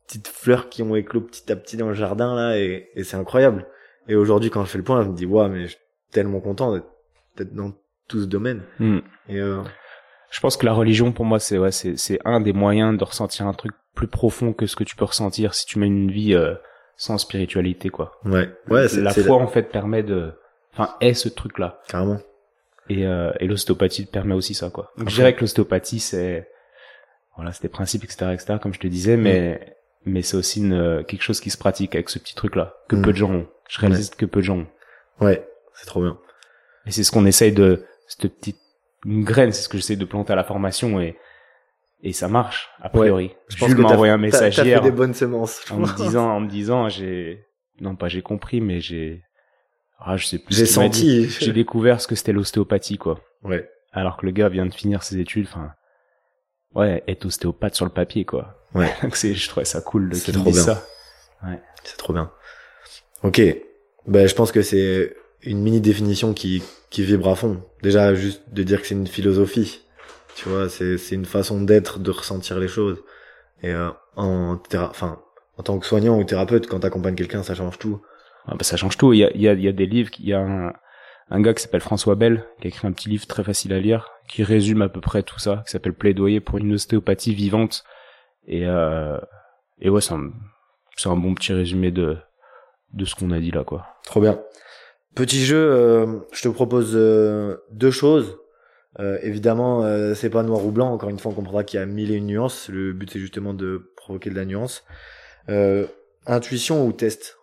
petites 0.07 0.29
fleurs 0.29 0.69
qui 0.69 0.83
ont 0.83 0.95
éclos 0.97 1.21
petit 1.21 1.51
à 1.51 1.57
petit 1.57 1.77
dans 1.77 1.89
le 1.89 1.95
jardin, 1.95 2.35
là, 2.35 2.59
et, 2.59 2.89
et 2.95 3.05
c'est 3.05 3.17
incroyable. 3.17 3.67
Et 4.09 4.15
aujourd'hui, 4.15 4.51
quand 4.51 4.65
je 4.65 4.71
fais 4.71 4.79
le 4.79 4.85
point, 4.85 5.03
je 5.03 5.09
me 5.09 5.15
dis, 5.15 5.27
waouh, 5.27 5.49
mais 5.49 5.63
je 5.65 5.69
suis 5.69 5.79
tellement 6.13 6.41
content 6.41 6.73
d'être, 7.37 7.55
dans 7.55 7.73
tout 8.09 8.21
ce 8.21 8.27
domaine. 8.27 8.63
Hmm. 8.79 8.99
Et 9.29 9.39
euh, 9.39 9.63
Je 10.31 10.41
pense 10.41 10.57
que 10.57 10.65
la 10.65 10.73
religion, 10.73 11.13
pour 11.13 11.25
moi, 11.25 11.39
c'est, 11.39 11.59
ouais, 11.59 11.73
c'est, 11.73 11.99
c'est 11.99 12.19
un 12.25 12.41
des 12.41 12.53
moyens 12.53 12.97
de 12.97 13.05
ressentir 13.05 13.47
un 13.47 13.53
truc 13.53 13.73
plus 13.95 14.09
profond 14.09 14.53
que 14.53 14.67
ce 14.67 14.77
que 14.77 14.85
tu 14.85 14.97
peux 14.97 15.05
ressentir 15.05 15.55
si 15.55 15.67
tu 15.67 15.79
mènes 15.79 15.97
une 15.97 16.11
vie 16.11 16.35
euh, 16.35 16.55
sans 16.97 17.19
spiritualité, 17.19 17.91
quoi. 17.91 18.13
ouais, 18.25 18.49
ouais, 18.71 18.89
c'est 18.89 19.03
la 19.03 19.13
foi, 19.13 19.37
en 19.37 19.47
fait, 19.47 19.65
permet 19.65 20.03
de, 20.03 20.33
enfin, 20.73 20.95
est 21.01 21.15
ce 21.15 21.29
truc-là. 21.29 21.81
carrément. 21.89 22.19
Et, 22.89 23.07
euh, 23.07 23.33
et 23.41 23.47
l'ostéopathie 23.47 24.07
te 24.07 24.11
permet 24.11 24.35
aussi 24.35 24.55
ça, 24.55 24.71
quoi. 24.71 24.93
Donc, 24.97 25.11
je 25.11 25.15
dirais 25.15 25.35
que 25.35 25.41
l'ostéopathie, 25.41 26.01
c'est, 26.01 26.49
voilà, 27.37 27.53
c'est 27.53 27.63
des 27.63 27.69
principes, 27.69 28.05
etc., 28.05 28.31
etc., 28.33 28.59
comme 28.63 28.73
je 28.73 28.81
te 28.81 28.87
disais, 28.87 29.17
mais, 29.17 29.77
mais 30.07 30.23
c'est 30.23 30.37
aussi 30.37 30.61
une, 30.61 31.05
quelque 31.07 31.23
chose 31.23 31.41
qui 31.41 31.51
se 31.51 31.59
pratique 31.59 31.95
avec 31.95 32.09
ce 32.09 32.19
petit 32.19 32.35
truc-là, 32.35 32.75
que 32.89 32.97
Mm. 32.97 33.03
peu 33.03 33.13
de 33.13 33.17
gens 33.17 33.31
ont. 33.31 33.47
Je 33.69 33.81
réalise 33.81 34.11
que 34.11 34.25
peu 34.25 34.41
de 34.41 34.45
gens 34.45 34.59
ont. 34.59 34.67
Ouais, 35.21 35.47
c'est 35.75 35.87
trop 35.87 36.01
bien. 36.01 36.19
Et 36.87 36.91
c'est 36.91 37.05
ce 37.05 37.13
qu'on 37.13 37.27
essaye 37.27 37.53
de, 37.53 37.85
cette 38.07 38.35
petite 38.35 38.59
une 39.05 39.23
graine, 39.25 39.53
c'est 39.53 39.63
ce 39.63 39.69
que 39.69 39.77
j'essaie 39.79 39.97
de 39.97 40.05
planter 40.05 40.33
à 40.33 40.37
la 40.37 40.45
formation 40.45 41.01
et, 41.01 41.17
et 42.03 42.13
ça 42.13 42.29
marche, 42.29 42.71
a 42.81 42.89
priori. 42.89 43.33
Je 43.49 43.57
Je 43.57 43.61
pense 43.61 43.69
Jules 43.69 43.79
m'a 43.81 43.89
envoyé 43.93 44.13
un 44.13 44.19
message 44.19 44.59
hier 44.59 44.81
des 44.81 44.91
bonnes 44.91 45.15
semences. 45.15 45.65
en 45.71 45.79
me 45.79 45.97
disant, 45.97 46.31
en 46.31 46.41
me 46.41 46.49
disant, 46.49 46.89
j'ai, 46.89 47.45
non 47.81 47.95
pas 47.97 48.09
j'ai 48.09 48.23
compris, 48.23 48.61
mais 48.61 48.81
j'ai, 48.81 49.23
ah, 49.99 50.17
je 50.17 50.27
sais 50.27 50.39
plus. 50.39 50.55
J'ai 50.55 50.67
senti. 50.67 51.29
J'ai 51.29 51.53
découvert 51.53 52.01
ce 52.01 52.07
que 52.07 52.15
c'était 52.15 52.33
l'ostéopathie, 52.33 52.99
quoi. 52.99 53.21
Ouais, 53.43 53.69
Alors 53.93 54.17
que 54.17 54.27
le 54.27 54.33
gars 54.33 54.49
vient 54.49 54.67
de 54.67 54.75
finir 54.75 55.03
ses 55.03 55.19
études, 55.19 55.47
enfin, 55.49 55.73
ouais, 56.75 57.03
être 57.09 57.27
ostéopathe 57.27 57.75
sur 57.75 57.85
le 57.85 57.91
papier, 57.91 58.25
quoi. 58.25 58.65
Ouais. 58.75 58.93
Donc 59.03 59.17
c'est, 59.17 59.35
je 59.35 59.49
trouvais 59.49 59.65
ça 59.65 59.81
cool 59.81 60.11
de 60.11 60.15
C'est 60.15 60.33
trop 60.33 60.45
dise 60.45 60.65
bien. 60.65 60.75
ça. 60.75 60.87
c'est 61.85 61.97
trop 61.97 62.13
bien. 62.13 62.31
Ok, 63.23 63.41
ben 64.07 64.29
je 64.29 64.35
pense 64.35 64.53
que 64.53 64.63
c'est 64.63 65.17
une 65.43 65.61
mini 65.61 65.81
définition 65.81 66.35
qui 66.35 66.63
qui 66.91 67.03
vibre 67.03 67.29
à 67.29 67.35
fond. 67.35 67.63
Déjà 67.83 68.15
juste 68.15 68.43
de 68.53 68.63
dire 68.63 68.81
que 68.81 68.87
c'est 68.87 68.95
une 68.95 69.07
philosophie, 69.07 69.81
tu 70.37 70.49
vois, 70.49 70.69
c'est 70.69 70.99
c'est 70.99 71.17
une 71.17 71.25
façon 71.25 71.61
d'être, 71.63 71.99
de 71.99 72.11
ressentir 72.11 72.59
les 72.61 72.69
choses. 72.69 73.03
Et 73.63 73.73
euh, 73.73 73.91
en 74.15 74.61
enfin 74.75 75.21
en 75.57 75.63
tant 75.65 75.79
que 75.81 75.87
soignant 75.87 76.17
ou 76.19 76.25
thérapeute, 76.25 76.69
quand 76.69 76.81
t'accompagnes 76.81 77.17
quelqu'un, 77.17 77.43
ça 77.43 77.55
change 77.55 77.79
tout. 77.79 78.01
Ah 78.47 78.55
bah, 78.55 78.63
ça 78.65 78.77
change 78.77 78.97
tout. 78.97 79.13
Il 79.13 79.19
y 79.19 79.25
a, 79.25 79.31
il 79.35 79.41
y 79.41 79.49
a, 79.49 79.53
il 79.53 79.63
y 79.63 79.69
a 79.69 79.73
des 79.73 79.87
livres, 79.87 80.11
il 80.19 80.27
y 80.27 80.33
a 80.33 80.41
un, 80.41 80.73
un 81.31 81.41
gars 81.41 81.55
qui 81.55 81.63
s'appelle 81.63 81.81
François 81.81 82.15
Bell, 82.15 82.45
qui 82.61 82.67
a 82.67 82.69
écrit 82.69 82.87
un 82.87 82.93
petit 82.93 83.09
livre 83.09 83.27
très 83.27 83.45
facile 83.45 83.73
à 83.73 83.81
lire, 83.81 84.11
qui 84.29 84.43
résume 84.43 84.83
à 84.83 84.89
peu 84.89 85.01
près 85.01 85.23
tout 85.23 85.39
ça, 85.39 85.63
qui 85.67 85.73
s'appelle 85.73 85.95
Plaidoyer 85.95 86.41
pour 86.41 86.59
une 86.59 86.73
ostéopathie 86.75 87.35
vivante. 87.35 87.85
Et, 88.47 88.67
euh, 88.67 89.19
et 89.81 89.91
ouais, 89.91 90.01
c'est 90.01 90.15
un, 90.15 90.31
c'est 90.97 91.09
un 91.09 91.17
bon 91.17 91.35
petit 91.35 91.53
résumé 91.53 91.91
de, 91.91 92.17
de 92.95 93.05
ce 93.05 93.15
qu'on 93.15 93.31
a 93.31 93.41
dit 93.41 93.51
là, 93.51 93.65
quoi. 93.65 93.87
Trop 94.05 94.21
bien. 94.21 94.41
Petit 95.15 95.45
jeu, 95.45 95.59
euh, 95.59 96.21
je 96.33 96.43
te 96.43 96.49
propose 96.49 96.93
euh, 96.95 97.57
deux 97.71 97.91
choses. 97.91 98.39
Euh, 99.01 99.19
évidemment, 99.23 99.85
euh, 99.85 100.15
c'est 100.15 100.31
pas 100.31 100.43
noir 100.43 100.65
ou 100.65 100.71
blanc. 100.73 100.93
Encore 100.93 101.11
une 101.11 101.19
fois, 101.19 101.33
on 101.33 101.35
comprendra 101.35 101.65
qu'il 101.65 101.79
y 101.79 101.83
a 101.83 101.87
mille 101.87 102.11
et 102.11 102.15
une 102.15 102.27
nuances. 102.27 102.69
Le 102.69 102.93
but, 102.93 103.11
c'est 103.11 103.19
justement 103.19 103.55
de 103.55 103.93
provoquer 103.97 104.31
de 104.31 104.35
la 104.35 104.45
nuance. 104.45 104.85
Euh, 105.49 105.87
intuition 106.27 106.87
ou 106.87 106.93
test? 106.93 107.38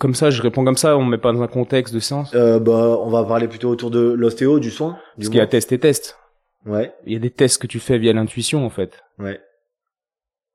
Comme 0.00 0.14
ça, 0.14 0.30
je 0.30 0.42
réponds 0.42 0.64
comme 0.64 0.76
ça. 0.76 0.96
On 0.96 1.04
met 1.04 1.18
pas 1.18 1.32
dans 1.32 1.42
un 1.42 1.46
contexte 1.46 1.94
de 1.94 2.00
séance. 2.00 2.34
euh, 2.34 2.58
Bah, 2.58 2.96
on 3.00 3.10
va 3.10 3.22
parler 3.22 3.46
plutôt 3.46 3.68
autour 3.68 3.90
de 3.92 4.00
l'ostéo, 4.00 4.58
du 4.58 4.70
soin. 4.70 4.92
Du 4.92 4.98
Parce 5.18 5.28
qu'il 5.28 5.38
y 5.38 5.40
a 5.42 5.46
test 5.46 5.70
et 5.70 5.78
test. 5.78 6.18
Ouais, 6.66 6.92
Il 7.06 7.12
y 7.12 7.16
a 7.16 7.18
des 7.18 7.30
tests 7.30 7.58
que 7.60 7.66
tu 7.68 7.78
fais 7.78 7.96
via 7.98 8.12
l'intuition 8.12 8.66
en 8.66 8.70
fait. 8.70 9.02
ouais, 9.18 9.40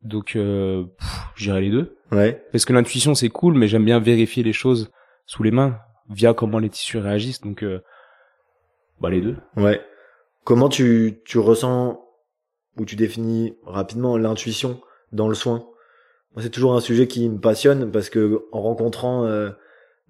Donc, 0.01 0.35
euh, 0.35 0.83
j'irai 1.35 1.61
les 1.61 1.69
deux. 1.71 1.95
ouais. 2.11 2.43
Parce 2.51 2.65
que 2.65 2.73
l'intuition 2.73 3.15
c'est 3.15 3.29
cool, 3.29 3.55
mais 3.55 3.67
j'aime 3.67 3.85
bien 3.85 3.99
vérifier 3.99 4.43
les 4.43 4.53
choses 4.53 4.91
sous 5.25 5.41
les 5.43 5.51
mains 5.51 5.77
via 6.09 6.33
comment 6.35 6.59
les 6.59 6.69
tissus 6.69 6.97
réagissent. 6.99 7.41
Donc, 7.41 7.63
euh, 7.63 7.81
bah 8.99 9.09
les 9.09 9.21
deux. 9.21 9.37
Ouais. 9.57 9.81
Comment 10.43 10.69
tu, 10.69 11.21
tu 11.25 11.39
ressens 11.39 11.99
ou 12.77 12.85
tu 12.85 12.95
définis 12.95 13.55
rapidement 13.63 14.15
l'intuition 14.17 14.79
dans 15.11 15.27
le 15.27 15.33
soin? 15.35 15.65
C'est 16.41 16.49
toujours 16.49 16.75
un 16.75 16.81
sujet 16.81 17.07
qui 17.07 17.29
me 17.29 17.39
passionne 17.39 17.91
parce 17.91 18.09
que 18.09 18.45
en 18.51 18.61
rencontrant 18.61 19.25
euh, 19.25 19.49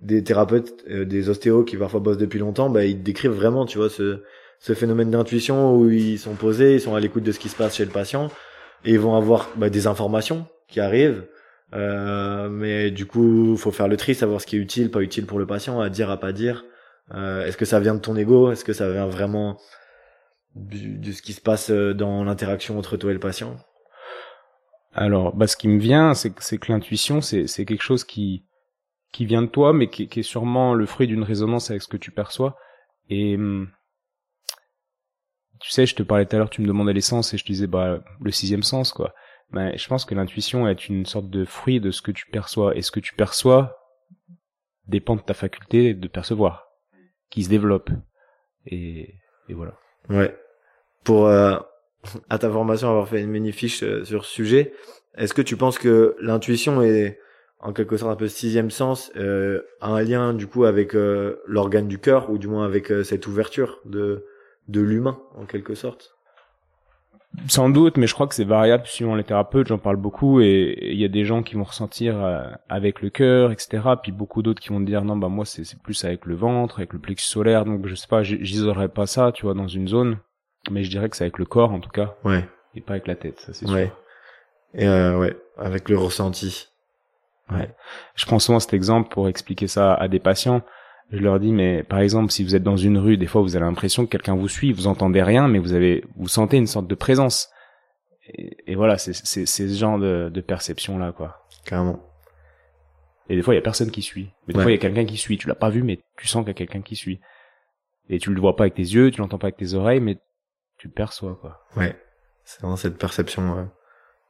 des 0.02 0.24
thérapeutes, 0.24 0.84
euh, 0.90 1.06
des 1.06 1.30
ostéos 1.30 1.64
qui 1.64 1.78
parfois 1.78 2.00
bossent 2.00 2.18
depuis 2.18 2.40
longtemps, 2.40 2.70
bah, 2.70 2.86
ils 2.86 3.02
décrivent 3.02 3.32
vraiment, 3.32 3.66
tu 3.66 3.78
vois, 3.78 3.90
ce, 3.90 4.24
ce 4.60 4.74
phénomène 4.74 5.12
d'intuition 5.12 5.76
où 5.76 5.90
ils 5.90 6.18
sont 6.20 6.36
posés, 6.36 6.76
ils 6.76 6.82
sont 6.82 6.96
à 6.96 7.00
l'écoute 7.00 7.24
de 7.24 7.32
ce 7.32 7.40
qui 7.40 7.50
se 7.50 7.56
passe 7.56 7.76
chez 7.76 7.86
le 7.86 7.92
patient 7.92 8.30
et 8.84 8.92
ils 8.94 9.00
vont 9.00 9.16
avoir 9.16 9.50
bah, 9.56 9.70
des 9.70 9.88
informations 9.88 10.48
qui 10.68 10.80
arrivent. 10.80 11.26
Euh, 11.74 12.50
mais 12.50 12.92
du 12.92 13.06
coup, 13.06 13.58
faut 13.58 13.72
faire 13.72 13.88
le 13.88 13.98
tri, 13.98 14.16
savoir 14.16 14.42
ce 14.42 14.48
qui 14.48 14.56
est 14.56 14.60
utile, 14.60 14.92
pas 14.92 15.02
utile 15.02 15.26
pour 15.26 15.40
le 15.40 15.46
patient, 15.46 15.80
à 15.82 15.90
dire, 15.90 16.10
à 16.10 16.20
pas 16.20 16.32
dire. 16.32 16.64
Euh, 17.14 17.46
Est-ce 17.46 17.58
que 17.58 17.66
ça 17.66 17.80
vient 17.80 17.96
de 17.96 18.00
ton 18.00 18.16
ego? 18.16 18.52
Est-ce 18.52 18.64
que 18.64 18.74
ça 18.74 18.90
vient 18.92 19.08
vraiment 19.08 19.60
de 20.56 21.12
ce 21.12 21.22
qui 21.22 21.34
se 21.34 21.42
passe 21.42 21.70
euh, 21.70 21.94
dans 21.94 22.24
l'interaction 22.24 22.78
entre 22.78 22.98
toi 22.98 23.12
et 23.12 23.14
le 23.14 23.20
patient? 23.20 23.58
Alors, 24.96 25.36
bah, 25.36 25.46
ce 25.46 25.58
qui 25.58 25.68
me 25.68 25.78
vient, 25.78 26.14
c'est 26.14 26.32
que, 26.32 26.72
l'intuition, 26.72 27.20
c'est, 27.20 27.46
quelque 27.66 27.84
chose 27.84 28.06
qui, 28.06 28.46
qui 29.12 29.26
vient 29.26 29.42
de 29.42 29.48
toi, 29.48 29.74
mais 29.74 29.90
qui, 29.90 30.08
qui 30.08 30.22
est 30.22 30.24
sûrement 30.24 30.74
le 30.74 30.86
fruit 30.86 31.06
d'une 31.06 31.24
résonance 31.24 31.70
avec 31.70 31.82
ce 31.82 31.90
que 31.90 31.98
tu 31.98 32.12
perçois. 32.12 32.56
Et 33.10 33.36
hum, 33.36 33.70
tu 35.60 35.70
sais, 35.70 35.86
je 35.86 35.96
te 35.96 36.04
parlais 36.04 36.26
tout 36.26 36.38
à 36.38 36.40
l'heure, 36.40 36.50
tu 36.50 36.62
me 36.62 36.68
demandais 36.68 36.94
les 36.94 37.02
sens, 37.02 37.34
et 37.34 37.38
je 37.38 37.44
te 37.44 37.52
disais, 37.52 37.68
bah, 37.68 38.00
le 38.22 38.32
sixième 38.32 38.64
sens, 38.64 38.94
quoi. 38.94 39.14
Ben, 39.52 39.78
je 39.78 39.88
pense 39.88 40.06
que 40.06 40.16
l'intuition 40.16 40.66
est 40.68 40.88
une 40.88 41.06
sorte 41.06 41.30
de 41.30 41.44
fruit 41.44 41.82
de 41.82 41.92
ce 41.92 42.02
que 42.02 42.12
tu 42.12 42.26
perçois. 42.28 42.76
Et 42.78 42.82
ce 42.82 42.92
que 42.92 43.02
tu 43.02 43.16
perçois 43.16 43.78
dépend 44.88 45.18
de 45.18 45.22
ta 45.22 45.34
faculté 45.34 45.94
de 45.94 46.08
percevoir, 46.08 46.70
qui 47.30 47.44
se 47.44 47.50
développe. 47.50 47.90
Et, 48.66 49.16
et 49.50 49.54
voilà. 49.54 49.78
Ouais. 50.10 50.36
Pour 51.04 51.28
euh, 51.28 51.60
à 52.30 52.38
ta 52.38 52.50
formation 52.50 52.90
avoir 52.90 53.08
fait 53.08 53.22
une 53.22 53.30
mini 53.30 53.52
fiche 53.52 53.84
euh, 53.84 54.04
sur 54.04 54.26
ce 54.26 54.32
sujet, 54.32 54.74
est-ce 55.18 55.34
que 55.34 55.42
tu 55.42 55.58
penses 55.58 55.78
que 55.78 56.16
l'intuition 56.20 56.82
est 56.82 57.20
en 57.60 57.74
quelque 57.74 57.98
sorte 57.98 58.12
un 58.12 58.16
peu 58.16 58.28
sixième 58.28 58.70
sens, 58.70 59.12
euh, 59.16 59.62
un 59.82 60.02
lien 60.02 60.34
du 60.34 60.48
coup 60.48 60.66
avec 60.66 60.96
euh, 60.96 61.42
l'organe 61.48 61.88
du 61.88 62.00
cœur 62.00 62.30
ou 62.30 62.38
du 62.38 62.48
moins 62.48 62.66
avec 62.66 62.92
euh, 62.92 63.04
cette 63.04 63.28
ouverture 63.28 63.80
de 63.86 64.26
de 64.68 64.82
l'humain 64.82 65.20
en 65.36 65.46
quelque 65.46 65.76
sorte? 65.76 66.16
Sans 67.48 67.70
doute, 67.70 67.98
mais 67.98 68.08
je 68.08 68.14
crois 68.14 68.28
que 68.28 68.36
c'est 68.36 68.46
variable 68.46 68.86
suivant 68.86 69.16
les 69.16 69.24
thérapeutes. 69.24 69.68
J'en 69.68 69.78
parle 69.78 69.98
beaucoup 69.98 70.42
et 70.42 70.78
il 70.82 71.00
y 71.00 71.06
a 71.06 71.10
des 71.10 71.26
gens 71.26 71.44
qui 71.44 71.56
vont 71.56 71.64
ressentir 71.64 72.24
euh, 72.24 72.44
avec 72.70 73.02
le 73.02 73.10
cœur, 73.10 73.52
etc. 73.52 73.82
Puis 74.02 74.12
beaucoup 74.12 74.42
d'autres 74.42 74.62
qui 74.62 74.70
vont 74.70 74.80
dire 74.80 75.04
non, 75.04 75.18
bah 75.18 75.28
moi 75.28 75.46
c'est 75.46 75.64
plus 75.82 76.04
avec 76.06 76.26
le 76.26 76.36
ventre, 76.36 76.80
avec 76.80 76.94
le 76.94 77.00
plexus 77.00 77.30
solaire. 77.30 77.66
Donc 77.66 77.88
je 77.88 77.96
sais 77.96 78.08
pas, 78.08 78.24
j'isolerais 78.24 78.90
pas 78.90 79.06
ça, 79.06 79.32
tu 79.32 79.44
vois, 79.44 79.54
dans 79.54 79.68
une 79.68 79.88
zone. 79.88 80.18
Mais 80.72 80.84
je 80.84 80.90
dirais 80.90 81.10
que 81.10 81.16
c'est 81.16 81.24
avec 81.24 81.38
le 81.38 81.46
corps 81.46 81.72
en 81.72 81.80
tout 81.80 81.90
cas 81.90 82.16
Ouais. 82.24 82.48
et 82.76 82.82
pas 82.82 82.94
avec 82.94 83.08
la 83.08 83.16
tête, 83.16 83.40
ça 83.40 83.54
c'est 83.54 83.70
Ouais. 83.70 83.86
sûr. 83.88 83.98
Et 84.74 84.88
euh, 84.88 85.18
ouais, 85.20 85.36
avec 85.58 85.90
le 85.90 85.98
ressenti. 85.98 86.68
Je 88.16 88.26
prends 88.26 88.40
souvent 88.40 88.60
cet 88.60 88.74
exemple 88.74 89.10
pour 89.10 89.28
expliquer 89.30 89.68
ça 89.68 89.94
à 89.94 90.08
des 90.08 90.20
patients. 90.20 90.62
Je 91.12 91.20
leur 91.20 91.40
dis, 91.40 91.52
mais 91.52 91.84
par 91.84 92.00
exemple, 92.00 92.32
si 92.32 92.44
vous 92.44 92.56
êtes 92.56 92.64
dans 92.64 92.78
une 92.78 92.98
rue, 92.98 93.18
des 93.18 93.28
fois 93.28 93.42
vous 93.42 93.56
avez 93.56 93.64
l'impression 93.66 94.06
que 94.06 94.10
quelqu'un 94.12 94.36
vous 94.36 94.48
suit, 94.48 94.74
vous 94.74 94.88
entendez 94.88 95.22
rien, 95.22 95.48
mais 95.48 95.60
vous 95.60 95.74
avez, 95.74 96.04
vous 96.16 96.28
sentez 96.28 96.58
une 96.58 96.66
sorte 96.66 96.88
de 96.88 96.96
présence. 96.96 97.50
Et, 98.28 98.58
et 98.72 98.76
voilà, 98.76 98.98
c'est 98.98 99.14
c'est 99.14 99.46
c'est 99.46 99.68
ce 99.68 99.78
genre 99.78 100.00
de, 100.00 100.32
de 100.34 100.42
perception 100.42 100.98
là, 100.98 101.12
quoi. 101.12 101.46
Carrément. 101.64 102.00
Et 103.30 103.36
des 103.36 103.44
fois, 103.44 103.54
il 103.54 103.58
y 103.58 103.60
a 103.60 103.64
personne 103.64 103.92
qui 103.92 104.02
suit. 104.02 104.30
Mais 104.48 104.54
des 104.54 104.58
Ouais. 104.58 104.64
fois, 104.64 104.72
il 104.72 104.76
y 104.76 104.78
a 104.78 104.82
quelqu'un 104.82 105.06
qui 105.06 105.18
suit. 105.18 105.38
Tu 105.38 105.48
l'as 105.48 105.54
pas 105.56 105.70
vu, 105.70 105.84
mais 105.84 106.00
tu 106.18 106.28
sens 106.28 106.42
qu'il 106.42 106.48
y 106.50 106.52
a 106.52 106.56
quelqu'un 106.56 106.82
qui 106.82 106.96
suit. 106.96 107.20
Et 108.10 108.18
tu 108.18 108.34
le 108.34 108.42
vois 108.42 108.56
pas 108.56 108.64
avec 108.64 108.74
tes 108.76 108.82
yeux, 108.84 109.12
tu 109.12 109.22
l'entends 109.22 109.38
pas 109.38 109.48
avec 109.48 109.58
tes 109.58 109.76
oreilles, 109.76 110.00
mais 110.00 110.18
tu 110.78 110.90
perçois, 110.90 111.36
quoi. 111.42 111.62
Ouais. 111.78 112.00
C'est 112.44 112.62
vraiment 112.62 112.76
cette 112.76 112.98
perception 112.98 113.58
euh, 113.58 113.64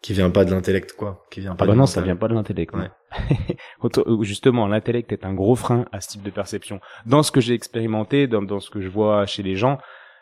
qui 0.01 0.13
vient 0.13 0.29
pas 0.29 0.45
de 0.45 0.51
l'intellect 0.51 0.93
quoi, 0.93 1.23
qui 1.31 1.41
vient 1.41 1.51
Ah 1.51 1.55
pas 1.55 1.65
bah 1.65 1.73
du 1.73 1.79
non, 1.79 1.85
ça 1.85 2.01
vient 2.01 2.15
pas 2.15 2.27
de 2.27 2.33
l'intellect. 2.33 2.73
Ouais. 2.75 2.89
Auto- 3.81 4.23
Justement, 4.23 4.67
l'intellect 4.67 5.11
est 5.11 5.25
un 5.25 5.33
gros 5.33 5.55
frein 5.55 5.85
à 5.91 5.99
ce 6.01 6.09
type 6.09 6.23
de 6.23 6.29
perception. 6.29 6.79
Dans 7.05 7.23
ce 7.23 7.31
que 7.31 7.41
j'ai 7.41 7.53
expérimenté, 7.53 8.27
dans, 8.27 8.41
dans 8.41 8.59
ce 8.59 8.69
que 8.69 8.79
je 8.81 8.87
vois 8.89 9.25
chez 9.25 9.43
les 9.43 9.55
gens, 9.55 9.79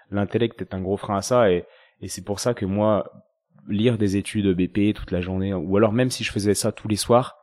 l'intellect 0.10 0.62
est 0.62 0.74
un 0.74 0.82
gros 0.82 0.98
frein 0.98 1.18
à 1.18 1.22
ça 1.22 1.52
et, 1.52 1.66
et 2.02 2.08
c'est 2.08 2.24
pour 2.24 2.40
ça 2.40 2.54
que 2.54 2.66
moi, 2.66 3.12
lire 3.68 3.98
des 3.98 4.18
études 4.18 4.48
BP 4.56 4.96
toute 4.96 5.12
la 5.12 5.22
journée, 5.22 5.54
ou 5.54 5.78
alors 5.78 5.92
même 5.94 6.10
si 6.10 6.24
je 6.24 6.32
faisais 6.32 6.54
ça 6.56 6.72
tous 6.72 6.88
les 6.88 6.96
soirs, 6.96 7.36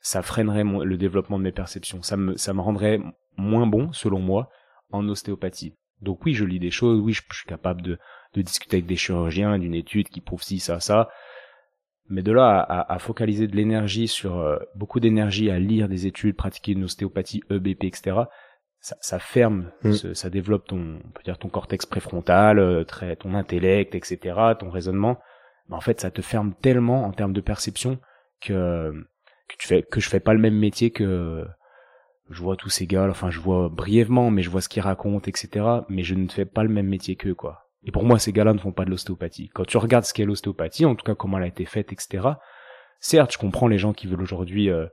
ça 0.00 0.22
freinerait 0.22 0.64
mon- 0.64 0.82
le 0.84 0.96
développement 0.96 1.38
de 1.38 1.44
mes 1.44 1.52
perceptions. 1.52 2.02
Ça 2.02 2.16
me, 2.16 2.36
ça 2.36 2.54
me 2.54 2.60
rendrait 2.60 3.00
moins 3.36 3.66
bon, 3.66 3.92
selon 3.92 4.18
moi, 4.20 4.48
en 4.92 5.06
ostéopathie. 5.08 5.74
Donc 6.00 6.24
oui, 6.24 6.34
je 6.34 6.44
lis 6.44 6.58
des 6.60 6.70
choses, 6.70 7.00
oui, 7.00 7.12
je, 7.12 7.22
je 7.30 7.36
suis 7.38 7.46
capable 7.46 7.82
de, 7.82 7.98
de 8.34 8.42
discuter 8.42 8.76
avec 8.76 8.86
des 8.86 8.96
chirurgiens 8.96 9.58
d'une 9.58 9.74
étude 9.74 10.08
qui 10.08 10.20
prouve 10.20 10.42
ci, 10.42 10.58
ça, 10.60 10.80
ça. 10.80 11.08
Mais 12.10 12.22
de 12.22 12.32
là 12.32 12.60
à, 12.60 12.80
à- 12.80 12.94
à 12.94 12.98
focaliser 12.98 13.46
de 13.48 13.56
l'énergie 13.56 14.08
sur 14.08 14.38
euh, 14.38 14.58
beaucoup 14.74 15.00
d'énergie 15.00 15.50
à 15.50 15.58
lire 15.58 15.88
des 15.88 16.06
études, 16.06 16.36
pratiquer 16.36 16.72
une 16.72 16.84
ostéopathie 16.84 17.42
EBP, 17.50 17.84
etc. 17.84 18.16
Ça, 18.80 18.96
ça 19.00 19.18
ferme, 19.18 19.70
Mm. 19.82 19.92
ce- 19.92 20.14
ça 20.14 20.30
développe 20.30 20.66
ton, 20.68 21.00
on 21.04 21.10
peut 21.10 21.22
dire 21.24 21.36
ton 21.38 21.48
cortex 21.48 21.84
préfrontal, 21.84 22.58
euh, 22.60 22.84
très, 22.84 23.16
ton 23.16 23.34
intellect, 23.34 23.94
etc., 23.94 24.36
ton 24.58 24.70
raisonnement. 24.70 25.18
Mais 25.68 25.76
en 25.76 25.80
fait, 25.80 26.00
ça 26.00 26.10
te 26.10 26.22
ferme 26.22 26.54
tellement 26.62 27.04
en 27.04 27.10
termes 27.12 27.32
de 27.34 27.40
perception 27.42 27.98
que 28.40 28.92
que 29.48 29.56
tu 29.58 29.66
fais 29.66 29.82
que 29.82 29.98
je 30.00 30.08
fais 30.08 30.20
pas 30.20 30.32
le 30.34 30.38
même 30.40 30.54
métier 30.58 30.90
que 30.90 31.44
je 32.30 32.42
vois 32.42 32.56
tous 32.56 32.68
ces 32.70 32.86
gars, 32.86 33.08
enfin 33.08 33.30
je 33.30 33.40
vois 33.40 33.68
brièvement, 33.68 34.30
mais 34.30 34.42
je 34.42 34.50
vois 34.50 34.60
ce 34.60 34.68
qu'ils 34.68 34.82
racontent, 34.82 35.26
etc. 35.28 35.64
Mais 35.88 36.02
je 36.02 36.14
ne 36.14 36.28
fais 36.28 36.44
pas 36.44 36.62
le 36.62 36.68
même 36.68 36.86
métier 36.88 37.16
qu'eux, 37.16 37.34
quoi. 37.34 37.68
Et 37.84 37.90
pour 37.90 38.04
moi, 38.04 38.18
ces 38.18 38.32
gars-là 38.32 38.52
ne 38.52 38.58
font 38.58 38.72
pas 38.72 38.84
de 38.84 38.90
l'ostéopathie. 38.90 39.50
Quand 39.54 39.64
tu 39.64 39.76
regardes 39.78 40.04
ce 40.04 40.12
qu'est 40.12 40.24
l'ostéopathie, 40.24 40.84
en 40.84 40.94
tout 40.94 41.04
cas 41.04 41.14
comment 41.14 41.38
elle 41.38 41.44
a 41.44 41.48
été 41.48 41.64
faite, 41.64 41.92
etc. 41.92 42.28
Certes, 43.00 43.32
je 43.32 43.38
comprends 43.38 43.68
les 43.68 43.78
gens 43.78 43.92
qui 43.92 44.06
veulent 44.08 44.20
aujourd'hui 44.22 44.68
euh, 44.68 44.86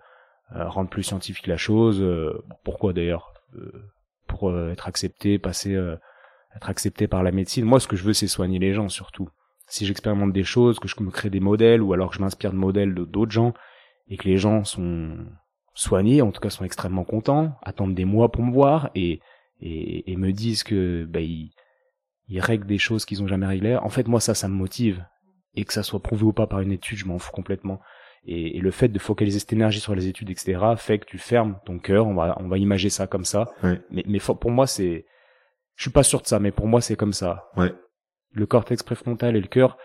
euh, 0.55 0.69
rendre 0.69 0.89
plus 0.89 1.03
scientifique 1.03 1.47
la 1.47 1.57
chose. 1.57 2.01
euh, 2.01 2.43
pourquoi 2.63 2.93
d'ailleurs 2.93 3.33
Euh, 3.55 3.71
Pour 4.27 4.55
être 4.69 4.87
accepté, 4.87 5.39
passer, 5.39 5.73
être 6.55 6.69
accepté 6.69 7.07
par 7.07 7.23
la 7.23 7.31
médecine. 7.31 7.65
Moi, 7.65 7.79
ce 7.79 7.87
que 7.87 7.95
je 7.95 8.03
veux, 8.03 8.13
c'est 8.13 8.27
soigner 8.27 8.59
les 8.59 8.73
gens 8.73 8.89
surtout. 8.89 9.29
Si 9.67 9.85
j'expérimente 9.85 10.31
des 10.33 10.43
choses, 10.43 10.79
que 10.79 10.87
je 10.87 10.95
me 11.01 11.09
crée 11.09 11.29
des 11.31 11.39
modèles, 11.39 11.81
ou 11.81 11.93
alors 11.93 12.09
que 12.11 12.15
je 12.17 12.21
m'inspire 12.21 12.51
de 12.51 12.57
modèles 12.57 12.93
d'autres 12.93 13.31
gens, 13.31 13.53
et 14.07 14.17
que 14.17 14.27
les 14.27 14.37
gens 14.37 14.63
sont 14.63 15.15
soignés, 15.75 16.21
en 16.21 16.31
tout 16.31 16.41
cas 16.41 16.49
sont 16.49 16.65
extrêmement 16.65 17.03
contents, 17.03 17.55
attendent 17.61 17.93
des 17.93 18.05
mois 18.05 18.31
pour 18.31 18.43
me 18.43 18.51
voir 18.51 18.89
et 18.95 19.19
et, 19.61 20.11
et 20.11 20.15
me 20.17 20.31
disent 20.31 20.63
que 20.63 21.05
bah, 21.05 21.21
ils, 21.21 21.51
ils 22.27 22.39
règlent 22.39 22.67
des 22.67 22.77
choses 22.77 23.05
qu'ils 23.05 23.21
ont 23.23 23.27
jamais 23.27 23.45
réglées. 23.45 23.75
En 23.75 23.89
fait, 23.89 24.07
moi 24.07 24.19
ça, 24.19 24.33
ça 24.33 24.47
me 24.47 24.53
motive 24.53 25.05
et 25.55 25.63
que 25.63 25.73
ça 25.73 25.83
soit 25.83 26.01
prouvé 26.01 26.23
ou 26.23 26.33
pas 26.33 26.47
par 26.47 26.59
une 26.59 26.71
étude, 26.71 26.97
je 26.97 27.05
m'en 27.05 27.19
fous 27.19 27.31
complètement. 27.31 27.79
Et, 28.25 28.57
et 28.57 28.59
le 28.59 28.71
fait 28.71 28.89
de 28.89 28.99
focaliser 28.99 29.39
cette 29.39 29.53
énergie 29.53 29.79
sur 29.79 29.95
les 29.95 30.07
études, 30.07 30.29
etc., 30.29 30.59
fait 30.77 30.99
que 30.99 31.05
tu 31.05 31.17
fermes 31.17 31.59
ton 31.65 31.77
cœur. 31.77 32.07
On 32.07 32.15
va 32.15 32.35
on 32.39 32.47
va 32.47 32.57
imager 32.57 32.89
ça 32.89 33.07
comme 33.07 33.25
ça. 33.25 33.45
Ouais. 33.63 33.79
Mais 33.91 34.03
mais 34.07 34.19
pour 34.19 34.51
moi 34.51 34.67
c'est, 34.67 35.05
je 35.75 35.83
suis 35.83 35.91
pas 35.91 36.03
sûr 36.03 36.21
de 36.21 36.27
ça, 36.27 36.39
mais 36.39 36.51
pour 36.51 36.67
moi 36.67 36.81
c'est 36.81 36.95
comme 36.95 37.13
ça. 37.13 37.45
Ouais. 37.55 37.73
Le 38.31 38.45
cortex 38.45 38.83
préfrontal 38.83 39.35
et 39.35 39.41
le 39.41 39.47
cœur, 39.47 39.77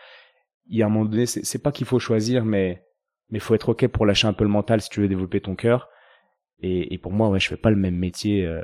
il 0.66 0.78
y 0.78 0.82
a 0.82 0.86
un 0.86 0.88
moment 0.88 1.04
donné, 1.04 1.26
c'est 1.26 1.62
pas 1.62 1.70
qu'il 1.70 1.86
faut 1.86 1.98
choisir, 1.98 2.44
mais 2.44 2.82
mais 3.30 3.38
faut 3.38 3.54
être 3.54 3.68
ok 3.70 3.86
pour 3.88 4.06
lâcher 4.06 4.26
un 4.26 4.32
peu 4.32 4.44
le 4.44 4.50
mental 4.50 4.80
si 4.80 4.88
tu 4.88 5.00
veux 5.00 5.08
développer 5.08 5.40
ton 5.40 5.54
cœur. 5.54 5.88
Et, 6.62 6.92
et 6.94 6.98
pour 6.98 7.12
moi, 7.12 7.28
ouais, 7.28 7.40
je 7.40 7.48
fais 7.48 7.56
pas 7.56 7.70
le 7.70 7.76
même 7.76 7.96
métier 7.96 8.44
euh, 8.46 8.60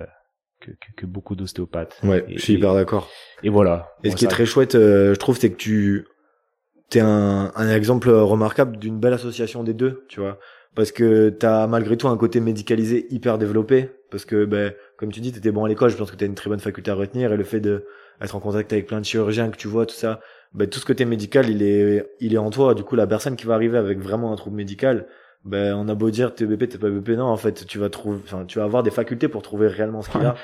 que, 0.60 0.70
que, 0.70 0.92
que 0.96 1.06
beaucoup 1.06 1.34
d'ostéopathes. 1.34 1.98
Ouais, 2.02 2.24
Et- 2.28 2.36
je 2.38 2.42
suis 2.42 2.52
et- 2.54 2.56
hyper 2.56 2.74
d'accord. 2.74 3.08
Et 3.42 3.48
voilà. 3.48 3.90
Et 4.04 4.10
ce 4.10 4.16
qui 4.16 4.24
est 4.24 4.28
très 4.28 4.46
chouette, 4.46 4.74
euh, 4.74 5.14
je 5.14 5.18
trouve, 5.18 5.38
c'est 5.38 5.50
que 5.50 5.56
tu 5.56 6.06
t'es 6.90 7.00
un, 7.00 7.52
un 7.54 7.74
exemple 7.74 8.10
remarquable 8.10 8.76
d'une 8.76 8.98
belle 9.00 9.14
association 9.14 9.64
des 9.64 9.74
deux, 9.74 10.04
tu 10.08 10.20
vois. 10.20 10.38
Parce 10.74 10.92
que 10.92 11.30
t'as 11.30 11.66
malgré 11.66 11.96
tout 11.96 12.06
un 12.08 12.16
côté 12.18 12.38
médicalisé 12.40 13.06
hyper 13.10 13.38
développé. 13.38 13.90
Parce 14.10 14.24
que, 14.24 14.44
ben, 14.44 14.72
comme 14.98 15.10
tu 15.10 15.20
dis, 15.20 15.32
t'étais 15.32 15.50
bon 15.50 15.64
à 15.64 15.68
l'école, 15.68 15.90
je 15.90 15.96
pense 15.96 16.10
que 16.10 16.16
t'as 16.16 16.26
une 16.26 16.34
très 16.34 16.50
bonne 16.50 16.60
faculté 16.60 16.90
à 16.90 16.94
retenir. 16.94 17.32
Et 17.32 17.36
le 17.36 17.44
fait 17.44 17.60
de 17.60 17.86
être 18.20 18.36
en 18.36 18.40
contact 18.40 18.72
avec 18.72 18.86
plein 18.86 19.00
de 19.00 19.04
chirurgiens 19.06 19.50
que 19.50 19.56
tu 19.56 19.68
vois, 19.68 19.86
tout 19.86 19.94
ça, 19.94 20.20
ben, 20.54 20.68
tout 20.68 20.78
ce 20.78 20.86
côté 20.86 21.04
médical, 21.04 21.48
il 21.50 21.62
est, 21.62 22.08
il 22.20 22.34
est 22.34 22.38
en 22.38 22.50
toi. 22.50 22.74
Du 22.74 22.82
coup, 22.82 22.96
la 22.96 23.06
personne 23.06 23.36
qui 23.36 23.46
va 23.46 23.54
arriver 23.54 23.78
avec 23.78 23.98
vraiment 23.98 24.32
un 24.32 24.36
trouble 24.36 24.56
médical, 24.56 25.06
ben, 25.44 25.74
on 25.74 25.88
a 25.88 25.94
beau 25.94 26.10
dire 26.10 26.34
t'es 26.34 26.46
BP, 26.46 26.68
t'es 26.68 26.78
pas 26.78 26.90
BP, 26.90 27.10
non, 27.10 27.26
en 27.26 27.36
fait, 27.36 27.66
tu 27.66 27.78
vas 27.78 27.88
trouver, 27.90 28.18
enfin, 28.24 28.44
tu 28.46 28.58
vas 28.58 28.64
avoir 28.64 28.82
des 28.82 28.90
facultés 28.90 29.28
pour 29.28 29.42
trouver 29.42 29.68
réellement 29.68 30.02
ce 30.02 30.10
qu'il 30.10 30.24
a. 30.24 30.34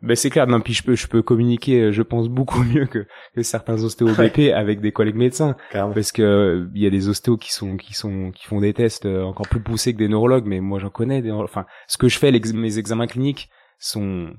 Ben 0.00 0.14
c'est 0.14 0.30
clair, 0.30 0.46
non, 0.46 0.60
puis 0.60 0.74
je 0.74 0.84
peux, 0.84 0.94
je 0.94 1.08
peux 1.08 1.22
communiquer, 1.22 1.80
euh, 1.80 1.92
je 1.92 2.02
pense 2.02 2.28
beaucoup 2.28 2.62
mieux 2.72 2.86
que, 2.86 3.04
que 3.34 3.42
certains 3.42 3.82
ostéos 3.82 4.14
BP 4.14 4.52
avec 4.54 4.80
des 4.80 4.92
collègues 4.92 5.16
médecins, 5.16 5.56
Carrément. 5.72 5.92
parce 5.92 6.12
que 6.12 6.68
il 6.72 6.80
y 6.80 6.86
a 6.86 6.90
des 6.90 7.08
ostéos 7.08 7.36
qui 7.36 7.52
sont, 7.52 7.76
qui 7.76 7.94
sont, 7.94 8.30
qui 8.30 8.46
font 8.46 8.60
des 8.60 8.72
tests 8.74 9.06
euh, 9.06 9.24
encore 9.24 9.48
plus 9.48 9.60
poussés 9.60 9.92
que 9.92 9.98
des 9.98 10.06
neurologues, 10.08 10.46
mais 10.46 10.60
moi 10.60 10.78
j'en 10.78 10.90
connais. 10.90 11.20
Des, 11.20 11.32
enfin, 11.32 11.66
ce 11.88 11.98
que 11.98 12.08
je 12.08 12.16
fais, 12.16 12.30
mes 12.30 12.78
examens 12.78 13.08
cliniques 13.08 13.50
sont, 13.80 14.30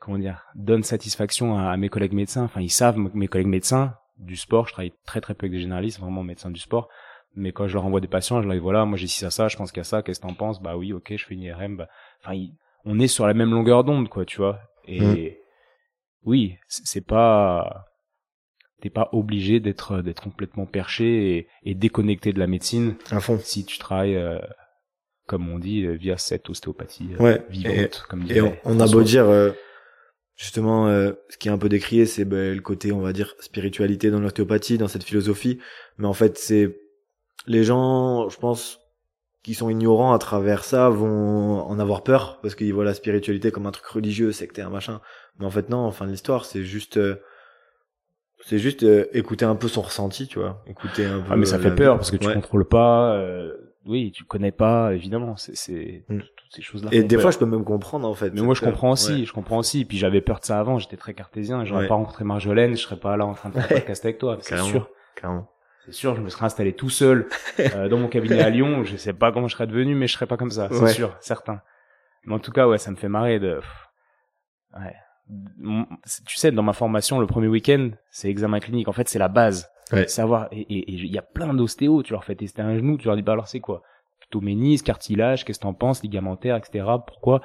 comment 0.00 0.16
dire, 0.18 0.46
donnent 0.54 0.82
satisfaction 0.82 1.58
à, 1.58 1.72
à 1.72 1.76
mes 1.76 1.90
collègues 1.90 2.14
médecins. 2.14 2.44
Enfin, 2.44 2.62
ils 2.62 2.70
savent 2.70 2.96
mes 2.96 3.28
collègues 3.28 3.48
médecins 3.48 3.92
du 4.18 4.36
sport. 4.36 4.66
Je 4.66 4.72
travaille 4.72 4.92
très 5.04 5.20
très 5.20 5.34
peu 5.34 5.44
avec 5.46 5.52
des 5.52 5.60
généralistes, 5.60 6.00
vraiment 6.00 6.22
médecins 6.22 6.50
du 6.50 6.60
sport. 6.60 6.88
Mais 7.34 7.52
quand 7.52 7.68
je 7.68 7.74
leur 7.74 7.84
envoie 7.84 8.00
des 8.00 8.08
patients, 8.08 8.40
je 8.40 8.46
leur 8.46 8.54
dis 8.56 8.60
voilà, 8.62 8.84
moi 8.86 8.96
j'ai 8.96 9.06
ci 9.06 9.20
ça 9.20 9.30
ça, 9.30 9.48
je 9.48 9.56
pense 9.56 9.70
qu'il 9.70 9.80
y 9.80 9.82
a 9.82 9.84
ça, 9.84 10.02
qu'est-ce 10.02 10.20
que 10.20 10.26
t'en 10.26 10.34
penses? 10.34 10.60
Bah 10.62 10.76
oui, 10.76 10.92
ok, 10.92 11.14
je 11.16 11.24
fais 11.26 11.34
une 11.34 11.42
IRM. 11.42 11.76
Bah, 11.76 11.88
enfin, 12.24 12.34
on 12.84 12.98
est 12.98 13.08
sur 13.08 13.26
la 13.26 13.34
même 13.34 13.50
longueur 13.50 13.84
d'onde, 13.84 14.08
quoi, 14.08 14.24
tu 14.24 14.38
vois. 14.38 14.58
Et 14.86 15.02
Mm. 15.04 16.28
oui, 16.28 16.56
c'est 16.68 17.04
pas, 17.06 17.84
t'es 18.80 18.90
pas 18.90 19.08
obligé 19.12 19.60
d'être 19.60 20.00
d'être 20.02 20.22
complètement 20.22 20.66
perché 20.66 21.36
et, 21.36 21.48
et 21.64 21.74
déconnecté 21.74 22.32
de 22.32 22.38
la 22.38 22.46
médecine 22.46 22.96
À 23.10 23.20
fond. 23.20 23.38
si 23.38 23.64
tu 23.66 23.78
travailles, 23.78 24.16
euh, 24.16 24.38
comme 25.26 25.48
on 25.50 25.58
dit, 25.58 25.84
euh, 25.84 25.92
via 25.92 26.16
cette 26.16 26.48
ostéopathie 26.48 27.10
euh, 27.18 27.22
Ouais. 27.22 27.42
vivante, 27.50 28.06
comme 28.08 28.24
Et 28.30 28.40
on, 28.40 28.80
a 28.80 28.86
beau 28.86 29.02
dire, 29.02 29.26
euh, 29.26 29.52
justement, 30.36 30.86
euh, 30.88 31.12
ce 31.28 31.36
qui 31.38 31.48
est 31.48 31.50
un 31.50 31.58
peu 31.58 31.68
décrié, 31.68 32.06
c'est 32.06 32.24
ben, 32.24 32.54
le 32.54 32.60
côté, 32.62 32.92
on 32.92 33.00
va 33.00 33.12
dire, 33.12 33.34
spiritualité 33.40 34.10
dans 34.10 34.20
l'ostéopathie, 34.20 34.78
dans 34.78 34.88
cette 34.88 35.04
philosophie. 35.04 35.58
Mais 35.98 36.06
en 36.06 36.12
fait, 36.12 36.38
c'est 36.38 36.78
les 37.46 37.64
gens, 37.64 38.28
je 38.28 38.38
pense, 38.38 38.80
qui 39.42 39.54
sont 39.54 39.70
ignorants 39.70 40.12
à 40.12 40.18
travers 40.18 40.64
ça, 40.64 40.88
vont 40.88 41.60
en 41.60 41.78
avoir 41.78 42.02
peur 42.02 42.40
parce 42.42 42.54
qu'ils 42.54 42.74
voient 42.74 42.84
la 42.84 42.94
spiritualité 42.94 43.50
comme 43.50 43.66
un 43.66 43.70
truc 43.70 43.86
religieux, 43.86 44.32
sectaire, 44.32 44.70
machin. 44.70 45.00
Mais 45.38 45.46
en 45.46 45.50
fait, 45.50 45.68
non. 45.70 45.78
En 45.78 45.92
fin 45.92 46.06
de 46.06 46.10
l'histoire, 46.10 46.44
c'est 46.44 46.64
juste, 46.64 46.96
euh, 46.96 47.16
c'est 48.44 48.58
juste 48.58 48.82
euh, 48.82 49.06
écouter 49.12 49.44
un 49.44 49.54
peu 49.54 49.68
son 49.68 49.82
ressenti, 49.82 50.26
tu 50.26 50.38
vois. 50.40 50.62
Écouter 50.66 51.06
un 51.06 51.20
peu. 51.20 51.28
Ah 51.30 51.36
mais 51.36 51.46
ça 51.46 51.56
euh, 51.56 51.60
fait 51.60 51.70
la 51.70 51.74
peur 51.76 51.96
parce 51.96 52.10
que 52.10 52.16
tu 52.16 52.26
Ouais. 52.26 52.34
contrôles 52.34 52.66
pas. 52.66 53.16
Oui, 53.86 54.12
tu 54.12 54.24
connais 54.24 54.52
pas, 54.52 54.92
évidemment. 54.94 55.36
C'est 55.36 55.56
c'est 55.56 56.04
Mm. 56.08 56.18
toutes 56.20 56.52
ces 56.54 56.62
choses-là. 56.62 56.90
Et 56.92 57.02
des 57.02 57.18
fois, 57.18 57.30
je 57.30 57.38
peux 57.38 57.46
même 57.46 57.64
comprendre 57.64 58.08
en 58.08 58.14
fait. 58.14 58.30
Mais 58.34 58.42
moi, 58.42 58.54
je 58.54 58.60
comprends 58.62 58.90
aussi. 58.90 59.12
Ouais. 59.20 59.24
Je 59.24 59.32
comprends 59.32 59.58
aussi. 59.58 59.84
Puis 59.84 59.96
j'avais 59.98 60.20
peur 60.20 60.40
de 60.40 60.44
ça 60.44 60.58
avant. 60.58 60.78
J'étais 60.78 60.96
très 60.96 61.14
cartésien. 61.14 61.64
J'aurais 61.64 61.82
Ouais. 61.82 61.88
pas 61.88 61.94
rencontré 61.94 62.24
Marjolaine. 62.24 62.76
Je 62.76 62.82
serais 62.82 62.98
pas 62.98 63.16
là 63.16 63.24
en 63.26 63.34
train 63.34 63.48
de 63.50 63.54
faire 63.54 63.64
un 63.64 63.68
podcast 63.80 64.04
avec 64.04 64.18
toi. 64.18 64.36
C'est 64.40 64.58
sûr. 64.58 64.88
Carrément. 65.20 65.48
C'est 65.86 65.92
sûr. 65.92 66.14
Je 66.16 66.20
me 66.20 66.28
serais 66.28 66.46
installé 66.46 66.72
tout 66.72 66.90
seul 66.90 67.28
euh, 67.60 67.88
dans 67.88 67.98
mon 67.98 68.08
cabinet 68.08 68.40
à 68.40 68.50
Lyon. 68.50 68.82
Je 68.84 68.96
sais 68.96 69.12
pas 69.12 69.30
comment 69.32 69.46
je 69.48 69.54
serais 69.54 69.66
devenu, 69.66 69.94
mais 69.94 70.06
je 70.08 70.14
serais 70.14 70.26
pas 70.26 70.36
comme 70.36 70.50
ça. 70.50 70.68
C'est 70.70 70.80
Ouais. 70.82 70.92
sûr, 70.92 71.16
certain. 71.20 71.60
Mais 72.24 72.34
en 72.34 72.38
tout 72.40 72.50
cas, 72.52 72.66
ouais, 72.66 72.78
ça 72.78 72.90
me 72.90 72.96
fait 72.96 73.08
marrer 73.08 73.38
de. 73.38 73.60
Ouais. 74.76 74.94
Tu 76.26 76.36
sais, 76.36 76.52
dans 76.52 76.62
ma 76.62 76.72
formation, 76.72 77.18
le 77.20 77.26
premier 77.26 77.48
week-end, 77.48 77.90
c'est 78.10 78.28
examen 78.28 78.60
clinique. 78.60 78.88
En 78.88 78.92
fait, 78.92 79.08
c'est 79.08 79.18
la 79.18 79.28
base. 79.28 79.68
Ouais. 79.92 80.08
Savoir. 80.08 80.48
Et 80.52 80.60
et- 80.60 80.78
et 80.90 80.92
il 80.92 81.06
y 81.12 81.18
a 81.18 81.22
plein 81.22 81.54
d'ostéos. 81.54 82.02
Tu 82.02 82.12
leur 82.12 82.24
fais 82.24 82.34
tester 82.34 82.62
un 82.62 82.76
genou. 82.76 82.96
Tu 82.98 83.06
leur 83.06 83.16
dis 83.16 83.22
bah 83.22 83.32
alors 83.32 83.48
c'est 83.48 83.60
quoi? 83.60 83.82
Plutôt 84.20 84.40
cartilage. 84.84 85.44
Qu'est-ce 85.44 85.58
que 85.58 85.62
t'en 85.62 85.74
penses 85.74 86.02
Ligamentaire, 86.02 86.56
etc. 86.56 86.84
Pourquoi? 87.06 87.40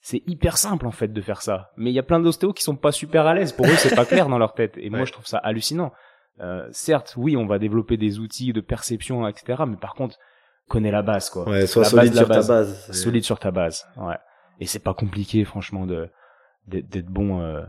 C'est 0.00 0.22
hyper 0.26 0.56
simple 0.58 0.86
en 0.86 0.90
fait 0.92 1.08
de 1.08 1.20
faire 1.20 1.42
ça. 1.42 1.70
Mais 1.76 1.90
il 1.90 1.94
y 1.94 1.98
a 1.98 2.02
plein 2.04 2.20
d'ostéos 2.20 2.52
qui 2.54 2.62
sont 2.62 2.76
pas 2.76 2.92
super 2.92 3.26
à 3.26 3.34
l'aise. 3.34 3.52
Pour 3.52 3.66
eux, 3.66 3.76
c'est 3.76 3.94
pas 3.94 4.04
clair 4.06 4.28
dans 4.28 4.38
leur 4.38 4.54
tête. 4.54 4.74
Et 4.78 4.90
moi, 4.90 5.04
je 5.04 5.12
trouve 5.12 5.26
ça 5.26 5.38
hallucinant. 5.38 5.92
Euh, 6.40 6.68
certes, 6.70 7.14
oui, 7.16 7.36
on 7.36 7.46
va 7.46 7.58
développer 7.58 7.96
des 7.96 8.20
outils 8.20 8.52
de 8.52 8.60
perception, 8.60 9.26
etc. 9.26 9.64
Mais 9.66 9.76
par 9.76 9.94
contre, 9.94 10.16
connais 10.68 10.92
la 10.92 11.02
base, 11.02 11.30
quoi. 11.30 11.48
Ouais, 11.48 11.66
sois 11.66 11.82
La 11.82 11.88
solide 11.88 12.12
base 12.14 12.16
sur 12.18 12.28
ta 12.28 12.42
base. 12.42 12.92
Solide 12.92 13.24
sur 13.24 13.38
ta 13.40 13.50
base. 13.50 13.88
Ouais. 13.96 14.16
Et 14.60 14.66
c'est 14.66 14.78
pas 14.82 14.94
compliqué, 14.94 15.44
franchement, 15.44 15.84
de 15.86 16.08
d'être 16.68 16.88
d'être 16.88 17.06
bon 17.10 17.40
euh, 17.40 17.62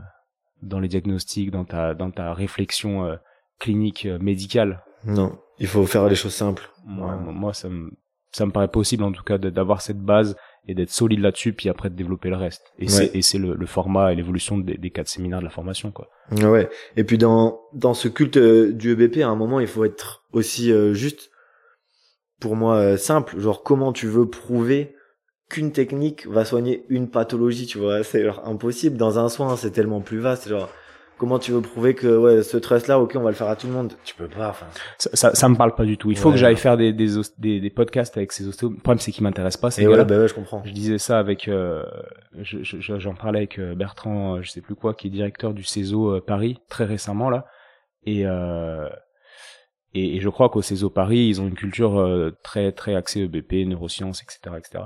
dans 0.62 0.78
les 0.78 0.88
diagnostics, 0.88 1.50
dans 1.50 1.64
ta 1.64 1.94
dans 1.94 2.10
ta 2.12 2.32
réflexion 2.32 3.04
euh, 3.06 3.16
clinique 3.60 4.06
euh, 4.06 4.18
médicale. 4.18 4.82
Non, 5.04 5.38
il 5.60 5.68
faut 5.68 5.86
faire 5.86 6.08
les 6.08 6.16
choses 6.16 6.34
simples. 6.34 6.68
Moi, 6.84 7.14
Ouais. 7.14 7.32
moi, 7.32 7.54
ça 7.54 7.68
me 7.68 7.90
ça 8.32 8.46
me 8.46 8.52
paraît 8.52 8.68
possible 8.68 9.02
en 9.02 9.10
tout 9.10 9.24
cas 9.24 9.38
d'avoir 9.38 9.80
cette 9.82 9.98
base 10.00 10.36
et 10.68 10.74
d'être 10.74 10.90
solide 10.90 11.18
là-dessus, 11.20 11.52
puis 11.52 11.68
après 11.68 11.90
de 11.90 11.96
développer 11.96 12.28
le 12.30 12.36
reste. 12.36 12.62
Et 12.78 12.86
c'est 12.88 13.04
Ouais. 13.10 13.10
et 13.18 13.22
c'est 13.22 13.38
le, 13.38 13.54
le 13.54 13.66
format 13.66 14.12
et 14.12 14.14
l'évolution 14.14 14.56
des, 14.58 14.76
des 14.76 14.90
quatre 14.90 15.08
séminaires 15.08 15.40
de 15.40 15.44
la 15.44 15.50
formation, 15.50 15.90
quoi. 15.90 16.08
Ouais. 16.30 16.68
Et 16.96 17.02
puis 17.04 17.18
dans 17.18 17.60
dans 17.72 17.92
ce 17.94 18.06
culte 18.08 18.36
euh, 18.36 18.72
du 18.72 18.92
EBP, 18.92 19.22
à 19.22 19.26
un 19.28 19.34
moment, 19.36 19.58
il 19.58 19.66
faut 19.66 19.84
être 19.84 20.22
aussi 20.32 20.70
euh, 20.70 20.92
juste, 20.94 21.30
pour 22.40 22.54
moi, 22.56 22.76
euh, 22.76 22.96
simple. 22.96 23.38
Genre, 23.40 23.62
comment 23.64 23.92
tu 23.92 24.06
veux 24.06 24.28
prouver 24.28 24.94
qu'une 25.48 25.72
technique 25.72 26.26
va 26.28 26.44
soigner 26.44 26.84
une 26.88 27.08
pathologie, 27.10 27.66
tu 27.66 27.78
vois? 27.78 28.04
C'est 28.04 28.22
genre 28.24 28.42
impossible. 28.46 28.96
Dans 28.96 29.18
un 29.18 29.28
soin, 29.28 29.56
c'est 29.56 29.72
tellement 29.72 30.00
plus 30.00 30.18
vaste. 30.20 30.48
Genre, 30.48 30.68
comment 31.20 31.38
tu 31.38 31.52
veux 31.52 31.60
prouver 31.60 31.94
que 31.94 32.16
ouais, 32.18 32.42
ce 32.42 32.56
trust-là, 32.56 32.98
ok, 32.98 33.12
on 33.14 33.20
va 33.20 33.30
le 33.30 33.36
faire 33.36 33.46
à 33.48 33.54
tout 33.54 33.66
le 33.68 33.72
monde 33.74 33.92
Tu 34.04 34.14
peux 34.16 34.26
pas. 34.26 34.48
Enfin, 34.48 34.66
Ça, 34.98 35.10
ça, 35.12 35.34
ça 35.34 35.48
me 35.48 35.54
parle 35.54 35.74
pas 35.76 35.84
du 35.84 35.96
tout. 35.98 36.10
Il 36.10 36.16
faut 36.16 36.28
Ouais. 36.30 36.34
que 36.34 36.40
j'aille 36.40 36.56
faire 36.56 36.76
des, 36.76 36.92
des, 36.92 37.08
des, 37.38 37.60
des 37.60 37.70
podcasts 37.70 38.16
avec 38.16 38.32
ces 38.32 38.48
ostéos. 38.48 38.70
Le 38.70 38.76
problème, 38.76 38.98
c'est 38.98 39.12
qu'ils 39.12 39.22
m'intéressent 39.22 39.60
pas, 39.60 39.70
ces 39.70 39.82
et 39.82 39.86
ouais, 39.86 40.04
bah 40.04 40.18
ouais, 40.18 40.26
je 40.28 40.34
comprends. 40.34 40.62
Je 40.64 40.72
disais 40.72 40.98
ça 40.98 41.18
avec, 41.18 41.46
euh, 41.46 41.84
je- 42.40 42.62
je- 42.62 42.80
je- 42.80 42.98
j'en 42.98 43.14
parlais 43.14 43.38
avec 43.40 43.58
euh, 43.58 43.74
Bertrand, 43.76 44.36
euh, 44.36 44.42
je 44.42 44.50
sais 44.50 44.62
plus 44.62 44.74
quoi, 44.74 44.94
qui 44.94 45.06
est 45.06 45.10
directeur 45.10 45.52
du 45.54 45.62
CESO 45.62 46.16
euh, 46.16 46.20
Paris 46.20 46.58
très 46.68 46.84
récemment 46.86 47.30
là, 47.30 47.44
et 48.06 48.26
euh, 48.26 48.88
et, 49.94 50.16
et 50.16 50.20
je 50.20 50.28
crois 50.28 50.48
qu'au 50.48 50.62
CESO 50.62 50.88
Paris, 50.90 51.26
ils 51.28 51.40
ont 51.40 51.48
une 51.48 51.54
culture 51.54 52.00
euh, 52.00 52.30
très 52.42 52.72
très 52.72 52.94
axée 52.94 53.20
EBP, 53.22 53.66
neurosciences, 53.66 54.22
etc., 54.22 54.56
etc. 54.58 54.84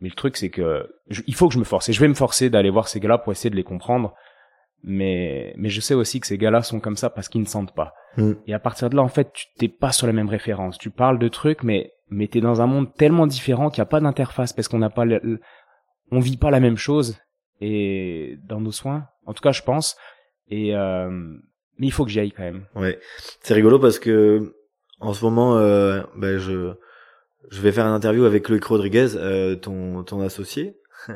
Mais 0.00 0.08
le 0.08 0.14
truc 0.14 0.36
c'est 0.36 0.50
que 0.50 0.86
je- 1.08 1.22
il 1.26 1.34
faut 1.34 1.48
que 1.48 1.54
je 1.54 1.58
me 1.58 1.64
force 1.64 1.88
et 1.88 1.92
je 1.92 2.00
vais 2.00 2.08
me 2.08 2.14
forcer 2.14 2.50
d'aller 2.50 2.70
voir 2.70 2.88
ces 2.88 3.00
gars-là 3.00 3.18
pour 3.18 3.32
essayer 3.32 3.50
de 3.50 3.56
les 3.56 3.64
comprendre. 3.64 4.14
Mais 4.86 5.54
mais 5.56 5.70
je 5.70 5.80
sais 5.80 5.94
aussi 5.94 6.20
que 6.20 6.26
ces 6.26 6.36
gars-là 6.36 6.62
sont 6.62 6.78
comme 6.78 6.96
ça 6.96 7.08
parce 7.08 7.28
qu'ils 7.30 7.40
ne 7.40 7.46
sentent 7.46 7.74
pas. 7.74 7.94
Mm. 8.18 8.32
Et 8.46 8.52
à 8.54 8.58
partir 8.58 8.90
de 8.90 8.96
là, 8.96 9.02
en 9.02 9.08
fait, 9.08 9.32
tu 9.32 9.46
t'es 9.58 9.68
pas 9.68 9.92
sur 9.92 10.06
la 10.06 10.12
même 10.12 10.28
référence. 10.28 10.76
Tu 10.78 10.90
parles 10.90 11.18
de 11.18 11.28
trucs, 11.28 11.62
mais 11.62 11.92
mais 12.10 12.28
t'es 12.28 12.40
dans 12.42 12.60
un 12.60 12.66
monde 12.66 12.94
tellement 12.94 13.26
différent 13.26 13.70
qu'il 13.70 13.80
n'y 13.80 13.86
a 13.86 13.90
pas 13.90 14.00
d'interface 14.00 14.52
parce 14.52 14.68
qu'on 14.68 14.78
n'a 14.78 14.90
pas 14.90 15.04
le, 15.06 15.20
le- 15.22 15.40
on 16.10 16.20
vit 16.20 16.36
pas 16.36 16.50
la 16.50 16.60
même 16.60 16.76
chose 16.76 17.18
et 17.62 18.36
dans 18.46 18.60
nos 18.60 18.72
soins. 18.72 19.06
En 19.26 19.32
tout 19.32 19.42
cas, 19.42 19.52
je 19.52 19.62
pense. 19.62 19.96
Et 20.48 20.76
euh, 20.76 21.08
mais 21.78 21.86
il 21.86 21.90
faut 21.92 22.04
que 22.04 22.10
j'y 22.10 22.20
aille 22.20 22.32
quand 22.32 22.42
même. 22.42 22.66
Ouais, 22.74 22.98
c'est 23.40 23.54
rigolo 23.54 23.78
parce 23.78 23.98
que 23.98 24.54
en 25.00 25.14
ce 25.14 25.24
moment, 25.24 25.56
euh, 25.56 26.02
ben 26.14 26.36
je 26.38 26.74
je 27.50 27.60
vais 27.62 27.72
faire 27.72 27.86
une 27.86 27.92
interview 27.94 28.24
avec 28.24 28.48
Loïc 28.50 28.64
Rodriguez, 28.64 29.16
euh, 29.16 29.56
ton 29.56 30.02
ton 30.04 30.20
associé. 30.20 30.76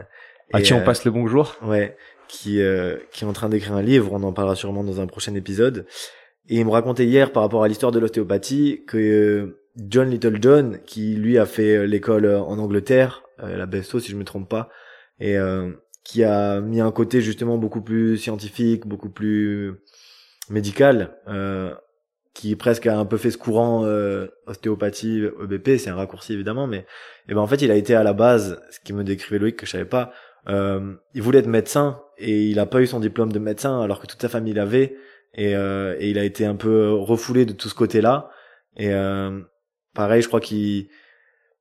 À 0.51 0.61
Et, 0.61 0.63
qui 0.63 0.73
on 0.73 0.79
euh, 0.79 0.85
passe 0.85 1.05
le 1.05 1.11
bonjour 1.11 1.57
Ouais, 1.61 1.95
qui 2.29 2.61
euh, 2.61 2.97
qui 3.13 3.25
est 3.25 3.27
en 3.27 3.33
train 3.33 3.49
d'écrire 3.49 3.75
un 3.75 3.83
livre. 3.83 4.13
On 4.13 4.23
en 4.23 4.33
parlera 4.33 4.57
sûrement 4.57 4.85
dans 4.85 5.01
un 5.01 5.07
prochain 5.07 5.35
épisode. 5.35 5.87
Et 6.49 6.57
il 6.57 6.65
me 6.65 6.71
racontait 6.71 7.05
hier 7.05 7.33
par 7.33 7.43
rapport 7.43 7.63
à 7.63 7.69
l'histoire 7.69 7.93
de 7.93 7.99
l'ostéopathie 7.99 8.83
que 8.87 8.97
euh, 8.97 9.59
John 9.77 10.11
Little 10.11 10.39
John, 10.41 10.79
qui 10.85 11.15
lui 11.15 11.39
a 11.39 11.47
fait 11.47 11.77
euh, 11.77 11.85
l'école 11.85 12.25
euh, 12.25 12.41
en 12.41 12.59
Angleterre, 12.59 13.23
la 13.41 13.67
BSO 13.67 14.01
si 14.01 14.11
je 14.11 14.17
me 14.17 14.25
trompe 14.25 14.49
pas, 14.49 14.69
et 15.21 15.39
euh, 15.39 15.71
qui 16.03 16.25
a 16.25 16.61
mis 16.61 16.81
un 16.81 16.91
côté 16.91 17.21
justement 17.21 17.57
beaucoup 17.57 17.83
plus 17.83 18.17
scientifique, 18.17 18.85
beaucoup 18.85 19.11
plus 19.11 19.75
médical, 20.51 21.17
euh, 21.29 21.73
qui 22.35 22.57
presque 22.57 22.89
a 22.89 22.99
un 22.99 23.05
peu 23.05 23.17
fait 23.17 23.31
ce 23.31 23.39
courant 23.39 23.85
ostéopathie 24.49 25.23
EBP, 25.41 25.79
c'est 25.79 25.91
un 25.91 25.95
raccourci 25.95 26.33
évidemment, 26.33 26.67
mais 26.67 26.85
et 27.29 27.35
ben 27.35 27.41
en 27.41 27.47
fait 27.47 27.63
il 27.63 27.71
a 27.71 27.77
été 27.77 27.95
à 27.95 28.03
la 28.03 28.13
base, 28.13 28.61
ce 28.73 28.81
qui 28.81 28.93
me 28.93 29.05
décrivait 29.05 29.39
Loïc 29.39 29.55
que 29.55 29.67
je 29.67 29.71
savais 29.71 29.85
pas, 29.85 30.13
il 30.49 31.23
voulait 31.23 31.39
être 31.39 31.47
médecin 31.47 32.01
et 32.19 32.49
il 32.49 32.59
a 32.59 32.67
pas 32.67 32.81
eu 32.81 32.87
son 32.87 33.01
diplôme 33.01 33.33
de 33.33 33.39
médecin 33.39 33.81
alors 33.81 34.01
que 34.01 34.07
toute 34.07 34.21
sa 34.21 34.29
famille 34.29 34.55
l'avait. 34.55 34.97
Et, 35.35 35.55
euh, 35.55 35.97
et 35.99 36.11
il 36.11 36.19
a 36.19 36.25
été 36.25 36.45
un 36.45 36.57
peu 36.57 36.93
refoulé 36.93 37.47
de 37.47 37.53
tout 37.53 37.69
ce 37.69 37.75
côté-là. 37.75 38.31
Et 38.77 38.93
euh, 38.93 39.41
pareil 39.95 40.23
je 40.23 40.29
crois 40.29 40.41
qu'il 40.41 40.89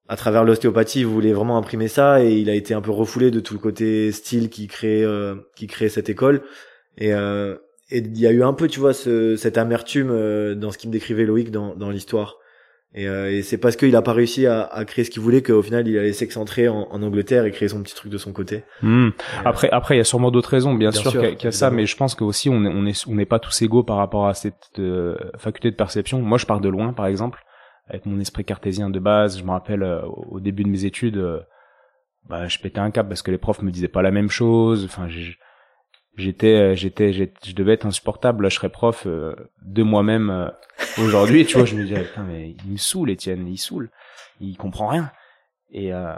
à 0.08 0.16
travers 0.16 0.43
l'ostéopathie 0.45 1.01
il 1.01 1.05
voulait 1.05 1.34
vraiment 1.34 1.58
imprimer 1.58 1.88
ça. 1.88 2.24
Et 2.24 2.34
il 2.39 2.49
a 2.49 2.55
été 2.55 2.74
un 2.74 2.82
peu 2.82 2.91
refoulé 2.91 3.32
de 3.32 3.39
tout 3.39 3.53
le 3.53 3.60
côté 3.60 4.12
style 4.12 4.49
qui 4.49 4.68
crée 4.68 5.03
euh, 5.03 5.36
qui 5.55 5.68
crée 5.68 5.89
cette 5.89 6.10
école. 6.10 6.43
Et 6.97 7.14
euh, 7.14 7.55
et 7.89 7.99
il 7.99 8.20
y 8.20 8.28
a 8.28 8.32
eu 8.32 8.43
un 8.43 8.53
peu 8.53 8.68
tu 8.68 8.80
vois 8.80 8.93
ce, 8.93 9.36
cette 9.38 9.58
amertume 9.58 10.10
euh, 10.12 10.55
dans 10.55 10.72
ce 10.72 10.78
qu'il 10.78 10.89
me 10.89 10.93
décrivait 10.93 11.26
Loïc 11.26 11.51
dans 11.51 11.76
dans 11.76 11.89
l'histoire 11.89 12.38
et, 12.93 13.07
euh, 13.07 13.29
et 13.31 13.41
c'est 13.43 13.57
parce 13.57 13.75
qu'il 13.75 13.95
a 13.95 14.01
pas 14.01 14.13
réussi 14.13 14.47
à, 14.47 14.63
à 14.63 14.85
créer 14.85 15.03
ce 15.05 15.09
qu'il 15.11 15.21
voulait 15.21 15.43
qu'au 15.43 15.61
final 15.61 15.88
il 15.88 15.97
allait 15.97 16.13
s'excentrer 16.13 16.67
en, 16.69 16.88
en 16.89 17.03
Angleterre 17.03 17.45
et 17.45 17.51
créer 17.51 17.67
son 17.67 17.83
petit 17.83 17.93
truc 17.95 18.11
de 18.11 18.17
son 18.17 18.31
côté 18.33 18.63
Hmm. 18.81 19.07
Euh, 19.07 19.11
Après, 19.45 19.69
après, 19.71 19.95
il 19.95 19.97
y 19.97 20.01
a 20.01 20.05
sûrement 20.05 20.31
d'autres 20.31 20.49
raisons, 20.49 20.73
bien, 20.73 20.89
Bien 20.89 21.01
sûr, 21.01 21.11
sûr, 21.11 21.21
qu'il 21.21 21.29
y 21.29 21.33
a, 21.33 21.35
qu'il 21.35 21.45
y 21.45 21.47
a 21.47 21.51
ça, 21.51 21.69
mais 21.69 21.85
je 21.85 21.95
pense 21.97 22.15
que 22.15 22.23
aussi 22.23 22.49
on 22.49 22.63
est, 22.63 22.69
on 22.73 22.85
est, 22.85 23.07
on 23.07 23.15
n'est 23.15 23.25
pas 23.25 23.39
tous 23.39 23.61
égaux 23.61 23.83
par 23.83 23.97
rapport 23.97 24.27
à 24.27 24.33
cette 24.33 24.55
euh, 24.79 25.15
faculté 25.38 25.69
de 25.71 25.75
perception. 25.75 26.21
Moi, 26.21 26.38
je 26.38 26.45
pars 26.45 26.61
de 26.61 26.69
loin, 26.69 26.93
par 26.93 27.07
exemple, 27.07 27.43
avec 27.89 28.05
mon 28.05 28.19
esprit 28.19 28.45
cartésien 28.45 28.89
de 28.89 28.99
base. 28.99 29.38
Je 29.39 29.43
me 29.43 29.51
rappelle 29.51 29.83
euh, 29.83 30.01
au 30.05 30.39
début 30.39 30.63
de 30.63 30.69
mes 30.69 30.85
études, 30.85 31.17
euh, 31.17 31.39
bah, 32.29 32.47
je 32.47 32.57
pétais 32.59 32.79
un 32.79 32.91
cap 32.91 33.07
parce 33.07 33.21
que 33.21 33.31
les 33.31 33.38
profs 33.38 33.61
me 33.61 33.71
disaient 33.71 33.88
pas 33.88 34.01
la 34.01 34.11
même 34.11 34.29
chose. 34.29 34.85
Enfin, 34.85 35.07
j'ai- 35.07 35.35
j'étais, 36.18 36.55
euh, 36.55 36.76
j'étais, 36.76 37.13
je 37.13 37.53
devais 37.53 37.74
être 37.74 37.86
insupportable. 37.86 38.43
Là, 38.43 38.49
je 38.49 38.55
serais 38.55 38.70
prof 38.70 39.03
euh, 39.05 39.36
de 39.61 39.84
moi-même 39.84 40.30
euh, 40.30 40.49
aujourd'hui. 40.99 41.45
tu 41.45 41.57
vois, 41.57 41.65
je 41.65 41.76
me 41.76 41.84
disais, 41.84 42.03
putain, 42.03 42.24
mais 42.24 42.55
il 42.65 42.72
me 42.72 42.78
saoule, 42.78 43.11
Étienne, 43.11 43.47
il 43.47 43.57
saoule, 43.57 43.89
il 44.41 44.57
comprend 44.57 44.88
rien. 44.88 45.11
Et 45.72 45.93
euh, 45.93 46.13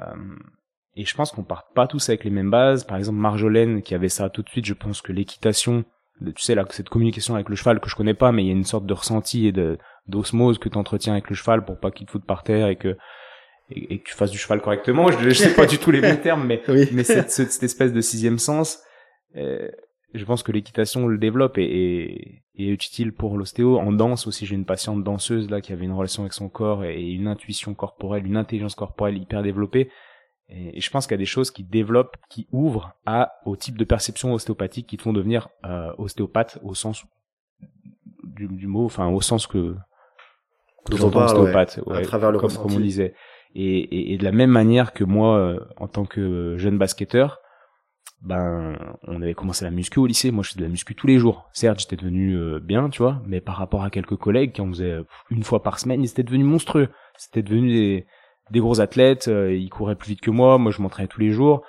et 0.95 1.05
je 1.05 1.15
pense 1.15 1.31
qu'on 1.31 1.43
part 1.43 1.69
pas 1.73 1.87
tous 1.87 2.09
avec 2.09 2.23
les 2.23 2.29
mêmes 2.29 2.51
bases. 2.51 2.83
Par 2.83 2.97
exemple, 2.97 3.19
Marjolaine 3.19 3.81
qui 3.81 3.95
avait 3.95 4.09
ça 4.09 4.29
tout 4.29 4.41
de 4.41 4.49
suite, 4.49 4.65
je 4.65 4.73
pense 4.73 5.01
que 5.01 5.13
l'équitation, 5.13 5.85
tu 6.19 6.43
sais 6.43 6.55
là, 6.55 6.65
cette 6.71 6.89
communication 6.89 7.35
avec 7.35 7.47
le 7.47 7.55
cheval 7.55 7.79
que 7.79 7.89
je 7.89 7.95
connais 7.95 8.13
pas, 8.13 8.31
mais 8.31 8.43
il 8.43 8.47
y 8.47 8.49
a 8.49 8.53
une 8.53 8.65
sorte 8.65 8.85
de 8.85 8.93
ressenti 8.93 9.47
et 9.47 9.51
de 9.51 9.77
d'osmose 10.07 10.57
que 10.57 10.67
tu 10.67 10.77
entretiens 10.77 11.13
avec 11.13 11.29
le 11.29 11.35
cheval 11.35 11.63
pour 11.63 11.79
pas 11.79 11.91
qu'il 11.91 12.07
te 12.07 12.11
foute 12.11 12.25
par 12.25 12.43
terre 12.43 12.67
et 12.67 12.75
que 12.75 12.97
et, 13.71 13.99
que 13.99 14.09
tu 14.09 14.15
fasses 14.15 14.31
du 14.31 14.37
cheval 14.37 14.61
correctement. 14.61 15.11
Je, 15.11 15.29
je 15.29 15.33
sais 15.33 15.53
pas 15.53 15.67
du 15.67 15.77
tout 15.77 15.91
les 15.91 16.01
bons 16.01 16.17
termes, 16.17 16.45
mais 16.45 16.61
mais 16.91 17.03
cette, 17.03 17.29
cette, 17.31 17.63
espèce 17.63 17.93
de 17.93 18.01
sixième 18.01 18.39
sens, 18.39 18.79
euh, 19.35 19.69
je 20.13 20.25
pense 20.25 20.43
que 20.43 20.51
l'équitation 20.51 21.07
le 21.07 21.17
développe 21.17 21.57
et, 21.57 22.43
est 22.55 22.67
utile 22.67 23.13
pour 23.13 23.37
l'ostéo. 23.37 23.77
En 23.79 23.91
danse 23.91 24.27
aussi, 24.27 24.45
j'ai 24.45 24.55
une 24.55 24.65
patiente 24.65 25.03
danseuse 25.03 25.49
là 25.49 25.61
qui 25.61 25.71
avait 25.71 25.85
une 25.85 25.93
relation 25.93 26.23
avec 26.23 26.33
son 26.33 26.49
corps 26.49 26.83
et 26.83 27.01
une 27.01 27.27
intuition 27.27 27.73
corporelle, 27.73 28.25
une 28.25 28.37
intelligence 28.37 28.75
corporelle 28.75 29.17
hyper 29.17 29.43
développée. 29.43 29.89
Et, 30.49 30.81
je 30.81 30.89
pense 30.89 31.05
qu'il 31.05 31.13
y 31.13 31.15
a 31.15 31.19
des 31.19 31.25
choses 31.25 31.51
qui 31.51 31.63
développent, 31.63 32.17
qui 32.29 32.47
ouvrent 32.51 32.93
à 33.05 33.33
au 33.45 33.55
type 33.55 33.77
de 33.77 33.83
perception 33.83 34.33
ostéopathique 34.33 34.87
qui 34.87 34.97
te 34.97 35.03
font 35.03 35.13
devenir 35.13 35.49
euh, 35.65 35.93
ostéopathe 35.97 36.59
au 36.63 36.73
sens 36.73 37.05
du, 38.23 38.47
du, 38.47 38.67
mot, 38.67 38.85
enfin 38.85 39.07
au 39.07 39.21
sens 39.21 39.45
que, 39.45 39.75
que 40.85 41.03
on 41.03 41.11
parle, 41.11 41.25
ostéopathe, 41.25 41.81
à 41.91 42.01
travers 42.01 42.31
le 42.31 42.39
comme, 42.39 42.51
comme 42.51 42.73
on 42.73 42.79
disait. 42.79 43.13
Et, 43.53 43.79
et, 43.79 44.13
et, 44.13 44.17
de 44.17 44.23
la 44.23 44.31
même 44.31 44.51
manière 44.51 44.93
que 44.93 45.03
moi, 45.03 45.37
euh, 45.37 45.59
en 45.77 45.87
tant 45.87 46.05
que 46.05 46.55
jeune 46.57 46.77
basketteur, 46.77 47.41
ben 48.21 48.75
on 49.03 49.21
avait 49.21 49.33
commencé 49.33 49.63
la 49.63 49.71
muscu 49.71 49.99
au 49.99 50.05
lycée. 50.05 50.31
Moi, 50.31 50.43
je 50.43 50.49
faisais 50.49 50.59
de 50.59 50.65
la 50.65 50.69
muscu 50.69 50.95
tous 50.95 51.07
les 51.07 51.19
jours. 51.19 51.49
Certes, 51.53 51.79
j'étais 51.79 51.95
devenu 51.95 52.35
euh, 52.35 52.59
bien, 52.59 52.89
tu 52.89 53.01
vois, 53.01 53.21
mais 53.25 53.41
par 53.41 53.55
rapport 53.55 53.83
à 53.83 53.89
quelques 53.89 54.17
collègues 54.17 54.51
qui 54.51 54.61
en 54.61 54.67
faisaient 54.67 54.99
une 55.29 55.43
fois 55.43 55.63
par 55.63 55.79
semaine, 55.79 56.01
ils 56.01 56.09
étaient 56.09 56.23
devenus 56.23 56.45
monstrueux. 56.45 56.89
C'était 57.17 57.43
devenu 57.43 57.69
des, 57.69 58.05
des 58.51 58.59
gros 58.59 58.81
athlètes. 58.81 59.27
Euh, 59.27 59.55
ils 59.55 59.69
couraient 59.69 59.95
plus 59.95 60.09
vite 60.09 60.21
que 60.21 60.31
moi. 60.31 60.57
Moi, 60.57 60.71
je 60.71 60.81
m'entraînais 60.81 61.07
tous 61.07 61.21
les 61.21 61.31
jours. 61.31 61.63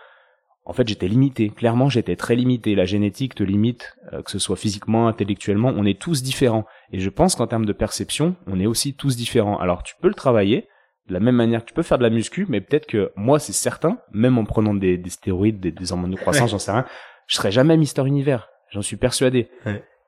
En 0.64 0.72
fait, 0.72 0.86
j'étais 0.86 1.09
limité. 1.09 1.51
Clairement, 1.51 1.88
j'étais 1.88 2.16
très 2.16 2.36
limité. 2.36 2.74
La 2.74 2.84
génétique 2.84 3.34
te 3.34 3.42
limite, 3.42 3.96
euh, 4.12 4.22
que 4.22 4.30
ce 4.30 4.38
soit 4.38 4.57
physiquement, 4.57 5.09
intellectuellement. 5.09 5.72
On 5.74 5.84
est 5.84 6.01
tous 6.01 6.22
différents. 6.22 6.64
Et 6.92 7.01
je 7.01 7.11
pense 7.11 7.34
qu'en 7.34 7.46
termes 7.46 7.64
de 7.64 7.72
perception, 7.72 8.36
on 8.46 8.61
est 8.61 8.66
aussi 8.66 8.94
tous 8.94 9.16
différents. 9.16 9.59
Alors, 9.59 9.82
tu 9.82 9.94
peux 10.01 10.09
le 10.09 10.14
travailler 10.14 10.68
de 11.09 11.14
la 11.14 11.20
même 11.20 11.36
manière 11.36 11.62
que 11.62 11.68
tu 11.68 11.74
peux 11.74 11.82
faire 11.82 11.98
de 11.98 12.03
la 12.03 12.11
muscu, 12.11 12.46
mais 12.48 12.61
peut-être 12.61 12.86
que 12.86 13.12
moi, 13.16 13.38
c'est 13.38 13.53
certain, 13.53 13.98
même 14.12 14.38
en 14.38 14.44
prenant 14.44 14.74
des, 14.74 14.96
des 14.96 15.11
stéroïdes, 15.11 15.61
des, 15.61 15.72
des 15.72 15.92
hormones 15.92 16.12
de 16.12 16.16
croissance, 16.16 16.51
j'en 16.51 16.59
sais 16.59 16.72
rien, 16.72 16.86
je 17.26 17.36
serais 17.36 17.51
jamais 17.51 17.76
Mister 17.76 18.03
Univers. 18.07 18.48
J'en 18.70 18.82
suis 18.82 18.96
persuadé. 18.96 19.48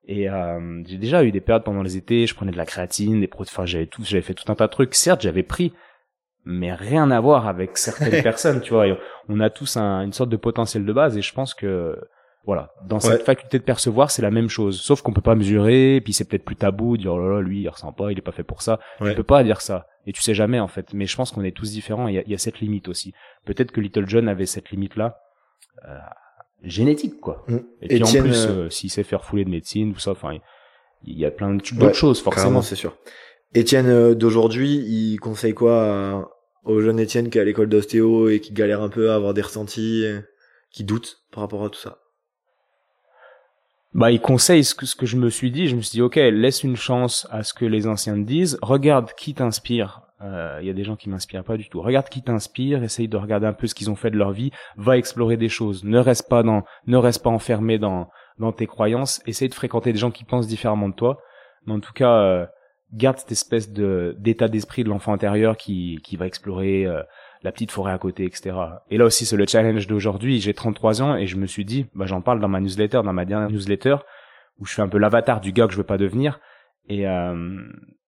Et 0.06 0.28
euh, 0.28 0.82
j'ai 0.86 0.98
déjà 0.98 1.24
eu 1.24 1.30
des 1.30 1.40
périodes 1.40 1.64
pendant 1.64 1.82
les 1.82 1.96
étés, 1.96 2.26
je 2.26 2.34
prenais 2.34 2.52
de 2.52 2.56
la 2.56 2.66
créatine, 2.66 3.20
des 3.20 3.28
produits, 3.28 3.52
enfin 3.54 3.66
j'avais 3.66 3.86
tout, 3.86 4.02
j'avais 4.04 4.22
fait 4.22 4.34
tout 4.34 4.50
un 4.50 4.54
tas 4.54 4.66
de 4.66 4.72
trucs. 4.72 4.94
Certes, 4.94 5.22
j'avais 5.22 5.42
pris, 5.42 5.72
mais 6.44 6.74
rien 6.74 7.10
à 7.10 7.20
voir 7.20 7.46
avec 7.46 7.76
certaines 7.76 8.22
personnes, 8.22 8.60
tu 8.60 8.72
vois. 8.72 8.86
On 9.28 9.40
a 9.40 9.50
tous 9.50 9.76
un, 9.76 10.02
une 10.02 10.12
sorte 10.12 10.30
de 10.30 10.36
potentiel 10.36 10.84
de 10.84 10.92
base, 10.92 11.16
et 11.16 11.22
je 11.22 11.32
pense 11.32 11.54
que 11.54 11.96
voilà, 12.44 12.72
dans 12.86 12.98
cette 12.98 13.22
faculté 13.22 13.58
de 13.58 13.62
percevoir, 13.62 14.10
c'est 14.10 14.22
la 14.22 14.32
même 14.32 14.48
chose. 14.48 14.80
Sauf 14.80 15.00
qu'on 15.00 15.12
peut 15.12 15.20
pas 15.20 15.36
mesurer, 15.36 16.00
puis 16.02 16.12
c'est 16.12 16.24
peut-être 16.24 16.44
plus 16.44 16.56
tabou, 16.56 16.96
de 16.96 17.02
dire 17.02 17.14
oh 17.14 17.20
là 17.20 17.36
là, 17.36 17.40
lui, 17.40 17.60
il 17.60 17.68
ressent 17.68 17.92
pas, 17.92 18.10
il 18.10 18.18
est 18.18 18.22
pas 18.22 18.32
fait 18.32 18.42
pour 18.42 18.62
ça. 18.62 18.80
Ouais. 19.00 19.10
Tu 19.10 19.16
peux 19.16 19.22
pas 19.22 19.44
dire 19.44 19.60
ça. 19.60 19.86
Et 20.06 20.12
tu 20.12 20.20
sais 20.22 20.34
jamais, 20.34 20.58
en 20.58 20.66
fait. 20.66 20.92
Mais 20.92 21.06
je 21.06 21.14
pense 21.16 21.30
qu'on 21.30 21.44
est 21.44 21.56
tous 21.56 21.70
différents, 21.70 22.08
il 22.08 22.16
y 22.16 22.18
a, 22.18 22.22
y 22.26 22.34
a, 22.34 22.38
cette 22.38 22.58
limite 22.58 22.88
aussi. 22.88 23.14
Peut-être 23.44 23.70
que 23.70 23.80
Little 23.80 24.08
John 24.08 24.28
avait 24.28 24.46
cette 24.46 24.70
limite-là, 24.70 25.20
euh, 25.88 25.98
génétique, 26.64 27.20
quoi. 27.20 27.44
Mm. 27.48 27.56
Et 27.82 27.88
puis 27.88 28.02
en 28.02 28.22
plus, 28.22 28.46
euh, 28.46 28.50
euh, 28.50 28.70
s'il 28.70 28.90
sait 28.90 29.02
faire 29.02 29.24
fouler 29.24 29.44
de 29.44 29.50
médecine, 29.50 29.92
tout 29.92 30.00
ça, 30.00 30.12
enfin, 30.12 30.36
il 31.04 31.18
y 31.18 31.24
a 31.24 31.30
plein 31.30 31.54
d'autres 31.54 31.94
choses, 31.94 32.20
forcément. 32.20 32.62
c'est 32.62 32.76
sûr. 32.76 32.96
Étienne 33.54 33.88
euh, 33.88 34.14
d'aujourd'hui, 34.14 34.76
il 34.76 35.18
conseille 35.18 35.54
quoi 35.54 36.32
au 36.64 36.80
jeune 36.80 37.00
Étienne 37.00 37.28
qui 37.28 37.38
est 37.38 37.40
à 37.40 37.44
l'école 37.44 37.68
d'ostéo 37.68 38.28
et 38.28 38.40
qui 38.40 38.52
galère 38.52 38.82
un 38.82 38.88
peu 38.88 39.10
à 39.10 39.16
avoir 39.16 39.34
des 39.34 39.42
ressentis, 39.42 40.04
qui 40.70 40.84
doute 40.84 41.22
par 41.32 41.42
rapport 41.42 41.64
à 41.64 41.70
tout 41.70 41.78
ça? 41.78 41.98
Bah, 43.94 44.10
il 44.10 44.20
conseille 44.20 44.64
ce 44.64 44.74
que, 44.74 44.86
ce 44.86 44.96
que 44.96 45.06
je 45.06 45.16
me 45.16 45.28
suis 45.28 45.50
dit. 45.50 45.68
Je 45.68 45.76
me 45.76 45.80
suis 45.82 45.92
dit, 45.92 46.02
ok, 46.02 46.16
laisse 46.16 46.62
une 46.62 46.76
chance 46.76 47.26
à 47.30 47.42
ce 47.42 47.52
que 47.52 47.64
les 47.64 47.86
anciens 47.86 48.14
te 48.14 48.26
disent. 48.26 48.58
Regarde 48.62 49.12
qui 49.16 49.34
t'inspire. 49.34 50.02
Euh, 50.22 50.58
il 50.60 50.66
y 50.66 50.70
a 50.70 50.72
des 50.72 50.84
gens 50.84 50.96
qui 50.96 51.08
m'inspirent 51.08 51.44
pas 51.44 51.56
du 51.56 51.68
tout. 51.68 51.82
Regarde 51.82 52.08
qui 52.08 52.22
t'inspire. 52.22 52.82
Essaye 52.82 53.08
de 53.08 53.16
regarder 53.16 53.46
un 53.46 53.52
peu 53.52 53.66
ce 53.66 53.74
qu'ils 53.74 53.90
ont 53.90 53.96
fait 53.96 54.10
de 54.10 54.16
leur 54.16 54.32
vie. 54.32 54.50
Va 54.76 54.96
explorer 54.96 55.36
des 55.36 55.48
choses. 55.48 55.84
Ne 55.84 55.98
reste 55.98 56.28
pas 56.28 56.42
dans, 56.42 56.62
ne 56.86 56.96
reste 56.96 57.22
pas 57.22 57.30
enfermé 57.30 57.78
dans, 57.78 58.08
dans 58.38 58.52
tes 58.52 58.66
croyances. 58.66 59.20
Essaye 59.26 59.48
de 59.48 59.54
fréquenter 59.54 59.92
des 59.92 59.98
gens 59.98 60.10
qui 60.10 60.24
pensent 60.24 60.46
différemment 60.46 60.88
de 60.88 60.94
toi. 60.94 61.18
Mais 61.66 61.74
en 61.74 61.80
tout 61.80 61.92
cas, 61.92 62.22
euh, 62.22 62.46
garde 62.92 63.18
cette 63.18 63.32
espèce 63.32 63.72
de 63.72 64.16
d'état 64.18 64.48
d'esprit 64.48 64.84
de 64.84 64.88
l'enfant 64.88 65.12
intérieur 65.12 65.56
qui 65.56 65.98
qui 66.04 66.16
va 66.16 66.26
explorer 66.26 66.86
euh, 66.86 67.02
la 67.42 67.52
petite 67.52 67.70
forêt 67.70 67.92
à 67.92 67.98
côté, 67.98 68.24
etc. 68.24 68.56
Et 68.90 68.98
là 68.98 69.04
aussi, 69.04 69.26
c'est 69.26 69.36
le 69.36 69.46
challenge 69.46 69.86
d'aujourd'hui. 69.86 70.40
J'ai 70.40 70.54
33 70.54 71.02
ans 71.02 71.16
et 71.16 71.26
je 71.26 71.36
me 71.36 71.46
suis 71.46 71.64
dit, 71.64 71.86
bah, 71.94 72.06
j'en 72.06 72.20
parle 72.20 72.40
dans 72.40 72.48
ma 72.48 72.60
newsletter, 72.60 73.02
dans 73.04 73.12
ma 73.12 73.24
dernière 73.24 73.50
newsletter, 73.50 73.96
où 74.58 74.66
je 74.66 74.74
fais 74.74 74.82
un 74.82 74.88
peu 74.88 74.98
l'avatar 74.98 75.40
du 75.40 75.52
gars 75.52 75.66
que 75.66 75.72
je 75.72 75.78
veux 75.78 75.84
pas 75.84 75.98
devenir. 75.98 76.40
Et, 76.88 77.06
euh, 77.06 77.62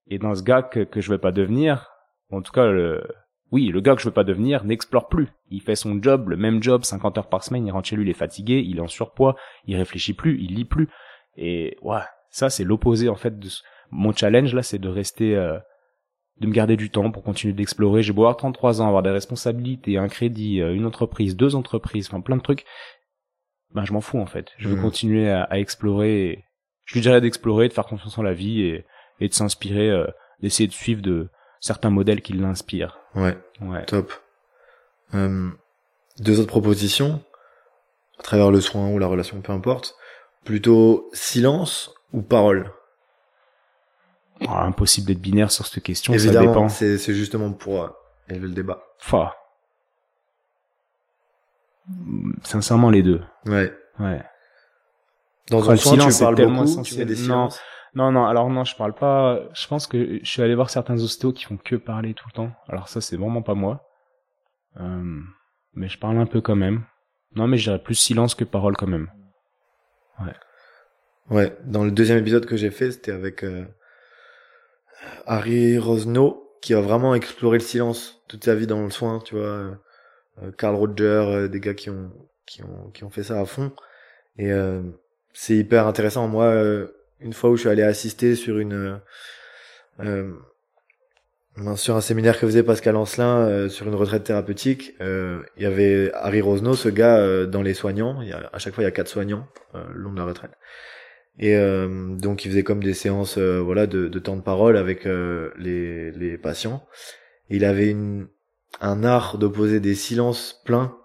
et 0.07 0.19
dans 0.19 0.35
ce 0.35 0.43
gars 0.43 0.63
que, 0.63 1.01
je 1.01 1.11
veux 1.11 1.19
pas 1.19 1.33
devenir, 1.33 1.91
en 2.31 2.43
tout 2.43 2.53
cas, 2.53 2.67
le, 2.67 3.03
oui, 3.51 3.69
le 3.69 3.81
gars 3.81 3.95
que 3.95 4.01
je 4.01 4.07
veux 4.09 4.15
pas 4.15 4.25
devenir 4.25 4.65
n'explore 4.65 5.09
plus. 5.09 5.29
Il 5.51 5.61
fait 5.61 5.77
son 5.77 6.01
job, 6.03 6.29
le 6.29 6.37
même 6.37 6.63
job, 6.63 6.85
50 6.85 7.19
heures 7.19 7.29
par 7.29 7.43
semaine, 7.45 7.67
il 7.67 7.71
rentre 7.71 7.89
chez 7.89 7.97
lui, 7.97 8.05
il 8.05 8.11
est 8.11 8.15
fatigué, 8.15 8.63
il 8.65 8.79
est 8.79 8.83
en 8.83 8.89
surpoids, 8.89 9.37
il 9.67 9.77
réfléchit 9.77 10.15
plus, 10.15 10.41
il 10.41 10.55
lit 10.55 10.65
plus. 10.65 10.89
Et 11.37 11.77
ouais, 11.83 12.01
ça 12.31 12.51
c'est 12.51 12.65
l'opposé 12.65 13.09
en 13.09 13.17
fait 13.17 13.39
de 13.39 13.49
mon 13.91 14.13
challenge 14.13 14.55
là, 14.55 14.63
c'est 14.63 14.79
de 14.79 14.89
rester 14.89 15.37
euh, 15.37 15.59
de 16.41 16.47
me 16.47 16.53
garder 16.53 16.77
du 16.77 16.91
temps 16.91 17.11
pour 17.11 17.23
continuer 17.23 17.55
d'explorer. 17.55 18.03
J'ai 18.03 18.13
beau 18.13 18.23
avoir 18.23 18.37
33 18.37 18.83
ans, 18.83 18.89
avoir 18.89 19.03
des 19.03 19.11
responsabilités, 19.11 19.99
un 19.99 20.09
crédit, 20.09 20.61
euh, 20.61 20.75
une 20.75 20.87
entreprise, 20.87 21.37
deux 21.37 21.55
entreprises, 21.55 22.09
enfin 22.09 22.21
plein 22.21 22.37
de 22.37 22.43
trucs. 22.43 22.65
Ben 23.73 23.85
je 23.85 23.93
m'en 23.93 24.01
fous 24.01 24.19
en 24.19 24.27
fait. 24.27 24.49
Je 24.59 24.69
veux 24.69 24.77
mmh. 24.77 24.83
continuer 24.83 25.31
à, 25.31 25.43
à, 25.45 25.59
explorer. 25.59 26.45
Je 26.85 26.95
lui 26.95 27.01
dirais 27.01 27.21
d'explorer, 27.21 27.69
de 27.69 27.73
faire 27.73 27.87
confiance 27.87 28.19
en 28.19 28.23
la 28.23 28.35
vie 28.35 28.63
et, 28.63 28.85
et 29.21 29.29
de 29.29 29.35
s'inspirer, 29.35 29.91
euh, 29.91 30.07
d'essayer 30.41 30.67
de 30.67 30.73
suivre 30.73 31.03
de 31.03 31.29
certains 31.61 31.91
modèles 31.91 32.21
qui 32.21 32.35
l'inspirent. 32.35 32.99
Ouais. 33.15 33.37
Ouais. 33.61 33.85
Top. 33.87 34.13
Euh, 35.15 35.51
deux 36.19 36.41
autres 36.41 36.49
propositions 36.49 37.23
à 38.19 38.23
travers 38.23 38.51
le 38.51 38.61
soin 38.61 38.91
ou 38.91 38.99
la 38.99 39.07
relation, 39.07 39.41
peu 39.41 39.53
importe. 39.53 39.97
Plutôt 40.45 41.09
silence 41.13 41.95
ou 42.13 42.23
parole? 42.23 42.71
Ah, 44.41 44.65
impossible 44.65 45.07
d'être 45.07 45.21
binaire 45.21 45.51
sur 45.51 45.67
cette 45.67 45.83
question. 45.83 46.13
Évidemment, 46.13 46.69
c'est 46.69 46.99
justement 47.15 47.53
pour 47.53 47.85
euh, 47.85 47.89
élever 48.29 48.49
le 48.49 48.55
débat. 48.55 48.83
Enfin, 49.01 49.31
sincèrement 52.43 52.91
les 52.91 53.03
deux. 53.03 53.23
Ouais. 53.47 53.73
Ouais. 53.99 54.23
Dans 55.51 55.71
un 55.71 55.77
silence, 55.77 56.19
tu 56.19 56.25
parles 56.25 56.37
beaucoup, 56.37 56.83
tu 56.83 56.95
fais 56.95 57.05
des 57.05 57.27
non, 57.27 57.49
non, 57.95 58.11
non. 58.11 58.27
Alors 58.27 58.51
non, 58.51 58.65
je 58.65 58.75
parle 58.75 58.95
pas. 58.95 59.41
Je 59.55 59.67
pense 59.69 59.87
que 59.87 60.19
je 60.23 60.29
suis 60.29 60.43
allé 60.43 60.55
voir 60.55 60.71
certains 60.71 61.01
ostéos 61.01 61.33
qui 61.33 61.45
font 61.45 61.57
que 61.57 61.77
parler 61.77 62.15
tout 62.15 62.27
le 62.27 62.33
temps. 62.33 62.53
Alors 62.69 62.89
ça, 62.89 63.01
c'est 63.01 63.17
vraiment 63.17 63.43
pas 63.43 63.55
moi. 63.55 63.89
Euh, 64.81 65.21
mais 65.75 65.89
je 65.89 65.99
parle 65.99 66.19
un 66.19 66.27
peu 66.27 66.41
quand 66.41 66.57
même. 66.57 66.85
Non, 67.37 67.47
mais 67.47 67.57
je 67.57 67.65
dirais 67.65 67.79
plus 67.79 67.95
silence 67.95 68.35
que 68.35 68.45
parole 68.45 68.77
quand 68.77 68.87
même. 68.87 69.11
Ouais. 70.21 70.35
Ouais. 71.31 71.57
Dans 71.65 71.85
le 71.85 71.91
deuxième 71.91 72.19
épisode 72.19 72.47
que 72.47 72.57
j'ai 72.57 72.71
fait, 72.71 72.91
c'était 72.93 73.13
avec 73.13 73.45
euh, 73.45 73.65
Harry 75.27 75.79
Rosno, 75.79 76.59
qui 76.61 76.75
a 76.75 76.81
vraiment 76.81 77.15
exploré 77.15 77.59
le 77.59 77.65
silence 77.65 78.23
toute 78.29 78.45
sa 78.45 78.55
vie 78.55 78.67
dans 78.67 78.83
le 78.83 78.91
soin, 78.91 79.21
tu 79.25 79.35
vois. 79.35 79.79
Euh, 80.43 80.51
Carl 80.57 80.75
Roger, 80.75 81.03
euh, 81.03 81.49
des 81.49 81.61
gars 81.61 81.75
qui 81.75 81.91
ont, 81.91 82.11
qui 82.47 82.63
ont, 82.63 82.91
qui 82.93 83.05
ont 83.05 83.11
fait 83.11 83.23
ça 83.23 83.41
à 83.41 83.45
fond. 83.45 83.73
Et 84.39 84.53
euh, 84.53 84.83
c'est 85.33 85.57
hyper 85.57 85.87
intéressant. 85.87 86.27
Moi, 86.29 86.55
une 87.21 87.33
fois 87.33 87.51
où 87.51 87.57
je 87.57 87.61
suis 87.61 87.69
allé 87.69 87.83
assister 87.83 88.35
sur 88.35 88.59
une, 88.59 89.01
sur 91.77 91.97
un 91.97 92.01
séminaire 92.01 92.39
que 92.39 92.47
faisait 92.47 92.63
Pascal 92.63 92.97
Ancelin 92.97 93.69
sur 93.69 93.87
une 93.87 93.95
retraite 93.95 94.25
thérapeutique, 94.25 94.95
il 95.01 95.63
y 95.63 95.67
avait 95.67 96.11
Harry 96.15 96.41
Rosno, 96.41 96.75
ce 96.75 96.89
gars 96.89 97.47
dans 97.47 97.63
les 97.63 97.75
soignants. 97.75 98.21
Il 98.23 98.29
y 98.29 98.33
a, 98.33 98.51
à 98.53 98.59
chaque 98.59 98.75
fois, 98.75 98.83
il 98.83 98.87
y 98.87 98.89
a 98.89 98.93
quatre 98.93 99.09
soignants 99.09 99.47
le 99.75 100.01
long 100.01 100.13
de 100.13 100.19
la 100.19 100.25
retraite. 100.25 100.53
Et 101.39 101.57
euh, 101.57 102.15
donc 102.17 102.45
il 102.45 102.51
faisait 102.51 102.63
comme 102.63 102.83
des 102.83 102.95
séances 102.95 103.39
euh, 103.39 103.59
voilà 103.59 103.87
de, 103.87 104.07
de, 104.07 104.19
temps 104.21 104.37
de 104.37 104.43
parole 104.43 104.77
avec 104.77 105.05
euh, 105.07 105.51
les, 105.59 106.13
les 106.13 106.39
patients. 106.39 106.87
il 107.51 107.65
avait 107.65 107.91
une, 107.91 108.29
un 108.81 109.03
art 109.03 109.37
d'opposer 109.39 109.81
des 109.81 109.97
silences 109.97 110.63
pleins, 110.65 110.97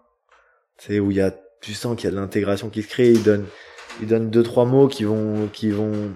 c'est 0.78 1.00
où 1.00 1.10
il 1.10 1.18
y 1.18 1.22
a 1.22 1.36
tu 1.62 1.74
sens 1.74 1.96
qu'il 1.96 2.06
y 2.06 2.08
a 2.08 2.12
de 2.12 2.16
l'intégration 2.16 2.70
qui 2.70 2.84
se 2.84 2.88
crée. 2.88 3.10
Il 3.10 3.24
donne 3.24 3.48
il 4.02 4.08
donne 4.08 4.30
deux 4.30 4.44
trois 4.44 4.66
mots 4.66 4.88
qui 4.88 5.04
vont 5.04 5.48
qui 5.48 5.72
vont 5.72 6.14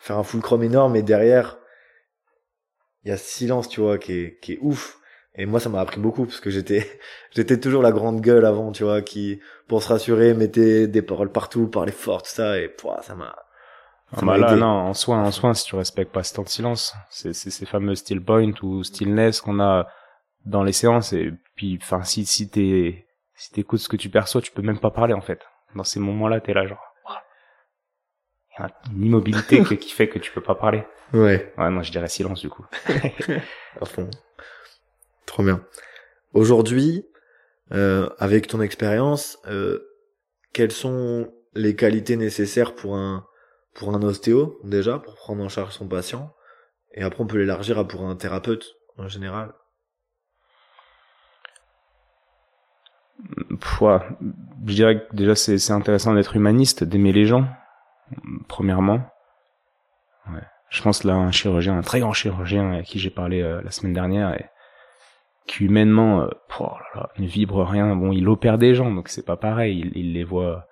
faire 0.00 0.16
un 0.16 0.24
fulcrum 0.24 0.62
énorme 0.62 0.96
et 0.96 1.02
derrière 1.02 1.58
il 3.04 3.10
y 3.10 3.12
a 3.12 3.18
ce 3.18 3.28
silence 3.28 3.68
tu 3.68 3.80
vois 3.80 3.98
qui 3.98 4.12
est 4.12 4.38
qui 4.40 4.54
est 4.54 4.58
ouf 4.62 4.97
et 5.38 5.46
moi, 5.46 5.60
ça 5.60 5.68
m'a 5.68 5.80
appris 5.80 6.00
beaucoup 6.00 6.26
parce 6.26 6.40
que 6.40 6.50
j'étais, 6.50 6.84
j'étais 7.30 7.58
toujours 7.58 7.80
la 7.80 7.92
grande 7.92 8.20
gueule 8.20 8.44
avant, 8.44 8.72
tu 8.72 8.82
vois, 8.82 9.02
qui, 9.02 9.40
pour 9.68 9.82
se 9.82 9.88
rassurer, 9.88 10.34
mettait 10.34 10.88
des 10.88 11.00
paroles 11.00 11.30
partout, 11.30 11.68
parlait 11.68 11.92
fort, 11.92 12.22
tout 12.22 12.30
ça, 12.30 12.58
et 12.58 12.68
pouah, 12.68 13.00
ça 13.02 13.14
m'a. 13.14 13.34
Ah 14.16 14.20
bah 14.22 14.38
là, 14.38 14.56
non, 14.56 14.66
en 14.66 14.94
soin, 14.94 15.22
en 15.22 15.30
soin, 15.30 15.54
si 15.54 15.64
tu 15.64 15.76
respectes 15.76 16.12
pas 16.12 16.22
ce 16.22 16.34
temps 16.34 16.42
de 16.42 16.48
silence, 16.48 16.94
c'est, 17.10 17.34
c'est 17.34 17.50
ces 17.50 17.66
fameux 17.66 17.94
still 17.94 18.24
point 18.24 18.52
ou 18.62 18.82
stillness 18.82 19.40
qu'on 19.40 19.60
a 19.60 19.86
dans 20.44 20.64
les 20.64 20.72
séances, 20.72 21.12
et 21.12 21.32
Puis, 21.54 21.78
enfin, 21.80 22.02
si 22.02 22.24
si 22.24 22.48
t'es 22.48 23.06
si 23.34 23.52
t'écoutes 23.52 23.80
ce 23.80 23.88
que 23.88 23.96
tu 23.96 24.08
perçois, 24.08 24.40
tu 24.40 24.50
peux 24.50 24.62
même 24.62 24.80
pas 24.80 24.90
parler 24.90 25.14
en 25.14 25.20
fait. 25.20 25.40
Dans 25.76 25.84
ces 25.84 26.00
moments-là, 26.00 26.40
t'es 26.40 26.54
là 26.54 26.66
genre. 26.66 26.82
Il 28.58 28.62
y 28.62 28.64
a 28.64 28.70
une 28.90 29.04
immobilité 29.04 29.62
qui 29.78 29.90
fait 29.92 30.08
que 30.08 30.18
tu 30.18 30.32
peux 30.32 30.40
pas 30.40 30.56
parler. 30.56 30.82
Ouais. 31.12 31.52
Ouais, 31.56 31.70
moi 31.70 31.82
je 31.82 31.92
dirais 31.92 32.08
silence 32.08 32.40
du 32.40 32.48
coup. 32.48 32.66
à 33.80 33.84
fond. 33.84 34.10
Trop 35.38 35.44
bien. 35.44 35.64
Aujourd'hui, 36.34 37.06
euh, 37.70 38.10
avec 38.18 38.48
ton 38.48 38.60
expérience, 38.60 39.38
euh, 39.46 39.78
quelles 40.52 40.72
sont 40.72 41.32
les 41.54 41.76
qualités 41.76 42.16
nécessaires 42.16 42.74
pour 42.74 42.96
un 42.96 43.24
pour 43.72 43.94
un 43.94 44.02
ostéo 44.02 44.58
déjà 44.64 44.98
pour 44.98 45.14
prendre 45.14 45.44
en 45.44 45.48
charge 45.48 45.74
son 45.74 45.86
patient? 45.86 46.34
Et 46.92 47.04
après 47.04 47.22
on 47.22 47.28
peut 47.28 47.38
l'élargir 47.38 47.78
à 47.78 47.86
pour 47.86 48.02
un 48.02 48.16
thérapeute 48.16 48.66
en 48.96 49.06
général. 49.06 49.54
Ouais, 53.80 53.98
je 54.66 54.74
dirais 54.74 55.06
que 55.06 55.14
déjà 55.14 55.36
c'est 55.36 55.70
intéressant 55.70 56.14
d'être 56.14 56.34
humaniste, 56.34 56.82
d'aimer 56.82 57.12
les 57.12 57.26
gens 57.26 57.46
premièrement. 58.48 59.08
Je 60.70 60.82
pense 60.82 61.04
là 61.04 61.14
un 61.14 61.30
chirurgien, 61.30 61.78
un 61.78 61.82
très 61.82 62.00
grand 62.00 62.12
chirurgien 62.12 62.72
à 62.72 62.82
qui 62.82 62.98
j'ai 62.98 63.10
parlé 63.10 63.40
euh, 63.40 63.62
la 63.62 63.70
semaine 63.70 63.94
dernière 63.94 64.34
et 64.34 64.50
humainement 65.60 66.22
euh, 66.22 66.28
oh 66.60 66.76
ne 67.18 67.26
vibre 67.26 67.64
rien. 67.64 67.94
Bon, 67.96 68.12
il 68.12 68.28
opère 68.28 68.58
des 68.58 68.74
gens, 68.74 68.90
donc 68.90 69.08
c'est 69.08 69.24
pas 69.24 69.36
pareil. 69.36 69.80
Il, 69.80 69.96
il, 69.96 70.12
les 70.12 70.24
voit 70.24 70.66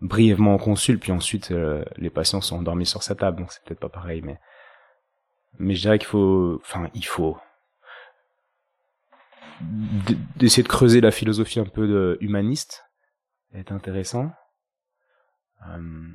brièvement 0.00 0.54
en 0.54 0.58
consul, 0.58 0.98
puis 0.98 1.12
ensuite 1.12 1.50
euh, 1.50 1.84
les 1.96 2.10
patients 2.10 2.40
sont 2.40 2.58
endormis 2.58 2.86
sur 2.86 3.02
sa 3.02 3.14
table, 3.14 3.38
donc 3.38 3.52
c'est 3.52 3.62
peut-être 3.64 3.80
pas 3.80 3.88
pareil. 3.88 4.22
Mais 4.22 4.38
mais 5.58 5.74
je 5.74 5.82
dirais 5.82 5.98
qu'il 5.98 6.08
faut, 6.08 6.60
enfin, 6.62 6.88
il 6.94 7.04
faut 7.04 7.36
d'essayer 10.36 10.62
de 10.62 10.68
creuser 10.68 11.00
la 11.00 11.10
philosophie 11.10 11.60
un 11.60 11.66
peu 11.66 11.86
de 11.86 12.16
humaniste, 12.20 12.84
est 13.52 13.72
intéressant. 13.72 14.30
Euh, 15.68 16.08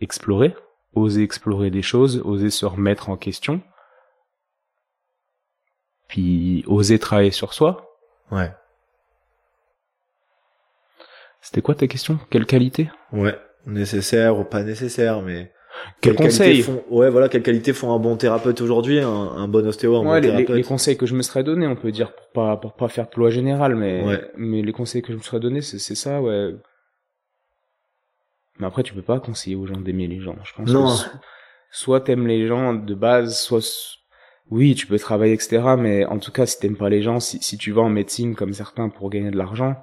explorer, 0.00 0.54
oser 0.94 1.22
explorer 1.22 1.70
des 1.70 1.82
choses, 1.82 2.22
oser 2.24 2.50
se 2.50 2.66
remettre 2.66 3.08
en 3.08 3.16
question 3.16 3.62
puis 6.10 6.64
oser 6.66 6.98
travailler 6.98 7.30
sur 7.30 7.54
soi. 7.54 7.96
Ouais. 8.32 8.50
C'était 11.40 11.62
quoi 11.62 11.76
ta 11.76 11.86
question? 11.86 12.18
Quelle 12.30 12.46
qualité? 12.46 12.90
Ouais, 13.12 13.38
nécessaire 13.64 14.36
ou 14.38 14.44
pas 14.44 14.64
nécessaire, 14.64 15.22
mais 15.22 15.52
quel 16.00 16.16
conseil? 16.16 16.62
font... 16.62 16.82
Ouais, 16.90 17.10
voilà, 17.10 17.28
quelles 17.28 17.44
qualités 17.44 17.72
font 17.72 17.94
un 17.94 18.00
bon 18.00 18.16
thérapeute 18.16 18.60
aujourd'hui, 18.60 18.98
un, 18.98 19.08
un, 19.08 19.46
bon 19.46 19.64
ostéo, 19.64 19.94
un 19.94 20.00
ouais, 20.00 20.04
bon 20.04 20.14
les, 20.14 20.20
thérapeute? 20.20 20.56
Les, 20.56 20.62
conseils 20.64 20.96
que 20.96 21.06
je 21.06 21.14
me 21.14 21.22
serais 21.22 21.44
donné, 21.44 21.68
on 21.68 21.76
peut 21.76 21.92
dire 21.92 22.12
pour 22.12 22.26
pas 22.32 22.56
pour 22.56 22.74
pas 22.74 22.88
faire 22.88 23.08
de 23.08 23.16
loi 23.16 23.30
générale, 23.30 23.76
mais 23.76 24.04
ouais. 24.04 24.30
mais 24.36 24.62
les 24.62 24.72
conseils 24.72 25.02
que 25.02 25.12
je 25.12 25.16
me 25.16 25.22
serais 25.22 25.40
donné, 25.40 25.62
c'est 25.62 25.94
ça, 25.94 26.20
ouais. 26.20 26.56
Mais 28.58 28.66
après, 28.66 28.82
tu 28.82 28.92
peux 28.92 29.00
pas 29.00 29.20
conseiller 29.20 29.54
aux 29.54 29.66
gens 29.66 29.80
d'aimer 29.80 30.08
les 30.08 30.20
gens. 30.20 30.36
Je 30.42 30.52
pense 30.54 30.68
non. 30.68 30.88
que 30.88 31.18
soit 31.70 32.00
t'aimes 32.00 32.26
les 32.26 32.48
gens 32.48 32.74
de 32.74 32.94
base, 32.94 33.38
soit 33.38 33.99
oui, 34.50 34.74
tu 34.74 34.86
peux 34.86 34.98
travailler, 34.98 35.32
etc. 35.34 35.62
Mais 35.78 36.04
en 36.04 36.18
tout 36.18 36.32
cas, 36.32 36.46
si 36.46 36.58
t'aimes 36.58 36.76
pas 36.76 36.88
les 36.88 37.02
gens, 37.02 37.20
si, 37.20 37.38
si 37.42 37.56
tu 37.56 37.72
vas 37.72 37.82
en 37.82 37.88
médecine 37.88 38.34
comme 38.34 38.52
certains 38.52 38.88
pour 38.88 39.10
gagner 39.10 39.30
de 39.30 39.36
l'argent, 39.36 39.76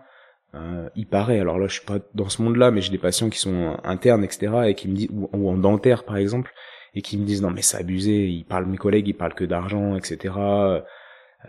euh, 0.56 0.90
il 0.96 1.08
paraît. 1.08 1.40
Alors 1.40 1.58
là, 1.60 1.68
je 1.68 1.74
suis 1.74 1.86
pas 1.86 2.00
dans 2.14 2.30
ce 2.30 2.42
monde-là, 2.42 2.72
mais 2.72 2.82
j'ai 2.82 2.92
des 2.92 2.98
patients 2.98 3.30
qui 3.30 3.40
sont 3.40 3.78
internes, 3.84 4.24
etc. 4.24 4.54
et 4.68 4.76
qui 4.76 4.88
me 4.88 4.96
disent 4.96 5.10
ou, 5.12 5.30
ou, 5.34 5.50
en 5.50 5.58
dentaire, 5.58 6.04
par 6.04 6.18
exemple, 6.18 6.54
et 6.94 7.02
qui 7.02 7.18
me 7.18 7.26
disent 7.26 7.42
non 7.42 7.52
mais 7.52 7.62
c'est 7.62 7.78
abusé. 7.78 8.28
Ils 8.28 8.46
parlent 8.46 8.66
mes 8.66 8.78
collègues, 8.78 9.08
ils 9.08 9.14
parlent 9.14 9.36
que 9.36 9.46
d'argent, 9.46 9.96
etc. 9.96 10.36
Euh, 10.38 10.82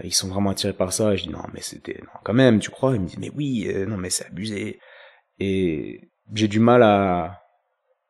ils 0.04 0.14
sont 0.14 0.28
vraiment 0.28 0.50
attirés 0.50 0.72
par 0.72 0.92
ça. 0.92 1.14
Et 1.14 1.16
je 1.16 1.24
dis 1.24 1.32
non 1.32 1.42
mais 1.52 1.60
c'était 1.60 2.00
non 2.02 2.20
quand 2.24 2.34
même, 2.34 2.60
tu 2.60 2.70
crois? 2.70 2.94
Ils 2.94 3.00
me 3.00 3.06
disent 3.06 3.18
mais 3.18 3.30
oui, 3.34 3.66
euh, 3.68 3.86
non 3.86 3.96
mais 3.96 4.10
c'est 4.10 4.26
abusé. 4.26 4.78
Et 5.40 6.10
j'ai 6.34 6.48
du 6.48 6.60
mal 6.60 6.82
à 6.82 7.42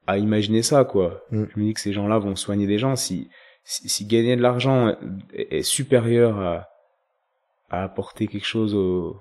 à 0.06 0.18
imaginer 0.18 0.62
ça 0.62 0.84
quoi. 0.84 1.22
Mm. 1.30 1.44
Je 1.54 1.60
me 1.60 1.64
dis 1.66 1.74
que 1.74 1.80
ces 1.80 1.92
gens-là 1.92 2.18
vont 2.18 2.36
soigner 2.36 2.66
des 2.66 2.78
gens 2.78 2.96
si 2.96 3.28
si, 3.64 3.88
si 3.88 4.06
gagner 4.06 4.36
de 4.36 4.42
l'argent 4.42 4.88
est, 5.32 5.58
est, 5.58 5.62
supérieur 5.62 6.40
à, 6.40 6.68
à 7.70 7.82
apporter 7.82 8.26
quelque 8.26 8.46
chose 8.46 8.74
au, 8.74 9.20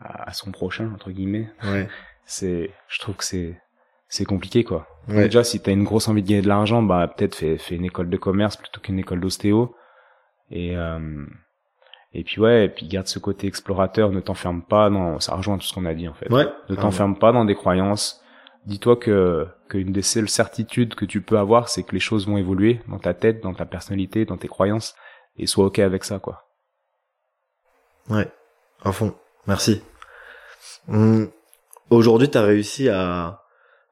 à, 0.00 0.28
à 0.28 0.32
son 0.32 0.52
prochain 0.52 0.92
entre 0.94 1.10
guillemets, 1.10 1.48
ouais. 1.64 1.88
c'est, 2.24 2.70
je 2.88 2.98
trouve 3.00 3.16
que 3.16 3.24
c'est 3.24 3.60
c'est 4.08 4.24
compliqué 4.24 4.64
quoi. 4.64 4.86
Ouais. 5.08 5.24
Déjà, 5.24 5.44
si 5.44 5.60
t'as 5.60 5.72
une 5.72 5.84
grosse 5.84 6.08
envie 6.08 6.22
de 6.22 6.28
gagner 6.28 6.42
de 6.42 6.48
l'argent, 6.48 6.82
bah 6.82 7.12
peut-être 7.14 7.34
fais, 7.34 7.58
fais 7.58 7.76
une 7.76 7.84
école 7.84 8.08
de 8.08 8.16
commerce 8.16 8.56
plutôt 8.56 8.80
qu'une 8.80 8.98
école 8.98 9.20
d'ostéo. 9.20 9.74
Et 10.50 10.76
euh, 10.76 11.26
et 12.12 12.24
puis 12.24 12.40
ouais, 12.40 12.66
et 12.66 12.68
puis 12.68 12.86
garde 12.86 13.06
ce 13.06 13.18
côté 13.18 13.46
explorateur. 13.46 14.10
Ne 14.10 14.20
t'enferme 14.20 14.62
pas 14.62 14.90
dans. 14.90 15.20
Ça 15.20 15.34
rejoint 15.34 15.58
tout 15.58 15.66
ce 15.66 15.74
qu'on 15.74 15.84
a 15.84 15.94
dit 15.94 16.08
en 16.08 16.14
fait. 16.14 16.30
Ouais. 16.30 16.46
Ne 16.68 16.76
t'enferme 16.76 17.18
pas 17.18 17.32
dans 17.32 17.44
des 17.44 17.54
croyances. 17.54 18.22
Dis-toi 18.66 18.96
que 18.96 19.46
qu'une 19.68 19.92
des 19.92 20.02
seules 20.02 20.28
certitudes 20.28 20.94
que 20.94 21.04
tu 21.04 21.20
peux 21.20 21.38
avoir, 21.38 21.68
c'est 21.68 21.82
que 21.82 21.92
les 21.92 22.00
choses 22.00 22.26
vont 22.26 22.36
évoluer 22.36 22.80
dans 22.88 22.98
ta 22.98 23.14
tête, 23.14 23.42
dans 23.42 23.54
ta 23.54 23.66
personnalité, 23.66 24.24
dans 24.24 24.36
tes 24.36 24.48
croyances, 24.48 24.94
et 25.36 25.46
sois 25.46 25.66
ok 25.66 25.78
avec 25.80 26.04
ça 26.04 26.18
quoi. 26.18 26.48
Ouais, 28.08 28.28
à 28.82 28.92
fond. 28.92 29.14
Merci. 29.46 29.82
Hum, 30.88 31.30
Aujourd'hui, 31.90 32.28
tu 32.28 32.36
as 32.36 32.42
réussi 32.42 32.88
à, 32.88 33.42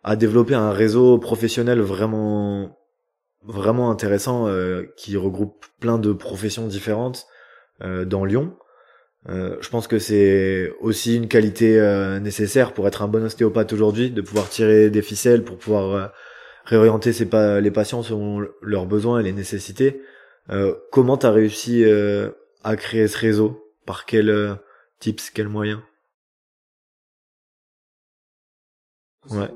à 0.03 0.17
développer 0.17 0.55
un 0.55 0.73
réseau 0.73 1.19
professionnel 1.19 1.81
vraiment, 1.81 2.77
vraiment 3.43 3.91
intéressant 3.91 4.49
euh, 4.49 4.93
qui 4.97 5.17
regroupe 5.17 5.65
plein 5.81 5.99
de 5.99 6.13
professions 6.13 6.67
différentes 6.67 7.27
euh, 7.83 8.05
dans 8.05 8.25
Lyon. 8.25 8.57
Euh, 9.29 9.57
je 9.61 9.69
pense 9.71 9.87
que 9.87 9.99
c'est 9.99 10.71
aussi 10.81 11.17
une 11.17 11.29
qualité 11.29 11.79
euh, 11.81 12.21
nécessaire 12.21 12.75
pour 12.75 12.87
être 12.87 13.03
un 13.03 13.09
bon 13.09 13.25
ostéopathe 13.25 13.73
aujourd'hui, 13.73 14.11
de 14.11 14.21
pouvoir 14.21 14.49
tirer 14.51 14.91
des 14.91 15.01
ficelles 15.03 15.45
pour 15.45 15.57
pouvoir 15.57 15.95
euh, 15.95 16.07
réorienter 16.67 17.13
ses 17.13 17.27
pa 17.27 17.61
les 17.61 17.71
patients 17.71 18.03
selon 18.03 18.47
leurs 18.61 18.87
besoins 18.87 19.21
et 19.21 19.23
les 19.23 19.33
nécessités. 19.33 20.03
Euh, 20.51 20.75
comment 20.93 21.17
tu 21.17 21.25
as 21.27 21.31
réussi 21.31 21.85
à 22.65 22.77
créer 22.77 23.09
ce 23.09 23.19
réseau? 23.19 23.61
Par 23.87 24.07
quel 24.07 24.59
tips, 24.99 25.31
quels 25.31 25.49
moyens? 25.49 25.81
Ouais. 29.31 29.51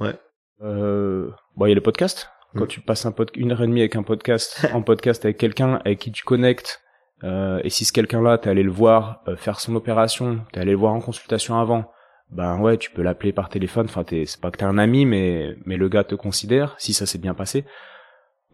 Ouais. 0.00 0.14
Euh, 0.62 1.30
bon, 1.56 1.66
il 1.66 1.70
y 1.70 1.72
a 1.72 1.74
le 1.74 1.80
podcast. 1.80 2.28
Quand 2.54 2.64
Mm. 2.64 2.68
tu 2.68 2.80
passes 2.80 3.04
un 3.06 3.12
pod 3.12 3.30
une 3.34 3.52
heure 3.52 3.62
et 3.62 3.66
demie 3.66 3.80
avec 3.80 3.96
un 3.96 4.02
podcast, 4.02 4.66
en 4.72 4.82
podcast 4.82 5.24
avec 5.24 5.36
quelqu'un 5.38 5.80
avec 5.84 5.98
qui 5.98 6.12
tu 6.12 6.24
connectes, 6.24 6.80
euh, 7.24 7.60
et 7.64 7.70
si 7.70 7.84
ce 7.84 7.92
quelqu'un-là, 7.92 8.38
t'es 8.38 8.50
allé 8.50 8.62
le 8.62 8.70
voir 8.70 9.22
euh, 9.28 9.36
faire 9.36 9.60
son 9.60 9.74
opération, 9.74 10.40
t'es 10.52 10.60
allé 10.60 10.72
le 10.72 10.78
voir 10.78 10.94
en 10.94 11.00
consultation 11.00 11.58
avant, 11.58 11.90
ben 12.30 12.60
ouais, 12.60 12.76
tu 12.76 12.90
peux 12.90 13.02
l'appeler 13.02 13.32
par 13.32 13.48
téléphone. 13.48 13.86
Enfin, 13.86 14.04
t'es, 14.04 14.26
c'est 14.26 14.40
pas 14.40 14.50
que 14.50 14.58
t'es 14.58 14.64
un 14.64 14.78
ami, 14.78 15.06
mais 15.06 15.56
mais 15.64 15.76
le 15.76 15.88
gars 15.88 16.04
te 16.04 16.14
considère 16.14 16.74
si 16.78 16.92
ça 16.92 17.06
s'est 17.06 17.18
bien 17.18 17.34
passé. 17.34 17.64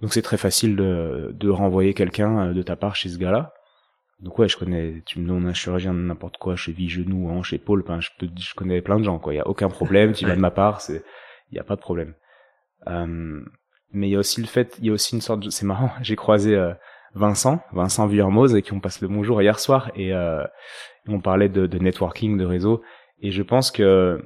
Donc 0.00 0.12
c'est 0.12 0.22
très 0.22 0.36
facile 0.36 0.76
de 0.76 1.30
de 1.34 1.48
renvoyer 1.50 1.94
quelqu'un 1.94 2.48
euh, 2.48 2.52
de 2.52 2.62
ta 2.62 2.76
part 2.76 2.96
chez 2.96 3.08
ce 3.08 3.18
gars-là. 3.18 3.52
Donc 4.20 4.38
ouais, 4.38 4.48
je 4.48 4.56
connais, 4.56 5.02
tu 5.04 5.18
me 5.18 5.26
donnes 5.28 5.46
un 5.46 5.52
chirurgien 5.52 5.92
de 5.92 5.98
n'importe 5.98 6.38
quoi, 6.38 6.56
cheville, 6.56 6.88
genou, 6.88 7.28
hanche, 7.28 7.52
épaule, 7.52 7.82
ben 7.86 8.00
je 8.00 8.10
peux, 8.18 8.28
je 8.38 8.54
connais 8.54 8.80
plein 8.80 8.98
de 8.98 9.04
gens 9.04 9.18
quoi. 9.18 9.34
Il 9.34 9.36
y 9.36 9.40
a 9.40 9.46
aucun 9.46 9.68
problème, 9.68 10.12
tu 10.12 10.24
vas 10.24 10.36
de 10.36 10.40
ma 10.40 10.50
part, 10.50 10.80
c'est, 10.80 11.04
il 11.50 11.56
y 11.56 11.58
a 11.58 11.64
pas 11.64 11.76
de 11.76 11.80
problème. 11.80 12.14
Euh, 12.86 13.40
mais 13.92 14.08
il 14.08 14.12
y 14.12 14.16
a 14.16 14.18
aussi 14.18 14.40
le 14.40 14.46
fait, 14.46 14.76
il 14.78 14.86
y 14.86 14.90
a 14.90 14.92
aussi 14.92 15.14
une 15.14 15.20
sorte, 15.20 15.40
de, 15.40 15.50
c'est 15.50 15.66
marrant, 15.66 15.90
j'ai 16.02 16.16
croisé 16.16 16.54
euh, 16.54 16.72
Vincent, 17.14 17.60
Vincent 17.72 18.06
Vuillermoz, 18.06 18.52
avec 18.52 18.64
qui 18.66 18.72
on 18.72 18.80
passe 18.80 19.00
le 19.00 19.08
bonjour 19.08 19.40
hier 19.40 19.58
soir 19.60 19.90
et 19.94 20.12
euh, 20.12 20.42
on 21.08 21.20
parlait 21.20 21.48
de, 21.48 21.66
networking, 21.78 22.36
de 22.38 22.44
réseau, 22.44 22.82
et 23.20 23.30
je 23.30 23.42
pense 23.42 23.70
que 23.70 24.20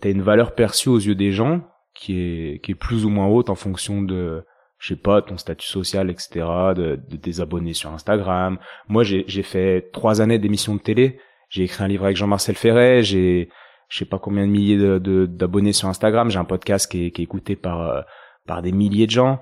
t'as 0.00 0.10
une 0.10 0.22
valeur 0.22 0.54
perçue 0.54 0.88
aux 0.88 0.98
yeux 0.98 1.14
des 1.14 1.32
gens 1.32 1.62
qui 1.94 2.18
est 2.20 2.64
qui 2.64 2.72
est 2.72 2.74
plus 2.76 3.04
ou 3.04 3.10
moins 3.10 3.26
haute 3.26 3.50
en 3.50 3.54
fonction 3.54 4.02
de 4.02 4.44
je 4.78 4.88
sais 4.88 5.00
pas 5.00 5.20
ton 5.22 5.36
statut 5.36 5.66
social 5.68 6.10
etc 6.10 6.30
de, 6.74 6.98
de 7.08 7.16
tes 7.16 7.40
abonnés 7.40 7.74
sur 7.74 7.90
Instagram. 7.92 8.58
Moi 8.88 9.02
j'ai 9.04 9.42
fait 9.42 9.90
trois 9.92 10.20
années 10.22 10.38
d'émissions 10.38 10.74
de 10.74 10.80
télé. 10.80 11.20
J'ai 11.50 11.64
écrit 11.64 11.84
un 11.84 11.88
livre 11.88 12.04
avec 12.04 12.16
Jean-Marcel 12.16 12.54
Ferret. 12.56 13.02
J'ai 13.02 13.50
je 13.88 13.98
sais 13.98 14.06
pas 14.06 14.18
combien 14.18 14.46
de 14.46 14.50
milliers 14.50 14.78
de 14.78 14.98
de- 14.98 15.26
d'abonnés 15.26 15.74
sur 15.74 15.88
Instagram. 15.88 16.30
J'ai 16.30 16.38
un 16.38 16.44
podcast 16.46 16.90
qui 16.90 17.06
est, 17.06 17.10
qui 17.10 17.20
est 17.20 17.24
écouté 17.24 17.54
par 17.56 17.82
euh, 17.82 18.00
par 18.46 18.62
des 18.62 18.72
milliers 18.72 19.06
de 19.06 19.10
gens 19.12 19.38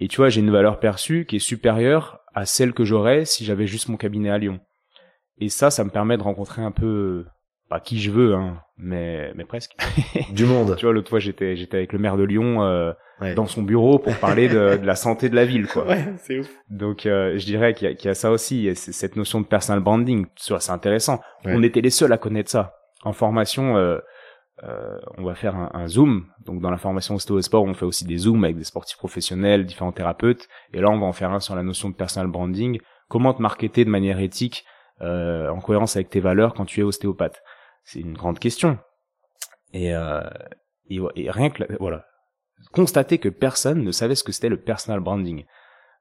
et 0.00 0.08
tu 0.08 0.16
vois 0.18 0.28
j'ai 0.28 0.40
une 0.40 0.50
valeur 0.50 0.78
perçue 0.80 1.24
qui 1.26 1.36
est 1.36 1.40
supérieure 1.40 2.20
à 2.34 2.44
celle 2.44 2.72
que 2.72 2.84
j'aurais 2.84 3.24
si 3.24 3.44
j'avais 3.44 3.66
juste 3.66 3.88
mon 3.88 3.96
cabinet 3.96 4.30
à 4.30 4.38
Lyon 4.38 4.60
et 5.38 5.48
ça 5.48 5.70
ça 5.70 5.84
me 5.84 5.90
permet 5.90 6.16
de 6.16 6.22
rencontrer 6.22 6.62
un 6.62 6.70
peu 6.72 7.24
pas 7.68 7.80
qui 7.80 7.98
je 8.00 8.10
veux 8.10 8.34
hein 8.34 8.60
mais 8.78 9.32
mais 9.34 9.44
presque 9.44 9.74
Du 10.32 10.44
monde. 10.44 10.76
tu 10.76 10.84
vois, 10.84 10.92
l'autre 10.92 11.08
fois, 11.08 11.18
j'étais, 11.18 11.56
j'étais 11.56 11.78
avec 11.78 11.92
le 11.94 11.98
maire 11.98 12.16
de 12.16 12.24
Lyon 12.24 12.62
euh, 12.62 12.92
Ouais. 13.18 13.32
dans 13.34 13.46
son 13.46 13.62
bureau 13.62 13.98
pour 13.98 14.14
parler 14.16 14.46
de, 14.46 14.76
de 14.76 14.84
la 14.86 14.94
santé 14.94 15.30
de 15.30 15.34
la 15.36 15.46
ville, 15.46 15.66
quoi. 15.66 15.86
Ouais, 15.86 16.04
c'est 16.18 16.38
ouf. 16.40 16.50
Donc, 16.68 17.06
euh, 17.06 17.38
je 17.38 17.46
dirais 17.46 17.72
qu'il 17.72 17.90
y, 17.90 18.04
y 18.04 18.08
a 18.08 18.12
ça 18.14 18.30
aussi, 18.30 18.70
cette 18.76 19.16
notion 19.16 19.40
de 19.40 19.46
personal 19.46 19.80
branding. 19.80 20.26
Tu 20.34 20.52
vois, 20.52 20.60
c'est 20.60 20.72
intéressant. 20.72 21.22
Ouais. 21.46 21.54
On 21.56 21.62
était 21.62 21.80
les 21.80 21.88
seuls 21.88 22.12
à 22.12 22.18
connaître 22.18 22.50
ça. 22.50 22.74
En 23.04 23.14
formation, 23.14 23.78
euh, 23.78 23.96
euh, 24.64 24.98
on 25.18 25.24
va 25.24 25.34
faire 25.34 25.54
un, 25.56 25.70
un 25.74 25.86
zoom. 25.86 26.26
Donc, 26.44 26.60
dans 26.60 26.70
la 26.70 26.78
formation 26.78 27.14
ostéo 27.14 27.38
et 27.38 27.42
sport, 27.42 27.64
on 27.64 27.74
fait 27.74 27.84
aussi 27.84 28.04
des 28.04 28.16
zooms 28.16 28.42
avec 28.44 28.56
des 28.56 28.64
sportifs 28.64 28.96
professionnels, 28.96 29.66
différents 29.66 29.92
thérapeutes. 29.92 30.48
Et 30.72 30.80
là, 30.80 30.88
on 30.90 30.98
va 30.98 31.06
en 31.06 31.12
faire 31.12 31.32
un 31.32 31.40
sur 31.40 31.54
la 31.54 31.62
notion 31.62 31.90
de 31.90 31.94
personal 31.94 32.28
branding. 32.28 32.80
Comment 33.08 33.34
te 33.34 33.42
marketer 33.42 33.84
de 33.84 33.90
manière 33.90 34.18
éthique 34.18 34.64
euh, 35.02 35.50
en 35.50 35.60
cohérence 35.60 35.96
avec 35.96 36.08
tes 36.08 36.20
valeurs 36.20 36.54
quand 36.54 36.64
tu 36.64 36.80
es 36.80 36.82
ostéopathe? 36.82 37.42
C'est 37.84 38.00
une 38.00 38.14
grande 38.14 38.38
question. 38.38 38.78
Et, 39.72 39.94
euh, 39.94 40.22
et, 40.88 41.30
rien 41.30 41.50
que 41.50 41.64
voilà, 41.78 42.06
constater 42.72 43.18
que 43.18 43.28
personne 43.28 43.84
ne 43.84 43.90
savait 43.90 44.14
ce 44.14 44.24
que 44.24 44.32
c'était 44.32 44.48
le 44.48 44.60
personal 44.60 45.00
branding. 45.00 45.44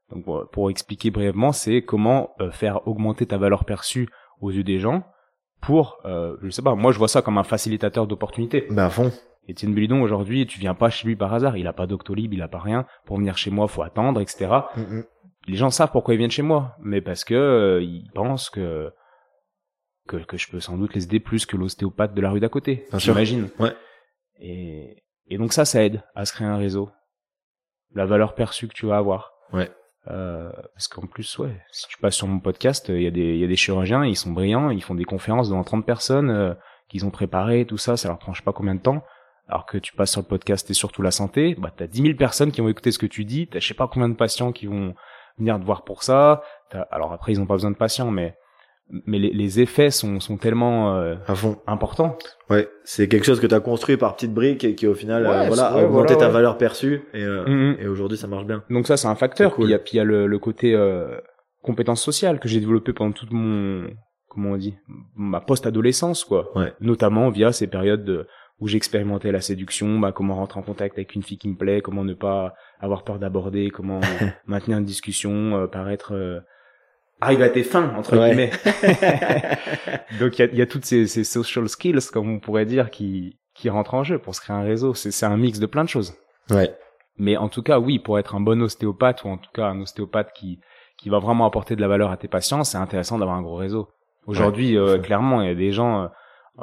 Donc 0.10 0.52
pour, 0.52 0.70
expliquer 0.70 1.12
brièvement, 1.12 1.52
c'est 1.52 1.82
comment 1.82 2.32
euh, 2.40 2.52
faire 2.52 2.88
augmenter 2.88 3.26
ta 3.26 3.38
valeur 3.38 3.66
perçue 3.66 4.08
aux 4.40 4.52
yeux 4.52 4.64
des 4.64 4.80
gens 4.80 5.04
pour, 5.66 6.00
euh, 6.06 6.38
je 6.44 6.50
sais 6.52 6.62
pas, 6.62 6.76
moi 6.76 6.92
je 6.92 7.00
vois 7.00 7.08
ça 7.08 7.22
comme 7.22 7.38
un 7.40 7.44
facilitateur 7.44 8.06
d'opportunités. 8.06 8.68
Ben 8.70 8.86
à 8.86 8.90
fond. 8.90 9.12
Etienne 9.50 9.74
Bulidon 9.74 10.02
aujourd'hui, 10.02 10.46
tu 10.46 10.60
viens 10.60 10.76
pas 10.76 10.90
chez 10.90 11.08
lui 11.08 11.16
par 11.16 11.34
hasard, 11.34 11.58
il 11.58 11.68
a 11.68 11.74
pas 11.74 11.88
d'Octolib, 11.88 12.34
il 12.34 12.42
a 12.42 12.48
pas 12.48 12.60
rien. 12.60 12.86
Pour 13.06 13.18
venir 13.18 13.38
chez 13.38 13.52
moi, 13.52 13.68
faut 13.68 13.84
attendre, 13.84 14.22
etc. 14.22 14.48
Mm, 14.76 14.82
mm. 14.82 15.04
Les 15.48 15.56
gens 15.56 15.70
savent 15.70 15.92
pourquoi 15.92 16.14
ils 16.14 16.18
viennent 16.18 16.32
chez 16.32 16.42
moi, 16.44 16.76
mais 16.80 17.02
parce 17.02 17.24
que 17.24 17.34
euh, 17.34 17.82
ils 17.82 18.10
pensent 18.14 18.50
que, 18.50 18.92
que 20.08 20.18
que 20.18 20.38
je 20.38 20.50
peux 20.50 20.60
sans 20.60 20.78
doute 20.78 20.94
les 20.94 21.06
aider 21.06 21.20
plus 21.20 21.46
que 21.46 21.58
l'ostéopathe 21.58 22.14
de 22.14 22.22
la 22.22 22.32
rue 22.32 22.40
d'à 22.40 22.50
côté. 22.50 22.86
J'imagine. 22.94 23.50
Ouais. 23.60 23.76
Et 24.40 25.04
et 25.28 25.38
donc 25.38 25.54
ça, 25.54 25.66
ça 25.66 25.84
aide 25.84 26.04
à 26.14 26.26
se 26.26 26.34
créer 26.34 26.48
un 26.48 26.58
réseau. 26.58 26.92
La 27.94 28.06
valeur 28.06 28.36
perçue 28.36 28.68
que 28.68 28.74
tu 28.74 28.86
vas 28.86 28.98
avoir. 28.98 29.32
Ouais. 29.52 29.72
Euh, 30.10 30.52
parce 30.74 30.88
qu'en 30.88 31.08
plus, 31.08 31.38
ouais, 31.40 31.62
si 31.72 31.88
tu 31.88 31.98
passes 31.98 32.16
sur 32.16 32.28
mon 32.28 32.40
podcast, 32.40 32.88
il 32.90 33.02
y 33.02 33.08
a 33.08 33.12
des, 33.12 33.38
y 33.38 33.44
a 33.44 33.48
des 33.48 33.56
chirurgiens, 33.56 34.06
ils 34.06 34.16
sont 34.16 34.32
brillants, 34.32 34.70
ils 34.70 34.84
font 34.84 34.96
des 34.96 35.06
conférences 35.06 35.50
devant 35.50 35.64
30 35.64 35.86
personnes, 35.86 36.30
euh, 36.30 36.54
qu'ils 36.90 37.06
ont 37.06 37.10
préparé, 37.10 37.66
tout 37.66 37.78
ça, 37.78 37.98
ça 37.98 38.08
leur 38.08 38.20
prend 38.20 38.34
je 38.34 38.40
sais 38.40 38.46
pas 38.46 38.54
combien 38.54 38.76
de 38.76 38.82
temps. 38.82 39.04
Alors 39.48 39.66
que 39.66 39.78
tu 39.78 39.94
passes 39.94 40.12
sur 40.12 40.22
le 40.22 40.28
podcast 40.28 40.70
et 40.70 40.74
surtout 40.74 41.02
la 41.02 41.12
santé, 41.12 41.56
bah 41.56 41.72
t'as 41.76 41.88
10 41.88 42.02
000 42.02 42.16
personnes 42.16 42.52
qui 42.52 42.62
vont 42.62 42.70
écouter 42.70 42.92
ce 42.92 42.98
que 42.98 43.06
tu 43.06 43.26
dis, 43.26 43.48
t'as 43.48 43.60
je 43.60 43.68
sais 43.68 43.74
pas 43.76 43.88
combien 43.88 44.10
de 44.10 44.16
patients 44.16 44.52
qui 44.52 44.66
vont 44.66 44.96
venir 45.38 45.60
te 45.60 45.66
voir 45.66 45.84
pour 45.84 46.02
ça. 46.02 46.42
Alors 46.90 47.14
après, 47.14 47.34
ils 47.34 47.40
ont 47.40 47.46
pas 47.46 47.54
besoin 47.54 47.72
de 47.72 47.76
patients, 47.76 48.10
mais 48.10 48.36
mais 48.90 49.18
les, 49.18 49.32
les, 49.32 49.60
effets 49.60 49.90
sont, 49.90 50.20
sont 50.20 50.38
tellement 50.38 50.96
euh, 50.96 51.16
importants. 51.66 52.18
Ouais, 52.50 52.70
c'est 52.84 53.08
quelque 53.08 53.26
chose 53.26 53.40
que 53.40 53.48
tu 53.48 53.56
as 53.56 53.60
construit 53.60 53.98
par 53.98 54.16
petites 54.16 54.34
briques 54.34 54.64
et 54.64 54.76
qui 54.76 54.86
au 54.86 54.94
final 54.94 55.26
euh, 55.26 55.48
voilà, 55.48 55.68
a 55.68 55.84
augmenté 55.84 56.16
ta 56.16 56.30
valeur 56.30 56.58
perçue 56.58 57.04
et, 57.14 57.24
euh, 57.24 57.46
mm-hmm. 57.46 57.82
et 57.82 57.88
aujourd'hui 57.88 58.18
ça 58.18 58.28
marche 58.28 58.46
bien. 58.46 58.64
Donc 58.70 58.86
ça 58.86 58.98
c'est 58.98 59.08
un 59.08 59.16
facteur. 59.16 59.56
Puis 59.56 59.64
il 59.64 59.70
y 59.70 59.74
a, 59.74 59.80
puis 59.80 59.98
y 59.98 60.00
a 60.00 60.04
le, 60.04 60.28
le 60.28 60.40
côté 60.40 60.76
euh, 60.76 61.18
compétence 61.64 62.02
sociale 62.02 62.40
que 62.40 62.48
j'ai 62.48 62.60
développé 62.60 62.94
pendant 62.94 63.12
toute 63.12 63.32
mon 63.32 63.88
comment 64.28 64.52
on 64.52 64.58
dit 64.58 64.76
ma 65.16 65.42
post-adolescence 65.42 66.24
quoi. 66.24 66.56
Ouais. 66.56 66.74
Notamment 66.80 67.30
via 67.30 67.52
ces 67.52 67.66
périodes 67.66 68.04
de, 68.04 68.28
où 68.60 68.68
j'expérimentais 68.68 69.32
la 69.32 69.42
séduction, 69.42 70.00
bah, 70.00 70.12
comment 70.12 70.36
rentrer 70.36 70.60
en 70.60 70.64
contact 70.64 70.98
avec 70.98 71.16
une 71.16 71.24
fille 71.24 71.40
qui 71.40 71.50
me 71.50 71.58
plaît, 71.58 71.82
comment 71.82 72.04
ne 72.04 72.14
pas 72.14 72.54
avoir 72.80 73.04
peur 73.04 73.18
d'aborder, 73.18 73.72
comment 73.72 74.00
maintenir 74.46 74.78
une 74.78 74.86
discussion, 74.86 75.68
paraître 75.72 76.44
arrive 77.22 77.42
à 77.42 77.50
tes 77.50 77.64
fins 77.64 77.94
entre 77.96 78.16
guillemets. 78.18 78.52
Donc 80.20 80.38
il 80.38 80.46
y 80.46 80.50
a, 80.50 80.54
y 80.54 80.62
a, 80.62 80.66
toutes 80.66 80.86
ces, 80.86 81.08
ces, 81.08 81.24
social 81.24 81.68
skills 81.70 82.10
comme 82.12 82.30
on 82.30 82.40
pourrait 82.40 82.66
dire 82.66 82.90
qui 82.90 83.38
qui 83.54 83.70
rentrent 83.70 83.94
en 83.94 84.04
jeu 84.04 84.20
pour 84.20 84.36
se 84.36 84.42
créer 84.42 84.56
un 84.56 84.64
réseau. 84.64 84.94
C'est 84.94 85.26
un 85.26 85.38
mix 85.38 85.60
de 85.60 85.66
plein 85.66 85.84
de 85.84 85.90
choses. 85.90 86.14
Ouais. 86.50 86.76
Mais 87.18 87.38
en 87.38 87.48
tout 87.48 87.64
cas, 87.64 87.80
oui, 87.80 88.00
pour 88.00 88.20
être 88.20 88.36
un 88.36 88.42
bon 88.42 88.62
ostéopathe 88.62 89.24
ou 89.24 89.30
en 89.30 89.38
tout 89.38 89.50
cas 89.54 89.68
un 89.68 89.80
ostéopathe 89.82 90.34
qui 90.34 90.60
qui 90.98 91.10
va 91.10 91.20
vraiment 91.20 91.46
apporter 91.46 91.76
de 91.76 91.82
la 91.82 91.88
valeur 91.88 92.12
à 92.12 92.18
tes 92.18 92.28
patients, 92.28 92.64
c'est 92.64 92.78
intéressant 92.78 93.18
d'avoir 93.18 93.38
un 93.38 93.42
gros 93.42 93.56
réseau. 93.56 93.90
Aujourd'hui, 94.28 94.78
euh, 94.78 94.98
clairement, 94.98 95.42
il 95.42 95.48
y 95.48 95.52
a 95.52 95.56
des 95.56 95.72
gens. 95.72 96.04
Euh, 96.04 96.08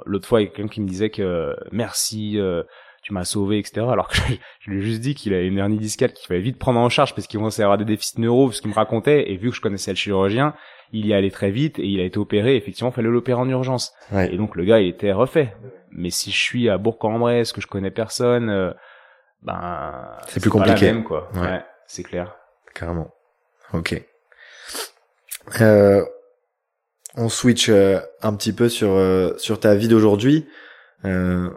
l'autre 0.07 0.27
fois, 0.27 0.41
il 0.41 0.45
y 0.45 0.47
a 0.49 0.51
quelqu'un 0.51 0.69
qui 0.69 0.81
me 0.81 0.89
disait 0.89 1.11
que 1.11 1.55
merci. 1.71 2.39
Euh, 2.39 2.63
tu 3.03 3.13
m'as 3.13 3.25
sauvé, 3.25 3.59
etc. 3.59 3.87
Alors 3.91 4.09
que 4.09 4.17
je, 4.61 4.71
lui 4.71 4.79
ai 4.79 4.83
juste 4.83 5.01
dit 5.01 5.15
qu'il 5.15 5.35
a 5.35 5.41
une 5.43 5.59
hernie 5.59 5.79
discale 5.79 6.13
qu'il 6.13 6.27
fallait 6.27 6.41
vite 6.41 6.59
prendre 6.59 6.81
en 6.81 6.89
charge 6.89 7.15
parce 7.15 7.27
qu'il 7.27 7.39
commençait 7.39 7.63
à 7.63 7.67
avoir 7.67 7.79
des 7.79 7.85
déficits 7.85 8.21
neuro, 8.21 8.53
ce 8.53 8.61
qu'il 8.61 8.71
me 8.71 8.75
racontait. 8.75 9.31
Et 9.31 9.37
vu 9.37 9.51
que 9.51 9.57
je 9.57 9.61
connaissais 9.61 9.91
le 9.91 9.97
chirurgien, 9.97 10.55
il 10.93 11.07
y 11.07 11.15
allait 11.15 11.31
très 11.31 11.51
vite 11.51 11.79
et 11.79 11.87
il 11.87 12.01
a 12.01 12.05
été 12.05 12.19
opéré. 12.19 12.57
Effectivement, 12.57 12.91
il 12.91 12.95
fallait 12.95 13.09
l'opérer 13.09 13.41
en 13.41 13.49
urgence. 13.49 13.93
Et 14.13 14.37
donc 14.37 14.57
le 14.57 14.65
gars, 14.65 14.81
il 14.81 14.89
était 14.89 15.13
refait. 15.13 15.55
Mais 15.91 16.11
si 16.11 16.31
je 16.31 16.39
suis 16.39 16.69
à 16.69 16.79
Bourg-en-Bresse, 16.79 17.53
que 17.53 17.61
je 17.61 17.67
connais 17.67 17.91
personne, 17.91 18.49
euh, 18.49 18.73
ben 19.43 20.17
c'est 20.29 20.41
plus 20.41 20.51
compliqué. 20.51 20.87
Pas 20.87 20.93
même, 20.93 21.05
quoi. 21.05 21.29
Ouais, 21.35 21.63
c'est 21.87 22.03
clair. 22.03 22.37
Carrément. 22.75 23.13
Ok. 23.75 24.01
Euh, 25.61 26.05
on 27.17 27.29
switch 27.29 27.69
euh, 27.69 28.01
un 28.23 28.35
petit 28.35 28.53
peu 28.53 28.69
sur 28.69 28.91
euh, 28.93 29.35
sur 29.37 29.61
ta 29.61 29.75
vie 29.75 29.89
d'aujourd'hui. 29.89 30.47
Euh, 31.05 31.51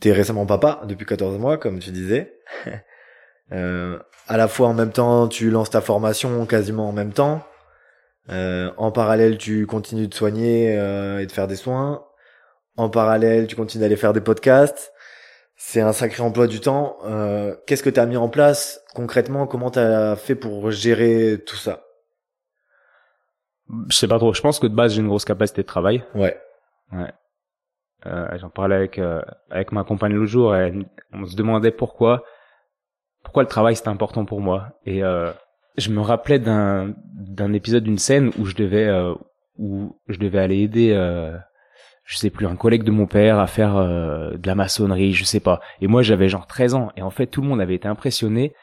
T'es 0.00 0.12
récemment 0.12 0.46
papa 0.46 0.82
depuis 0.84 1.06
14 1.06 1.38
mois, 1.38 1.56
comme 1.56 1.78
tu 1.78 1.90
disais. 1.90 2.38
euh, 3.52 3.98
à 4.28 4.36
la 4.36 4.48
fois 4.48 4.68
en 4.68 4.74
même 4.74 4.92
temps, 4.92 5.28
tu 5.28 5.50
lances 5.50 5.70
ta 5.70 5.80
formation 5.80 6.44
quasiment 6.46 6.88
en 6.88 6.92
même 6.92 7.12
temps. 7.12 7.42
Euh, 8.28 8.72
en 8.76 8.90
parallèle, 8.90 9.38
tu 9.38 9.66
continues 9.66 10.08
de 10.08 10.14
soigner 10.14 10.76
euh, 10.76 11.20
et 11.20 11.26
de 11.26 11.32
faire 11.32 11.46
des 11.46 11.56
soins. 11.56 12.04
En 12.76 12.90
parallèle, 12.90 13.46
tu 13.46 13.56
continues 13.56 13.82
d'aller 13.82 13.96
faire 13.96 14.12
des 14.12 14.20
podcasts. 14.20 14.92
C'est 15.56 15.80
un 15.80 15.92
sacré 15.92 16.22
emploi 16.22 16.46
du 16.46 16.60
temps. 16.60 16.98
Euh, 17.04 17.56
Qu'est-ce 17.66 17.82
que 17.82 17.88
tu 17.88 17.98
as 18.00 18.06
mis 18.06 18.18
en 18.18 18.28
place 18.28 18.80
concrètement? 18.94 19.46
Comment 19.46 19.70
tu 19.70 19.78
as 19.78 20.16
fait 20.16 20.34
pour 20.34 20.70
gérer 20.70 21.42
tout 21.46 21.56
ça? 21.56 21.84
Je 23.88 23.96
sais 23.96 24.08
pas 24.08 24.18
trop. 24.18 24.34
Je 24.34 24.42
pense 24.42 24.58
que 24.58 24.66
de 24.66 24.74
base, 24.74 24.92
j'ai 24.92 25.00
une 25.00 25.08
grosse 25.08 25.24
capacité 25.24 25.62
de 25.62 25.66
travail. 25.66 26.04
Ouais. 26.14 26.38
Ouais. 26.92 27.12
Euh, 28.04 28.28
J'en 28.38 28.50
parlais 28.50 28.76
avec 28.76 28.98
euh, 28.98 29.22
avec 29.50 29.72
ma 29.72 29.82
compagne 29.82 30.12
le 30.12 30.26
jour 30.26 30.54
et 30.54 30.72
on 31.12 31.24
se 31.24 31.34
demandait 31.34 31.70
pourquoi 31.70 32.24
pourquoi 33.24 33.42
le 33.42 33.48
travail 33.48 33.74
c'était 33.74 33.88
important 33.88 34.24
pour 34.24 34.40
moi. 34.40 34.68
Et 34.84 35.02
euh, 35.02 35.32
je 35.78 35.90
me 35.90 36.00
rappelais 36.00 36.38
d'un 36.38 36.94
d'un 37.14 37.52
épisode 37.52 37.84
d'une 37.84 37.98
scène 37.98 38.30
où 38.38 38.44
je 38.44 38.54
devais 38.54 38.86
euh, 38.86 39.14
où 39.58 39.98
je 40.08 40.18
devais 40.18 40.38
aller 40.38 40.60
aider 40.60 40.94
je 42.04 42.16
sais 42.16 42.30
plus 42.30 42.46
un 42.46 42.54
collègue 42.54 42.84
de 42.84 42.92
mon 42.92 43.06
père 43.06 43.40
à 43.40 43.48
faire 43.48 43.74
de 43.74 44.46
la 44.46 44.54
maçonnerie 44.54 45.12
je 45.12 45.24
sais 45.24 45.40
pas. 45.40 45.60
Et 45.80 45.88
moi 45.88 46.02
j'avais 46.02 46.28
genre 46.28 46.46
13 46.46 46.74
ans 46.74 46.92
et 46.96 47.02
en 47.02 47.10
fait 47.10 47.26
tout 47.26 47.40
le 47.40 47.48
monde 47.48 47.60
avait 47.60 47.74
été 47.74 47.88
impressionné 47.88 48.54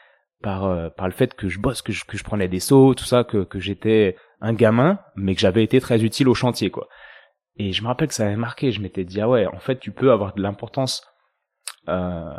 par 0.42 0.92
par 0.94 1.06
le 1.06 1.12
fait 1.12 1.34
que 1.34 1.48
je 1.48 1.58
bosse 1.58 1.82
que 1.82 1.92
je 1.92 2.04
que 2.04 2.16
je 2.16 2.24
prenais 2.24 2.48
des 2.48 2.60
sauts 2.60 2.94
tout 2.94 3.04
ça 3.04 3.24
que 3.24 3.44
que 3.44 3.58
j'étais 3.58 4.16
un 4.40 4.54
gamin 4.54 4.98
mais 5.16 5.34
que 5.34 5.40
j'avais 5.40 5.64
été 5.64 5.80
très 5.80 6.02
utile 6.02 6.28
au 6.28 6.34
chantier 6.34 6.70
quoi 6.70 6.88
et 7.56 7.72
je 7.72 7.82
me 7.82 7.88
rappelle 7.88 8.08
que 8.08 8.14
ça 8.14 8.26
avait 8.26 8.36
marqué. 8.36 8.72
Je 8.72 8.80
m'étais 8.80 9.04
dit 9.04 9.20
ah 9.20 9.28
ouais, 9.28 9.46
en 9.46 9.58
fait, 9.58 9.78
tu 9.78 9.90
peux 9.90 10.12
avoir 10.12 10.34
de 10.34 10.42
l'importance. 10.42 11.06
Euh... 11.88 12.34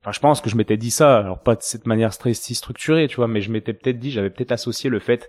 Enfin, 0.00 0.12
je 0.12 0.20
pense 0.20 0.40
que 0.40 0.50
je 0.50 0.56
m'étais 0.56 0.76
dit 0.76 0.90
ça. 0.90 1.18
Alors 1.18 1.42
pas 1.42 1.54
de 1.54 1.62
cette 1.62 1.86
manière 1.86 2.12
si 2.12 2.54
structurée, 2.54 3.08
tu 3.08 3.16
vois, 3.16 3.28
mais 3.28 3.40
je 3.40 3.50
m'étais 3.50 3.72
peut-être 3.72 3.98
dit, 3.98 4.10
j'avais 4.10 4.30
peut-être 4.30 4.52
associé 4.52 4.90
le 4.90 5.00
fait, 5.00 5.28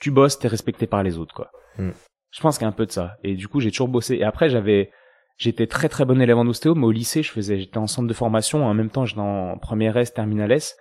tu 0.00 0.10
bosses, 0.10 0.38
t'es 0.38 0.48
respecté 0.48 0.86
par 0.86 1.02
les 1.02 1.18
autres, 1.18 1.34
quoi. 1.34 1.50
Mm. 1.78 1.90
Je 2.30 2.40
pense 2.40 2.58
qu'il 2.58 2.64
y 2.64 2.66
a 2.66 2.68
un 2.68 2.72
peu 2.72 2.86
de 2.86 2.92
ça. 2.92 3.16
Et 3.22 3.34
du 3.34 3.46
coup, 3.48 3.60
j'ai 3.60 3.70
toujours 3.70 3.88
bossé. 3.88 4.16
Et 4.16 4.24
après, 4.24 4.50
j'avais, 4.50 4.90
j'étais 5.36 5.68
très 5.68 5.88
très 5.88 6.04
bon 6.04 6.20
élève 6.20 6.36
en 6.36 6.46
ostéo, 6.46 6.74
mais 6.74 6.84
au 6.84 6.90
lycée, 6.90 7.22
je 7.22 7.30
faisais, 7.30 7.58
j'étais 7.58 7.78
en 7.78 7.86
centre 7.86 8.08
de 8.08 8.14
formation. 8.14 8.66
En 8.66 8.74
même 8.74 8.90
temps, 8.90 9.06
j'étais 9.06 9.20
en 9.20 9.56
première 9.58 9.96
S, 9.96 10.12
terminale 10.12 10.52
S. 10.52 10.76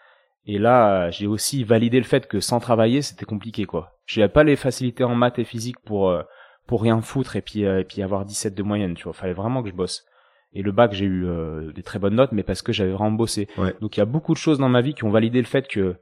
Et 0.46 0.58
là, 0.58 1.10
j'ai 1.12 1.28
aussi 1.28 1.64
validé 1.64 2.00
le 2.00 2.06
fait 2.06 2.28
que 2.28 2.40
sans 2.40 2.60
travailler, 2.60 3.02
c'était 3.02 3.26
compliqué, 3.26 3.66
quoi. 3.66 3.98
J'avais 4.08 4.30
pas 4.30 4.44
les 4.44 4.56
facilités 4.56 5.04
en 5.04 5.16
maths 5.16 5.40
et 5.40 5.46
physique 5.46 5.80
pour 5.86 6.10
euh, 6.10 6.24
pour 6.68 6.82
rien 6.82 7.02
foutre 7.02 7.36
et 7.36 7.42
puis 7.42 7.66
euh, 7.66 7.82
et 7.82 7.84
puis 7.84 8.02
avoir 8.02 8.26
17 8.26 8.56
de 8.56 8.64
moyenne, 8.64 8.96
tu 8.96 9.04
vois. 9.04 9.14
Fallait 9.14 9.34
vraiment 9.34 9.64
que 9.64 9.70
je 9.70 9.74
bosse. 9.74 10.06
Et 10.54 10.62
le 10.62 10.72
bac, 10.72 10.94
j'ai 10.94 11.06
eu 11.06 11.26
euh, 11.26 11.72
des 11.74 11.82
très 11.82 11.98
bonnes 12.00 12.16
notes, 12.16 12.32
mais 12.32 12.44
parce 12.44 12.62
que 12.62 12.72
j'avais 12.72 12.92
vraiment 12.92 13.12
bossé. 13.12 13.48
Donc 13.82 13.98
il 13.98 14.00
y 14.00 14.04
a 14.04 14.06
beaucoup 14.06 14.34
de 14.34 14.38
choses 14.38 14.60
dans 14.60 14.70
ma 14.70 14.82
vie 14.82 14.94
qui 14.94 15.04
ont 15.04 15.10
validé 15.10 15.40
le 15.40 15.48
fait 15.48 15.68
que 15.68 15.96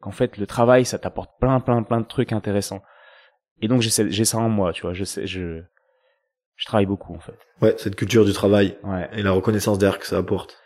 qu'en 0.00 0.10
fait 0.10 0.36
le 0.36 0.46
travail, 0.46 0.84
ça 0.84 0.98
t'apporte 0.98 1.30
plein 1.40 1.60
plein 1.60 1.82
plein 1.82 2.00
de 2.00 2.06
trucs 2.06 2.32
intéressants. 2.32 2.82
Et 3.62 3.68
donc 3.68 3.80
j'ai 3.82 4.10
j'ai 4.10 4.24
ça 4.24 4.38
en 4.38 4.48
moi, 4.48 4.72
tu 4.72 4.82
vois. 4.82 4.94
Je 4.94 5.04
sais, 5.04 5.26
je 5.26 5.62
je 6.56 6.66
travaille 6.66 6.86
beaucoup 6.86 7.14
en 7.14 7.20
fait. 7.20 7.38
Ouais, 7.62 7.74
cette 7.78 7.94
culture 7.94 8.24
du 8.24 8.32
travail. 8.32 8.76
Ouais. 8.82 9.08
Et 9.12 9.22
la 9.22 9.30
reconnaissance 9.30 9.78
d'air 9.78 9.98
que 9.98 10.06
ça 10.06 10.18
apporte. 10.18 10.58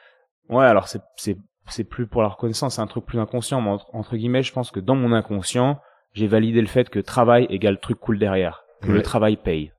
Ouais, 0.49 0.65
alors 0.65 0.89
c'est 0.89 1.03
c'est 1.17 1.37
c'est 1.69 1.85
plus 1.85 2.07
pour 2.07 2.23
la 2.23 2.29
reconnaissance, 2.29 2.77
c'est 2.77 2.83
un 2.83 2.87
truc 2.87 3.05
plus 3.05 3.21
inconscient. 3.21 3.61
Mais 3.61 3.71
entre, 3.71 3.95
entre 3.95 4.17
guillemets, 4.17 4.43
je 4.43 4.53
pense 4.53 4.71
que 4.71 4.81
dans 4.81 4.97
mon 4.97 5.13
inconscient, 5.13 5.81
j'ai 6.13 6.27
validé 6.27 6.61
le 6.61 6.67
fait 6.67 6.89
que 6.89 6.99
travail 6.99 7.47
égale 7.51 7.79
truc 7.79 7.99
cool 8.01 8.19
derrière 8.19 8.62
que 8.83 8.93
le 8.93 9.03
travail 9.03 9.37
paye, 9.37 9.73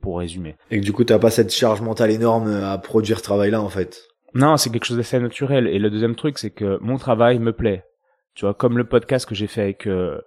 pour 0.00 0.18
résumer. 0.18 0.56
Et 0.70 0.80
que 0.80 0.84
du 0.84 0.92
coup, 0.92 1.04
t'as 1.04 1.18
pas 1.18 1.30
cette 1.30 1.52
charge 1.52 1.80
mentale 1.80 2.10
énorme 2.10 2.48
à 2.48 2.78
produire 2.78 3.18
ce 3.18 3.24
travail-là, 3.24 3.60
en 3.60 3.68
fait. 3.68 4.02
Non, 4.34 4.56
c'est 4.56 4.70
quelque 4.70 4.84
chose 4.84 4.96
d'assez 4.96 5.18
naturel. 5.18 5.68
Et 5.68 5.78
le 5.78 5.90
deuxième 5.90 6.16
truc, 6.16 6.38
c'est 6.38 6.50
que 6.50 6.78
mon 6.80 6.98
travail 6.98 7.38
me 7.38 7.52
plaît. 7.52 7.84
Tu 8.34 8.44
vois, 8.44 8.54
comme 8.54 8.76
le 8.76 8.84
podcast 8.84 9.26
que 9.28 9.34
j'ai 9.34 9.46
fait 9.46 9.62
avec 9.62 9.86
euh, 9.86 10.20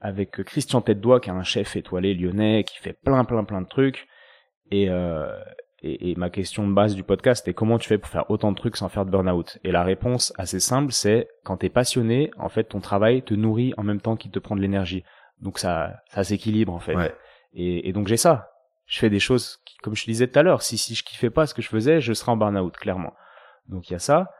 avec 0.00 0.42
Christian 0.44 0.80
tête 0.80 1.00
qui 1.00 1.30
est 1.30 1.32
un 1.32 1.42
chef 1.42 1.76
étoilé 1.76 2.14
lyonnais, 2.14 2.64
qui 2.64 2.78
fait 2.78 2.92
plein, 2.92 3.24
plein, 3.24 3.44
plein 3.44 3.62
de 3.62 3.68
trucs. 3.68 4.06
Et, 4.70 4.88
euh, 4.88 5.28
et, 5.82 6.10
et, 6.10 6.14
ma 6.16 6.30
question 6.30 6.66
de 6.66 6.72
base 6.72 6.94
du 6.94 7.02
podcast 7.02 7.46
est 7.48 7.54
comment 7.54 7.78
tu 7.78 7.88
fais 7.88 7.98
pour 7.98 8.10
faire 8.10 8.30
autant 8.30 8.50
de 8.50 8.56
trucs 8.56 8.76
sans 8.76 8.88
faire 8.88 9.04
de 9.04 9.10
burn-out? 9.10 9.58
Et 9.64 9.72
la 9.72 9.82
réponse 9.82 10.32
assez 10.36 10.60
simple, 10.60 10.92
c'est 10.92 11.28
quand 11.44 11.58
t'es 11.58 11.68
passionné, 11.68 12.30
en 12.38 12.48
fait, 12.48 12.64
ton 12.64 12.80
travail 12.80 13.22
te 13.22 13.34
nourrit 13.34 13.74
en 13.76 13.82
même 13.82 14.00
temps 14.00 14.16
qu'il 14.16 14.30
te 14.30 14.38
prend 14.38 14.56
de 14.56 14.62
l'énergie. 14.62 15.04
Donc 15.40 15.58
ça, 15.58 15.94
ça 16.08 16.24
s'équilibre 16.24 16.72
en 16.72 16.80
fait. 16.80 16.96
Ouais. 16.96 17.14
Et, 17.54 17.88
et 17.88 17.92
donc 17.92 18.08
j'ai 18.08 18.16
ça. 18.16 18.50
Je 18.86 18.98
fais 18.98 19.10
des 19.10 19.20
choses 19.20 19.60
qui, 19.64 19.78
comme 19.78 19.94
je 19.94 20.04
te 20.04 20.10
disais 20.10 20.28
tout 20.28 20.38
à 20.38 20.42
l'heure, 20.42 20.62
si, 20.62 20.76
si 20.76 20.94
je 20.94 21.02
kiffais 21.02 21.30
pas 21.30 21.46
ce 21.46 21.54
que 21.54 21.62
je 21.62 21.68
faisais, 21.68 22.00
je 22.00 22.12
serais 22.12 22.32
en 22.32 22.36
burn-out, 22.36 22.76
clairement. 22.76 23.14
Donc 23.68 23.88
il 23.88 23.94
y 23.94 23.96
a 23.96 23.98
ça. 23.98 24.30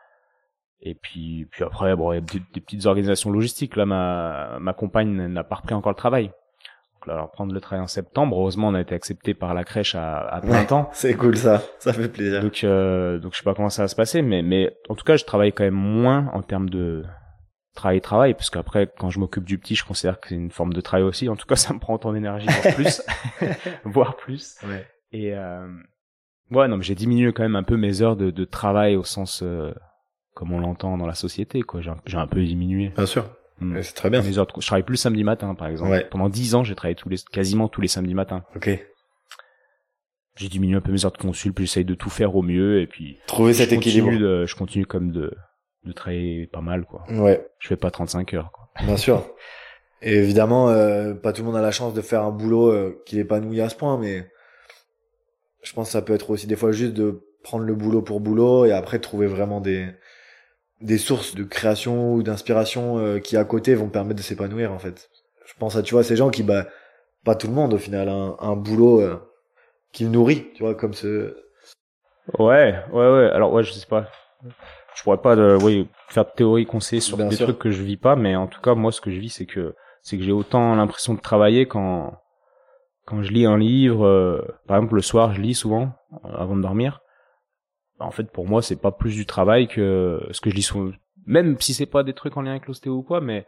Et 0.83 0.95
puis, 0.95 1.47
puis 1.51 1.65
après, 1.65 1.97
bon, 1.97 2.13
il 2.13 2.17
y 2.17 2.19
a 2.19 2.21
des, 2.21 2.61
petites 2.61 2.85
organisations 2.85 3.31
logistiques. 3.31 3.77
Là, 3.77 3.87
ma, 3.87 4.59
ma 4.61 4.75
compagne 4.75 5.29
n'a 5.29 5.43
pas 5.43 5.57
repris 5.57 5.75
encore 5.75 5.93
le 5.93 5.97
travail. 5.97 6.31
alors 7.09 7.31
prendre 7.31 7.55
le 7.55 7.61
travail 7.61 7.83
en 7.83 7.87
septembre. 7.87 8.37
Heureusement, 8.39 8.69
on 8.69 8.75
a 8.75 8.83
été 8.83 8.95
accepté 8.95 9.33
par 9.33 9.55
la 9.55 9.65
crèche 9.65 9.95
à, 9.95 10.19
à 10.19 10.43
plein 10.43 10.65
temps. 10.65 10.91
C'est 10.93 11.15
cool 11.15 11.39
ça, 11.39 11.63
ça 11.79 11.95
fait 11.95 12.11
plaisir. 12.11 12.43
Donc, 12.43 12.63
euh, 12.65 13.19
donc 13.19 13.33
je 13.33 13.39
sais 13.39 13.45
pas 13.45 13.55
comment 13.55 13.71
ça 13.71 13.83
va 13.83 13.89
se 13.89 13.97
passer, 13.97 14.21
mais, 14.21 14.43
mais 14.43 14.77
en 14.91 14.95
tout 14.95 15.05
cas, 15.05 15.17
je 15.17 15.25
travaille 15.25 15.55
quand 15.55 15.65
même 15.65 15.73
moins 15.73 16.31
en 16.35 16.43
termes 16.43 16.69
de 16.69 17.05
travail 17.75 18.01
travail, 18.01 18.35
parce 18.35 18.51
qu'après, 18.51 18.89
quand 18.99 19.11
je 19.11 19.19
m'occupe 19.19 19.45
du 19.45 19.59
petit, 19.59 19.75
je 19.75 19.85
considère 19.85 20.21
que 20.21 20.29
c'est 20.29 20.35
une 20.35 20.51
forme 20.51 20.73
de 20.73 20.81
travail 20.81 21.05
aussi. 21.05 21.29
En 21.29 21.37
tout 21.37 21.47
cas, 21.47 21.57
ça 21.57 21.75
me 21.75 21.79
prend 21.79 21.99
ton 21.99 22.15
énergie 22.15 22.47
voire 22.47 22.75
plus, 22.75 23.03
voire 23.85 24.17
plus. 24.17 24.57
Ouais. 24.67 24.87
Et 25.13 25.35
euh, 25.35 25.67
ouais, 26.51 26.69
non, 26.69 26.77
mais 26.79 26.83
j'ai 26.85 26.95
diminué 26.95 27.33
quand 27.33 27.43
même 27.43 27.57
un 27.57 27.63
peu 27.63 27.77
mes 27.77 28.03
heures 28.03 28.17
de, 28.17 28.31
de 28.31 28.45
travail 28.45 28.97
au 28.97 29.05
sens 29.05 29.41
euh, 29.43 29.73
comme 30.35 30.53
on 30.53 30.59
l'entend 30.61 30.97
dans 30.99 31.07
la 31.07 31.15
société, 31.15 31.63
quoi. 31.63 31.81
J'ai 31.81 31.91
un, 31.91 31.97
j'ai 32.07 32.17
un 32.17 32.27
peu 32.27 32.43
diminué. 32.43 32.89
Bien 32.97 33.07
sûr, 33.07 33.29
Mm. 33.61 33.77
Ouais, 33.77 33.83
c'est 33.85 33.95
très 33.95 34.11
bien. 34.11 34.21
Mes 34.21 34.37
heures 34.37 34.49
de- 34.49 34.53
je 34.61 34.67
travaille 34.67 34.83
plus 34.83 34.97
samedi 34.97 35.23
matin, 35.23 35.55
par 35.55 35.69
exemple. 35.69 35.93
Ouais. 35.93 36.05
Pendant 36.11 36.29
dix 36.29 36.57
ans, 36.57 36.65
j'ai 36.65 36.75
travaillé 36.75 36.97
tous 36.97 37.09
les, 37.09 37.19
quasiment 37.31 37.69
tous 37.69 37.81
les 37.81 37.87
samedis 37.87 38.13
matins. 38.15 38.43
Ok. 38.57 38.69
J'ai 40.37 40.49
diminué 40.49 40.77
un 40.77 40.81
peu 40.81 40.91
mes 40.91 41.05
heures 41.05 41.13
de 41.13 41.19
consul, 41.19 41.53
puis 41.53 41.67
j'essaye 41.67 41.85
de 41.85 41.95
tout 41.95 42.11
faire 42.11 42.35
au 42.35 42.43
mieux, 42.43 42.81
et 42.81 42.89
puis 42.89 43.19
Trouver 43.29 43.55
cet 43.55 43.73
équilibre. 43.73 44.11
de, 44.11 44.45
je 44.47 44.57
continue 44.57 44.85
comme 44.87 45.13
de, 45.13 45.33
de 45.85 45.93
travailler 45.93 46.47
pas 46.47 46.61
mal, 46.61 46.85
quoi. 46.85 47.05
Ouais, 47.11 47.47
Je 47.59 47.69
fais 47.69 47.77
pas 47.77 47.91
35 47.91 48.35
heures, 48.35 48.51
quoi. 48.53 48.69
bien 48.85 48.97
sûr. 48.97 49.27
Et 50.03 50.17
évidemment, 50.17 50.69
euh, 50.69 51.15
pas 51.15 51.33
tout 51.33 51.41
le 51.43 51.47
monde 51.47 51.57
a 51.57 51.63
la 51.63 51.71
chance 51.71 51.95
de 51.95 52.03
faire 52.03 52.23
un 52.25 52.31
boulot 52.31 52.71
euh, 52.71 53.03
qui 53.07 53.17
l'épanouit 53.17 53.61
à 53.63 53.69
ce 53.71 53.77
point, 53.77 53.97
mais 53.99 54.31
je 55.63 55.73
pense 55.73 55.89
que 55.89 55.93
ça 55.93 56.03
peut 56.03 56.13
être 56.15 56.29
aussi 56.31 56.47
des 56.47 56.57
fois 56.57 56.73
juste 56.73 56.93
de 56.93 57.23
prendre 57.43 57.65
le 57.65 57.75
boulot 57.75 58.03
pour 58.03 58.21
boulot 58.21 58.67
et 58.67 58.73
après 58.73 58.99
trouver 58.99 59.27
vraiment 59.27 59.61
des 59.61 59.89
des 60.81 60.99
sources 60.99 61.35
de 61.35 61.45
création 61.45 62.13
ou 62.13 62.23
d'inspiration 62.23 62.99
euh, 62.99 63.19
qui 63.19 63.37
à 63.39 63.45
côté 63.45 63.75
vont 63.75 63.89
permettre 63.89 64.19
de 64.19 64.23
s'épanouir 64.23 64.73
en 64.73 64.79
fait. 64.79 65.09
Je 65.47 65.55
pense 65.59 65.77
à 65.77 65.83
tu 65.83 65.95
vois 65.95 66.03
ces 66.05 66.17
gens 66.17 66.29
qui 66.31 66.43
bah 66.43 66.67
pas 67.25 67.35
tout 67.35 67.47
le 67.47 67.55
monde 67.55 67.73
au 67.73 67.79
final 67.79 68.09
a 68.11 68.13
un, 68.13 68.37
un 68.41 68.57
boulot 68.57 69.03
qui 69.93 70.05
le 70.05 70.11
nourrit, 70.11 70.51
tu 70.55 70.63
vois 70.63 70.75
comme 70.75 70.93
ce 70.93 71.35
Ouais, 72.39 72.75
ouais, 72.93 73.11
ouais. 73.11 73.31
Alors, 73.31 73.53
ouais, 73.53 73.63
je 73.63 73.73
sais 73.73 73.87
pas. 73.87 74.09
Je 74.95 75.03
pourrais 75.03 75.19
pas, 75.21 75.35
de, 75.37 75.59
oui, 75.63 75.89
faire 76.09 76.25
de 76.25 76.31
théorie 76.31 76.67
conseiller 76.67 77.01
sur 77.01 77.17
Bien 77.17 77.27
des 77.29 77.37
sûr. 77.37 77.47
trucs 77.47 77.59
que 77.59 77.71
je 77.71 77.83
vis 77.83 77.97
pas, 77.97 78.17
mais 78.17 78.37
en 78.37 78.47
tout 78.47 78.61
cas, 78.61 78.75
moi, 78.75 78.93
ce 78.93 79.01
que 79.01 79.11
je 79.11 79.19
vis, 79.19 79.31
c'est 79.31 79.47
que, 79.47 79.75
c'est 80.03 80.17
que 80.19 80.23
j'ai 80.25 80.33
autant 80.33 80.75
l'impression 80.77 81.15
de 81.15 81.21
travailler 81.21 81.67
quand, 81.67 82.15
quand 83.07 83.23
je 83.23 83.33
lis 83.33 83.45
un 83.47 83.59
livre, 83.59 84.07
euh, 84.07 84.41
par 84.67 84.77
exemple, 84.77 84.95
le 84.95 85.03
soir, 85.03 85.35
je 85.35 85.41
lis 85.41 85.55
souvent, 85.55 85.93
euh, 86.25 86.29
avant 86.37 86.57
de 86.57 86.63
dormir. 86.63 87.01
Bah, 87.99 88.07
en 88.07 88.11
fait, 88.13 88.31
pour 88.31 88.47
moi, 88.47 88.63
c'est 88.63 88.81
pas 88.81 88.93
plus 88.93 89.15
du 89.15 89.27
travail 89.27 89.67
que 89.69 90.21
ce 90.31 90.41
que 90.41 90.51
je 90.51 90.55
lis 90.55 90.63
souvent. 90.63 90.93
Même 91.27 91.59
si 91.61 91.75
c'est 91.75 91.87
pas 91.87 92.03
des 92.03 92.13
trucs 92.15 92.37
en 92.37 92.43
lien 92.43 92.51
avec 92.53 92.67
l'ostéo 92.67 92.95
ou 92.97 93.03
quoi, 93.03 93.21
mais, 93.21 93.47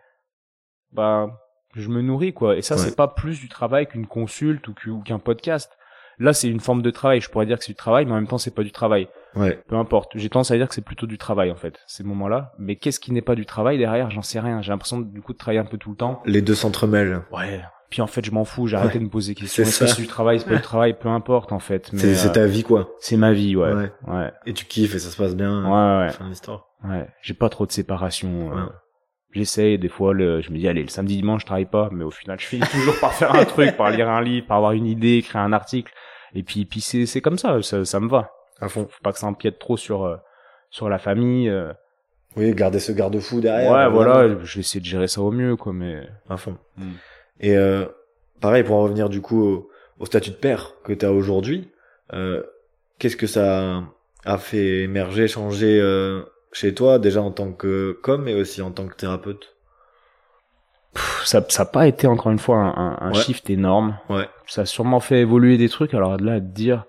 bah, 0.93 1.29
je 1.75 1.89
me 1.91 2.01
nourris, 2.03 2.33
quoi. 2.33 2.57
Et 2.57 2.63
ça, 2.63 2.75
Ouais. 2.75 2.81
c'est 2.81 2.97
pas 2.97 3.09
plus 3.09 3.39
du 3.41 3.49
travail 3.49 3.87
qu'une 3.87 4.07
consulte 4.07 4.67
ou 4.69 4.75
qu'un 5.05 5.19
podcast. 5.19 5.77
Là, 6.19 6.33
c'est 6.33 6.49
une 6.49 6.61
forme 6.61 6.83
de 6.83 6.91
travail. 6.91 7.21
Je 7.21 7.29
pourrais 7.31 7.47
dire 7.47 7.59
que 7.59 7.65
c'est 7.65 7.73
du 7.73 7.77
travail, 7.77 8.05
mais 8.07 8.13
en 8.13 8.17
même 8.17 8.27
temps, 8.27 8.39
c'est 8.39 8.55
pas 8.55 8.63
du 8.63 8.73
travail. 8.73 9.09
ouais 9.35 9.61
Peu 9.69 9.77
importe. 9.77 10.13
J'ai 10.15 10.29
tendance 10.31 10.51
à 10.51 10.57
dire 10.57 10.69
que 10.69 10.75
c'est 10.75 10.85
plutôt 10.85 11.07
du 11.07 11.19
travail, 11.19 11.51
en 11.51 11.57
fait, 11.57 11.79
ces 11.87 12.05
moments-là. 12.05 12.53
Mais 12.59 12.77
qu'est-ce 12.77 13.01
qui 13.01 13.13
n'est 13.13 13.23
pas 13.23 13.35
du 13.35 13.45
travail 13.47 13.77
derrière? 13.79 14.11
J'en 14.11 14.23
sais 14.23 14.41
rien. 14.41 14.63
J'ai 14.63 14.71
l'impression, 14.73 15.01
du 15.01 15.21
coup, 15.21 15.33
de 15.33 15.39
travailler 15.39 15.61
un 15.61 15.65
peu 15.67 15.77
tout 15.79 15.91
le 15.91 15.97
temps. 15.97 16.23
les 16.25 16.41
deux 16.43 16.55
s'entremêlent. 16.55 17.23
Ouais. 17.33 17.61
Puis 17.91 18.03
en 18.03 18.07
fait, 18.09 18.25
je 18.25 18.33
m'en 18.33 18.45
fous. 18.45 18.67
J'ai 18.67 18.77
arrêté 18.77 18.99
de 18.99 19.05
me 19.05 19.09
poser 19.11 19.35
des 19.35 19.41
questions. 19.43 19.63
c'est 19.65 19.69
Est-ce 19.69 19.79
que 19.81 19.87
c'est 19.87 20.03
du 20.03 20.09
travail 20.09 20.41
C'est 20.41 20.49
pas 20.49 20.57
du 20.57 20.63
travail? 20.63 20.97
Peu 20.99 21.09
importe, 21.09 21.53
en 21.53 21.61
fait. 21.61 21.93
Mais 21.93 22.01
C'est 22.01 22.15
c'est 22.17 22.29
euh, 22.31 22.33
ta 22.33 22.47
vie 22.47 22.65
quoi. 22.65 22.89
c'est 22.99 23.17
ma 23.17 23.33
vie, 23.33 23.55
ouais. 23.55 23.73
Ouais. 23.73 23.93
Ouais. 24.09 24.33
Et 24.47 24.55
tu 24.55 24.65
kiffes 24.65 24.95
et 24.95 24.99
ça 24.99 25.11
se 25.11 25.17
passe 25.17 25.37
bien. 25.37 25.63
Ouais, 25.65 26.07
ouais. 26.07 26.13
Fin 26.13 26.29
d'histoire. 26.29 26.67
Ouais. 26.85 27.07
J'ai 27.23 27.35
pas 27.35 27.49
trop 27.49 27.65
de 27.67 27.71
séparation. 27.73 28.51
euh. 28.53 28.55
Ouais. 28.65 28.71
J'essaye, 29.33 29.79
des 29.79 29.89
fois, 29.89 30.15
le, 30.15 30.41
je 30.41 30.51
me 30.51 30.57
dis, 30.57 30.67
allez, 30.67 30.83
le 30.83 30.89
samedi, 30.89 31.17
dimanche, 31.17 31.43
je 31.43 31.47
travaille 31.47 31.67
pas, 31.67 31.91
mais 31.93 32.05
au 32.05 32.11
final, 32.11 32.41
je 32.41 32.47
finis 32.47 32.67
toujours 32.73 32.99
par 33.01 33.13
faire 33.13 33.35
un 33.35 33.45
truc, 33.45 33.77
par 33.77 33.91
lire 33.91 34.09
un 34.09 34.23
livre, 34.23 34.47
par 34.47 34.57
avoir 34.57 34.73
une 34.73 34.87
idée, 34.87 35.19
écrire 35.19 35.43
un 35.43 35.53
article. 35.53 35.93
Et 36.37 36.43
puis, 36.43 36.65
puis 36.67 36.81
c'est, 36.81 37.07
c'est 37.07 37.21
comme 37.21 37.39
ça, 37.39 37.61
ça, 37.63 37.85
ça 37.85 37.99
me 37.99 38.09
va. 38.09 38.31
À 38.61 38.69
fond. 38.69 38.87
Faut 38.89 39.03
pas 39.03 39.13
que 39.13 39.19
ça 39.19 39.27
empiète 39.27 39.59
trop 39.59 39.77
sur, 39.77 40.05
euh, 40.05 40.17
sur 40.71 40.89
la 40.89 40.99
famille. 40.99 41.49
euh. 41.49 41.73
Oui, 42.37 42.55
garder 42.55 42.79
ce 42.79 42.93
garde-fou 42.93 43.41
derrière. 43.41 43.73
ouais, 43.73 43.79
évidemment. 43.87 43.95
voilà, 44.13 44.29
je 44.45 44.55
vais 44.55 44.61
essayer 44.61 44.81
de 44.81 44.85
gérer 44.87 45.09
ça 45.09 45.23
au 45.23 45.31
mieux, 45.33 45.57
quoi, 45.57 45.73
mais. 45.73 46.07
À 46.29 46.37
fond. 46.37 46.57
Mm. 46.77 46.91
Et 47.41 47.57
euh, 47.57 47.87
pareil, 48.41 48.63
pour 48.63 48.77
en 48.77 48.83
revenir 48.83 49.09
du 49.09 49.21
coup 49.23 49.43
au, 49.43 49.71
au 49.99 50.07
statut 50.07 50.31
de 50.31 50.37
père 50.37 50.73
que 50.85 50.93
tu 50.93 51.05
as 51.07 51.13
aujourd'hui, 51.13 51.71
euh, 52.13 52.43
qu'est-ce 52.99 53.17
que 53.17 53.27
ça 53.27 53.83
a 54.27 54.39
fait 54.39 54.81
émerger, 54.83 55.29
changer 55.29 55.81
euh, 55.81 56.23
chez 56.53 56.75
toi, 56.75 56.99
déjà 56.99 57.23
en 57.23 57.31
tant 57.31 57.53
que 57.53 57.99
com, 58.03 58.23
mais 58.23 58.35
aussi 58.35 58.61
en 58.61 58.71
tant 58.73 58.87
que 58.87 58.95
thérapeute? 58.97 59.55
Pff, 60.95 61.23
ça, 61.25 61.45
ça 61.49 61.63
a 61.63 61.67
pas 61.67 61.87
été 61.87 62.07
encore 62.07 62.33
une 62.33 62.39
fois 62.39 62.57
un, 62.59 62.69
un, 62.75 62.99
un 63.01 63.13
Ouais. 63.13 63.21
shift 63.21 63.49
énorme. 63.51 63.99
Ouais. 64.09 64.29
Ça 64.47 64.63
a 64.63 64.67
sûrement 64.67 65.01
fait 65.01 65.21
évoluer 65.21 65.59
des 65.59 65.69
trucs. 65.69 65.95
Alors 65.95 66.17
là, 66.19 66.41
de 66.41 66.47
dire, 66.47 66.85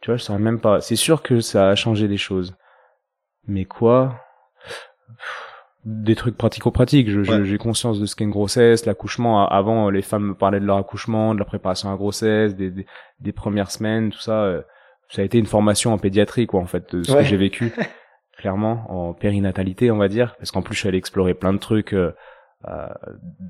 tu 0.00 0.10
vois, 0.10 0.16
je 0.16 0.22
saurais 0.24 0.38
même 0.38 0.60
pas. 0.60 0.80
C'est 0.80 0.96
sûr 0.96 1.22
que 1.22 1.40
ça 1.40 1.68
a 1.68 1.74
changé 1.74 2.08
des 2.08 2.16
choses. 2.16 2.56
Mais 3.46 3.64
quoi? 3.64 4.20
Des 5.84 6.16
trucs 6.16 6.36
pratico-pratiques. 6.36 7.08
Je- 7.08 7.20
Ouais. 7.20 7.44
J'ai 7.44 7.56
conscience 7.58 8.00
de 8.00 8.06
ce 8.06 8.16
qu'est 8.16 8.24
une 8.24 8.30
grossesse, 8.30 8.84
l'accouchement. 8.84 9.46
Avant, 9.48 9.90
les 9.90 10.02
femmes 10.02 10.28
me 10.28 10.34
parlaient 10.34 10.60
de 10.60 10.66
leur 10.66 10.76
accouchement, 10.76 11.34
de 11.34 11.38
la 11.38 11.44
préparation 11.44 11.88
à 11.88 11.92
la 11.92 11.96
grossesse, 11.98 12.54
des, 12.56 12.70
des, 12.70 12.86
des 13.20 13.32
premières 13.32 13.70
semaines, 13.70 14.10
tout 14.10 14.18
ça. 14.18 14.42
euh, 14.42 14.62
Ça 15.10 15.22
a 15.22 15.24
été 15.24 15.38
une 15.38 15.46
formation 15.46 15.92
en 15.94 15.98
pédiatrie, 15.98 16.46
quoi, 16.46 16.60
en 16.60 16.66
fait, 16.66 16.94
de 16.94 17.02
ce 17.02 17.12
Ouais. 17.12 17.18
que 17.22 17.24
j'ai 17.24 17.36
vécu. 17.38 17.72
Clairement, 18.38 18.84
en 18.90 19.14
périnatalité, 19.14 19.90
on 19.90 19.96
va 19.96 20.08
dire. 20.08 20.34
Parce 20.36 20.50
qu'en 20.50 20.62
plus, 20.62 20.74
je 20.74 20.80
suis 20.80 20.88
allé 20.88 20.98
explorer 20.98 21.34
plein 21.34 21.52
de 21.54 21.58
trucs. 21.58 21.92
euh, 21.94 22.12
euh, 22.68 22.88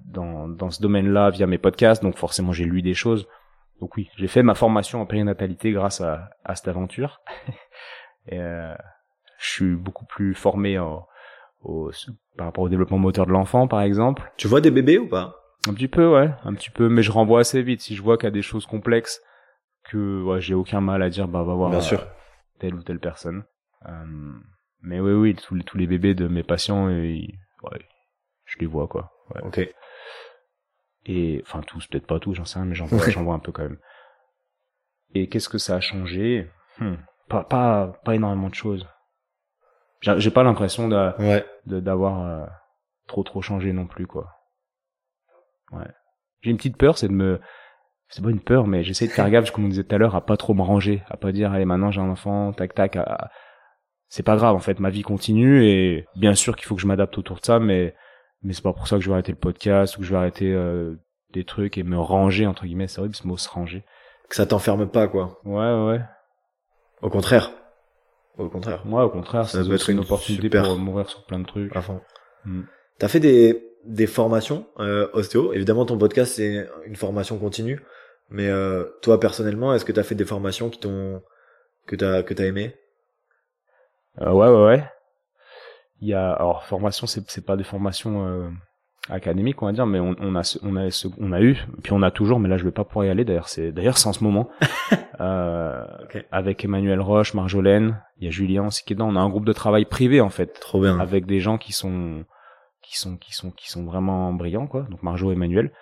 dans, 0.06 0.48
dans 0.48 0.70
ce 0.70 0.82
domaine-là 0.82 1.30
via 1.30 1.46
mes 1.46 1.56
podcasts, 1.56 2.02
donc 2.02 2.18
forcément 2.18 2.52
j'ai 2.52 2.66
lu 2.66 2.82
des 2.82 2.92
choses. 2.92 3.26
Donc 3.80 3.96
oui, 3.96 4.10
j'ai 4.16 4.28
fait 4.28 4.42
ma 4.42 4.54
formation 4.54 5.00
en 5.00 5.06
périnatalité 5.06 5.72
grâce 5.72 6.00
à, 6.00 6.30
à 6.44 6.54
cette 6.54 6.68
aventure. 6.68 7.20
Et 8.28 8.38
euh, 8.40 8.74
je 9.38 9.48
suis 9.50 9.74
beaucoup 9.76 10.04
plus 10.04 10.34
formé 10.34 10.78
en- 10.78 11.06
au, 11.62 11.90
par 12.36 12.46
rapport 12.46 12.64
au 12.64 12.68
développement 12.68 12.98
moteur 12.98 13.26
de 13.26 13.32
l'enfant, 13.32 13.68
par 13.68 13.82
exemple. 13.82 14.30
Tu 14.36 14.48
vois 14.48 14.60
des 14.60 14.70
bébés 14.70 14.98
ou 14.98 15.08
pas? 15.08 15.34
Un 15.68 15.74
petit 15.74 15.88
peu, 15.88 16.12
ouais, 16.12 16.30
un 16.44 16.54
petit 16.54 16.70
peu, 16.70 16.88
mais 16.88 17.02
je 17.02 17.10
renvoie 17.10 17.40
assez 17.40 17.62
vite. 17.62 17.80
Si 17.80 17.94
je 17.96 18.02
vois 18.02 18.16
qu'il 18.16 18.24
y 18.26 18.28
a 18.28 18.32
des 18.32 18.42
choses 18.42 18.66
complexes, 18.66 19.20
que 19.84 20.22
ouais, 20.22 20.40
j'ai 20.40 20.54
aucun 20.54 20.80
mal 20.80 21.02
à 21.02 21.08
dire, 21.10 21.26
bah 21.28 21.42
va 21.42 21.54
voir 21.54 21.70
Bien 21.70 21.78
euh, 21.78 21.82
sûr. 21.82 22.06
telle 22.58 22.74
ou 22.74 22.82
telle 22.82 23.00
personne. 23.00 23.44
Euh, 23.86 24.04
mais 24.82 25.00
oui, 25.00 25.12
oui, 25.12 25.34
tous 25.34 25.54
les, 25.54 25.64
tous 25.64 25.78
les 25.78 25.86
bébés 25.86 26.14
de 26.14 26.28
mes 26.28 26.42
patients, 26.42 26.88
ils- 26.88 27.38
ouais, 27.64 27.78
je 28.44 28.58
les 28.60 28.66
vois 28.66 28.86
quoi. 28.86 29.12
Ouais. 29.34 29.42
Ok. 29.44 29.68
Et 31.06 31.42
enfin 31.46 31.60
tous, 31.66 31.86
peut-être 31.86 32.06
pas 32.06 32.18
tous, 32.20 32.34
j'en 32.34 32.44
sais 32.44 32.58
rien, 32.58 32.66
mais 32.66 32.74
j'en 32.74 32.86
vois, 32.86 32.98
Ouais. 33.04 33.10
j'en 33.10 33.24
vois 33.24 33.34
un 33.34 33.38
peu 33.38 33.52
quand 33.52 33.62
même. 33.62 33.78
Et 35.14 35.28
qu'est-ce 35.28 35.48
que 35.48 35.58
ça 35.58 35.76
a 35.76 35.80
changé? 35.80 36.50
Hmm, 36.78 36.94
Pas 37.28 37.44
pas 37.44 37.92
pas 38.04 38.14
énormément 38.14 38.48
de 38.48 38.54
choses. 38.54 38.86
J'ai 40.00 40.18
j'ai 40.20 40.30
pas 40.30 40.42
l'impression 40.42 40.88
de 40.88 41.12
Ouais. 41.18 41.46
de- 41.66 41.80
d'avoir 41.80 42.22
euh, 42.26 42.46
trop 43.06 43.22
trop 43.24 43.40
changé 43.42 43.72
non 43.72 43.86
plus 43.86 44.06
quoi. 44.06 44.28
Ouais. 45.72 45.88
J'ai 46.42 46.50
une 46.50 46.56
petite 46.56 46.76
peur, 46.76 46.98
c'est 46.98 47.08
de 47.08 47.12
me 47.12 47.40
c'est 48.10 48.22
pas 48.22 48.30
une 48.30 48.40
peur, 48.40 48.66
mais 48.66 48.84
j'essaie 48.84 49.06
de 49.06 49.12
faire 49.12 49.28
gaffe, 49.30 49.50
comme 49.50 49.66
on 49.66 49.68
disait 49.68 49.84
tout 49.84 49.94
à 49.94 49.98
l'heure, 49.98 50.14
à 50.14 50.24
pas 50.24 50.38
trop 50.38 50.54
me 50.54 50.62
ranger, 50.62 51.02
à 51.10 51.16
pas 51.18 51.30
dire 51.32 51.52
allez 51.52 51.66
maintenant 51.66 51.90
j'ai 51.90 52.00
un 52.00 52.08
enfant, 52.08 52.52
tac 52.52 52.74
tac. 52.74 52.96
à- 52.96 53.02
à- 53.02 53.30
C'est 54.08 54.22
pas 54.22 54.36
grave 54.36 54.54
en 54.56 54.60
fait, 54.60 54.80
ma 54.80 54.88
vie 54.90 55.02
continue 55.02 55.64
et 55.66 56.06
bien 56.16 56.34
sûr 56.34 56.56
qu'il 56.56 56.66
faut 56.66 56.74
que 56.74 56.80
je 56.80 56.86
m'adapte 56.86 57.18
autour 57.18 57.38
de 57.40 57.44
ça, 57.44 57.58
mais 57.58 57.94
mais 58.42 58.52
c'est 58.52 58.62
pas 58.62 58.72
pour 58.72 58.86
ça 58.88 58.96
que 58.96 59.02
je 59.02 59.08
vais 59.08 59.14
arrêter 59.14 59.32
le 59.32 59.38
podcast 59.38 59.96
ou 59.96 60.00
que 60.00 60.06
je 60.06 60.10
vais 60.10 60.16
arrêter 60.18 60.52
euh, 60.52 60.94
des 61.32 61.44
trucs 61.44 61.76
et 61.78 61.82
me 61.82 61.98
ranger 61.98 62.46
entre 62.46 62.64
guillemets. 62.64 62.88
C'est 62.88 62.98
horrible 63.00 63.14
ce 63.16 63.26
mot 63.26 63.36
se 63.36 63.48
ranger. 63.48 63.84
Que 64.28 64.36
ça 64.36 64.46
t'enferme 64.46 64.88
pas, 64.88 65.08
quoi. 65.08 65.40
Ouais 65.44 65.56
ouais. 65.86 66.00
Au 67.02 67.10
contraire. 67.10 67.50
Au 68.36 68.48
contraire. 68.48 68.84
Moi 68.86 69.04
au 69.04 69.10
contraire, 69.10 69.48
Ça 69.48 69.62
doit 69.64 69.74
être 69.74 69.90
une 69.90 69.96
une 69.98 70.02
opportunité 70.04 70.42
super- 70.42 70.64
pour 70.64 70.78
m'ouvrir 70.78 71.08
sur 71.08 71.24
plein 71.26 71.38
de 71.40 71.46
trucs. 71.46 71.74
À 71.74 71.80
fond. 71.82 72.00
Mm. 72.44 72.62
T'as 72.98 73.08
fait 73.08 73.20
des, 73.20 73.64
des 73.84 74.06
formations 74.06 74.66
euh, 74.78 75.08
ostéo. 75.12 75.52
Évidemment, 75.52 75.86
ton 75.86 75.98
podcast, 75.98 76.34
c'est 76.36 76.68
une 76.86 76.96
formation 76.96 77.38
continue. 77.38 77.80
Mais 78.30 78.48
euh, 78.48 78.84
toi, 79.02 79.18
personnellement, 79.18 79.74
est-ce 79.74 79.84
que 79.84 79.92
t'as 79.92 80.02
fait 80.02 80.14
des 80.14 80.24
formations 80.24 80.68
qui 80.70 80.78
t'ont 80.80 81.22
que 81.86 81.96
t'as 81.96 82.22
que 82.22 82.34
t'as 82.34 82.44
aimé 82.44 82.74
Euh, 84.20 84.32
ouais, 84.32 84.48
ouais, 84.48 84.64
ouais. 84.66 84.84
Il 86.00 86.08
y 86.08 86.14
a, 86.14 86.32
alors, 86.32 86.64
formation, 86.64 87.06
c'est, 87.06 87.28
c'est 87.28 87.44
pas 87.44 87.56
des 87.56 87.64
formations 87.64 88.26
euh, 88.26 88.48
académiques, 89.10 89.60
on 89.62 89.66
va 89.66 89.72
dire, 89.72 89.86
mais 89.86 89.98
on, 90.00 90.14
on 90.20 90.34
a, 90.36 90.42
ce- 90.44 90.58
on 90.62 90.76
a, 90.76 90.90
ce- 90.90 91.08
on 91.18 91.32
a 91.32 91.40
eu, 91.40 91.56
puis 91.82 91.92
on 91.92 92.02
a 92.02 92.10
toujours, 92.10 92.38
mais 92.38 92.48
là, 92.48 92.56
je 92.56 92.64
vais 92.64 92.70
pas 92.70 92.84
pouvoir 92.84 93.06
y 93.06 93.10
aller. 93.10 93.24
D'ailleurs, 93.24 93.48
c'est, 93.48 93.72
d'ailleurs, 93.72 93.98
c'est 93.98 94.08
en 94.08 94.12
ce 94.12 94.22
moment. 94.22 94.48
euh. 95.20 95.84
Avec 96.30 96.64
Emmanuel 96.64 97.00
Roche, 97.00 97.34
Marjolaine, 97.34 98.00
il 98.18 98.24
y 98.24 98.28
a 98.28 98.30
Julien 98.30 98.66
aussi 98.66 98.84
qui 98.84 98.92
est 98.92 98.96
dedans. 98.96 99.08
On 99.08 99.16
a 99.16 99.20
un 99.20 99.28
groupe 99.28 99.44
de 99.44 99.52
travail 99.52 99.84
privé, 99.84 100.20
en 100.20 100.30
fait, 100.30 100.58
Trop 100.60 100.80
bien. 100.80 100.98
avec 101.00 101.26
des 101.26 101.40
gens 101.40 101.58
qui 101.58 101.72
sont, 101.72 102.24
qui 102.82 102.96
sont, 102.98 103.16
qui 103.16 103.32
sont, 103.32 103.50
qui 103.50 103.68
sont 103.70 103.84
vraiment 103.84 104.32
brillants, 104.32 104.66
quoi. 104.66 104.82
Donc 104.90 105.02
Marjo 105.02 105.32
Emmanuel. 105.32 105.72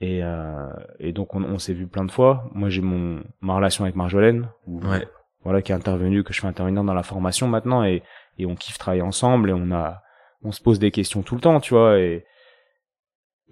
Et, 0.00 0.22
euh, 0.22 0.68
et 0.98 1.12
donc 1.12 1.34
on, 1.34 1.42
on 1.42 1.58
s'est 1.58 1.72
vu 1.72 1.86
plein 1.86 2.04
de 2.04 2.10
fois. 2.10 2.44
Moi, 2.52 2.68
j'ai 2.68 2.82
mon 2.82 3.22
ma 3.40 3.54
relation 3.54 3.84
avec 3.84 3.96
Marjolaine, 3.96 4.48
Ouais. 4.66 5.08
voilà, 5.42 5.62
qui 5.62 5.72
est 5.72 5.74
intervenu, 5.74 6.22
que 6.22 6.34
je 6.34 6.40
fais 6.42 6.46
intervenir 6.46 6.84
dans 6.84 6.92
la 6.94 7.02
formation 7.02 7.48
maintenant, 7.48 7.82
et, 7.82 8.02
et 8.38 8.46
on 8.46 8.54
kiffe 8.54 8.78
travailler 8.78 9.02
ensemble, 9.02 9.50
et 9.50 9.52
on 9.52 9.70
a, 9.72 10.02
on 10.42 10.52
se 10.52 10.60
pose 10.62 10.78
des 10.78 10.90
questions 10.90 11.22
tout 11.22 11.34
le 11.34 11.40
temps, 11.40 11.60
tu 11.60 11.74
vois, 11.74 11.98
et 11.98 12.24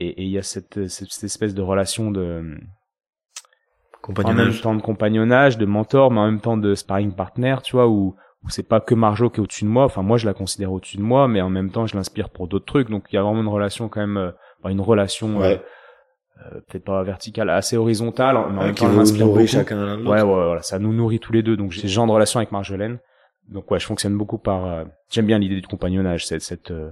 et 0.00 0.22
il 0.24 0.28
y 0.30 0.38
a 0.38 0.42
cette, 0.42 0.88
cette, 0.88 1.22
espèce 1.22 1.54
de 1.54 1.62
relation 1.62 2.10
de 2.10 2.58
compagnonnage. 4.02 4.40
en 4.40 4.50
même 4.50 4.60
temps 4.60 4.74
de 4.74 4.82
compagnonnage, 4.82 5.56
de 5.58 5.66
mentor, 5.66 6.10
mais 6.10 6.18
en 6.20 6.26
même 6.26 6.40
temps 6.40 6.56
de 6.56 6.74
sparring 6.74 7.12
partner, 7.14 7.56
tu 7.62 7.76
vois, 7.76 7.86
où, 7.88 8.16
où 8.42 8.50
c'est 8.50 8.68
pas 8.68 8.80
que 8.80 8.94
Marjo 8.94 9.30
qui 9.30 9.38
est 9.38 9.42
au-dessus 9.42 9.64
de 9.64 9.70
moi. 9.70 9.84
Enfin, 9.84 10.02
moi, 10.02 10.18
je 10.18 10.26
la 10.26 10.34
considère 10.34 10.72
au-dessus 10.72 10.96
de 10.96 11.02
moi, 11.02 11.28
mais 11.28 11.40
en 11.40 11.48
même 11.48 11.70
temps, 11.70 11.86
je 11.86 11.96
l'inspire 11.96 12.30
pour 12.30 12.48
d'autres 12.48 12.66
trucs. 12.66 12.90
Donc, 12.90 13.04
il 13.12 13.16
y 13.16 13.18
a 13.18 13.22
vraiment 13.22 13.40
une 13.40 13.48
relation 13.48 13.88
quand 13.88 14.00
même, 14.00 14.16
euh, 14.16 14.32
une 14.68 14.80
relation 14.80 15.38
Ouais. 15.38 15.62
euh, 16.44 16.60
peut-être 16.68 16.84
pas 16.84 17.02
verticale, 17.04 17.48
assez 17.48 17.76
horizontale, 17.76 18.34
mais 18.34 18.40
en 18.40 18.58
Ouais, 18.58 18.64
même 18.66 18.74
qui 18.74 18.80
temps, 18.80 18.86
elle 18.86 18.92
vous 18.92 18.98
m'inspire 18.98 19.26
nourrit 19.26 19.44
beaucoup. 19.44 19.52
chacun. 19.52 19.98
Ouais, 20.04 20.20
ouais, 20.20 20.22
voilà, 20.22 20.62
ça 20.62 20.78
nous 20.80 20.92
nourrit 20.92 21.20
tous 21.20 21.32
les 21.32 21.42
deux. 21.44 21.56
Donc 21.56 21.70
j'ai 21.70 21.82
ce 21.82 21.86
genre 21.86 22.06
de 22.06 22.12
relation 22.12 22.38
avec 22.40 22.50
Marjolaine. 22.50 22.98
Donc 23.48 23.70
ouais, 23.70 23.78
je 23.78 23.86
fonctionne 23.86 24.16
beaucoup 24.16 24.38
par. 24.38 24.64
euh, 24.66 24.84
J'aime 25.10 25.26
bien 25.26 25.38
l'idée 25.38 25.60
du 25.60 25.66
compagnonnage, 25.66 26.26
cette 26.26 26.42
cette 26.42 26.70
euh, 26.70 26.90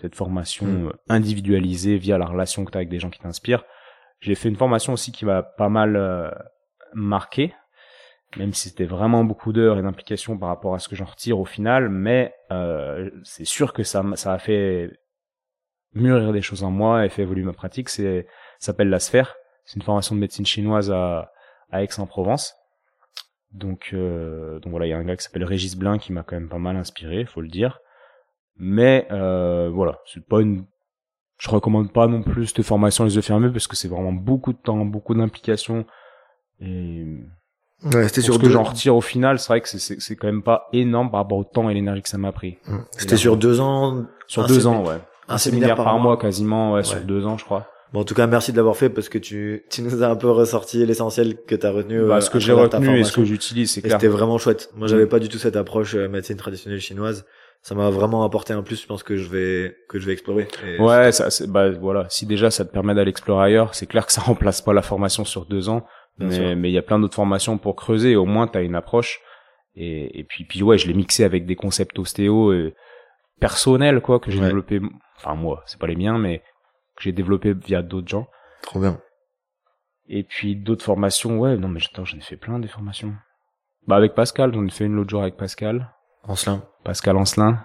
cette 0.00 0.14
formation 0.14 0.66
Mm. 0.66 0.86
euh, 0.88 0.92
individualisée 1.08 1.96
via 1.98 2.18
la 2.18 2.26
relation 2.26 2.64
que 2.64 2.70
tu 2.70 2.76
as 2.76 2.80
avec 2.80 2.88
des 2.88 2.98
gens 2.98 3.10
qui 3.10 3.20
t'inspirent. 3.20 3.64
J'ai 4.20 4.34
fait 4.34 4.48
une 4.48 4.56
formation 4.56 4.92
aussi 4.92 5.12
qui 5.12 5.24
m'a 5.24 5.42
pas 5.42 5.68
mal 5.68 5.96
euh, 5.96 6.30
marqué, 6.94 7.54
même 8.36 8.52
si 8.54 8.68
c'était 8.70 8.84
vraiment 8.86 9.24
beaucoup 9.24 9.52
d'heures 9.52 9.78
et 9.78 9.82
d'implications 9.82 10.38
par 10.38 10.48
rapport 10.48 10.74
à 10.74 10.78
ce 10.78 10.88
que 10.88 10.96
j'en 10.96 11.04
retire 11.04 11.38
au 11.38 11.44
final. 11.44 11.88
Mais 11.90 12.34
euh, 12.50 13.10
c'est 13.24 13.44
sûr 13.44 13.72
que 13.72 13.82
ça 13.82 14.02
ça 14.14 14.32
a 14.32 14.38
fait 14.38 14.90
mûrir 15.94 16.32
des 16.32 16.40
choses 16.42 16.62
en 16.64 16.70
moi 16.70 17.04
et 17.04 17.10
fait 17.10 17.22
évoluer 17.22 17.42
ma 17.44 17.52
pratique. 17.52 17.88
C'est 17.90 18.26
ça 18.58 18.66
s'appelle 18.72 18.88
la 18.88 19.00
sphère. 19.00 19.34
C'est 19.64 19.76
une 19.76 19.82
formation 19.82 20.14
de 20.14 20.20
médecine 20.20 20.46
chinoise 20.46 20.90
à 20.90 21.30
à 21.70 21.82
Aix-en-Provence. 21.82 22.54
Donc, 23.52 23.90
euh, 23.92 24.58
donc 24.60 24.70
voilà, 24.70 24.86
il 24.86 24.90
y 24.90 24.92
a 24.92 24.98
un 24.98 25.04
gars 25.04 25.16
qui 25.16 25.24
s'appelle 25.24 25.44
Régis 25.44 25.76
Blin 25.76 25.98
qui 25.98 26.12
m'a 26.12 26.22
quand 26.22 26.36
même 26.36 26.48
pas 26.48 26.58
mal 26.58 26.76
inspiré, 26.76 27.24
faut 27.26 27.40
le 27.42 27.48
dire. 27.48 27.80
Mais 28.56 29.06
euh, 29.10 29.70
voilà, 29.72 29.98
c'est 30.06 30.24
pas 30.26 30.40
une. 30.40 30.64
Je 31.38 31.50
recommande 31.50 31.92
pas 31.92 32.06
non 32.06 32.22
plus 32.22 32.46
cette 32.46 32.62
formation 32.62 33.04
les 33.04 33.16
yeux 33.16 33.20
fermés 33.22 33.50
parce 33.50 33.66
que 33.66 33.74
c'est 33.76 33.88
vraiment 33.88 34.12
beaucoup 34.12 34.52
de 34.52 34.58
temps, 34.58 34.84
beaucoup 34.84 35.14
d'implications. 35.14 35.84
Et 36.60 37.04
Ouais, 37.84 38.06
c'était 38.06 38.20
sur 38.20 38.34
ce 38.34 38.38
que 38.38 38.44
deux. 38.44 38.50
j'en 38.52 38.62
retire 38.62 38.94
au 38.94 39.00
final, 39.00 39.40
c'est 39.40 39.48
vrai 39.48 39.60
que 39.60 39.68
c'est- 39.68 40.14
quand 40.16 40.28
même 40.28 40.44
pas 40.44 40.68
énorme 40.72 41.10
par 41.10 41.18
rapport 41.18 41.38
au 41.38 41.42
temps 41.44 41.68
et 41.68 41.74
l'énergie 41.74 42.00
que 42.02 42.08
ça 42.08 42.16
m'a 42.18 42.30
pris. 42.30 42.58
Mm. 42.68 42.76
C'était 42.92 43.16
sur 43.16 43.36
deux 43.36 43.58
ans. 43.60 44.04
Sur 44.28 44.46
deux 44.46 44.68
ans, 44.68 44.84
ouais. 44.86 44.98
Un 45.28 45.36
séminaire 45.38 45.74
par 45.76 45.98
mois, 45.98 46.16
quasiment, 46.16 46.74
ouais, 46.74 46.84
sur 46.84 46.98
Ouais. 46.98 47.04
deux 47.04 47.26
ans, 47.26 47.36
je 47.38 47.44
crois. 47.44 47.66
Bon, 47.92 48.00
en 48.00 48.04
tout 48.04 48.14
cas, 48.14 48.26
merci 48.26 48.52
de 48.52 48.56
l'avoir 48.56 48.76
fait 48.76 48.88
parce 48.88 49.08
que 49.08 49.18
tu, 49.18 49.64
tu 49.70 49.82
nous 49.82 50.02
as 50.02 50.08
un 50.08 50.16
peu 50.16 50.30
ressorti 50.30 50.84
l'essentiel 50.86 51.36
que 51.46 51.54
tu 51.54 51.66
as 51.66 51.70
retenu. 51.70 52.00
euh, 52.00 52.08
Bah, 52.08 52.20
ce 52.22 52.30
que 52.30 52.38
à 52.38 52.40
j'ai 52.40 52.52
retenu 52.52 52.98
et 52.98 53.04
ce 53.04 53.12
que 53.12 53.24
j'utilise, 53.24 53.70
c'est 53.72 53.80
Et 53.80 53.82
clair. 53.82 54.00
c'était 54.00 54.08
vraiment 54.10 54.38
chouette. 54.38 54.70
Moi, 54.76 54.86
j'avais 54.88 55.04
Mm. 55.04 55.08
pas 55.10 55.18
du 55.18 55.28
tout 55.28 55.38
cette 55.38 55.56
approche 55.56 55.94
euh, 55.94 56.08
médecine 56.08 56.36
traditionnelle 56.36 56.80
chinoise. 56.80 57.26
Ça 57.60 57.74
m'a 57.74 57.90
vraiment 57.90 58.24
apporté 58.24 58.52
un 58.54 58.62
plus, 58.62 58.80
je 58.80 58.86
pense 58.86 59.02
que 59.02 59.16
je 59.16 59.28
vais, 59.28 59.76
que 59.88 59.98
je 60.00 60.06
vais 60.06 60.12
explorer. 60.14 60.48
Et 60.66 60.80
Ouais, 60.80 61.12
ça, 61.12 61.30
c'est- 61.30 61.46
bah 61.46 61.70
voilà. 61.70 62.06
Si 62.08 62.26
déjà 62.26 62.50
ça 62.50 62.64
te 62.64 62.72
permet 62.72 62.94
d'aller 62.94 63.10
explorer 63.10 63.44
ailleurs, 63.46 63.74
c'est 63.74 63.86
clair 63.86 64.04
que 64.06 64.12
ça 64.12 64.20
remplace 64.50 64.62
pas 64.62 64.72
la 64.72 64.82
formation 64.82 65.24
sur 65.24 65.44
deux 65.46 65.68
ans, 65.68 65.84
Bien 66.18 66.30
sûr. 66.30 66.42
mais 66.42 66.56
mais 66.56 66.70
il 66.70 66.72
y 66.74 66.78
a 66.78 66.82
plein 66.82 66.98
d'autres 66.98 67.14
formations 67.14 67.58
pour 67.58 67.76
creuser. 67.76 68.16
Au 68.16 68.24
moins, 68.24 68.46
t'as 68.48 68.62
une 68.62 68.74
approche. 68.74 69.20
Et, 69.76 70.18
et 70.18 70.24
puis 70.24 70.44
puis 70.44 70.62
ouais, 70.62 70.76
je 70.78 70.86
l'ai 70.88 70.94
mixé 70.94 71.24
avec 71.24 71.46
des 71.46 71.54
concepts 71.56 71.98
ostéo 71.98 72.50
euh, 72.52 72.72
personnels 73.40 74.00
quoi 74.00 74.18
que 74.18 74.30
j'ai 74.30 74.38
Ouais. 74.40 74.46
développé. 74.46 74.80
Enfin 75.18 75.34
moi, 75.34 75.62
c'est 75.66 75.78
pas 75.78 75.86
les 75.86 75.96
miens, 75.96 76.18
mais 76.18 76.42
que 76.96 77.02
j'ai 77.02 77.12
développé 77.12 77.52
via 77.54 77.82
d'autres 77.82 78.08
gens. 78.08 78.28
Trop 78.62 78.80
bien. 78.80 79.00
Et 80.08 80.22
puis 80.24 80.56
d'autres 80.56 80.84
formations, 80.84 81.38
ouais. 81.40 81.56
Non 81.56 81.68
mais 81.68 81.80
attends, 81.84 82.04
j'en 82.04 82.18
ai 82.18 82.22
fait 82.22 82.36
plein 82.36 82.58
des 82.58 82.68
formations. 82.68 83.14
Bah 83.86 83.96
avec 83.96 84.14
Pascal, 84.14 84.52
j'en 84.54 84.64
ai 84.66 84.70
fait 84.70 84.84
une 84.84 84.94
l'autre 84.94 85.10
jour 85.10 85.22
avec 85.22 85.36
Pascal, 85.36 85.90
Ancelin. 86.24 86.64
Pascal 86.84 87.16
Ancelin, 87.16 87.64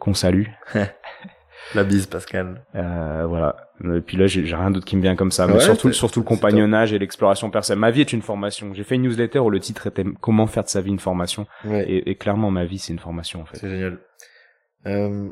qu'on 0.00 0.14
salue. 0.14 0.46
La 1.74 1.84
bise, 1.84 2.06
Pascal. 2.08 2.64
Euh, 2.74 3.24
voilà. 3.28 3.68
Et 3.84 4.00
puis 4.00 4.16
là, 4.16 4.26
j'ai 4.26 4.42
rien 4.42 4.72
d'autre 4.72 4.84
qui 4.84 4.96
me 4.96 5.02
vient 5.02 5.14
comme 5.14 5.30
ça. 5.30 5.46
Mais 5.46 5.54
Ouais, 5.54 5.60
surtout, 5.60 5.88
c'est- 5.92 5.98
surtout 5.98 6.18
le 6.20 6.24
compagnonnage 6.24 6.92
et 6.92 6.98
l'exploration 6.98 7.50
personnelle. 7.50 7.78
Ma 7.78 7.92
vie 7.92 8.00
est 8.00 8.12
une 8.12 8.20
formation. 8.22 8.74
J'ai 8.74 8.82
fait 8.82 8.96
une 8.96 9.02
newsletter 9.02 9.38
où 9.38 9.48
le 9.48 9.60
titre 9.60 9.86
était 9.86 10.04
Comment 10.20 10.48
faire 10.48 10.64
de 10.64 10.68
sa 10.68 10.80
vie 10.80 10.90
une 10.90 10.98
formation. 10.98 11.46
Ouais. 11.64 11.84
Et, 11.88 12.10
et 12.10 12.16
clairement, 12.16 12.50
ma 12.50 12.64
vie, 12.64 12.78
c'est 12.80 12.92
une 12.92 12.98
formation, 12.98 13.42
en 13.42 13.44
fait. 13.44 13.58
C'est 13.58 13.70
génial. 13.70 14.00
Euh, 14.86 15.28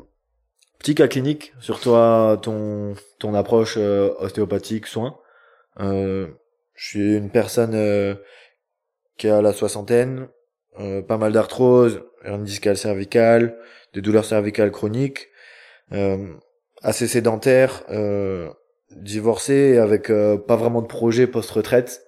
petit 0.81 0.95
cas 0.95 1.07
clinique 1.07 1.53
sur 1.59 1.79
toi, 1.79 2.39
ton, 2.41 2.95
ton 3.19 3.35
approche 3.35 3.75
euh, 3.77 4.15
ostéopathique, 4.17 4.87
soins. 4.87 5.15
Euh, 5.79 6.27
je 6.73 6.87
suis 6.87 7.17
une 7.17 7.29
personne 7.29 7.75
euh, 7.75 8.15
qui 9.19 9.29
a 9.29 9.43
la 9.43 9.53
soixantaine, 9.53 10.27
euh, 10.79 11.03
pas 11.03 11.17
mal 11.17 11.33
d'arthrose, 11.33 12.01
hernie 12.23 12.45
discale 12.45 12.77
cervicale, 12.77 13.59
des 13.93 14.01
douleurs 14.01 14.25
cervicales 14.25 14.71
chroniques, 14.71 15.27
euh, 15.91 16.33
assez 16.81 17.07
sédentaire, 17.07 17.83
euh, 17.91 18.49
divorcé 18.89 19.77
avec 19.77 20.07
pas 20.07 20.55
vraiment 20.55 20.81
de 20.81 20.87
projet 20.87 21.27
post-retraite. 21.27 22.01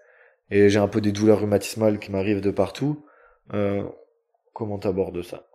Et 0.50 0.70
j'ai 0.70 0.80
un 0.80 0.88
peu 0.88 1.00
des 1.00 1.12
douleurs 1.12 1.42
rhumatismales 1.42 2.00
qui 2.00 2.12
m'arrivent 2.12 2.42
de 2.42 2.52
partout. 2.52 3.06
Comment 4.54 4.80
t'abordes 4.80 5.22
ça? 5.22 5.46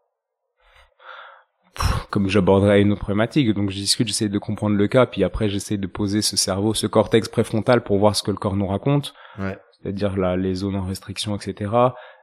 Comme 2.11 2.29
j'aborderais 2.29 2.81
une 2.81 2.93
autre 2.93 3.03
problématique. 3.03 3.53
Donc, 3.53 3.71
je 3.71 3.77
discute, 3.77 4.09
j'essaie 4.09 4.29
de 4.29 4.39
comprendre 4.39 4.77
le 4.77 4.89
cas. 4.89 5.07
Puis 5.07 5.25
après, 5.25 5.49
j'essaie 5.49 5.77
de 5.77 5.87
poser 5.87 6.23
ce 6.23 6.37
cerveau, 6.37 6.73
ce 6.75 6.87
cortex 6.87 7.29
préfrontal 7.29 7.83
pour 7.83 7.99
voir 7.99 8.17
ce 8.17 8.23
que 8.23 8.31
le 8.31 8.37
corps 8.39 8.57
nous 8.57 8.67
raconte. 8.67 9.15
Ouais. 9.39 9.59
c'est-à-dire 9.81 10.17
là 10.17 10.37
les 10.37 10.55
zones 10.55 10.77
en 10.77 10.83
restriction, 10.83 11.37
etc. 11.37 11.71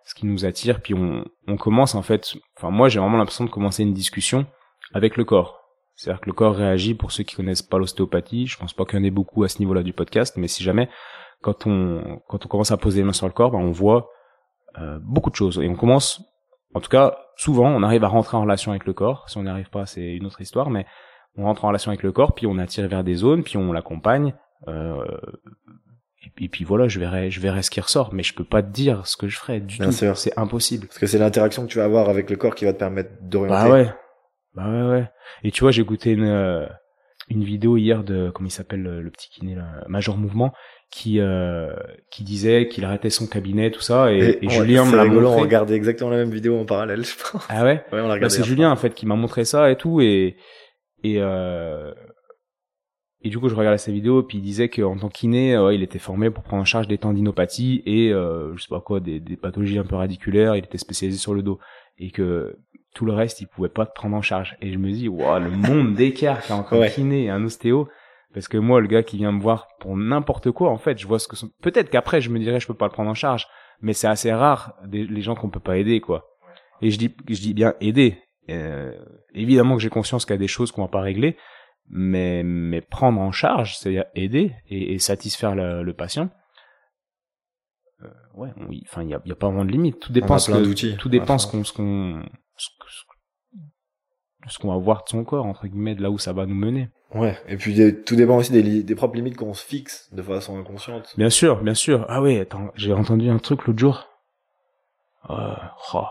Ce 0.03 0.14
qui 0.14 0.26
nous 0.26 0.45
attire, 0.45 0.82
puis 0.82 0.94
on, 0.94 1.26
on 1.48 1.57
commence 1.57 1.95
en 1.95 2.02
fait. 2.02 2.34
Enfin 2.57 2.70
moi 2.70 2.90
j'ai 2.90 2.99
vraiment 2.99 3.18
l'impression 3.18 3.45
de 3.45 3.49
commencer 3.49 3.84
une 3.84 3.94
discussion 3.94 4.45
avec 4.94 5.18
le 5.18 5.24
corps. 5.24 5.62
C'est-à-dire 5.95 6.22
que 6.22 6.30
le 6.30 6.34
corps 6.34 6.56
réagit. 6.56 6.94
Pour 6.94 7.12
ceux 7.12 7.24
qui 7.24 7.36
connaissent 7.36 7.62
pas 7.62 7.78
l'ostéopathie, 7.78 8.48
je 8.48 8.57
pense 8.57 8.74
pas 8.74 8.86
qu'il 8.86 8.99
y 8.99 9.02
en 9.02 9.06
ait 9.06 9.12
beaucoup 9.12 9.44
à 9.44 9.48
ce 9.48 9.60
niveau-là 9.60 9.82
du 9.82 9.94
podcast, 9.94 10.36
mais 10.38 10.48
si 10.48 10.64
jamais 10.64 10.90
quand 11.41 11.66
on 11.68 12.22
quand 12.28 12.45
on 12.45 12.49
commence 12.49 12.72
à 12.72 12.78
poser 12.78 12.99
les 12.99 13.06
mains 13.06 13.14
sur 13.14 13.28
le 13.28 13.34
corps, 13.34 13.52
ben, 13.52 13.60
on 13.60 13.72
voit 13.72 14.10
euh, 14.78 14.99
beaucoup 15.02 15.30
de 15.30 15.36
choses 15.36 15.60
et 15.60 15.70
on 15.70 15.76
commence. 15.76 16.22
En 16.74 16.82
tout 16.82 16.90
cas, 16.90 17.18
souvent, 17.38 17.68
on 17.70 17.84
arrive 17.84 18.03
à 18.03 18.07
rentrer 18.07 18.38
en 18.38 18.41
relation 18.41 18.72
avec 18.72 18.86
le 18.86 18.94
corps. 18.94 19.30
Si 19.30 19.38
on 19.38 19.44
n'y 19.44 19.49
arrive 19.49 19.70
pas, 19.70 19.86
c'est 19.86 20.16
une 20.16 20.26
autre 20.26 20.41
histoire, 20.41 20.70
mais 20.70 20.86
on 21.38 21.44
rentre 21.44 21.66
en 21.66 21.70
relation 21.70 21.90
avec 21.91 22.03
le 22.03 22.12
corps, 22.12 22.34
puis 22.34 22.48
on 22.48 22.57
attire 22.57 22.88
vers 22.88 23.03
des 23.03 23.16
zones, 23.16 23.44
puis 23.44 23.57
on 23.57 23.72
l'accompagne. 23.74 24.34
Euh, 24.68 25.03
et, 26.26 26.30
puis- 26.36 26.45
et 26.45 26.49
puis 26.49 26.64
voilà, 26.64 26.88
je 26.88 26.99
verrai, 26.99 27.30
je 27.30 27.40
verrai 27.40 27.62
ce 27.62 27.70
qui 27.70 27.80
ressort, 27.82 28.14
mais 28.14 28.24
je 28.24 28.34
peux 28.34 28.44
pas 28.44 28.64
te 28.64 28.70
dire 28.72 29.06
ce 29.06 29.16
que 29.18 29.28
je 29.28 29.38
ferai 29.38 29.60
du 29.60 29.78
Bien 29.78 29.88
tout. 29.91 30.16
C'est 30.16 30.38
impossible. 30.40 30.88
Parce 30.88 30.99
que 30.99 31.07
c'est 31.07 31.18
l'interaction 31.20 31.64
que 31.64 31.72
tu 31.72 31.78
vas 31.78 31.84
avoir 31.86 32.10
avec 32.10 32.30
le 32.30 32.36
corps 32.38 32.56
qui 32.56 32.66
va 32.66 32.74
te 32.74 32.80
permettre 32.80 33.12
d'orienter. 33.22 33.70
Bah 33.70 33.72
ouais, 33.74 33.90
bah 34.56 34.70
ouais, 34.70 34.90
ouais. 34.90 35.10
Et 35.44 35.52
tu 35.52 35.62
vois, 35.62 35.72
j'ai 35.72 35.82
écouté 35.82 36.12
une 36.12 36.24
euh, 36.26 36.66
une 37.30 37.43
vidéo 37.43 37.77
hier 37.77 38.03
de 38.03 38.30
comment 38.30 38.47
il 38.47 38.52
s'appelle 38.52 38.84
le, 38.84 39.10
petit 39.10 39.30
kiné 39.30 39.56
là, 39.56 39.84
Major 39.88 40.18
Mouvement, 40.18 40.53
qui 40.91 41.19
euh, 41.19 41.73
qui 42.11 42.23
disait 42.23 42.68
qu'il 42.68 42.85
arrêtait 42.85 43.10
son 43.10 43.27
cabinet, 43.27 43.72
tout 43.72 43.81
ça, 43.81 44.11
et, 44.14 44.38
Julien 44.47 44.85
me 44.85 44.95
l'a 44.95 45.03
rigolo, 45.03 45.27
on 45.27 45.31
montré. 45.31 45.41
regardait 45.43 45.76
exactement 45.76 46.11
la 46.11 46.18
même 46.18 46.30
vidéo 46.31 46.57
en 46.60 46.65
parallèle, 46.65 47.03
je 47.03 47.15
pense. 47.31 47.45
Ah 47.49 47.64
ouais? 47.64 47.84
Ouais, 47.91 47.99
on 48.02 48.03
l'a 48.03 48.07
Bah, 48.07 48.14
regardé. 48.14 48.35
c'est. 48.35 48.43
Julien 48.43 48.72
en 48.72 48.76
fait 48.76 48.93
qui 48.93 49.06
m'a 49.06 49.15
montré 49.15 49.43
ça 49.45 49.72
et 49.72 49.76
tout 49.76 50.02
et 50.02 50.35
et 51.03 51.15
euh, 51.19 51.93
et 53.23 53.30
du 53.30 53.39
coup 53.39 53.49
je 53.49 53.56
regardais 53.56 53.77
sa 53.80 53.91
vidéo 53.91 54.22
puis 54.23 54.38
il 54.38 54.41
disait 54.41 54.69
qu'en 54.69 54.95
tant 54.97 55.10
que 55.10 55.14
kiné 55.14 55.56
euh, 55.56 55.65
ouais, 55.68 55.76
il 55.76 55.84
était 55.84 55.99
formé 55.99 56.30
pour 56.30 56.43
prendre 56.43 56.61
en 56.61 56.65
charge 56.65 56.88
des 56.88 56.97
tendinopathies 56.99 57.81
et 57.85 58.11
euh, 58.14 58.56
je 58.56 58.61
sais 58.61 58.69
pas 58.69 58.81
quoi 58.81 58.99
des, 58.99 59.19
des 59.19 59.35
pathologies 59.35 59.80
un 59.80 59.84
peu 59.84 59.95
radiculaires 59.95 60.56
il 60.56 60.64
était 60.64 60.77
spécialisé 60.77 61.18
sur 61.19 61.34
le 61.34 61.41
dos 61.41 61.60
et 61.97 62.11
que 62.11 62.57
tout 62.95 63.05
le 63.05 63.13
reste 63.13 63.41
il 63.41 63.47
pouvait 63.47 63.69
pas 63.69 63.85
te 63.85 63.93
prendre 63.93 64.15
en 64.15 64.22
charge. 64.23 64.57
Et 64.61 64.72
je 64.73 64.77
me 64.80 64.89
dis 64.89 65.07
waouh 65.07 65.39
le 65.43 65.51
monde 65.51 65.93
d'écart 65.93 66.41
qu'il 66.41 66.49
y 66.49 66.57
a 66.57 66.59
entre 66.59 66.77
Ouais. 66.77 66.88
un 66.88 66.89
kiné 66.89 67.26
et 67.26 67.30
un 67.30 67.43
ostéo. 67.43 67.88
Parce 68.34 68.47
que 68.47 68.57
moi 68.57 68.81
le 68.81 68.88
gars 68.88 69.03
qui 69.03 69.17
vient 69.17 69.31
me 69.31 69.39
voir 69.41 69.67
pour 69.80 69.95
n'importe 69.95 70.49
quoi 70.51 70.69
en 70.72 70.77
fait 70.77 70.97
je 70.97 71.05
vois 71.07 71.19
ce 71.19 71.27
que 71.27 71.35
sont... 71.35 71.49
peut-être 71.61 71.89
qu'après 71.89 72.19
je 72.22 72.30
me 72.31 72.39
dirais 72.39 72.59
je 72.59 72.67
peux 72.67 72.73
pas 72.73 72.85
le 72.88 72.91
prendre 72.91 73.09
en 73.11 73.13
charge. 73.13 73.47
Mais 73.81 73.93
c'est 73.93 74.07
assez 74.07 74.34
rare 74.34 74.73
des, 74.85 75.05
les 75.05 75.22
gens 75.22 75.35
qu'on 75.35 75.49
peut 75.49 75.59
pas 75.59 75.77
aider 75.77 75.99
quoi. 76.01 76.26
Et 76.81 76.89
je 76.91 76.97
dis 76.97 77.15
je 77.30 77.39
dis 77.41 77.53
bien 77.53 77.76
aider. 77.81 78.17
Euh, 78.49 78.91
évidemment 79.34 79.76
que 79.76 79.81
j'ai 79.81 79.89
conscience 79.89 80.26
qu'il 80.26 80.34
y 80.34 80.35
a 80.35 80.39
des 80.39 80.47
choses 80.47 80.72
qu'on 80.72 80.81
va 80.84 80.88
pas 80.88 81.01
régler, 81.01 81.35
mais 81.89 82.43
mais 82.43 82.80
prendre 82.81 83.19
en 83.19 83.31
charge, 83.31 83.76
c'est-à-dire 83.77 84.05
aider 84.15 84.53
et, 84.69 84.93
et 84.93 84.99
satisfaire 84.99 85.55
le, 85.55 85.81
le 85.84 85.93
patient. 85.93 86.30
Euh, 88.03 88.07
ouais, 88.35 88.49
enfin 88.84 89.03
il 89.03 89.09
y 89.09 89.13
a, 89.13 89.22
y 89.26 89.31
a 89.31 89.35
pas 89.35 89.47
vraiment 89.47 89.65
de 89.65 89.72
limite. 89.72 89.99
Tout 89.99 90.11
dépend 90.13 90.38
ce 90.38 90.51
que- 90.51 90.95
tout 90.97 91.09
dépend 91.09 91.35
à 91.35 91.38
ce 91.38 91.47
qu'on 91.47 91.63
ce 91.63 91.73
qu'on 91.73 92.23
ce 92.57 92.69
ce 94.48 94.60
qu'on 94.60 94.69
va 94.69 94.77
voir 94.77 95.03
de 95.03 95.10
son 95.10 95.23
corps 95.23 95.45
entre 95.45 95.68
guillemets, 95.68 95.95
de 95.95 96.02
là 96.02 96.11
où 96.11 96.18
ça 96.18 96.34
va 96.34 96.45
nous 96.45 96.56
mener. 96.56 96.90
Ouais. 97.14 97.38
Et 97.48 97.57
puis 97.57 97.76
tout 98.06 98.15
dépend 98.15 98.38
aussi 98.38 98.52
des, 98.52 98.84
des 98.84 98.95
propres 98.95 99.15
limites 99.15 99.38
qu'on 99.38 99.53
se 99.53 99.65
fixe 99.65 100.14
de 100.14 100.22
façon 100.22 100.60
inconsciente. 100.60 101.14
Bien 101.18 101.30
sûr, 101.30 101.64
bien 101.64 101.73
sûr. 101.73 102.06
Ah 102.10 102.22
oui, 102.22 102.38
attends, 102.40 102.69
j'ai 102.76 102.94
entendu 102.94 103.30
un 103.30 103.40
truc 103.40 103.65
l'autre 103.65 103.80
jour. 103.80 104.07
Euh, 105.30 105.56
oh, 105.94 106.06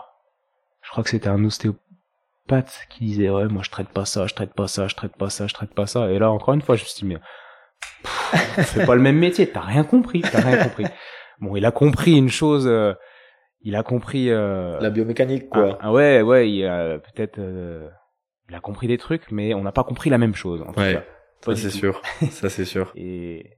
je 0.81 0.89
crois 0.89 1.03
que 1.03 1.09
c'était 1.09 1.29
un 1.29 1.43
ostéopathe 1.45 2.87
qui 2.89 3.05
disait 3.05 3.29
ouais, 3.29 3.47
moi 3.47 3.61
je 3.63 3.69
traite 3.69 3.89
pas 3.89 4.05
ça, 4.05 4.27
je 4.27 4.33
traite 4.33 4.53
pas 4.53 4.67
ça, 4.67 4.87
je 4.87 4.95
traite 4.95 5.15
pas 5.15 5.29
ça, 5.29 5.47
je 5.47 5.53
traite 5.53 5.73
pas 5.73 5.87
ça. 5.87 6.11
Et 6.11 6.19
là 6.19 6.31
encore 6.31 6.53
une 6.53 6.61
fois, 6.61 6.75
je 6.75 6.83
me 6.83 6.87
suis 6.87 7.01
dit 7.01 7.13
mais 7.13 7.19
pff, 8.03 8.57
on 8.57 8.63
fait 8.63 8.85
pas 8.85 8.95
le 8.95 9.01
même 9.01 9.17
métier, 9.17 9.49
t'as 9.49 9.61
rien 9.61 9.83
compris, 9.83 10.21
t'as 10.21 10.41
rien 10.41 10.63
compris. 10.63 10.85
Bon, 11.41 11.57
il 11.57 11.65
a 11.65 11.71
compris 11.71 12.13
une 12.13 12.29
chose, 12.29 12.65
euh, 12.65 12.93
il 13.65 13.75
a 13.75 13.83
compris. 13.83 14.29
Euh, 14.29 14.79
La 14.79 14.89
biomécanique, 14.89 15.49
quoi. 15.49 15.71
ah, 15.73 15.87
ah 15.87 15.91
ouais, 15.91 16.21
ouais, 16.21 16.49
il 16.49 16.65
a 16.65 16.99
peut-être, 16.99 17.39
euh, 17.39 17.89
il 18.47 18.55
a 18.55 18.59
compris 18.61 18.87
des 18.87 18.97
trucs, 18.97 19.29
mais 19.31 19.53
on 19.53 19.63
n'a 19.63 19.73
pas 19.73 19.83
compris 19.83 20.09
la 20.09 20.17
même 20.17 20.35
chose. 20.35 20.61
En 20.61 20.71
tout 20.71 20.79
Ouais. 20.79 20.93
cas. 20.93 21.03
Ça 21.41 21.55
c'est 21.55 21.69
sûr. 21.69 22.01
ça 22.31 22.49
c'est 22.49 22.65
sûr. 22.65 22.91
Et 22.95 23.57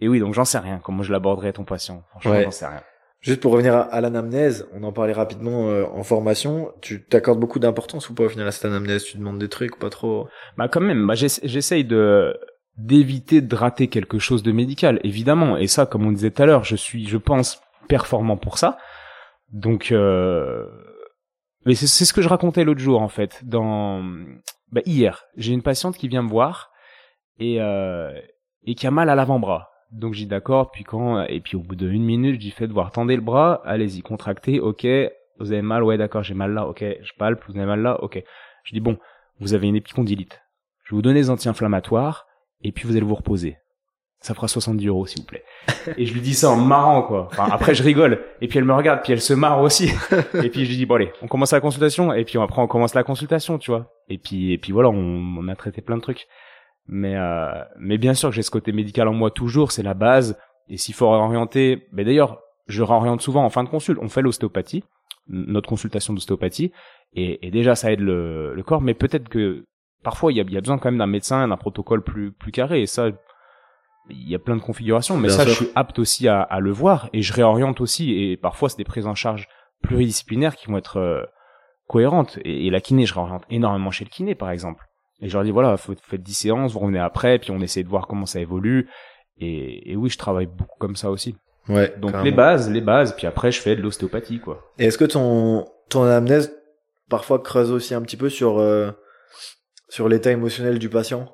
et 0.00 0.08
oui, 0.08 0.18
donc 0.18 0.34
j'en 0.34 0.44
sais 0.44 0.58
rien. 0.58 0.80
Comment 0.82 1.02
je 1.02 1.12
l'aborderai 1.12 1.52
ton 1.52 1.64
patient 1.64 2.02
Franchement, 2.10 2.40
j'en 2.42 2.50
sais 2.50 2.66
rien. 2.66 2.82
Juste 3.20 3.40
pour 3.40 3.52
revenir 3.52 3.76
à, 3.76 4.00
l'anamnèse, 4.00 4.66
on 4.74 4.82
en 4.82 4.92
parlait 4.92 5.12
rapidement 5.12 5.68
euh, 5.68 5.84
en 5.84 6.02
formation. 6.02 6.72
Tu 6.80 7.04
t'accordes 7.04 7.38
beaucoup 7.38 7.60
d'importance 7.60 8.10
ou 8.10 8.14
pas 8.14 8.24
au 8.24 8.28
final 8.28 8.48
à 8.48 8.50
cette 8.50 8.64
anamnèse? 8.64 9.04
Tu 9.04 9.16
demandes 9.16 9.38
des 9.38 9.48
trucs 9.48 9.76
ou 9.76 9.78
pas 9.78 9.90
trop? 9.90 10.26
Bah 10.56 10.66
quand 10.66 10.80
même. 10.80 11.06
Bah 11.06 11.14
j'essaye 11.14 11.84
de 11.84 12.36
d'éviter 12.78 13.40
de 13.42 13.54
rater 13.54 13.86
quelque 13.88 14.18
chose 14.18 14.42
de 14.42 14.50
médical, 14.50 14.98
évidemment. 15.04 15.56
Et 15.56 15.68
ça, 15.68 15.86
comme 15.86 16.04
on 16.04 16.10
disait 16.10 16.30
tout 16.32 16.42
à 16.42 16.46
l'heure, 16.46 16.64
je 16.64 16.74
suis, 16.74 17.06
je 17.06 17.18
pense, 17.18 17.62
performant 17.86 18.36
pour 18.36 18.58
ça. 18.58 18.78
Donc, 19.52 19.92
euh... 19.92 20.66
mais 21.66 21.74
c'est 21.74 22.04
ce 22.04 22.12
que 22.12 22.22
je 22.22 22.28
racontais 22.28 22.64
l'autre 22.64 22.80
jour 22.80 23.00
en 23.00 23.08
fait. 23.08 23.42
Dans 23.44 24.02
bah, 24.70 24.80
hier, 24.86 25.24
j'ai 25.36 25.52
une 25.52 25.62
patiente 25.62 25.96
qui 25.96 26.08
vient 26.08 26.22
me 26.22 26.30
voir 26.30 26.70
et 27.38 27.60
euh... 27.60 28.12
et 28.64 28.74
qui 28.74 28.86
a 28.86 28.90
mal 28.90 29.10
à 29.10 29.14
l'avant-bras. 29.14 29.68
Donc 29.92 30.14
j'ai 30.14 30.24
d'accord, 30.24 30.70
puis 30.70 30.84
quand 30.84 31.22
et 31.24 31.40
puis 31.40 31.56
au 31.56 31.60
bout 31.60 31.76
d'une 31.76 32.02
minute, 32.02 32.36
je 32.36 32.40
dis 32.40 32.50
faites 32.50 32.70
voir, 32.70 32.92
tendez 32.92 33.14
le 33.14 33.20
bras, 33.20 33.60
allez-y, 33.64 34.00
contractez, 34.00 34.58
ok, 34.58 34.86
vous 35.38 35.52
avez 35.52 35.60
mal, 35.60 35.82
ouais 35.82 35.98
d'accord, 35.98 36.22
j'ai 36.22 36.34
mal 36.34 36.52
là, 36.52 36.66
ok, 36.66 36.82
je 37.02 37.12
palpe, 37.18 37.44
vous 37.46 37.56
avez 37.56 37.66
mal 37.66 37.82
là, 37.82 38.02
ok. 38.02 38.22
Je 38.64 38.72
dis 38.72 38.80
bon, 38.80 38.96
vous 39.38 39.54
avez 39.54 39.68
une 39.68 39.76
épicondylite. 39.76 40.40
Je 40.84 40.94
vais 40.94 40.96
vous 40.96 41.02
donner 41.02 41.20
des 41.20 41.30
anti-inflammatoires 41.30 42.26
et 42.62 42.72
puis 42.72 42.86
vous 42.86 42.96
allez 42.96 43.04
vous 43.04 43.14
reposer. 43.14 43.58
Ça 44.22 44.34
fera 44.34 44.46
70 44.46 44.86
euros 44.86 45.04
s'il 45.06 45.20
vous 45.20 45.26
plaît. 45.26 45.44
Et 45.96 46.06
je 46.06 46.14
lui 46.14 46.20
dis 46.20 46.34
ça 46.34 46.50
en 46.50 46.56
marrant 46.56 47.02
quoi. 47.02 47.28
Enfin, 47.30 47.48
après 47.50 47.74
je 47.74 47.82
rigole 47.82 48.22
et 48.40 48.46
puis 48.46 48.58
elle 48.58 48.64
me 48.64 48.72
regarde 48.72 49.00
puis 49.02 49.12
elle 49.12 49.20
se 49.20 49.34
marre 49.34 49.60
aussi. 49.60 49.90
Et 50.42 50.48
puis 50.48 50.64
je 50.64 50.70
lui 50.70 50.76
dis 50.76 50.86
bon 50.86 50.94
allez, 50.94 51.12
on 51.22 51.26
commence 51.26 51.52
la 51.52 51.60
consultation 51.60 52.12
et 52.12 52.24
puis 52.24 52.38
après 52.38 52.62
on 52.62 52.68
commence 52.68 52.94
la 52.94 53.02
consultation, 53.02 53.58
tu 53.58 53.72
vois. 53.72 53.92
Et 54.08 54.18
puis 54.18 54.52
et 54.52 54.58
puis 54.58 54.72
voilà, 54.72 54.90
on, 54.90 55.48
a 55.48 55.56
traité 55.56 55.82
plein 55.82 55.96
de 55.96 56.02
trucs. 56.02 56.28
Mais 56.86 57.16
euh, 57.16 57.50
mais 57.78 57.98
bien 57.98 58.14
sûr 58.14 58.30
que 58.30 58.34
j'ai 58.36 58.42
ce 58.42 58.50
côté 58.50 58.70
médical 58.72 59.08
en 59.08 59.12
moi 59.12 59.30
toujours, 59.30 59.72
c'est 59.72 59.82
la 59.82 59.94
base. 59.94 60.38
Et 60.68 60.76
s'il 60.76 60.94
faut 60.94 61.10
réorienter, 61.10 61.88
mais 61.92 62.04
d'ailleurs, 62.04 62.38
je 62.68 62.82
réoriente 62.82 63.20
souvent 63.20 63.44
en 63.44 63.50
fin 63.50 63.64
de 63.64 63.68
consulte. 63.68 63.98
On 64.00 64.08
fait 64.08 64.22
l'ostéopathie, 64.22 64.84
notre 65.28 65.68
consultation 65.68 66.14
d'ostéopathie, 66.14 66.72
et, 67.14 67.46
et, 67.46 67.50
déjà 67.50 67.74
ça 67.74 67.92
aide 67.92 68.00
le, 68.00 68.54
le 68.54 68.62
corps. 68.62 68.80
Mais 68.80 68.94
peut-être 68.94 69.28
que 69.28 69.64
parfois 70.02 70.32
il 70.32 70.38
y 70.38 70.40
a, 70.40 70.44
y 70.44 70.56
a, 70.56 70.60
besoin 70.60 70.78
quand 70.78 70.90
même 70.90 70.98
d'un 70.98 71.06
médecin, 71.06 71.46
d'un 71.48 71.56
protocole 71.56 72.02
plus 72.02 72.32
plus 72.32 72.52
carré. 72.52 72.82
Et 72.82 72.86
ça, 72.86 73.10
il 74.10 74.28
y 74.28 74.34
a 74.34 74.38
plein 74.38 74.56
de 74.56 74.60
configurations. 74.60 75.16
Mais 75.16 75.28
ça, 75.28 75.44
je 75.46 75.50
suis 75.50 75.68
apte 75.74 75.98
aussi 75.98 76.28
à, 76.28 76.42
à, 76.42 76.60
le 76.60 76.70
voir 76.70 77.08
et 77.12 77.22
je 77.22 77.32
réoriente 77.32 77.80
aussi. 77.80 78.12
Et 78.12 78.36
parfois 78.36 78.68
c'est 78.68 78.78
des 78.78 78.84
prises 78.84 79.06
en 79.06 79.14
charge 79.14 79.48
pluridisciplinaires 79.82 80.56
qui 80.56 80.66
vont 80.66 80.78
être 80.78 80.98
euh, 80.98 81.22
cohérentes. 81.88 82.38
Et, 82.44 82.66
et 82.66 82.70
la 82.70 82.80
kiné, 82.80 83.06
je 83.06 83.14
réoriente 83.14 83.44
énormément 83.50 83.90
chez 83.90 84.04
le 84.04 84.10
kiné, 84.10 84.34
par 84.34 84.50
exemple. 84.50 84.84
Et 85.20 85.28
je 85.28 85.34
leur 85.34 85.44
dis 85.44 85.50
voilà, 85.50 85.76
faut, 85.76 85.94
faites 86.02 86.22
10 86.22 86.34
séances, 86.34 86.72
vous 86.72 86.80
revenez 86.80 86.98
après, 86.98 87.38
puis 87.38 87.52
on 87.52 87.60
essaie 87.60 87.82
de 87.84 87.88
voir 87.88 88.06
comment 88.06 88.26
ça 88.26 88.40
évolue. 88.40 88.88
Et, 89.38 89.92
et 89.92 89.96
oui, 89.96 90.10
je 90.10 90.18
travaille 90.18 90.46
beaucoup 90.46 90.78
comme 90.78 90.96
ça 90.96 91.10
aussi. 91.10 91.36
Ouais. 91.68 91.94
Donc 91.98 92.14
les 92.24 92.32
bases, 92.32 92.68
les 92.70 92.80
bases, 92.80 93.14
puis 93.14 93.26
après 93.26 93.52
je 93.52 93.60
fais 93.60 93.76
de 93.76 93.82
l'ostéopathie 93.82 94.40
quoi. 94.40 94.72
Et 94.78 94.86
est-ce 94.86 94.98
que 94.98 95.04
ton 95.04 95.64
ton 95.88 96.02
anamnèse 96.02 96.52
parfois 97.08 97.38
creuse 97.38 97.70
aussi 97.70 97.94
un 97.94 98.02
petit 98.02 98.16
peu 98.16 98.28
sur 98.28 98.58
euh, 98.58 98.90
sur 99.88 100.08
l'état 100.08 100.32
émotionnel 100.32 100.80
du 100.80 100.88
patient? 100.88 101.32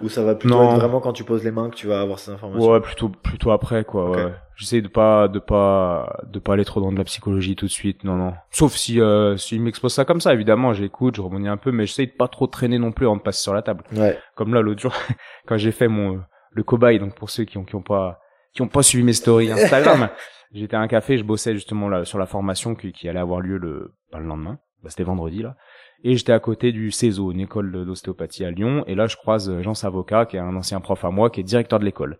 Ou 0.00 0.08
ça 0.08 0.22
va 0.22 0.34
plutôt 0.34 0.62
être 0.62 0.76
vraiment 0.76 1.00
quand 1.00 1.12
tu 1.12 1.24
poses 1.24 1.44
les 1.44 1.50
mains 1.50 1.70
que 1.70 1.74
tu 1.74 1.86
vas 1.86 2.00
avoir 2.00 2.18
ces 2.18 2.30
informations 2.30 2.70
Ouais, 2.70 2.80
plutôt 2.80 3.08
plutôt 3.08 3.50
après 3.50 3.84
quoi. 3.84 4.10
Ouais. 4.10 4.32
J'essaie 4.56 4.80
de 4.80 4.88
pas 4.88 5.28
de 5.28 5.38
pas 5.38 6.20
de 6.26 6.38
pas 6.38 6.54
aller 6.54 6.64
trop 6.64 6.80
dans 6.80 6.92
de 6.92 6.98
la 6.98 7.04
psychologie 7.04 7.56
tout 7.56 7.66
de 7.66 7.70
suite. 7.70 8.04
Non 8.04 8.16
non. 8.16 8.32
Sauf 8.50 8.74
si 8.74 9.00
euh, 9.00 9.36
s'il 9.36 9.62
m'expose 9.62 9.92
ça 9.92 10.04
comme 10.04 10.20
ça, 10.20 10.32
évidemment, 10.34 10.72
j'écoute, 10.72 11.16
je 11.16 11.20
rebondis 11.20 11.48
un 11.48 11.56
peu, 11.56 11.72
mais 11.72 11.86
j'essaie 11.86 12.06
de 12.06 12.12
pas 12.12 12.28
trop 12.28 12.46
traîner 12.46 12.78
non 12.78 12.92
plus 12.92 13.06
avant 13.06 13.16
de 13.16 13.22
passer 13.22 13.42
sur 13.42 13.54
la 13.54 13.62
table. 13.62 13.84
Ouais. 13.92 14.18
Comme 14.34 14.54
là 14.54 14.60
l'autre 14.60 14.80
jour 14.80 14.92
quand 15.46 15.56
j'ai 15.56 15.72
fait 15.72 15.88
mon 15.88 16.20
le 16.50 16.62
cobaye, 16.62 16.98
donc 16.98 17.14
pour 17.14 17.30
ceux 17.30 17.44
qui 17.44 17.58
ont 17.58 17.64
qui 17.64 17.74
ont 17.74 17.82
pas 17.82 18.20
qui 18.54 18.62
ont 18.62 18.68
pas 18.68 18.82
suivi 18.82 19.04
mes 19.04 19.12
stories 19.12 19.52
Instagram, 19.52 20.08
j'étais 20.52 20.76
à 20.76 20.80
un 20.80 20.88
café, 20.88 21.18
je 21.18 21.24
bossais 21.24 21.54
justement 21.54 21.88
là 21.88 22.04
sur 22.04 22.18
la 22.18 22.26
formation 22.26 22.74
qui, 22.74 22.92
qui 22.92 23.08
allait 23.08 23.20
avoir 23.20 23.40
lieu 23.40 23.58
le 23.58 23.94
pas 24.10 24.18
le 24.18 24.26
lendemain. 24.26 24.58
Bah, 24.82 24.90
c'était 24.90 25.02
vendredi 25.04 25.42
là 25.42 25.56
et 26.04 26.16
j'étais 26.16 26.32
à 26.32 26.40
côté 26.40 26.72
du 26.72 26.90
CESO, 26.90 27.32
une 27.32 27.40
école 27.40 27.84
d'ostéopathie 27.84 28.44
à 28.44 28.50
Lyon, 28.50 28.84
et 28.86 28.94
là 28.94 29.06
je 29.06 29.16
croise 29.16 29.60
Jean 29.62 29.74
Savocat, 29.74 30.26
qui 30.26 30.36
est 30.36 30.40
un 30.40 30.54
ancien 30.56 30.80
prof 30.80 31.04
à 31.04 31.10
moi, 31.10 31.30
qui 31.30 31.40
est 31.40 31.44
directeur 31.44 31.78
de 31.78 31.84
l'école. 31.84 32.18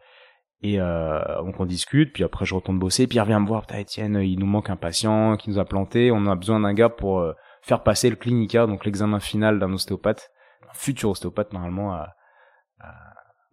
Et 0.61 0.81
euh, 0.81 1.21
donc 1.43 1.61
on 1.61 1.67
discute, 1.67 2.13
puis 2.13 2.25
après 2.25 2.45
je 2.45 2.55
retourne 2.55 2.79
bosser, 2.79 3.07
puis 3.07 3.17
il 3.17 3.21
revient 3.21 3.39
me 3.41 3.47
voir, 3.47 3.63
putain 3.63 3.79
Étienne, 3.79 4.17
il 4.17 4.39
nous 4.39 4.47
manque 4.47 4.71
un 4.71 4.77
patient 4.77 5.37
qui 5.37 5.51
nous 5.51 5.59
a 5.59 5.65
planté, 5.65 6.11
on 6.11 6.27
a 6.27 6.35
besoin 6.35 6.59
d'un 6.61 6.75
gars 6.75 6.89
pour 6.89 7.21
euh, 7.21 7.33
faire 7.63 7.83
passer 7.85 8.11
le 8.11 8.17
clinica, 8.17 8.67
donc 8.67 8.85
l'examen 8.85 9.21
final 9.21 9.61
d'un 9.61 9.73
ostéopathe, 9.73 10.31
un 10.69 10.75
futur 10.75 11.11
ostéopathe 11.11 11.53
normalement, 11.53 11.93
à, 11.93 12.15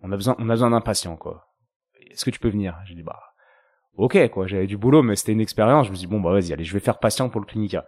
on 0.02 0.11
a 0.11 0.15
besoin, 0.15 0.35
on 0.39 0.49
a 0.49 0.53
besoin 0.53 0.72
d'un 0.72 0.81
patient 0.81 1.15
quoi. 1.15 1.45
Est-ce 2.11 2.26
que 2.26 2.31
tu 2.31 2.39
peux 2.39 2.49
venir? 2.49 2.76
J'ai 2.85 2.95
dit 2.95 3.03
bah 3.03 3.19
ok 3.97 4.30
quoi, 4.30 4.47
j'avais 4.47 4.68
du 4.68 4.77
boulot, 4.77 5.03
mais 5.03 5.15
c'était 5.15 5.34
une 5.34 5.41
expérience. 5.41 5.88
Je 5.88 5.91
me 5.91 5.95
dis 5.97 6.07
bon 6.07 6.19
bah 6.19 6.31
vas-y, 6.31 6.53
allez, 6.53 6.64
je 6.64 6.73
vais 6.73 6.80
faire 6.80 6.97
patient 6.97 7.30
pour 7.30 7.41
le 7.41 7.45
clinica. 7.45 7.85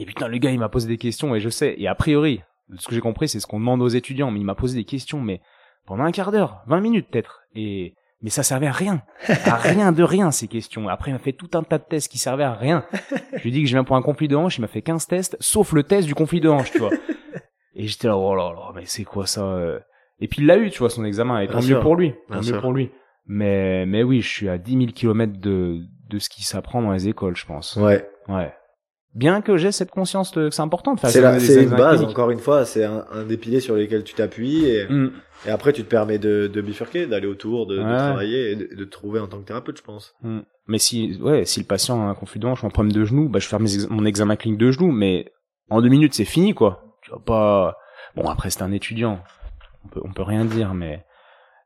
Et 0.00 0.06
putain, 0.06 0.28
le 0.28 0.38
gars, 0.38 0.50
il 0.50 0.58
m'a 0.58 0.70
posé 0.70 0.88
des 0.88 0.96
questions 0.96 1.34
et 1.34 1.40
je 1.40 1.50
sais. 1.50 1.74
Et 1.76 1.86
a 1.86 1.94
priori, 1.94 2.40
ce 2.78 2.88
que 2.88 2.94
j'ai 2.94 3.02
compris, 3.02 3.28
c'est 3.28 3.38
ce 3.38 3.46
qu'on 3.46 3.60
demande 3.60 3.82
aux 3.82 3.88
étudiants. 3.88 4.30
Mais 4.30 4.40
il 4.40 4.46
m'a 4.46 4.54
posé 4.54 4.74
des 4.74 4.84
questions, 4.84 5.20
mais 5.20 5.42
pendant 5.86 6.04
un 6.04 6.10
quart 6.10 6.32
d'heure, 6.32 6.62
20 6.68 6.80
minutes 6.80 7.08
peut-être. 7.10 7.42
Et 7.54 7.94
mais 8.22 8.30
ça 8.30 8.42
servait 8.42 8.66
à 8.66 8.72
rien, 8.72 9.02
à 9.28 9.56
rien 9.56 9.92
de 9.92 10.02
rien 10.02 10.30
ces 10.30 10.48
questions. 10.48 10.88
Après, 10.88 11.10
il 11.10 11.14
m'a 11.14 11.20
fait 11.20 11.34
tout 11.34 11.50
un 11.52 11.62
tas 11.62 11.76
de 11.76 11.84
tests 11.84 12.10
qui 12.10 12.16
servaient 12.16 12.44
à 12.44 12.54
rien. 12.54 12.86
Je 13.34 13.42
lui 13.42 13.50
ai 13.50 13.52
dit 13.52 13.62
que 13.62 13.68
je 13.68 13.74
viens 13.74 13.84
pour 13.84 13.96
un 13.96 14.02
conflit 14.02 14.28
de 14.28 14.36
hanche, 14.36 14.56
il 14.56 14.62
m'a 14.62 14.68
fait 14.68 14.82
15 14.82 15.06
tests, 15.06 15.36
sauf 15.38 15.72
le 15.74 15.82
test 15.82 16.06
du 16.06 16.14
conflit 16.14 16.40
de 16.40 16.48
hanche, 16.48 16.70
tu 16.70 16.78
vois. 16.78 16.92
Et 17.74 17.86
j'étais 17.86 18.08
là, 18.08 18.16
oh 18.16 18.34
là 18.34 18.52
là, 18.52 18.72
mais 18.74 18.84
c'est 18.86 19.04
quoi 19.04 19.26
ça 19.26 19.44
euh? 19.44 19.78
Et 20.18 20.28
puis 20.28 20.42
il 20.42 20.46
l'a 20.46 20.56
eu, 20.56 20.70
tu 20.70 20.78
vois, 20.78 20.90
son 20.90 21.04
examen. 21.04 21.40
Et 21.40 21.46
tant 21.46 21.62
mieux 21.62 21.80
pour 21.80 21.96
lui, 21.96 22.14
tant 22.28 22.40
mieux 22.40 22.58
pour 22.58 22.72
lui. 22.72 22.90
Mais 23.26 23.84
mais 23.84 24.02
oui, 24.02 24.22
je 24.22 24.28
suis 24.28 24.48
à 24.48 24.56
10 24.56 24.72
000 24.72 24.86
kilomètres 24.92 25.38
de 25.38 25.80
de 26.08 26.18
ce 26.18 26.28
qui 26.30 26.42
s'apprend 26.42 26.82
dans 26.82 26.92
les 26.92 27.08
écoles, 27.08 27.36
je 27.36 27.46
pense. 27.46 27.76
Ouais. 27.76 28.06
Ouais 28.28 28.52
bien 29.14 29.40
que 29.40 29.56
j'ai 29.56 29.72
cette 29.72 29.90
conscience 29.90 30.30
que 30.30 30.50
c'est 30.50 30.62
important 30.62 30.94
de 30.94 31.00
faire 31.00 31.10
c'est 31.40 31.64
une 31.64 31.70
base 31.70 32.02
encore 32.02 32.30
une 32.30 32.38
fois 32.38 32.64
c'est 32.64 32.84
un, 32.84 33.04
un, 33.12 33.24
des 33.24 33.36
piliers 33.36 33.60
sur 33.60 33.74
lesquels 33.74 34.04
tu 34.04 34.14
t'appuies 34.14 34.66
et, 34.66 34.86
mm. 34.88 35.10
et, 35.46 35.50
après 35.50 35.72
tu 35.72 35.82
te 35.82 35.88
permets 35.88 36.18
de, 36.18 36.46
de 36.52 36.60
bifurquer 36.60 37.06
d'aller 37.06 37.26
autour 37.26 37.66
de, 37.66 37.78
de 37.78 37.82
travailler 37.82 38.52
et 38.52 38.56
de, 38.56 38.74
de, 38.74 38.84
trouver 38.84 39.18
en 39.18 39.26
tant 39.26 39.38
que 39.38 39.46
thérapeute 39.46 39.78
je 39.78 39.82
pense. 39.82 40.14
Mm. 40.22 40.40
mais 40.68 40.78
si 40.78 41.18
ouais 41.20 41.44
si 41.44 41.58
le 41.60 41.66
patient 41.66 42.00
a 42.06 42.10
un 42.10 42.14
conflit 42.14 42.38
de 42.38 42.46
hanche 42.46 42.62
ou 42.62 42.66
un 42.66 42.70
problème 42.70 42.92
de 42.92 43.04
genou 43.04 43.28
bah 43.28 43.40
je 43.40 43.48
fais 43.48 43.58
mon 43.88 44.04
examen 44.04 44.36
clinique 44.36 44.60
de 44.60 44.70
genou 44.70 44.92
mais 44.92 45.32
en 45.70 45.80
deux 45.80 45.88
minutes 45.88 46.14
c'est 46.14 46.24
fini 46.24 46.52
quoi. 46.52 46.84
Tu 47.02 47.10
vas 47.10 47.18
pas 47.18 47.76
bon 48.16 48.28
après 48.28 48.50
c'est 48.50 48.62
un 48.62 48.72
étudiant. 48.72 49.20
On 49.84 49.88
peut 49.88 50.00
on 50.04 50.12
peut 50.12 50.22
rien 50.22 50.44
dire 50.44 50.74
mais 50.74 51.04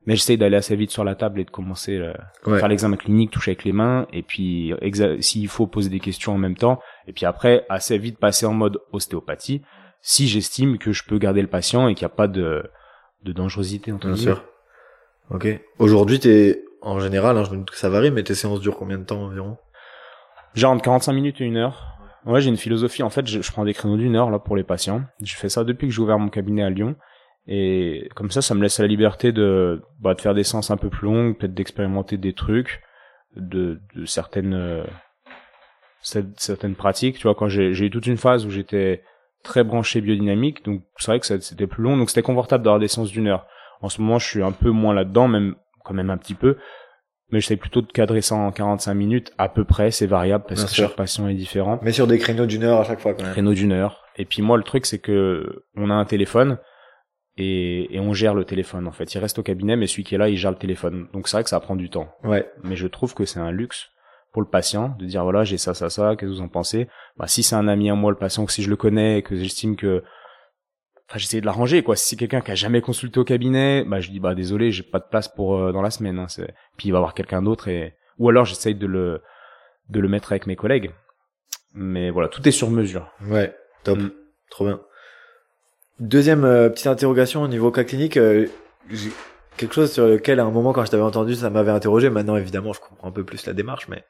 mais 0.06 0.16
j'essaye 0.16 0.36
d'aller 0.36 0.56
assez 0.56 0.76
vite 0.76 0.90
sur 0.90 1.02
la 1.02 1.14
table 1.14 1.40
et 1.40 1.44
de 1.44 1.50
commencer 1.50 1.98
à 1.98 2.14
euh, 2.46 2.58
faire 2.58 2.68
l'examen 2.68 2.96
clinique, 2.96 3.30
toucher 3.30 3.52
avec 3.52 3.64
les 3.64 3.72
mains, 3.72 4.06
et 4.12 4.22
puis 4.22 4.74
s'il 5.20 5.48
faut 5.48 5.66
poser 5.66 5.88
des 5.88 5.98
questions 5.98 6.34
en 6.34 6.38
même 6.38 6.58
temps, 6.58 6.78
et 7.06 7.12
puis 7.12 7.26
après 7.26 7.64
assez 7.68 7.98
vite 7.98 8.18
passer 8.18 8.46
en 8.46 8.54
mode 8.54 8.78
ostéopathie, 8.92 9.62
si 10.00 10.28
j'estime 10.28 10.78
que 10.78 10.92
je 10.92 11.04
peux 11.04 11.18
garder 11.18 11.42
le 11.42 11.48
patient 11.48 11.88
et 11.88 11.94
qu'il 11.94 12.06
n'y 12.06 12.12
a 12.12 12.16
pas 12.16 12.28
de, 12.28 12.64
de 13.22 13.32
dangerosité 13.32 13.92
entre 13.92 14.06
Bien 14.06 14.16
sûr. 14.16 14.44
Ok. 15.30 15.48
Aujourd'hui, 15.78 16.18
t'es 16.20 16.62
en 16.82 17.00
général, 17.00 17.38
hein, 17.38 17.44
je 17.44 17.50
me 17.50 17.56
doute 17.56 17.70
que 17.70 17.78
ça 17.78 17.88
varie, 17.88 18.10
mais 18.10 18.22
tes 18.22 18.34
séances 18.34 18.60
durent 18.60 18.76
combien 18.76 18.98
de 18.98 19.04
temps 19.04 19.22
environ? 19.22 19.56
Genre 20.54 20.72
entre 20.72 20.82
45 20.82 21.12
minutes 21.12 21.40
et 21.40 21.44
une 21.44 21.56
heure. 21.56 21.98
Ouais, 22.26 22.40
j'ai 22.40 22.48
une 22.48 22.56
philosophie. 22.56 23.02
En 23.02 23.10
fait, 23.10 23.26
je, 23.26 23.40
je 23.40 23.52
prends 23.52 23.64
des 23.64 23.74
créneaux 23.74 23.96
d'une 23.96 24.16
heure 24.16 24.30
là 24.30 24.38
pour 24.38 24.56
les 24.56 24.64
patients. 24.64 25.02
Je 25.22 25.34
fais 25.34 25.48
ça 25.48 25.64
depuis 25.64 25.88
que 25.88 25.94
j'ai 25.94 26.00
ouvert 26.00 26.18
mon 26.18 26.28
cabinet 26.28 26.62
à 26.62 26.70
Lyon. 26.70 26.96
Et 27.46 28.08
comme 28.14 28.30
ça, 28.30 28.40
ça 28.40 28.54
me 28.54 28.62
laisse 28.62 28.78
la 28.78 28.86
liberté 28.86 29.32
de, 29.32 29.82
bah, 30.00 30.14
de 30.14 30.20
faire 30.20 30.34
des 30.34 30.44
séances 30.44 30.70
un 30.70 30.76
peu 30.76 30.88
plus 30.88 31.06
longues, 31.06 31.36
peut-être 31.36 31.54
d'expérimenter 31.54 32.16
des 32.16 32.32
trucs, 32.32 32.82
de, 33.36 33.80
de 33.94 34.04
certaines, 34.06 34.54
certaines 36.04 36.74
pratiques. 36.74 37.16
Tu 37.16 37.24
vois, 37.24 37.34
quand 37.34 37.48
j'ai 37.48 37.70
eu 37.70 37.90
toute 37.90 38.06
une 38.06 38.16
phase 38.16 38.46
où 38.46 38.50
j'étais 38.50 39.02
très 39.42 39.64
branché 39.64 40.00
biodynamique, 40.00 40.64
donc 40.64 40.82
c'est 40.98 41.10
vrai 41.10 41.20
que 41.20 41.26
c'était 41.26 41.66
plus 41.66 41.82
long, 41.82 41.96
donc 41.96 42.10
c'était 42.10 42.22
confortable 42.22 42.64
d'avoir 42.64 42.80
des 42.80 42.88
séances 42.88 43.10
d'une 43.10 43.28
heure. 43.28 43.46
En 43.80 43.88
ce 43.88 44.00
moment, 44.00 44.18
je 44.18 44.26
suis 44.26 44.42
un 44.42 44.52
peu 44.52 44.70
moins 44.70 44.94
là-dedans, 44.94 45.28
même 45.28 45.54
quand 45.84 45.94
même 45.94 46.10
un 46.10 46.16
petit 46.16 46.34
peu, 46.34 46.56
mais 47.30 47.40
j'essaie 47.40 47.56
plutôt 47.56 47.82
de 47.82 47.90
cadrer 47.90 48.22
ça 48.22 48.34
en 48.34 48.52
45 48.52 48.94
minutes 48.94 49.32
à 49.38 49.48
peu 49.48 49.64
près, 49.64 49.90
c'est 49.90 50.06
variable 50.06 50.44
parce 50.48 50.64
que 50.64 50.74
chaque 50.74 50.96
patient 50.96 51.28
est 51.28 51.34
différent. 51.34 51.78
Mais 51.82 51.92
sur 51.92 52.06
des 52.06 52.18
créneaux 52.18 52.46
d'une 52.46 52.64
heure 52.64 52.80
à 52.80 52.84
chaque 52.84 53.00
fois 53.00 53.14
quand 53.14 53.22
même. 53.22 53.32
Créneaux 53.32 53.54
d'une 53.54 53.72
heure. 53.72 54.04
Et 54.16 54.24
puis 54.24 54.42
moi, 54.42 54.56
le 54.56 54.62
truc, 54.62 54.86
c'est 54.86 54.98
que 54.98 55.64
on 55.76 55.90
a 55.90 55.94
un 55.94 56.04
téléphone 56.04 56.58
et, 57.36 57.96
et, 57.96 57.98
on 57.98 58.14
gère 58.14 58.34
le 58.34 58.44
téléphone 58.44 58.86
en 58.86 58.92
fait. 58.92 59.12
Il 59.14 59.18
reste 59.18 59.38
au 59.38 59.42
cabinet, 59.42 59.74
mais 59.74 59.86
celui 59.86 60.04
qui 60.04 60.14
est 60.14 60.18
là, 60.18 60.28
il 60.28 60.36
gère 60.36 60.52
le 60.52 60.56
téléphone. 60.56 61.08
Donc 61.12 61.26
c'est 61.28 61.36
vrai 61.36 61.44
que 61.44 61.50
ça 61.50 61.58
prend 61.58 61.74
du 61.74 61.90
temps. 61.90 62.08
Ouais. 62.22 62.48
Mais 62.62 62.76
je 62.76 62.86
trouve 62.86 63.14
que 63.14 63.24
c'est 63.24 63.40
un 63.40 63.50
luxe 63.50 63.88
pour 64.34 64.42
le 64.42 64.48
patient 64.48 64.96
de 64.98 65.06
dire 65.06 65.22
voilà 65.22 65.44
j'ai 65.44 65.58
ça 65.58 65.74
ça 65.74 65.88
ça 65.88 66.16
qu'est-ce 66.16 66.32
que 66.32 66.34
vous 66.34 66.40
en 66.40 66.48
pensez? 66.48 66.88
Bah 67.16 67.28
si 67.28 67.44
c'est 67.44 67.54
un 67.54 67.68
ami 67.68 67.88
à 67.88 67.94
moi 67.94 68.10
le 68.10 68.18
patient 68.18 68.44
que 68.44 68.50
si 68.50 68.64
je 68.64 68.68
le 68.68 68.74
connais 68.74 69.22
que 69.22 69.36
j'estime 69.36 69.76
que 69.76 70.02
enfin 71.08 71.20
j'essaie 71.20 71.40
de 71.40 71.46
l'arranger 71.46 71.84
quoi. 71.84 71.94
Si 71.94 72.08
c'est 72.08 72.16
quelqu'un 72.16 72.40
qui 72.40 72.50
a 72.50 72.56
jamais 72.56 72.80
consulté 72.80 73.20
au 73.20 73.24
cabinet 73.24 73.84
bah 73.84 74.00
je 74.00 74.10
dis 74.10 74.18
bah 74.18 74.34
désolé 74.34 74.72
j'ai 74.72 74.82
pas 74.82 74.98
de 74.98 75.06
place 75.08 75.28
pour 75.28 75.56
euh, 75.56 75.70
dans 75.70 75.82
la 75.82 75.92
semaine 75.92 76.18
hein, 76.18 76.26
puis 76.76 76.88
il 76.88 76.90
va 76.90 76.98
avoir 76.98 77.14
quelqu'un 77.14 77.42
d'autre 77.42 77.68
et 77.68 77.94
ou 78.18 78.28
alors 78.28 78.44
j'essaye 78.44 78.74
de 78.74 78.88
le 78.88 79.22
de 79.88 80.00
le 80.00 80.08
mettre 80.08 80.32
avec 80.32 80.48
mes 80.48 80.56
collègues. 80.56 80.90
Mais 81.72 82.10
voilà 82.10 82.28
tout 82.28 82.46
est 82.48 82.52
sur 82.52 82.70
mesure. 82.70 83.12
Ouais 83.22 83.54
top. 83.84 84.00
Mm. 84.00 84.10
trop 84.50 84.66
bien. 84.66 84.80
Deuxième 86.00 86.44
euh, 86.44 86.70
petite 86.70 86.88
interrogation 86.88 87.42
au 87.42 87.48
niveau 87.48 87.70
cas 87.70 87.84
clinique, 87.84 88.16
euh, 88.16 88.48
j'ai 88.90 89.10
quelque 89.56 89.74
chose 89.74 89.92
sur 89.92 90.06
lequel 90.06 90.40
à 90.40 90.44
un 90.44 90.50
moment 90.50 90.72
quand 90.72 90.84
je 90.84 90.90
t'avais 90.90 91.02
entendu 91.02 91.34
ça 91.34 91.50
m'avait 91.50 91.70
interrogé. 91.70 92.10
Maintenant 92.10 92.36
évidemment 92.36 92.72
je 92.72 92.80
comprends 92.80 93.08
un 93.08 93.12
peu 93.12 93.24
plus 93.24 93.46
la 93.46 93.52
démarche, 93.52 93.88
mais 93.88 94.04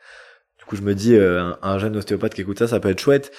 du 0.58 0.64
coup 0.64 0.76
je 0.76 0.82
me 0.82 0.94
dis 0.94 1.14
euh, 1.14 1.42
un, 1.42 1.58
un, 1.62 1.78
jeune 1.78 1.96
ostéopathe 1.96 2.34
qui 2.34 2.42
écoute 2.42 2.58
ça, 2.58 2.68
ça 2.68 2.80
peut 2.80 2.90
être 2.90 3.00
chouette. 3.00 3.32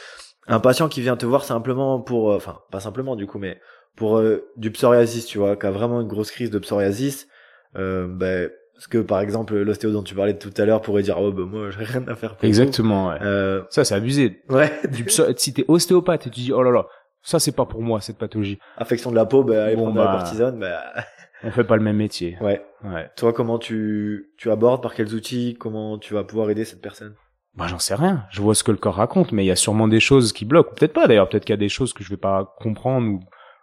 Un 0.47 0.59
patient 0.59 0.87
qui 0.89 1.01
vient 1.01 1.17
te 1.17 1.25
voir 1.25 1.43
simplement 1.43 1.99
pour, 1.99 2.29
enfin 2.29 2.59
pas 2.71 2.79
simplement 2.79 3.15
du 3.15 3.25
coup, 3.25 3.39
mais 3.39 3.59
pour 3.95 4.21
du 4.57 4.71
psoriasis, 4.71 5.25
tu 5.25 5.37
vois, 5.37 5.55
qui 5.55 5.65
a 5.65 5.71
vraiment 5.71 6.01
une 6.01 6.07
grosse 6.07 6.29
crise 6.29 6.51
de 6.51 6.59
psoriasis, 6.59 7.27
ben 7.73 8.49
parce 8.75 8.87
que 8.87 8.97
par 8.97 9.21
exemple 9.21 9.55
l'ostéo 9.55 9.91
dont 9.91 10.03
tu 10.03 10.15
parlais 10.15 10.37
tout 10.37 10.53
à 10.57 10.65
l'heure 10.65 10.81
pourrait 10.81 11.01
dire 11.01 11.17
oh 11.19 11.31
ben 11.31 11.45
moi 11.45 11.71
j'ai 11.71 11.83
rien 11.83 12.05
à 12.07 12.15
faire. 12.15 12.35
Pour 12.35 12.45
Exactement. 12.45 13.09
Ouais. 13.09 13.17
Euh... 13.21 13.63
Ça 13.69 13.85
c'est 13.85 13.95
abusé. 13.95 14.43
Ouais. 14.49 14.71
Du 14.91 15.05
si 15.37 15.53
t'es 15.53 15.65
ostéopathe 15.67 16.27
et 16.27 16.29
tu 16.29 16.41
dis 16.41 16.53
oh 16.53 16.61
là 16.61 16.71
là 16.71 16.85
ça 17.23 17.39
c'est 17.39 17.53
pas 17.53 17.65
pour 17.65 17.81
moi 17.81 18.01
cette 18.01 18.17
pathologie. 18.17 18.59
Affection 18.77 19.11
de 19.11 19.15
la 19.15 19.25
peau, 19.25 19.43
bah, 19.43 19.65
allez 19.65 19.75
bon, 19.75 19.83
prendre 19.83 19.95
bah, 19.95 20.11
la 20.11 20.17
cortisone, 20.19 20.59
bah... 20.59 20.83
on 21.43 21.51
fait 21.51 21.63
pas 21.63 21.75
le 21.75 21.83
même 21.83 21.97
métier. 21.97 22.37
Ouais. 22.41 22.61
Ouais. 22.83 23.09
Toi, 23.15 23.33
comment 23.33 23.59
tu 23.59 24.31
tu 24.37 24.51
abordes, 24.51 24.81
par 24.81 24.93
quels 24.95 25.13
outils, 25.13 25.55
comment 25.59 25.97
tu 25.97 26.13
vas 26.13 26.23
pouvoir 26.23 26.49
aider 26.49 26.65
cette 26.65 26.81
personne? 26.81 27.15
Bah 27.55 27.67
j'en 27.67 27.79
sais 27.79 27.95
rien. 27.95 28.25
Je 28.31 28.41
vois 28.41 28.53
ce 28.55 28.63
que 28.63 28.71
le 28.71 28.77
corps 28.77 28.95
raconte, 28.95 29.31
mais 29.31 29.43
il 29.43 29.47
y 29.47 29.51
a 29.51 29.55
sûrement 29.55 29.87
des 29.87 29.99
choses 30.01 30.33
qui 30.33 30.45
bloquent. 30.45 30.73
Peut-être 30.75 30.93
pas 30.93 31.07
d'ailleurs. 31.07 31.29
Peut-être 31.29 31.45
qu'il 31.45 31.53
y 31.53 31.57
a 31.57 31.57
des 31.57 31.69
choses 31.69 31.93
que 31.93 32.03
je 32.03 32.09
vais 32.09 32.17
pas 32.17 32.53
comprendre 32.59 33.07
ou 33.07 33.19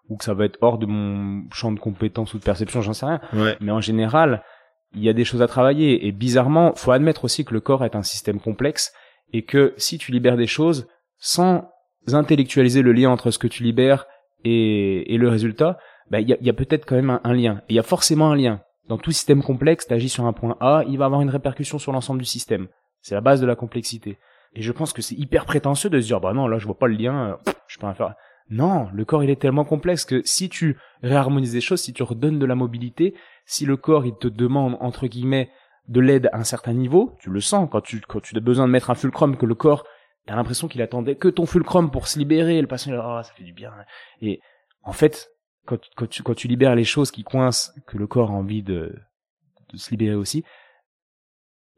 ou 0.09 0.16
que 0.16 0.24
ça 0.24 0.35
va 0.35 0.44
être 0.44 0.59
hors 0.61 0.78
de 0.78 0.86
mon 0.86 1.44
champ 1.53 1.73
de 1.73 1.78
compétence 1.78 2.35
ou 2.35 2.39
de 2.39 2.43
perception, 2.43 2.82
j'en 2.82 2.93
sais 2.93 3.07
rien. 3.07 3.20
Ouais. 3.32 3.57
Mais 3.61 3.70
en 3.70 3.81
général, 3.81 4.43
il 4.94 5.03
y 5.03 5.09
a 5.09 5.12
des 5.12 5.24
choses 5.24 5.43
à 5.43 5.47
travailler. 5.47 6.07
Et 6.07 6.12
bizarrement, 6.12 6.74
faut 6.74 6.93
admettre 6.93 7.24
aussi 7.24 7.44
que 7.44 7.55
le 7.55 7.61
corps 7.61 7.85
est 7.85 7.94
un 7.94 8.03
système 8.03 8.40
complexe 8.40 8.93
et 9.32 9.43
que 9.44 9.74
si 9.77 9.99
tu 9.99 10.12
libères 10.12 10.36
des 10.36 10.47
choses 10.47 10.89
sans 11.19 11.70
intellectualiser 12.12 12.82
le 12.82 12.93
lien 12.93 13.11
entre 13.11 13.31
ce 13.31 13.39
que 13.39 13.47
tu 13.47 13.62
libères 13.62 14.07
et, 14.44 15.15
et 15.15 15.19
le 15.19 15.28
résultat, 15.28 15.78
bah, 16.10 16.20
il 16.20 16.28
y 16.28 16.32
a, 16.32 16.36
y 16.40 16.50
a 16.50 16.52
peut-être 16.52 16.86
quand 16.86 16.96
même 16.96 17.20
un, 17.22 17.34
lien. 17.34 17.58
Et 17.68 17.74
il 17.74 17.76
y 17.76 17.80
a 17.80 17.84
forcément 17.84 18.30
un 18.30 18.36
lien. 18.36 18.60
Dans 18.88 18.98
tout 18.98 19.12
système 19.12 19.42
complexe, 19.42 19.86
tu 19.86 19.94
agis 19.94 20.08
sur 20.08 20.26
un 20.26 20.32
point 20.32 20.56
A, 20.60 20.84
il 20.88 20.98
va 20.98 21.06
avoir 21.06 21.20
une 21.20 21.30
répercussion 21.30 21.78
sur 21.78 21.92
l'ensemble 21.92 22.20
du 22.20 22.26
système. 22.26 22.68
C'est 23.00 23.14
la 23.14 23.20
base 23.20 23.40
de 23.40 23.46
la 23.46 23.56
complexité. 23.56 24.18
Et 24.54 24.62
je 24.62 24.72
pense 24.72 24.92
que 24.92 25.02
c'est 25.02 25.14
hyper 25.14 25.46
prétentieux 25.46 25.88
de 25.88 26.00
se 26.00 26.06
dire, 26.06 26.20
bah 26.20 26.32
non, 26.32 26.46
là, 26.46 26.58
je 26.58 26.66
vois 26.66 26.78
pas 26.78 26.88
le 26.88 26.94
lien, 26.94 27.30
euh, 27.30 27.52
je 27.68 27.78
peux 27.78 27.86
rien 27.86 27.94
faire. 27.94 28.14
Non, 28.50 28.88
le 28.92 29.04
corps, 29.04 29.24
il 29.24 29.30
est 29.30 29.40
tellement 29.40 29.64
complexe 29.64 30.04
que 30.04 30.20
si 30.24 30.48
tu 30.48 30.76
réharmonises 31.02 31.52
des 31.52 31.60
choses, 31.60 31.80
si 31.80 31.92
tu 31.92 32.02
redonnes 32.02 32.38
de 32.38 32.46
la 32.46 32.54
mobilité, 32.54 33.14
si 33.46 33.64
le 33.64 33.76
corps, 33.76 34.04
il 34.04 34.14
te 34.16 34.28
demande, 34.28 34.76
entre 34.80 35.06
guillemets, 35.06 35.50
de 35.88 36.00
l'aide 36.00 36.28
à 36.32 36.38
un 36.38 36.44
certain 36.44 36.74
niveau, 36.74 37.16
tu 37.20 37.30
le 37.30 37.40
sens 37.40 37.68
quand 37.70 37.80
tu, 37.80 38.00
quand 38.00 38.20
tu 38.20 38.36
as 38.36 38.40
besoin 38.40 38.66
de 38.66 38.72
mettre 38.72 38.90
un 38.90 38.94
fulcrum 38.94 39.36
que 39.36 39.46
le 39.46 39.54
corps 39.54 39.84
T'as 40.26 40.36
l'impression 40.36 40.68
qu'il 40.68 40.82
attendait 40.82 41.16
que 41.16 41.28
ton 41.28 41.46
fulcrum 41.46 41.90
pour 41.90 42.06
se 42.06 42.18
libérer. 42.18 42.60
le 42.60 42.68
patient, 42.68 42.92
oh, 42.94 43.22
ça 43.22 43.32
fait 43.32 43.42
du 43.42 43.52
bien. 43.52 43.72
Et 44.20 44.40
en 44.84 44.92
fait, 44.92 45.31
quand, 45.66 45.78
quand, 45.97 46.09
tu, 46.09 46.22
quand 46.22 46.34
tu 46.34 46.48
libères 46.48 46.74
les 46.74 46.84
choses 46.84 47.10
qui 47.10 47.24
coincent, 47.24 47.72
que 47.86 47.97
le 47.97 48.06
corps 48.06 48.30
a 48.30 48.34
envie 48.34 48.62
de, 48.62 48.94
de 49.72 49.76
se 49.76 49.90
libérer 49.90 50.14
aussi, 50.14 50.44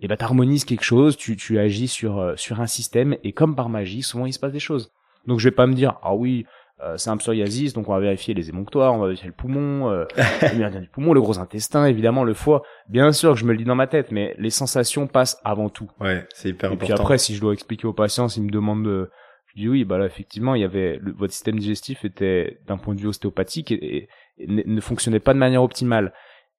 et 0.00 0.06
eh 0.06 0.08
ben 0.08 0.16
t'harmonises 0.16 0.64
quelque 0.64 0.84
chose, 0.84 1.16
tu, 1.16 1.36
tu 1.36 1.58
agis 1.58 1.88
sur, 1.88 2.18
euh, 2.18 2.34
sur 2.36 2.60
un 2.60 2.66
système, 2.66 3.16
et 3.22 3.32
comme 3.32 3.54
par 3.54 3.68
magie, 3.68 4.02
souvent 4.02 4.26
il 4.26 4.32
se 4.32 4.40
passe 4.40 4.52
des 4.52 4.58
choses. 4.58 4.90
Donc 5.26 5.38
je 5.38 5.48
vais 5.48 5.54
pas 5.54 5.66
me 5.66 5.74
dire, 5.74 5.98
ah 6.02 6.14
oui, 6.14 6.46
euh, 6.82 6.96
c'est 6.96 7.10
un 7.10 7.16
psoriasis, 7.16 7.72
donc 7.72 7.88
on 7.88 7.92
va 7.92 8.00
vérifier 8.00 8.34
les 8.34 8.48
émonctoires, 8.48 8.92
on 8.94 8.98
va 8.98 9.06
vérifier 9.06 9.28
le 9.28 9.34
poumon, 9.34 9.90
euh, 9.90 10.04
le 10.42 10.80
du 10.80 10.88
poumon, 10.88 11.12
le 11.12 11.20
gros 11.20 11.38
intestin, 11.38 11.86
évidemment, 11.86 12.24
le 12.24 12.34
foie. 12.34 12.62
Bien 12.88 13.12
sûr 13.12 13.34
que 13.34 13.38
je 13.38 13.44
me 13.44 13.52
le 13.52 13.58
dis 13.58 13.64
dans 13.64 13.76
ma 13.76 13.86
tête, 13.86 14.10
mais 14.10 14.34
les 14.38 14.50
sensations 14.50 15.06
passent 15.06 15.40
avant 15.44 15.68
tout. 15.68 15.88
Ouais, 16.00 16.26
c'est 16.34 16.48
hyper 16.48 16.70
Et 16.70 16.74
important. 16.74 16.94
puis 16.94 17.00
après, 17.00 17.18
si 17.18 17.34
je 17.36 17.40
dois 17.40 17.52
expliquer 17.52 17.86
aux 17.86 17.92
patients, 17.92 18.28
s'ils 18.28 18.42
me 18.42 18.50
demandent 18.50 18.84
de... 18.84 19.10
Je 19.54 19.62
dis 19.62 19.68
oui, 19.68 19.84
bah 19.84 19.98
là, 19.98 20.06
effectivement, 20.06 20.54
il 20.54 20.62
y 20.62 20.64
avait... 20.64 20.98
votre 21.16 21.32
système 21.32 21.58
digestif 21.58 22.04
était, 22.04 22.58
d'un 22.66 22.76
point 22.76 22.94
de 22.94 23.00
vue 23.00 23.08
ostéopathique, 23.08 23.72
et, 23.72 24.08
ne, 24.46 24.80
fonctionnait 24.80 25.20
pas 25.20 25.34
de 25.34 25.38
manière 25.38 25.62
optimale. 25.62 26.12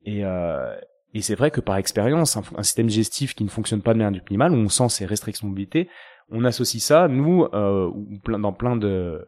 Et... 0.05 0.26
Euh, 0.26 0.76
et 1.15 1.22
c'est 1.22 1.35
vrai 1.35 1.49
que 1.49 1.61
par 1.61 1.77
expérience, 1.77 2.35
un, 2.35 2.63
système 2.63 2.88
digestif 2.88 3.35
qui 3.35 3.45
ne 3.45 3.49
fonctionne 3.49 3.81
pas 3.81 3.93
de 3.93 3.99
manière 3.99 4.22
optimale, 4.22 4.51
où 4.51 4.57
on 4.57 4.67
sent 4.67 4.89
ses 4.89 5.05
restrictions 5.05 5.47
de 5.47 5.51
mobilité, 5.51 5.88
on 6.30 6.43
associe 6.43 6.84
ça, 6.84 7.07
nous, 7.07 7.45
euh, 7.53 7.89
dans 8.27 8.51
plein 8.51 8.76
de, 8.76 9.26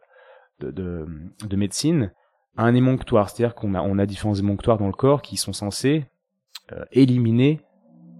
de, 0.60 0.70
de, 0.70 1.56
médecine 1.56 2.12
à 2.58 2.64
un 2.64 2.74
émonctoire. 2.74 3.30
C'est-à-dire 3.30 3.54
qu'on 3.54 3.74
a, 3.74 3.80
on 3.80 3.98
a 3.98 4.04
différents 4.04 4.34
émonctoires 4.34 4.76
dans 4.76 4.86
le 4.86 4.92
corps 4.92 5.22
qui 5.22 5.38
sont 5.38 5.54
censés 5.54 6.04
euh, 6.72 6.84
éliminer 6.92 7.62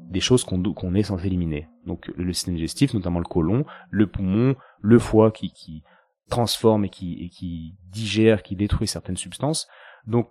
des 0.09 0.21
choses 0.21 0.45
qu'on 0.45 0.63
qu'on 0.73 0.95
est 0.95 1.03
censé 1.03 1.27
éliminer. 1.27 1.69
Donc 1.87 2.11
le 2.17 2.33
système 2.33 2.55
digestif, 2.55 2.95
notamment 2.95 3.19
le 3.19 3.25
côlon, 3.25 3.65
le 3.91 4.07
poumon, 4.07 4.57
le 4.81 4.99
foie 4.99 5.31
qui, 5.31 5.53
qui 5.53 5.83
transforme 6.31 6.85
et 6.85 6.89
qui, 6.89 7.25
et 7.25 7.29
qui 7.29 7.77
digère, 7.91 8.43
qui 8.43 8.57
détruit 8.57 8.89
certaines 8.89 9.17
substances. 9.17 9.69
Donc 10.07 10.31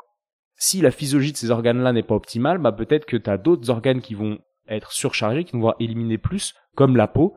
si 0.56 0.82
la 0.82 0.92
physiologie 0.92 1.32
de 1.32 1.38
ces 1.38 1.52
organes-là 1.52 1.94
n'est 1.94 2.04
pas 2.04 2.16
optimale, 2.16 2.58
bah 2.58 2.72
peut-être 2.72 3.06
que 3.06 3.18
tu 3.18 3.30
as 3.30 3.38
d'autres 3.38 3.70
organes 3.70 4.02
qui 4.02 4.16
vont 4.16 4.40
être 4.68 4.92
surchargés, 4.92 5.44
qui 5.44 5.54
vont 5.54 5.60
voir 5.60 5.76
éliminer 5.80 6.18
plus, 6.18 6.56
comme 6.76 6.98
la 6.98 7.08
peau. 7.08 7.36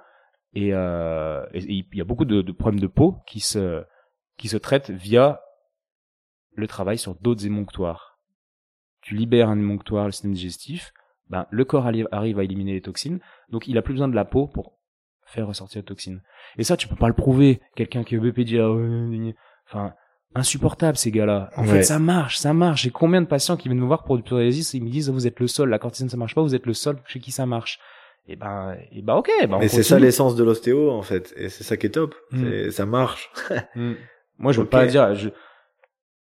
Et 0.55 0.73
euh, 0.73 1.45
il 1.53 1.85
y 1.93 2.01
a 2.01 2.05
beaucoup 2.05 2.25
de, 2.25 2.43
de, 2.43 2.53
problèmes 2.53 2.81
de 2.81 2.89
peau 2.89 3.19
qui 3.27 3.41
se 3.41 3.85
qui 4.37 4.49
se 4.49 4.57
traite 4.57 4.91
via 4.91 5.41
le 6.55 6.67
travail 6.67 6.99
sur 6.99 7.15
d'autres 7.15 7.47
émonctoires. 7.47 8.19
Tu 9.03 9.15
libères 9.15 9.49
un 9.49 9.59
émonctoire, 9.59 10.07
le 10.07 10.13
système 10.13 10.33
digestif, 10.33 10.93
ben, 11.31 11.47
le 11.51 11.65
corps 11.65 11.87
arrive 11.87 12.39
à 12.39 12.45
éliminer 12.45 12.75
les 12.75 12.83
toxines, 12.83 13.21
donc 13.49 13.69
il 13.69 13.79
a 13.79 13.83
plus 13.83 13.95
besoin 13.95 14.09
de 14.09 14.15
la 14.15 14.25
peau 14.25 14.49
pour 14.49 14.79
faire 15.25 15.47
ressortir 15.47 15.81
les 15.81 15.87
toxines. 15.87 16.21
Et 16.59 16.65
ça, 16.65 16.77
tu 16.77 16.89
peux 16.89 16.97
pas 16.97 17.09
le 17.09 17.15
prouver. 17.15 17.61
Quelqu'un 17.77 18.03
qui 18.03 18.17
est 18.17 18.19
BP 18.19 18.41
dit, 18.41 18.59
ah 18.59 18.75
enfin, 19.69 19.95
insupportable 20.35 20.99
ces 20.99 21.13
gars-là. 21.13 21.51
En 21.57 21.65
fait, 21.65 21.85
ça 21.85 22.01
marche, 22.01 22.39
ça 22.39 22.53
marche. 22.53 22.83
J'ai 22.83 22.91
combien 22.91 23.23
de 23.23 23.27
patients 23.27 23.57
qui 23.57 23.69
viennent 23.69 23.81
me 23.81 23.87
voir 23.87 24.03
pour 24.03 24.17
du 24.17 24.25
psoriasis, 24.25 24.75
ils 24.75 24.83
me 24.83 24.91
disent, 24.91 25.09
vous 25.09 25.27
êtes 25.27 25.39
le 25.39 25.47
seul, 25.47 25.69
la 25.69 25.79
cortisone 25.79 26.09
ça 26.09 26.17
marche 26.17 26.35
pas, 26.35 26.43
vous 26.43 26.55
êtes 26.55 26.67
le 26.67 26.75
seul 26.75 26.97
chez 27.07 27.21
qui 27.21 27.31
ça 27.31 27.47
marche. 27.47 27.79
Et 28.27 28.37
ben, 28.37 28.77
et 28.93 29.03
ben, 29.03 29.15
ok. 29.15 29.31
Ben, 29.49 29.59
Mais 29.59 29.69
c'est 29.69 29.83
ça 29.83 29.99
l'essence 29.99 30.35
de 30.35 30.45
l'ostéo, 30.45 30.91
en 30.91 31.03
fait. 31.03 31.33
Et 31.37 31.49
c'est 31.49 31.65
ça 31.65 31.77
qui 31.77 31.87
est 31.87 31.91
top. 31.91 32.15
Mm. 32.33 32.71
Ça 32.71 32.87
marche. 32.87 33.31
Mm. 33.77 33.95
Moi, 34.39 34.53
je 34.53 34.61
veux 34.61 34.67
pas 34.67 34.87
dire. 34.87 35.15
Je... 35.15 35.29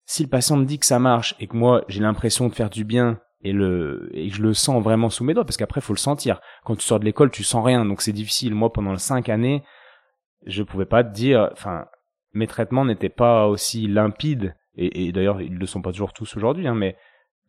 Si 0.04 0.22
le 0.22 0.28
patient 0.28 0.56
me 0.56 0.66
dit 0.66 0.78
que 0.78 0.86
ça 0.86 0.98
marche 0.98 1.34
et 1.40 1.46
que 1.46 1.56
moi 1.56 1.84
j'ai 1.88 2.00
l'impression 2.00 2.48
de 2.48 2.54
faire 2.54 2.68
du 2.68 2.84
bien 2.84 3.18
et 3.44 3.52
le 3.52 4.10
et 4.12 4.30
je 4.30 4.42
le 4.42 4.54
sens 4.54 4.82
vraiment 4.82 5.10
sous 5.10 5.22
mes 5.22 5.34
doigts, 5.34 5.44
parce 5.44 5.56
qu'après 5.56 5.80
faut 5.80 5.92
le 5.92 5.98
sentir. 5.98 6.40
Quand 6.64 6.76
tu 6.76 6.82
sors 6.82 6.98
de 6.98 7.04
l'école, 7.04 7.30
tu 7.30 7.44
sens 7.44 7.64
rien, 7.64 7.84
donc 7.84 8.00
c'est 8.02 8.12
difficile. 8.12 8.54
Moi, 8.54 8.72
pendant 8.72 8.96
cinq 8.96 9.28
années, 9.28 9.62
je 10.46 10.62
pouvais 10.62 10.86
pas 10.86 11.04
te 11.04 11.12
dire. 11.12 11.50
Enfin, 11.52 11.86
mes 12.32 12.46
traitements 12.46 12.84
n'étaient 12.84 13.08
pas 13.10 13.46
aussi 13.46 13.86
limpides 13.86 14.56
et, 14.76 15.06
et 15.06 15.12
d'ailleurs 15.12 15.40
ils 15.40 15.56
le 15.56 15.66
sont 15.66 15.82
pas 15.82 15.92
toujours 15.92 16.12
tous 16.12 16.36
aujourd'hui, 16.36 16.66
hein, 16.66 16.74
mais 16.74 16.96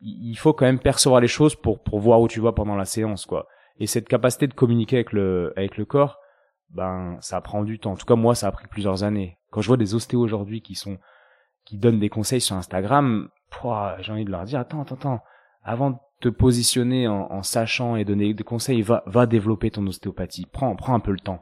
il 0.00 0.36
faut 0.36 0.52
quand 0.52 0.66
même 0.66 0.78
percevoir 0.78 1.20
les 1.20 1.28
choses 1.28 1.56
pour 1.56 1.82
pour 1.82 1.98
voir 1.98 2.20
où 2.20 2.28
tu 2.28 2.40
vas 2.40 2.52
pendant 2.52 2.76
la 2.76 2.84
séance, 2.84 3.26
quoi. 3.26 3.48
Et 3.78 3.86
cette 3.86 4.08
capacité 4.08 4.46
de 4.46 4.54
communiquer 4.54 4.96
avec 4.96 5.12
le 5.12 5.52
avec 5.56 5.76
le 5.76 5.84
corps, 5.84 6.18
ben 6.70 7.16
ça 7.20 7.40
prend 7.40 7.64
du 7.64 7.78
temps. 7.78 7.92
En 7.92 7.96
tout 7.96 8.06
cas, 8.06 8.14
moi, 8.14 8.34
ça 8.34 8.48
a 8.48 8.52
pris 8.52 8.66
plusieurs 8.68 9.02
années. 9.02 9.38
Quand 9.50 9.62
je 9.62 9.68
vois 9.68 9.76
des 9.76 9.94
ostéos 9.94 10.20
aujourd'hui 10.20 10.60
qui 10.60 10.74
sont 10.74 10.98
qui 11.64 11.78
donnent 11.78 11.98
des 11.98 12.10
conseils 12.10 12.40
sur 12.40 12.56
Instagram, 12.56 13.28
j'ai 14.00 14.12
envie 14.12 14.24
de 14.24 14.30
leur 14.30 14.44
dire 14.44 14.60
attends, 14.60 14.82
attends, 14.82 14.94
attends, 14.96 15.20
avant 15.66 15.90
de 15.90 15.96
te 16.20 16.28
positionner 16.28 17.08
en, 17.08 17.30
en, 17.30 17.42
sachant 17.42 17.96
et 17.96 18.04
donner 18.04 18.32
des 18.32 18.44
conseils, 18.44 18.80
va 18.80 19.02
va 19.06 19.26
développer 19.26 19.70
ton 19.70 19.86
ostéopathie. 19.86 20.46
Prends 20.50 20.74
prends 20.76 20.94
un 20.94 21.00
peu 21.00 21.10
le 21.10 21.20
temps. 21.20 21.40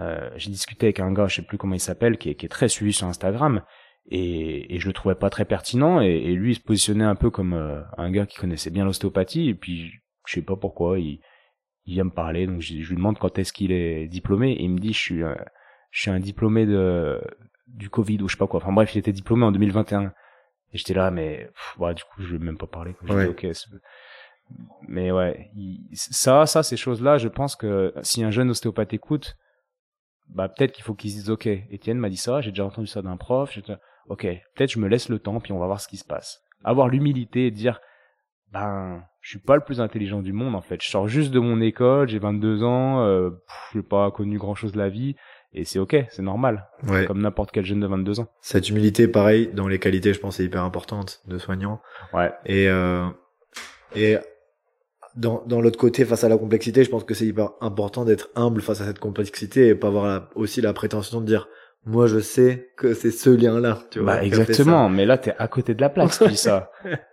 Euh, 0.00 0.30
j'ai 0.36 0.50
discuté 0.50 0.86
avec 0.86 1.00
un 1.00 1.12
gars, 1.12 1.26
je 1.26 1.36
sais 1.36 1.42
plus 1.42 1.58
comment 1.58 1.74
il 1.74 1.80
s'appelle, 1.80 2.16
qui 2.16 2.30
est, 2.30 2.34
qui 2.34 2.46
est 2.46 2.48
très 2.48 2.68
suivi 2.68 2.94
sur 2.94 3.06
Instagram, 3.06 3.62
et, 4.10 4.74
et 4.74 4.78
je 4.80 4.86
le 4.86 4.94
trouvais 4.94 5.14
pas 5.14 5.28
très 5.28 5.44
pertinent, 5.44 6.00
et, 6.00 6.08
et 6.08 6.34
lui 6.34 6.52
il 6.52 6.54
se 6.54 6.60
positionnait 6.60 7.04
un 7.04 7.14
peu 7.14 7.30
comme 7.30 7.52
euh, 7.52 7.82
un 7.98 8.10
gars 8.10 8.24
qui 8.24 8.38
connaissait 8.38 8.70
bien 8.70 8.86
l'ostéopathie, 8.86 9.50
et 9.50 9.54
puis 9.54 9.92
je 10.26 10.32
sais 10.32 10.42
pas 10.42 10.56
pourquoi, 10.56 10.98
il, 10.98 11.20
il 11.84 11.94
vient 11.94 12.04
me 12.04 12.10
parler, 12.10 12.46
donc 12.46 12.62
je, 12.62 12.72
lui 12.74 12.96
demande 12.96 13.18
quand 13.18 13.38
est-ce 13.38 13.52
qu'il 13.52 13.70
est 13.70 14.08
diplômé, 14.08 14.52
et 14.52 14.62
il 14.62 14.70
me 14.70 14.78
dit 14.78 14.94
je 14.94 14.98
suis, 14.98 15.22
euh, 15.22 15.34
je 15.90 16.00
suis 16.00 16.10
un 16.10 16.20
diplômé 16.20 16.64
de 16.64 17.20
du 17.66 17.90
Covid 17.90 18.18
ou 18.22 18.28
je 18.28 18.34
sais 18.34 18.38
pas 18.38 18.46
quoi. 18.46 18.60
Enfin 18.60 18.72
bref, 18.72 18.94
il 18.94 18.98
était 18.98 19.12
diplômé 19.12 19.44
en 19.44 19.52
2021. 19.52 20.12
Et 20.72 20.78
j'étais 20.78 20.94
là, 20.94 21.10
mais 21.10 21.50
ouais, 21.78 21.94
du 21.94 22.02
coup, 22.02 22.22
je 22.22 22.36
vais 22.36 22.44
même 22.44 22.58
pas 22.58 22.66
parler. 22.66 22.94
mais 24.88 25.10
ouais, 25.12 25.50
ça, 25.92 26.46
ça, 26.46 26.62
ces 26.62 26.76
choses-là, 26.76 27.18
je 27.18 27.28
pense 27.28 27.56
que 27.56 27.94
si 28.02 28.22
un 28.22 28.30
jeune 28.30 28.50
ostéopathe 28.50 28.92
écoute, 28.92 29.36
bah 30.28 30.48
peut-être 30.48 30.72
qu'il 30.72 30.84
faut 30.84 30.94
qu'il 30.94 31.10
se 31.10 31.16
dise, 31.16 31.30
ok, 31.30 31.46
Étienne 31.46 31.98
m'a 31.98 32.08
dit 32.08 32.16
ça, 32.16 32.40
j'ai 32.40 32.50
déjà 32.50 32.64
entendu 32.64 32.86
ça 32.86 33.02
d'un 33.02 33.16
prof. 33.16 33.58
Ok, 34.08 34.22
peut-être 34.54 34.72
je 34.72 34.78
me 34.78 34.88
laisse 34.88 35.08
le 35.08 35.18
temps, 35.18 35.40
puis 35.40 35.52
on 35.52 35.58
va 35.58 35.66
voir 35.66 35.80
ce 35.80 35.88
qui 35.88 35.96
se 35.96 36.04
passe. 36.04 36.40
Avoir 36.64 36.88
l'humilité 36.88 37.46
et 37.46 37.50
dire, 37.50 37.80
ben 38.50 39.04
je 39.20 39.30
suis 39.30 39.38
pas 39.38 39.54
le 39.54 39.62
plus 39.62 39.80
intelligent 39.80 40.20
du 40.20 40.32
monde 40.32 40.54
en 40.54 40.62
fait. 40.62 40.82
Je 40.82 40.90
sors 40.90 41.06
juste 41.08 41.30
de 41.30 41.38
mon 41.38 41.60
école, 41.60 42.08
j'ai 42.08 42.18
22 42.18 42.64
ans, 42.64 43.04
euh, 43.04 43.30
j'ai 43.72 43.82
pas 43.82 44.10
connu 44.10 44.38
grand 44.38 44.54
chose 44.54 44.72
de 44.72 44.78
la 44.78 44.88
vie 44.88 45.16
et 45.54 45.64
c'est 45.64 45.78
ok, 45.78 45.96
c'est 46.10 46.22
normal. 46.22 46.68
Ouais. 46.88 47.06
Comme 47.06 47.20
n'importe 47.20 47.50
quel 47.52 47.64
jeune 47.64 47.80
de 47.80 47.86
22 47.86 48.20
ans. 48.20 48.28
Cette 48.40 48.68
humilité, 48.70 49.06
pareil, 49.08 49.50
dans 49.52 49.68
les 49.68 49.78
qualités, 49.78 50.14
je 50.14 50.20
pense, 50.20 50.40
est 50.40 50.44
hyper 50.44 50.64
importante 50.64 51.22
de 51.26 51.38
soignant. 51.38 51.80
Ouais. 52.14 52.32
Et 52.46 52.68
euh, 52.68 53.06
et 53.94 54.16
dans 55.14 55.42
dans 55.46 55.60
l'autre 55.60 55.78
côté, 55.78 56.04
face 56.04 56.24
à 56.24 56.28
la 56.28 56.38
complexité, 56.38 56.84
je 56.84 56.90
pense 56.90 57.04
que 57.04 57.14
c'est 57.14 57.26
hyper 57.26 57.50
important 57.60 58.04
d'être 58.04 58.30
humble 58.34 58.62
face 58.62 58.80
à 58.80 58.86
cette 58.86 58.98
complexité 58.98 59.68
et 59.68 59.74
pas 59.74 59.88
avoir 59.88 60.30
aussi 60.34 60.60
la 60.60 60.72
prétention 60.72 61.20
de 61.20 61.26
dire 61.26 61.48
moi 61.84 62.06
je 62.06 62.20
sais 62.20 62.70
que 62.76 62.94
c'est 62.94 63.10
ce 63.10 63.28
lien-là, 63.28 63.80
tu 63.90 63.98
vois. 63.98 64.14
Bah 64.14 64.24
exactement, 64.24 64.88
mais 64.88 65.04
là 65.04 65.18
t'es 65.18 65.34
à 65.38 65.48
côté 65.48 65.74
de 65.74 65.80
la 65.80 65.90
plaque 65.90 66.12
tu 66.12 66.28
dis 66.28 66.36
ça. 66.36 66.70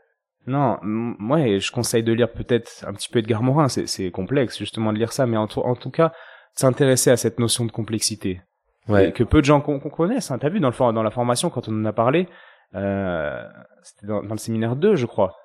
Non, 0.48 0.80
moi 0.82 1.60
je 1.60 1.72
conseille 1.72 2.02
de 2.02 2.12
lire 2.12 2.32
peut-être 2.32 2.84
un 2.88 2.94
petit 2.94 3.08
peu 3.10 3.20
Edgar 3.20 3.44
Morin, 3.44 3.68
c'est 3.68 4.10
complexe 4.10 4.58
justement 4.58 4.92
de 4.94 4.98
lire 4.98 5.14
ça, 5.14 5.28
mais 5.28 5.38
en, 5.38 5.44
en 5.44 5.76
tout 5.76 5.92
cas 5.92 6.12
s'intéresser 6.56 7.12
à 7.12 7.18
cette 7.18 7.40
notion 7.40 7.66
de 7.66 7.72
complexité. 7.72 8.42
Ouais. 8.88 9.12
Que 9.12 9.24
peu 9.24 9.40
de 9.40 9.46
gens 9.46 9.62
qu'on 9.62 9.80
connaissent. 9.80 10.32
Hein. 10.32 10.40
T'as 10.40 10.50
vu 10.50 10.60
dans, 10.60 10.70
le, 10.70 10.94
dans 10.94 11.04
la 11.04 11.12
formation 11.12 11.50
quand 11.50 11.68
on 11.68 11.82
en 11.82 11.86
a 11.86 11.94
parlé, 11.94 12.28
euh, 12.76 13.44
c'était 13.84 14.08
dans, 14.08 14.24
dans, 14.24 14.34
le 14.34 14.40
séminaire 14.40 14.76
2 14.76 14.96
je 14.96 15.06
crois. 15.06 15.36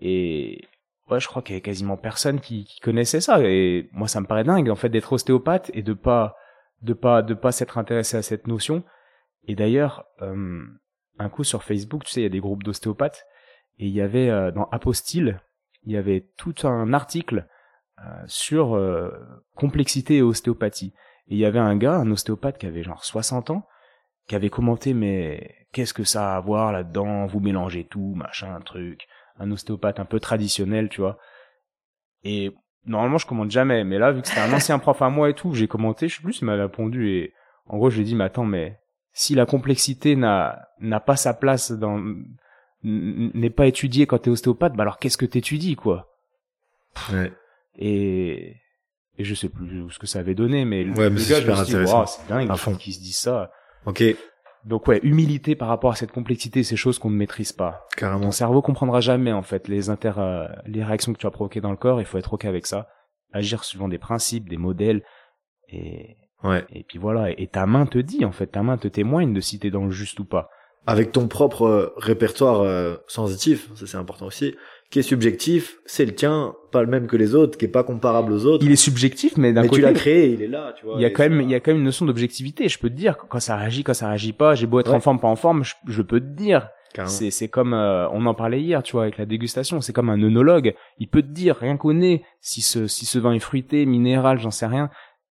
Et 0.00 0.62
ouais, 1.08 1.20
je 1.20 1.28
crois 1.28 1.42
qu'il 1.42 1.54
y 1.54 1.56
avait 1.56 1.62
quasiment 1.62 1.96
personne 1.96 2.40
qui, 2.40 2.64
qui 2.64 2.80
connaissait 2.80 3.20
ça. 3.20 3.40
Et 3.40 3.88
moi 3.92 4.08
ça 4.08 4.20
me 4.20 4.26
paraît 4.26 4.44
dingue 4.44 4.70
en 4.70 4.76
fait 4.76 4.88
d'être 4.88 5.12
ostéopathe 5.12 5.70
et 5.74 5.82
de 5.82 5.92
pas 5.92 6.36
de 6.82 6.92
pas 6.92 7.22
de 7.22 7.34
pas 7.34 7.52
s'être 7.52 7.78
intéressé 7.78 8.16
à 8.16 8.22
cette 8.22 8.46
notion. 8.46 8.82
Et 9.46 9.54
d'ailleurs, 9.54 10.06
euh, 10.22 10.64
un 11.18 11.28
coup 11.28 11.44
sur 11.44 11.62
Facebook, 11.62 12.04
tu 12.04 12.12
sais, 12.12 12.20
il 12.20 12.24
y 12.24 12.26
a 12.26 12.30
des 12.30 12.40
groupes 12.40 12.62
d'ostéopathes 12.62 13.24
et 13.78 13.86
il 13.86 13.92
y 13.92 14.00
avait 14.00 14.30
euh, 14.30 14.50
dans 14.50 14.68
Apostille, 14.70 15.38
il 15.84 15.92
y 15.92 15.96
avait 15.96 16.26
tout 16.36 16.54
un 16.64 16.92
article 16.92 17.46
sur 18.26 18.74
euh, 18.74 19.10
complexité 19.54 20.16
et 20.16 20.22
ostéopathie. 20.22 20.92
Et 21.28 21.34
il 21.34 21.38
y 21.38 21.44
avait 21.44 21.58
un 21.58 21.76
gars, 21.76 21.96
un 21.96 22.10
ostéopathe 22.10 22.58
qui 22.58 22.66
avait 22.66 22.82
genre 22.82 23.04
60 23.04 23.50
ans, 23.50 23.66
qui 24.26 24.34
avait 24.34 24.50
commenté 24.50 24.94
mais 24.94 25.66
qu'est-ce 25.72 25.94
que 25.94 26.04
ça 26.04 26.34
a 26.34 26.36
à 26.36 26.40
voir 26.40 26.72
là-dedans 26.72 27.26
Vous 27.26 27.40
mélangez 27.40 27.84
tout, 27.84 28.14
machin, 28.14 28.58
truc. 28.60 29.06
Un 29.38 29.50
ostéopathe 29.50 30.00
un 30.00 30.04
peu 30.04 30.20
traditionnel, 30.20 30.88
tu 30.88 31.00
vois. 31.00 31.18
Et 32.24 32.52
normalement 32.86 33.18
je 33.18 33.26
commente 33.26 33.50
jamais, 33.50 33.84
mais 33.84 33.98
là 33.98 34.12
vu 34.12 34.22
que 34.22 34.28
c'était 34.28 34.40
un 34.40 34.52
ancien 34.52 34.78
prof 34.80 35.00
à 35.02 35.08
moi 35.08 35.30
et 35.30 35.34
tout, 35.34 35.54
j'ai 35.54 35.68
commenté, 35.68 36.08
je 36.08 36.16
sais 36.16 36.22
plus 36.22 36.34
s'il 36.34 36.46
m'a 36.46 36.54
répondu 36.54 37.08
et 37.08 37.32
en 37.66 37.78
gros 37.78 37.90
je 37.90 37.96
lui 37.96 38.02
ai 38.02 38.04
dit 38.04 38.14
mais 38.14 38.24
attends 38.24 38.44
mais 38.44 38.78
si 39.12 39.34
la 39.34 39.46
complexité 39.46 40.16
n'a 40.16 40.68
n'a 40.80 41.00
pas 41.00 41.16
sa 41.16 41.34
place 41.34 41.72
dans 41.72 42.02
n'est 42.82 43.50
pas 43.50 43.66
étudiée 43.66 44.06
quand 44.06 44.18
t'es 44.18 44.30
ostéopathe, 44.30 44.74
bah 44.74 44.82
alors 44.82 44.98
qu'est-ce 44.98 45.16
que 45.16 45.24
t'étudies 45.24 45.76
quoi? 45.76 46.14
Ouais. 47.12 47.32
Et 47.76 48.56
et 49.16 49.24
je 49.24 49.34
sais 49.34 49.48
plus 49.48 49.88
ce 49.90 49.98
que 49.98 50.06
ça 50.06 50.18
avait 50.18 50.34
donné, 50.34 50.64
mais 50.64 50.84
ouais, 50.88 51.10
mais 51.10 51.20
c'est 51.20 51.36
super 51.40 51.60
intéressant. 51.60 52.06
c'est 52.06 52.28
dingue 52.28 52.50
qu'ils 52.78 52.94
se 52.94 53.00
disent 53.00 53.18
ça. 53.18 53.50
Ok. 53.86 54.02
Donc 54.64 54.88
ouais, 54.88 54.98
humilité 55.02 55.54
par 55.54 55.68
rapport 55.68 55.92
à 55.92 55.94
cette 55.94 56.10
complexité, 56.10 56.62
ces 56.62 56.76
choses 56.76 56.98
qu'on 56.98 57.10
ne 57.10 57.16
maîtrise 57.16 57.52
pas. 57.52 57.86
Carrément. 57.96 58.24
Ton 58.24 58.30
cerveau 58.30 58.62
comprendra 58.62 59.00
jamais 59.00 59.32
en 59.32 59.42
fait 59.42 59.68
les 59.68 59.90
inter, 59.90 60.12
euh, 60.16 60.48
les 60.66 60.82
réactions 60.82 61.12
que 61.12 61.18
tu 61.18 61.26
as 61.26 61.30
provoquées 61.30 61.60
dans 61.60 61.70
le 61.70 61.76
corps. 61.76 62.00
Il 62.00 62.06
faut 62.06 62.18
être 62.18 62.32
ok 62.32 62.46
avec 62.46 62.66
ça, 62.66 62.88
agir 63.32 63.62
suivant 63.62 63.88
des 63.88 63.98
principes, 63.98 64.48
des 64.48 64.56
modèles, 64.56 65.02
et 65.68 66.16
ouais. 66.42 66.64
Et 66.70 66.82
puis 66.82 66.98
voilà. 66.98 67.30
Et 67.38 67.46
ta 67.46 67.66
main 67.66 67.86
te 67.86 67.98
dit 67.98 68.24
en 68.24 68.32
fait, 68.32 68.46
ta 68.46 68.62
main 68.62 68.78
te 68.78 68.88
témoigne 68.88 69.34
de 69.34 69.40
si 69.40 69.58
t'es 69.58 69.70
dans 69.70 69.84
le 69.84 69.90
juste 69.90 70.18
ou 70.18 70.24
pas. 70.24 70.48
Avec 70.86 71.12
ton 71.12 71.28
propre 71.28 71.62
euh, 71.66 71.92
répertoire 71.96 72.60
euh, 72.62 72.96
sensitif, 73.06 73.70
ça 73.74 73.86
c'est 73.86 73.96
important 73.96 74.26
aussi 74.26 74.54
qui 74.94 75.00
est 75.00 75.02
subjectif, 75.02 75.80
c'est 75.86 76.04
le 76.04 76.14
tien, 76.14 76.54
pas 76.70 76.80
le 76.80 76.86
même 76.86 77.08
que 77.08 77.16
les 77.16 77.34
autres, 77.34 77.58
qui 77.58 77.64
est 77.64 77.68
pas 77.68 77.82
comparable 77.82 78.32
aux 78.32 78.46
autres. 78.46 78.64
Il 78.64 78.70
est 78.70 78.76
subjectif, 78.76 79.36
mais 79.36 79.52
d'un 79.52 79.62
côté. 79.62 79.74
tu 79.74 79.82
l'as 79.82 79.92
créé, 79.92 80.28
il 80.28 80.40
est 80.40 80.46
là, 80.46 80.72
tu 80.78 80.86
vois. 80.86 80.94
Il 80.98 81.02
y 81.02 81.04
a 81.04 81.10
quand 81.10 81.24
même, 81.24 81.40
il 81.40 81.50
y 81.50 81.54
a 81.56 81.58
quand 81.58 81.72
même 81.72 81.78
une 81.78 81.84
notion 81.84 82.06
d'objectivité. 82.06 82.68
Je 82.68 82.78
peux 82.78 82.88
te 82.88 82.94
dire 82.94 83.16
quand 83.16 83.40
ça 83.40 83.56
réagit, 83.56 83.82
quand 83.82 83.92
ça 83.92 84.06
réagit 84.06 84.32
pas. 84.32 84.54
J'ai 84.54 84.68
beau 84.68 84.78
être 84.78 84.94
en 84.94 85.00
forme, 85.00 85.18
pas 85.18 85.26
en 85.26 85.34
forme, 85.34 85.64
je, 85.64 86.00
peux 86.00 86.20
te 86.20 86.36
dire. 86.36 86.68
C'est 87.06 87.32
c'est 87.32 87.48
comme 87.48 87.74
euh, 87.74 88.08
on 88.10 88.24
en 88.26 88.34
parlait 88.34 88.60
hier, 88.60 88.84
tu 88.84 88.92
vois, 88.92 89.02
avec 89.02 89.18
la 89.18 89.26
dégustation. 89.26 89.80
C'est 89.80 89.92
comme 89.92 90.10
un 90.10 90.22
œnologue. 90.22 90.76
Il 90.98 91.08
peut 91.08 91.22
te 91.22 91.32
dire 91.32 91.56
rien 91.56 91.76
qu'au 91.76 91.92
nez 91.92 92.22
si 92.40 92.62
ce 92.62 92.86
si 92.86 93.04
ce 93.04 93.18
vin 93.18 93.32
est 93.32 93.40
fruité, 93.40 93.86
minéral, 93.86 94.38
j'en 94.38 94.52
sais 94.52 94.66
rien. 94.66 94.90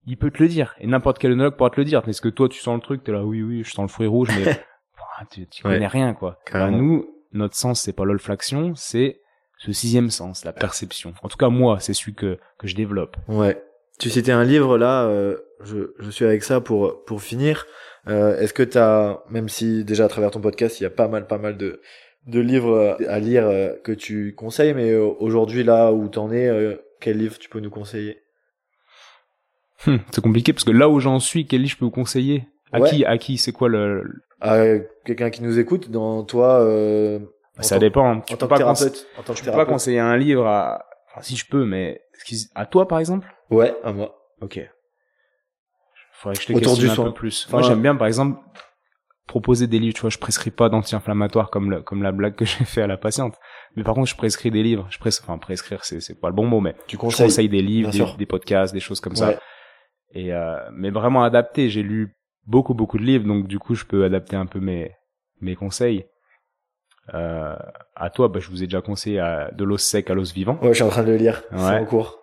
Il 0.08 0.16
peut 0.16 0.32
te 0.32 0.42
le 0.42 0.48
dire. 0.48 0.74
Et 0.80 0.88
n'importe 0.88 1.20
quel 1.20 1.30
œnologue 1.30 1.56
pourra 1.56 1.70
te 1.70 1.80
le 1.80 1.84
dire. 1.84 2.02
Parce 2.02 2.20
que 2.20 2.28
toi, 2.28 2.48
tu 2.48 2.58
sens 2.58 2.74
le 2.74 2.80
truc, 2.80 3.04
t'es 3.04 3.12
là, 3.12 3.24
oui, 3.24 3.44
oui, 3.44 3.62
je 3.62 3.70
sens 3.70 3.84
le 3.84 3.92
fruit 3.92 4.08
rouge, 4.08 4.30
mais 4.36 4.60
tu, 5.30 5.46
tu 5.46 5.62
connais 5.62 5.86
rien, 5.86 6.14
quoi. 6.14 6.40
Bah, 6.52 6.68
nous, 6.72 7.06
notre 7.32 7.54
sens, 7.54 7.80
c'est 7.80 7.92
pas 7.92 8.04
l'olfaction, 8.04 8.72
c'est 8.74 9.21
ce 9.64 9.72
sixième 9.72 10.10
sens, 10.10 10.44
la 10.44 10.52
perception. 10.52 11.14
En 11.22 11.28
tout 11.28 11.36
cas, 11.36 11.48
moi, 11.48 11.78
c'est 11.80 11.94
celui 11.94 12.14
que, 12.14 12.38
que 12.58 12.66
je 12.66 12.74
développe. 12.74 13.16
Ouais. 13.28 13.62
Tu 13.98 14.10
citais 14.10 14.32
un 14.32 14.42
livre 14.44 14.78
là, 14.78 15.04
euh, 15.04 15.36
je, 15.62 15.92
je 16.00 16.10
suis 16.10 16.24
avec 16.24 16.42
ça 16.42 16.60
pour 16.60 17.04
pour 17.04 17.22
finir. 17.22 17.66
Euh, 18.08 18.36
Est-ce 18.40 18.52
que 18.52 18.64
t'as, 18.64 19.20
même 19.30 19.48
si 19.48 19.84
déjà 19.84 20.06
à 20.06 20.08
travers 20.08 20.30
ton 20.32 20.40
podcast, 20.40 20.80
il 20.80 20.82
y 20.82 20.86
a 20.86 20.90
pas 20.90 21.06
mal 21.08 21.26
pas 21.26 21.38
mal 21.38 21.56
de 21.56 21.80
de 22.26 22.40
livres 22.40 22.96
à 23.08 23.18
lire 23.20 23.46
euh, 23.46 23.74
que 23.84 23.92
tu 23.92 24.34
conseilles, 24.34 24.74
mais 24.74 24.90
euh, 24.90 25.04
aujourd'hui 25.20 25.62
là 25.64 25.92
où 25.92 26.08
t'en 26.08 26.32
es, 26.32 26.48
euh, 26.48 26.76
quel 27.00 27.18
livre 27.18 27.38
tu 27.38 27.48
peux 27.48 27.60
nous 27.60 27.70
conseiller? 27.70 28.18
Hum, 29.86 29.98
C'est 30.12 30.22
compliqué 30.22 30.52
parce 30.52 30.64
que 30.64 30.70
là 30.72 30.88
où 30.88 30.98
j'en 31.00 31.20
suis, 31.20 31.46
quel 31.46 31.60
livre 31.60 31.72
je 31.72 31.78
peux 31.78 31.84
vous 31.84 31.90
conseiller? 31.90 32.44
À 32.72 32.80
qui 32.80 33.04
À 33.04 33.18
qui 33.18 33.38
C'est 33.38 33.52
quoi 33.52 33.68
le 33.68 34.04
À 34.40 34.64
quelqu'un 35.04 35.30
qui 35.30 35.42
nous 35.42 35.58
écoute, 35.58 35.90
dans 35.90 36.24
toi. 36.24 36.60
Euh 37.58 37.62
ça 37.62 37.78
dépend. 37.78 38.20
Tu 38.22 38.34
en 38.34 38.36
peux 38.36 38.48
pas, 38.48 38.58
pas, 38.58 38.74
tu 38.74 39.44
peux 39.44 39.52
pas 39.52 39.66
conseiller 39.66 40.00
un 40.00 40.16
livre 40.16 40.46
à, 40.46 40.84
enfin, 41.10 41.22
si 41.22 41.36
je 41.36 41.46
peux, 41.46 41.64
mais 41.64 42.00
à 42.54 42.66
toi 42.66 42.88
par 42.88 42.98
exemple? 42.98 43.28
Ouais, 43.50 43.74
à 43.84 43.92
moi. 43.92 44.16
Ok. 44.40 44.60
Faudrait 46.12 46.36
que 46.36 46.42
je 46.42 46.46
te 46.46 46.52
Autour 46.52 46.76
du 46.76 46.88
un 46.88 46.96
peu 46.96 47.12
plus. 47.12 47.48
Moi, 47.50 47.62
j'aime 47.62 47.82
bien, 47.82 47.96
par 47.96 48.06
exemple, 48.06 48.38
proposer 49.26 49.66
des 49.66 49.78
livres. 49.78 49.94
Tu 49.94 50.00
vois, 50.02 50.10
je 50.10 50.18
prescris 50.18 50.50
pas 50.50 50.68
d'anti-inflammatoires 50.68 51.50
comme 51.50 51.82
comme 51.82 52.02
la 52.02 52.12
blague 52.12 52.34
que 52.34 52.44
j'ai 52.44 52.64
fait 52.64 52.82
à 52.82 52.86
la 52.86 52.96
patiente. 52.96 53.36
Mais 53.76 53.82
par 53.82 53.94
contre, 53.94 54.08
je 54.08 54.16
prescris 54.16 54.50
des 54.50 54.62
livres. 54.62 54.86
Je 54.90 54.98
pres... 54.98 55.08
enfin 55.08 55.38
prescrire, 55.38 55.84
c'est 55.84 56.00
c'est 56.00 56.20
pas 56.20 56.28
le 56.28 56.34
bon 56.34 56.46
mot, 56.46 56.60
mais 56.60 56.74
tu 56.86 56.96
conseilles, 56.96 57.26
je 57.26 57.32
conseille 57.32 57.48
des 57.48 57.62
livres, 57.62 58.16
des, 58.16 58.26
podcasts, 58.26 58.72
des 58.72 58.80
choses 58.80 59.00
comme 59.00 59.16
ça. 59.16 59.38
Et 60.14 60.32
euh, 60.32 60.56
mais 60.72 60.90
vraiment 60.90 61.24
adapté. 61.24 61.70
J'ai 61.70 61.82
lu 61.82 62.16
beaucoup 62.46 62.74
beaucoup 62.74 62.98
de 62.98 63.04
livres, 63.04 63.26
donc 63.26 63.48
du 63.48 63.58
coup, 63.58 63.74
je 63.74 63.84
peux 63.84 64.04
adapter 64.04 64.36
un 64.36 64.46
peu 64.46 64.60
mes 64.60 64.92
mes 65.40 65.56
conseils. 65.56 66.04
Euh, 67.14 67.56
à 67.96 68.10
toi, 68.10 68.28
bah, 68.28 68.40
je 68.40 68.48
vous 68.48 68.62
ai 68.62 68.66
déjà 68.66 68.80
conseillé 68.80 69.18
à, 69.18 69.50
de 69.52 69.64
l'os 69.64 69.82
sec 69.82 70.10
à 70.10 70.14
l'os 70.14 70.32
vivant. 70.32 70.58
Ouais, 70.62 70.68
je 70.68 70.74
suis 70.74 70.82
en 70.82 70.88
train 70.88 71.02
de 71.02 71.10
le 71.10 71.16
lire. 71.16 71.42
Ouais. 71.52 71.58
C'est 71.58 71.78
en 71.78 71.84
cours. 71.84 72.18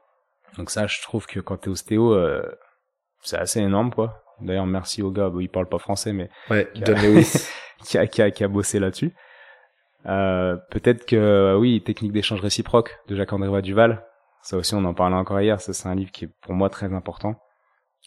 Donc 0.58 0.70
ça, 0.70 0.88
je 0.88 1.02
trouve 1.02 1.26
que 1.26 1.40
quand 1.40 1.58
t'es 1.58 1.70
ostéo, 1.70 2.14
euh, 2.14 2.44
c'est 3.22 3.38
assez 3.38 3.60
énorme, 3.60 3.94
quoi. 3.94 4.24
D'ailleurs, 4.42 4.66
merci 4.66 5.02
au 5.02 5.12
gars, 5.12 5.30
bah, 5.30 5.40
il 5.42 5.50
parle 5.50 5.68
pas 5.68 5.80
français, 5.80 6.14
mais 6.14 6.30
ouais, 6.50 6.70
qui, 6.74 6.84
a, 6.84 6.96
qui, 7.84 7.98
a, 7.98 8.08
qui, 8.08 8.22
a, 8.22 8.32
qui 8.32 8.44
a 8.44 8.48
bossé 8.48 8.80
là-dessus. 8.80 9.14
Euh, 10.06 10.56
peut-être 10.72 11.06
que 11.06 11.58
oui, 11.60 11.84
technique 11.84 12.14
d'échange 12.14 12.40
réciproque 12.40 12.98
de 13.08 13.16
Jacques-André 13.16 13.62
Duval. 13.62 14.06
Ça 14.42 14.56
aussi, 14.56 14.74
on 14.74 14.86
en 14.86 14.94
parlait 14.94 15.18
encore 15.18 15.42
hier. 15.42 15.60
Ça, 15.60 15.74
c'est 15.74 15.90
un 15.90 15.96
livre 15.96 16.12
qui 16.12 16.26
est 16.26 16.30
pour 16.42 16.54
moi 16.54 16.70
très 16.70 16.94
important 16.94 17.36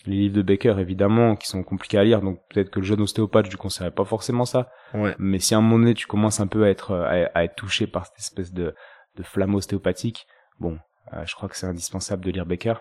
les 0.07 0.17
livres 0.17 0.37
de 0.37 0.43
Baker 0.43 0.77
évidemment 0.79 1.37
qui 1.37 1.47
sont 1.47 1.63
compliqués 1.63 1.99
à 1.99 2.05
lire 2.05 2.21
donc 2.21 2.41
peut-être 2.51 2.71
que 2.71 2.81
le 2.81 2.85
jeune 2.85 3.01
ostéopathe 3.01 3.47
je 3.47 3.51
lui 3.51 3.59
conseillerais 3.59 3.93
pas 3.93 4.05
forcément 4.05 4.45
ça. 4.45 4.71
Ouais. 4.95 5.15
mais 5.19 5.39
si 5.39 5.55
à 5.55 5.59
un 5.59 5.61
moment 5.61 5.79
donné 5.79 5.95
tu 5.95 6.07
commences 6.07 6.41
un 6.41 6.47
peu 6.47 6.65
à 6.65 6.71
être 6.71 6.95
à, 6.95 7.45
être 7.45 7.55
touché 7.55 7.87
par 7.87 8.07
cette 8.07 8.19
espèce 8.19 8.53
de 8.53 8.75
de 9.17 9.23
flamme 9.23 9.55
ostéopathique 9.55 10.27
bon 10.59 10.79
euh, 11.13 11.25
je 11.25 11.35
crois 11.35 11.49
que 11.49 11.57
c'est 11.57 11.67
indispensable 11.67 12.25
de 12.25 12.31
lire 12.31 12.47
Baker. 12.47 12.75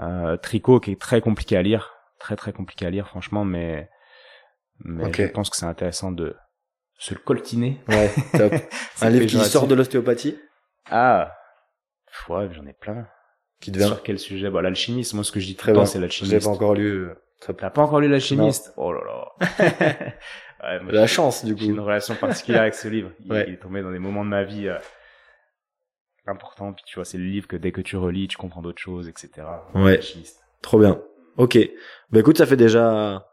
Euh, 0.00 0.36
Tricot 0.36 0.80
qui 0.80 0.92
est 0.92 1.00
très 1.00 1.20
compliqué 1.20 1.56
à 1.56 1.62
lire 1.62 1.94
très 2.18 2.36
très 2.36 2.52
compliqué 2.52 2.86
à 2.86 2.90
lire 2.90 3.08
franchement 3.08 3.44
mais 3.44 3.88
mais 4.80 5.12
je 5.12 5.26
pense 5.26 5.50
que 5.50 5.56
c'est 5.56 5.66
intéressant 5.66 6.12
de 6.12 6.36
se 6.98 7.14
le 7.14 7.20
coltiner. 7.20 7.80
Ouais 7.88 8.10
top. 8.36 8.52
Un 9.02 9.10
livre 9.10 9.26
qui 9.26 9.38
sort 9.38 9.66
de 9.66 9.74
l'ostéopathie? 9.74 10.38
Ah 10.90 11.32
ouais 12.28 12.48
j'en 12.52 12.66
ai 12.66 12.72
plein 12.72 13.06
qui 13.60 13.70
devient... 13.70 13.86
Sur 13.86 14.02
quel 14.02 14.18
sujet? 14.18 14.50
Bah 14.50 14.62
l'alchimiste, 14.62 15.14
moi 15.14 15.24
ce 15.24 15.32
que 15.32 15.40
je 15.40 15.46
dis 15.46 15.56
très 15.56 15.72
bien, 15.72 15.86
c'est 15.86 15.98
l'alchimiste. 15.98 16.32
J'ai 16.32 16.44
pas 16.44 16.50
encore 16.50 16.74
lu. 16.74 17.08
T'as 17.40 17.70
pas 17.70 17.82
encore 17.82 18.00
lu 18.00 18.08
l'alchimiste? 18.08 18.72
Oh 18.76 18.92
là 18.92 19.00
là. 19.04 19.98
ouais, 20.80 20.92
La 20.92 21.06
chance 21.06 21.44
du 21.44 21.54
coup. 21.54 21.60
J'ai 21.60 21.66
une 21.66 21.80
relation 21.80 22.14
particulière 22.14 22.62
avec 22.62 22.74
ce 22.74 22.88
livre. 22.88 23.10
Il, 23.24 23.34
est 23.34 23.60
tombé 23.60 23.82
dans 23.82 23.92
des 23.92 23.98
moments 23.98 24.24
de 24.24 24.30
ma 24.30 24.44
vie 24.44 24.68
euh, 24.68 24.78
importants. 26.26 26.72
Puis 26.72 26.84
tu 26.86 26.96
vois, 26.96 27.04
c'est 27.04 27.18
le 27.18 27.24
livre 27.24 27.46
que 27.46 27.56
dès 27.56 27.72
que 27.72 27.80
tu 27.80 27.96
relis, 27.96 28.28
tu 28.28 28.36
comprends 28.36 28.62
d'autres 28.62 28.80
choses, 28.80 29.08
etc. 29.08 29.46
Ouais. 29.74 30.00
Trop 30.62 30.78
bien. 30.78 31.00
Ok. 31.36 31.58
Bah 32.10 32.20
écoute, 32.20 32.38
ça 32.38 32.46
fait 32.46 32.56
déjà 32.56 33.24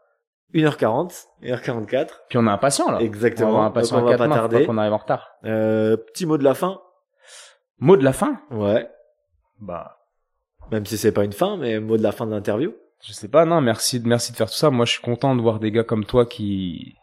1h40, 0.54 1.26
1h44. 1.42 2.08
Puis 2.28 2.38
on 2.38 2.46
a 2.46 2.52
un 2.52 2.58
patient 2.58 2.90
là. 2.90 3.00
Exactement. 3.00 3.58
On 3.58 3.62
a 3.62 3.64
un 3.66 3.70
patient 3.70 3.96
Donc 3.96 4.06
on 4.06 4.10
va 4.10 4.18
pas 4.18 4.28
tarder. 4.28 4.66
On 4.68 4.78
arrive 4.78 4.92
en 4.92 4.98
retard. 4.98 5.36
Euh, 5.44 5.96
petit 5.96 6.26
mot 6.26 6.38
de 6.38 6.44
la 6.44 6.54
fin. 6.54 6.80
Mot 7.78 7.96
de 7.96 8.04
la 8.04 8.12
fin? 8.12 8.40
Ouais. 8.50 8.88
Bah 9.60 9.96
même 10.70 10.86
si 10.86 10.96
c'est 10.96 11.12
pas 11.12 11.24
une 11.24 11.32
fin, 11.32 11.56
mais 11.56 11.80
mot 11.80 11.96
de 11.96 12.02
la 12.02 12.12
fin 12.12 12.26
de 12.26 12.30
l'interview. 12.30 12.74
Je 13.02 13.12
sais 13.12 13.28
pas, 13.28 13.44
non, 13.44 13.60
merci, 13.60 14.00
merci 14.04 14.32
de 14.32 14.36
faire 14.36 14.48
tout 14.48 14.56
ça. 14.56 14.70
Moi, 14.70 14.84
je 14.84 14.92
suis 14.92 15.02
content 15.02 15.36
de 15.36 15.42
voir 15.42 15.60
des 15.60 15.70
gars 15.70 15.84
comme 15.84 16.04
toi 16.04 16.26
qui, 16.26 16.96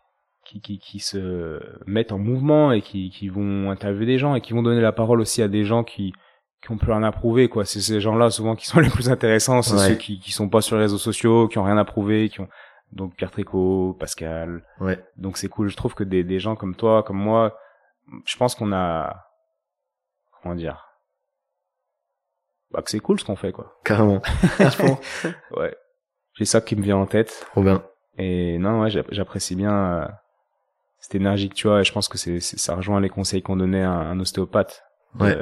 qui, 0.45 0.59
qui, 0.59 0.79
qui 0.79 0.99
se 0.99 1.61
mettent 1.85 2.11
en 2.11 2.17
mouvement 2.17 2.71
et 2.71 2.81
qui, 2.81 3.09
qui 3.09 3.29
vont 3.29 3.69
interviewer 3.69 4.05
des 4.05 4.17
gens 4.17 4.35
et 4.35 4.41
qui 4.41 4.53
vont 4.53 4.63
donner 4.63 4.81
la 4.81 4.91
parole 4.91 5.21
aussi 5.21 5.41
à 5.41 5.47
des 5.47 5.63
gens 5.63 5.83
qui, 5.83 6.13
qui 6.61 6.71
ont 6.71 6.77
plus 6.77 6.91
rien 6.91 7.03
à 7.03 7.11
prouver, 7.11 7.47
quoi. 7.47 7.65
C'est 7.65 7.81
ces 7.81 8.01
gens-là, 8.01 8.31
souvent, 8.31 8.55
qui 8.55 8.65
sont 8.65 8.79
les 8.81 8.89
plus 8.89 9.09
intéressants. 9.09 9.61
C'est 9.61 9.77
ceux 9.77 9.95
qui, 9.95 10.19
qui 10.19 10.31
sont 10.31 10.49
pas 10.49 10.61
sur 10.61 10.75
les 10.77 10.83
réseaux 10.83 10.97
sociaux, 10.97 11.47
qui 11.47 11.57
ont 11.57 11.63
rien 11.63 11.77
à 11.77 11.85
prouver, 11.85 12.29
qui 12.29 12.41
ont, 12.41 12.49
donc 12.91 13.15
Pierre 13.15 13.31
Tricot, 13.31 13.95
Pascal. 13.99 14.63
Ouais. 14.79 15.03
Donc 15.17 15.37
c'est 15.37 15.49
cool. 15.49 15.69
Je 15.69 15.77
trouve 15.77 15.93
que 15.93 16.03
des, 16.03 16.23
des 16.23 16.39
gens 16.39 16.55
comme 16.55 16.75
toi, 16.75 17.03
comme 17.03 17.17
moi, 17.17 17.57
je 18.25 18.35
pense 18.37 18.55
qu'on 18.55 18.71
a, 18.73 19.27
comment 20.41 20.55
dire, 20.55 20.92
bah, 22.73 22.81
que 22.81 22.89
c'est 22.89 22.99
cool 22.99 23.19
ce 23.19 23.25
qu'on 23.25 23.35
fait, 23.35 23.51
quoi. 23.51 23.77
Carrément. 23.83 24.21
ouais. 25.57 25.75
J'ai 26.35 26.45
ça 26.45 26.61
qui 26.61 26.75
me 26.75 26.81
vient 26.81 26.97
en 26.97 27.05
tête. 27.05 27.45
Trop 27.51 27.61
bien. 27.61 27.83
Et 28.17 28.57
non, 28.57 28.81
ouais, 28.81 28.89
j'apprécie 29.11 29.55
bien 29.55 29.71
euh, 30.01 30.07
cette 30.99 31.15
énergie 31.15 31.49
que 31.49 31.55
tu 31.55 31.69
as. 31.69 31.79
Et 31.79 31.83
je 31.83 31.93
pense 31.93 32.07
que 32.07 32.17
c'est, 32.17 32.39
ça 32.39 32.75
rejoint 32.75 32.99
les 32.99 33.09
conseils 33.09 33.41
qu'on 33.41 33.55
donnait 33.55 33.83
à 33.83 33.91
un 33.91 34.19
ostéopathe. 34.19 34.83
De, 35.15 35.23
Ouais. 35.25 35.35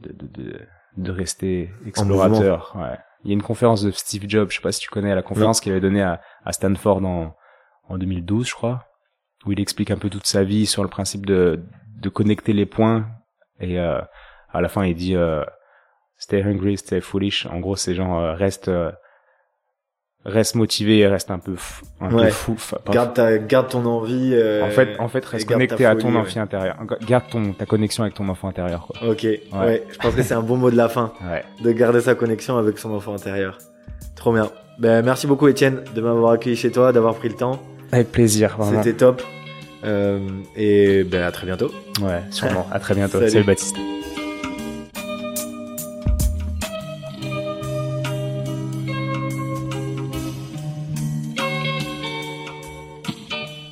de, 0.00 0.12
de, 0.12 0.26
de, 0.26 0.60
de 0.96 1.10
rester 1.12 1.70
explorateur. 1.86 2.74
Ouais. 2.76 2.98
Il 3.22 3.28
y 3.28 3.32
a 3.32 3.34
une 3.34 3.42
conférence 3.42 3.82
de 3.82 3.90
Steve 3.92 4.24
Jobs, 4.26 4.50
je 4.50 4.56
sais 4.56 4.62
pas 4.62 4.72
si 4.72 4.80
tu 4.80 4.88
connais, 4.90 5.14
la 5.14 5.22
conférence 5.22 5.60
qu'il 5.60 5.70
avait 5.72 5.80
donnée 5.80 6.02
à, 6.02 6.20
à 6.44 6.52
Stanford 6.52 7.04
en, 7.04 7.36
en 7.88 7.98
2012, 7.98 8.48
je 8.48 8.54
crois, 8.54 8.86
où 9.46 9.52
il 9.52 9.60
explique 9.60 9.90
un 9.90 9.98
peu 9.98 10.08
toute 10.10 10.26
sa 10.26 10.42
vie 10.42 10.66
sur 10.66 10.82
le 10.82 10.88
principe 10.88 11.26
de, 11.26 11.62
de 12.00 12.08
connecter 12.08 12.52
les 12.52 12.66
points. 12.66 13.06
Et 13.60 13.78
euh, 13.78 14.00
à 14.52 14.60
la 14.60 14.68
fin, 14.68 14.84
il 14.86 14.94
dit 14.96 15.14
euh, 15.14 15.44
Stay 16.20 16.42
hungry, 16.42 16.76
stay 16.76 17.00
foolish. 17.00 17.46
En 17.46 17.58
gros, 17.60 17.74
c'est 17.76 17.94
genre 17.94 18.18
euh, 18.20 18.34
reste 18.34 18.68
euh, 18.68 18.92
reste 20.26 20.54
motivé 20.54 20.98
et 20.98 21.06
reste 21.08 21.30
un 21.30 21.38
peu 21.38 21.56
fou, 21.56 21.84
un 21.98 22.12
Ouais. 22.14 22.26
peu 22.26 22.30
fou. 22.30 22.56
Garde 22.92 23.14
ta, 23.14 23.38
garde 23.38 23.68
ton 23.70 23.86
envie. 23.86 24.32
euh, 24.34 24.62
en 24.62 24.68
fait, 24.68 24.90
en 24.98 25.08
fait, 25.08 25.24
reste 25.24 25.48
connecté 25.48 25.86
à 25.86 25.94
ton 25.94 26.02
folie, 26.02 26.14
ouais. 26.16 26.20
enfant 26.20 26.40
intérieur. 26.42 26.76
Garde 27.08 27.24
ton 27.30 27.52
ta 27.54 27.64
connexion 27.64 28.02
avec 28.04 28.14
ton 28.14 28.28
enfant 28.28 28.48
intérieur, 28.48 28.86
quoi. 28.86 29.08
Ok, 29.10 29.22
ouais. 29.24 29.82
Je 29.90 29.96
pense 29.98 30.14
que 30.14 30.22
c'est 30.22 30.34
un 30.34 30.42
bon 30.42 30.56
mot 30.58 30.70
de 30.70 30.76
la 30.76 30.90
fin, 30.90 31.12
Ouais. 31.26 31.42
de 31.64 31.72
garder 31.72 32.02
sa 32.02 32.14
connexion 32.14 32.58
avec 32.58 32.78
son 32.78 32.92
enfant 32.92 33.14
intérieur. 33.14 33.56
Trop 34.14 34.32
bien. 34.34 34.50
Ben, 34.78 35.02
merci 35.02 35.26
beaucoup 35.26 35.48
Étienne 35.48 35.82
de 35.94 36.00
m'avoir 36.02 36.32
accueilli 36.32 36.54
chez 36.56 36.70
toi, 36.70 36.92
d'avoir 36.92 37.14
pris 37.14 37.28
le 37.30 37.34
temps. 37.36 37.58
Avec 37.92 38.12
plaisir. 38.12 38.58
C'était 38.62 38.92
top. 38.92 39.22
Euh, 39.84 40.20
et 40.54 41.02
ben 41.04 41.22
à 41.22 41.32
très 41.32 41.46
bientôt. 41.46 41.70
Ouais, 42.02 42.20
sûrement. 42.30 42.66
À 42.70 42.78
très 42.78 42.94
bientôt. 42.94 43.18
Salut. 43.18 43.30
Salut 43.30 43.44
Baptiste. 43.46 43.76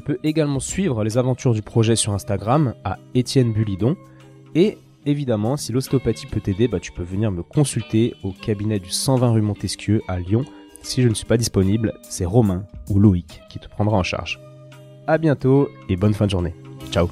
Tu 0.00 0.14
peux 0.14 0.18
également 0.22 0.60
suivre 0.60 1.04
les 1.04 1.18
aventures 1.18 1.52
du 1.52 1.60
projet 1.60 1.94
sur 1.94 2.14
Instagram 2.14 2.72
à 2.84 2.98
Étienne 3.14 3.52
Bulidon 3.52 3.96
et 4.54 4.78
évidemment 5.04 5.58
si 5.58 5.72
l'ostéopathie 5.72 6.24
peut 6.24 6.40
t'aider, 6.40 6.68
bah, 6.68 6.80
tu 6.80 6.90
peux 6.90 7.02
venir 7.02 7.30
me 7.30 7.42
consulter 7.42 8.14
au 8.22 8.32
cabinet 8.32 8.78
du 8.78 8.88
120 8.88 9.32
rue 9.32 9.42
Montesquieu 9.42 10.00
à 10.08 10.18
Lyon. 10.18 10.46
Si 10.80 11.02
je 11.02 11.08
ne 11.08 11.12
suis 11.12 11.26
pas 11.26 11.36
disponible, 11.36 11.92
c'est 12.00 12.24
Romain 12.24 12.64
ou 12.88 12.98
Loïc 12.98 13.42
qui 13.50 13.58
te 13.58 13.68
prendra 13.68 13.98
en 13.98 14.02
charge. 14.02 14.40
À 15.06 15.18
bientôt 15.18 15.68
et 15.90 15.96
bonne 15.96 16.14
fin 16.14 16.24
de 16.24 16.30
journée. 16.30 16.54
Ciao 16.90 17.10